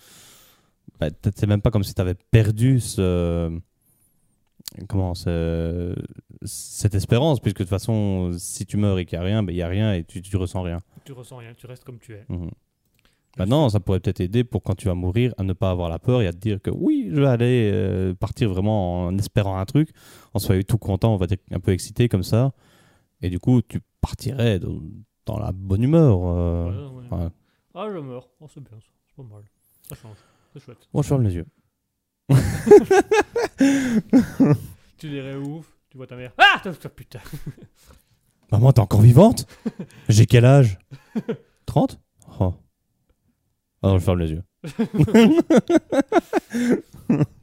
ben, 1.00 1.12
c'est 1.36 1.46
même 1.46 1.62
pas 1.62 1.70
comme 1.70 1.84
si 1.84 1.94
tu 1.94 2.02
avais 2.02 2.16
perdu 2.16 2.80
ce 2.80 3.56
comment 4.90 5.14
cette 5.14 6.96
espérance, 6.96 7.40
puisque 7.40 7.60
de 7.60 7.64
toute 7.64 7.70
façon, 7.70 8.32
si 8.40 8.66
tu 8.66 8.78
meurs 8.78 8.98
et 8.98 9.06
qu'il 9.06 9.20
n'y 9.20 9.24
a 9.24 9.28
rien, 9.28 9.44
ben, 9.44 9.54
il 9.54 9.58
n'y 9.58 9.62
a 9.62 9.68
rien 9.68 9.94
et 9.94 10.04
tu, 10.04 10.22
tu 10.22 10.36
ressens 10.36 10.64
rien. 10.64 10.80
Tu 11.06 11.12
ressens 11.14 11.38
rien, 11.38 11.54
tu 11.56 11.68
restes 11.68 11.84
comme 11.84 12.00
tu 12.00 12.14
es. 12.14 12.26
Mhm. 12.30 12.50
Maintenant, 13.38 13.70
ça 13.70 13.80
pourrait 13.80 14.00
peut-être 14.00 14.20
aider 14.20 14.44
pour 14.44 14.64
quand 14.64 14.74
tu 14.74 14.88
vas 14.88 14.96
mourir 14.96 15.36
à 15.38 15.44
ne 15.44 15.54
pas 15.54 15.70
avoir 15.70 15.90
la 15.90 16.00
peur 16.00 16.24
et 16.24 16.28
à 16.28 16.34
te 16.34 16.38
dire 16.38 16.60
que 16.60 16.72
oui, 16.72 17.10
je 17.14 17.22
vais 17.22 17.28
aller 17.28 17.70
euh, 17.72 18.16
partir 18.16 18.50
vraiment 18.50 19.06
en 19.06 19.18
espérant 19.20 19.60
un 19.60 19.66
truc, 19.66 19.90
en 20.34 20.40
soit 20.40 20.64
tout 20.64 20.80
content, 20.80 21.14
on 21.14 21.18
va 21.18 21.28
dire 21.28 21.38
un 21.52 21.60
peu 21.60 21.72
excité 21.72 22.10
comme 22.10 22.24
ça. 22.24 22.52
Et 23.22 23.30
du 23.30 23.40
coup, 23.40 23.62
tu 23.62 23.82
partirais 24.02 24.60
dans, 24.60 25.40
la 25.40 25.52
bonne 25.52 25.84
humeur. 25.84 26.20
Euh, 26.24 26.90
ouais, 26.90 27.18
ouais. 27.18 27.30
Ah, 27.74 27.88
je 27.92 27.98
meurs. 27.98 28.30
Oh, 28.40 28.48
c'est 28.54 28.62
bien, 28.62 28.80
ça. 28.80 28.88
c'est 29.08 29.16
pas 29.16 29.24
mal. 29.24 29.44
Ça 29.90 29.96
change. 29.96 30.18
C'est 30.54 30.64
chouette. 30.64 30.88
Moi, 30.94 31.02
je 31.04 31.08
ferme 31.08 31.24
les 31.24 31.36
yeux. 31.36 31.48
tu 34.98 35.10
dirais 35.10 35.36
ouf, 35.36 35.78
tu 35.90 35.98
vois 35.98 36.08
ta 36.08 36.18
mère. 36.18 36.34
Ah 36.38 36.62
putain 36.96 37.20
Maman, 38.52 38.74
t'es 38.74 38.82
encore 38.82 39.02
vivante? 39.02 39.48
J'ai 40.10 40.26
quel 40.26 40.44
âge? 40.46 40.78
30 41.66 42.00
Oh. 42.40 42.54
Ah 43.82 43.88
non, 43.88 43.98
je 43.98 44.04
ferme 44.04 44.20
les 44.20 44.32
yeux. 44.32 44.44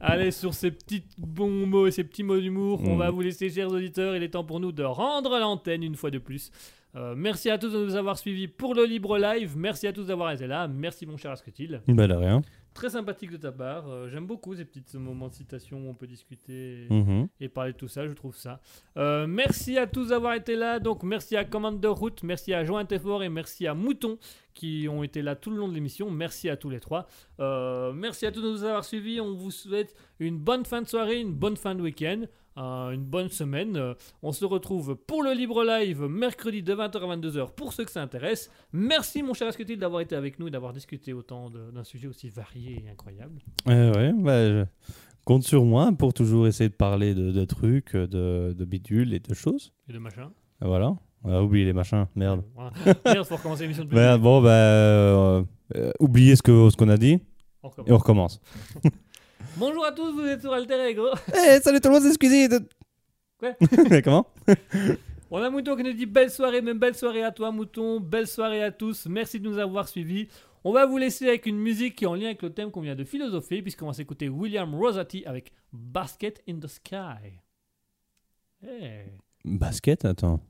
Allez, 0.07 0.29
sur 0.29 0.53
ces 0.53 0.69
petits 0.69 1.03
bons 1.17 1.65
mots 1.65 1.87
et 1.87 1.91
ces 1.91 2.03
petits 2.03 2.21
mots 2.21 2.39
d'humour, 2.39 2.79
on 2.83 2.95
mm. 2.95 2.99
va 2.99 3.09
vous 3.09 3.21
laisser, 3.21 3.49
chers 3.49 3.71
auditeurs. 3.71 4.15
Il 4.15 4.21
est 4.21 4.29
temps 4.29 4.43
pour 4.43 4.59
nous 4.59 4.71
de 4.71 4.83
rendre 4.83 5.39
l'antenne 5.39 5.81
une 5.81 5.95
fois 5.95 6.11
de 6.11 6.19
plus. 6.19 6.51
Euh, 6.95 7.15
merci 7.17 7.49
à 7.49 7.57
tous 7.57 7.71
de 7.71 7.83
nous 7.83 7.95
avoir 7.95 8.17
suivis 8.17 8.47
pour 8.47 8.75
le 8.75 8.85
Libre 8.85 9.17
Live. 9.17 9.55
Merci 9.57 9.87
à 9.87 9.93
tous 9.93 10.05
d'avoir 10.05 10.31
été 10.31 10.45
là. 10.45 10.67
Merci, 10.67 11.07
mon 11.07 11.17
cher 11.17 11.31
Asketil. 11.31 11.81
Bah, 11.87 12.07
de 12.07 12.13
rien. 12.13 12.41
Très 12.75 12.89
sympathique 12.89 13.31
de 13.31 13.37
ta 13.37 13.53
part. 13.53 13.87
Euh, 13.87 14.09
j'aime 14.09 14.27
beaucoup 14.27 14.53
ces 14.53 14.65
petits 14.65 14.97
moments 14.97 15.29
de 15.29 15.33
citation 15.33 15.77
où 15.77 15.89
on 15.89 15.93
peut 15.93 16.07
discuter 16.07 16.87
mhm. 16.89 17.29
et, 17.39 17.47
parler 17.47 17.71
de 17.71 17.77
tout 17.77 17.87
ça. 17.87 18.05
Je 18.05 18.11
trouve 18.11 18.35
ça. 18.35 18.59
Euh, 18.97 19.25
merci 19.27 19.77
à 19.77 19.87
tous 19.87 20.09
d'avoir 20.09 20.33
été 20.33 20.57
là. 20.57 20.79
Donc, 20.79 21.01
merci 21.03 21.37
à 21.37 21.45
Commande 21.45 21.79
de 21.79 21.87
Route, 21.87 22.21
merci 22.23 22.53
à 22.53 22.65
Joint 22.65 22.85
Effort 22.91 23.23
et 23.23 23.29
merci 23.29 23.65
à 23.65 23.73
Mouton 23.73 24.17
qui 24.53 24.87
ont 24.89 25.03
été 25.03 25.21
là 25.21 25.37
tout 25.37 25.51
le 25.51 25.55
long 25.55 25.69
de 25.69 25.73
l'émission. 25.73 26.11
Merci 26.11 26.49
à 26.49 26.57
tous 26.57 26.69
les 26.69 26.81
trois. 26.81 27.07
Euh, 27.39 27.93
merci 27.93 28.25
à 28.25 28.31
tous 28.33 28.41
de 28.41 28.51
nous 28.51 28.63
avoir 28.65 28.83
suivis. 28.83 29.21
On 29.21 29.33
vous 29.33 29.51
souhaite 29.51 29.95
une 30.19 30.37
bonne 30.37 30.65
fin 30.65 30.81
de 30.81 30.87
soirée, 30.87 31.21
une 31.21 31.33
bonne 31.33 31.55
fin 31.55 31.75
de 31.75 31.81
week-end. 31.81 32.23
Une 32.57 33.03
bonne 33.03 33.29
semaine. 33.29 33.95
on 34.21 34.31
se 34.31 34.45
retrouve 34.45 34.95
pour 34.95 35.23
le 35.23 35.33
Libre 35.33 35.63
Live 35.63 36.03
mercredi 36.03 36.63
de 36.63 36.73
20h 36.73 36.97
à 36.97 37.15
22h 37.17 37.51
pour 37.53 37.73
ceux 37.73 37.85
que 37.85 37.91
ça 37.91 38.01
intéresse. 38.01 38.49
Merci 38.71 39.23
mon 39.23 39.33
cher 39.33 39.47
Asketil 39.47 39.77
d'avoir 39.77 40.01
été 40.01 40.15
avec 40.15 40.39
nous 40.39 40.47
et 40.47 40.51
d'avoir 40.51 40.73
discuté 40.73 41.13
autant 41.13 41.49
d'un 41.49 41.83
sujet 41.83 42.07
aussi 42.07 42.29
varié 42.29 42.83
et 42.85 42.89
incroyable. 42.89 43.41
Euh, 43.67 43.93
ouais, 43.93 44.13
bah, 44.13 44.69
compte 45.25 45.43
sur 45.43 45.65
moi 45.65 45.91
pour 45.97 46.13
toujours 46.13 46.47
essayer 46.47 46.69
de 46.69 46.75
parler 46.75 47.13
de, 47.13 47.45
trucs, 47.45 47.95
de, 47.95 48.53
de, 48.57 48.65
bidules 48.65 49.13
et 49.13 49.19
de 49.19 49.33
choses. 49.33 49.73
Et 49.89 49.93
de 49.93 49.99
machins. 49.99 50.29
Voilà. 50.61 50.95
On 51.23 51.31
a 51.31 51.41
oublié 51.41 51.65
les 51.65 51.73
machins, 51.73 52.05
merde. 52.15 52.43
merde, 53.05 53.25
faut 53.25 53.35
recommencer 53.35 53.63
l'émission 53.63 53.83
de 53.83 53.93
merde, 53.93 54.21
Bon, 54.21 54.41
bah, 54.41 54.49
euh, 54.51 55.43
euh, 55.75 55.91
oubliez 55.99 56.35
ce 56.35 56.43
qu'on 56.43 56.69
ce 56.69 56.77
qu'on 56.77 56.89
a 56.89 56.97
dit. 56.97 57.19
et 57.85 57.91
on 57.91 57.97
recommence. 57.97 58.39
Bonjour 59.57 59.85
à 59.85 59.93
tous, 59.93 60.11
vous 60.11 60.25
êtes 60.25 60.41
sur 60.41 60.51
Alter 60.51 60.89
Ego. 60.89 61.07
Eh, 61.29 61.61
salut 61.61 61.79
tout 61.79 61.87
le 61.87 61.93
monde, 61.93 62.03
c'est 62.03 62.11
Squeezie. 62.13 62.49
Quoi 63.39 63.53
Comment 64.03 64.27
On 65.31 65.41
a 65.41 65.49
Mouton 65.49 65.77
qui 65.77 65.83
nous 65.83 65.93
dit 65.93 66.05
belle 66.05 66.29
soirée, 66.29 66.61
même 66.61 66.77
belle 66.77 66.95
soirée 66.95 67.23
à 67.23 67.31
toi 67.31 67.51
Mouton, 67.51 68.01
belle 68.01 68.27
soirée 68.27 68.61
à 68.61 68.71
tous, 68.71 69.05
merci 69.05 69.39
de 69.39 69.47
nous 69.47 69.57
avoir 69.57 69.87
suivis. 69.87 70.27
On 70.65 70.73
va 70.73 70.85
vous 70.85 70.97
laisser 70.97 71.29
avec 71.29 71.45
une 71.45 71.57
musique 71.57 71.95
qui 71.95 72.03
est 72.03 72.07
en 72.07 72.15
lien 72.15 72.25
avec 72.25 72.41
le 72.41 72.49
thème 72.49 72.69
qu'on 72.69 72.81
vient 72.81 72.95
de 72.95 73.05
philosopher, 73.05 73.61
puisqu'on 73.61 73.87
va 73.87 73.93
s'écouter 73.93 74.27
William 74.27 74.75
Rosati 74.75 75.23
avec 75.25 75.53
Basket 75.71 76.43
in 76.49 76.59
the 76.59 76.67
Sky. 76.67 77.39
Basket, 79.45 80.03
attends. 80.03 80.41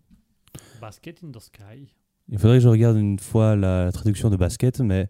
Basket 0.82 1.24
in 1.24 1.32
the 1.32 1.40
Sky. 1.40 1.94
Il 2.30 2.40
faudrait 2.40 2.58
que 2.58 2.64
je 2.64 2.70
regarde 2.70 2.98
une 2.98 3.20
fois 3.20 3.56
la 3.56 3.92
traduction 3.92 4.32
de 4.32 4.36
basket, 4.36 4.80
mais 4.80 5.10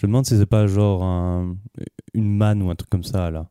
je 0.00 0.06
me 0.06 0.12
demande 0.12 0.24
si 0.24 0.38
c'est 0.38 0.46
pas 0.46 0.66
genre 0.66 1.04
une 2.14 2.34
manne 2.34 2.62
ou 2.62 2.70
un 2.70 2.74
truc 2.74 2.88
comme 2.88 3.04
ça 3.04 3.30
là. 3.30 3.50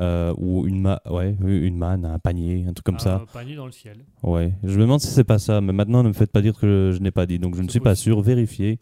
Euh, 0.00 0.34
ou 0.36 0.66
une, 0.66 0.80
ma 0.82 1.00
ouais, 1.08 1.36
une 1.40 1.78
manne, 1.78 2.04
un 2.04 2.18
panier, 2.18 2.66
un 2.68 2.72
truc 2.72 2.84
comme 2.84 2.98
ça. 2.98 3.14
Un 3.14 3.26
panier 3.26 3.54
dans 3.54 3.66
le 3.66 3.72
ciel. 3.72 4.04
Ouais, 4.22 4.52
je 4.64 4.76
me 4.76 4.82
demande 4.82 5.00
si 5.00 5.06
c'est 5.06 5.24
pas 5.24 5.38
ça, 5.38 5.60
mais 5.60 5.72
maintenant 5.72 6.02
ne 6.02 6.08
me 6.08 6.12
faites 6.12 6.32
pas 6.32 6.42
dire 6.42 6.58
que 6.58 6.90
je, 6.92 7.00
n'ai 7.00 7.12
pas 7.12 7.24
dit, 7.24 7.38
donc 7.38 7.54
je 7.54 7.62
ne 7.62 7.68
suis 7.68 7.80
pas 7.80 7.94
sûr, 7.94 8.20
vérifiez. 8.20 8.80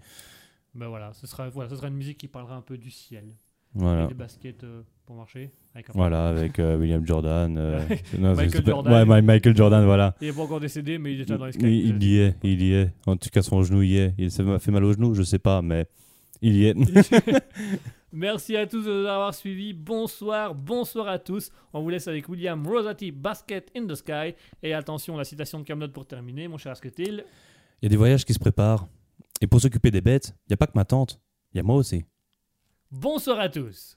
Ben 0.74 0.88
voilà, 0.88 1.12
ce 1.12 1.26
sera, 1.26 1.50
voilà, 1.50 1.68
ce 1.68 1.76
sera 1.76 1.88
une 1.88 1.94
musique 1.94 2.18
qui 2.18 2.26
parlera 2.26 2.56
un 2.56 2.62
peu 2.62 2.78
du 2.78 2.90
ciel. 2.90 3.36
Voilà. 3.76 4.06
des 4.06 4.14
baskets 4.14 4.64
euh, 4.64 4.82
pour 5.04 5.16
marcher. 5.16 5.50
Avec 5.74 5.92
voilà, 5.94 6.28
avec 6.28 6.58
euh, 6.58 6.78
William 6.78 7.04
Jordan. 7.06 7.52
Michael 8.18 8.64
Jordan. 8.64 9.22
Michael 9.22 9.56
Jordan, 9.56 9.84
voilà. 9.84 10.16
Il 10.20 10.28
n'est 10.28 10.32
pas 10.32 10.42
encore 10.42 10.60
décédé, 10.60 10.96
mais 10.96 11.12
il 11.12 11.20
est 11.20 11.24
dans 11.26 11.44
les 11.44 11.54
il, 11.56 12.02
il, 12.02 12.04
y 12.04 12.18
est, 12.18 12.36
il 12.42 12.62
y 12.62 12.72
est. 12.72 12.92
En 13.06 13.16
tout 13.16 13.28
cas, 13.30 13.42
son 13.42 13.62
genou 13.62 13.82
y 13.82 13.98
est. 13.98 14.14
Il 14.16 14.30
s'est 14.30 14.44
fait 14.58 14.70
mal 14.70 14.84
au 14.84 14.92
genou, 14.92 15.14
je 15.14 15.22
sais 15.22 15.38
pas, 15.38 15.60
mais 15.60 15.86
il 16.44 16.56
y 16.56 16.66
est. 16.66 16.74
Merci 18.12 18.54
à 18.56 18.66
tous 18.66 18.84
de 18.84 18.92
nous 18.92 19.06
avoir 19.06 19.34
suivis. 19.34 19.72
Bonsoir, 19.72 20.54
bonsoir 20.54 21.08
à 21.08 21.18
tous. 21.18 21.50
On 21.72 21.82
vous 21.82 21.88
laisse 21.88 22.06
avec 22.06 22.28
William 22.28 22.64
Rosati, 22.66 23.10
Basket 23.10 23.70
in 23.74 23.86
the 23.86 23.94
Sky. 23.94 24.34
Et 24.62 24.74
attention, 24.74 25.16
la 25.16 25.24
citation 25.24 25.58
de 25.58 25.64
Camelot 25.64 25.88
pour 25.88 26.06
terminer, 26.06 26.46
mon 26.46 26.58
cher 26.58 26.72
Asketil. 26.72 27.24
Il 27.80 27.84
y 27.84 27.86
a 27.86 27.88
des 27.88 27.96
voyages 27.96 28.24
qui 28.24 28.34
se 28.34 28.38
préparent. 28.38 28.86
Et 29.40 29.46
pour 29.46 29.60
s'occuper 29.60 29.90
des 29.90 30.02
bêtes, 30.02 30.34
il 30.46 30.50
n'y 30.50 30.54
a 30.54 30.56
pas 30.58 30.66
que 30.66 30.76
ma 30.76 30.84
tante, 30.84 31.18
il 31.52 31.56
y 31.56 31.60
a 31.60 31.62
moi 31.62 31.76
aussi. 31.76 32.04
Bonsoir 32.90 33.40
à 33.40 33.48
tous. 33.48 33.96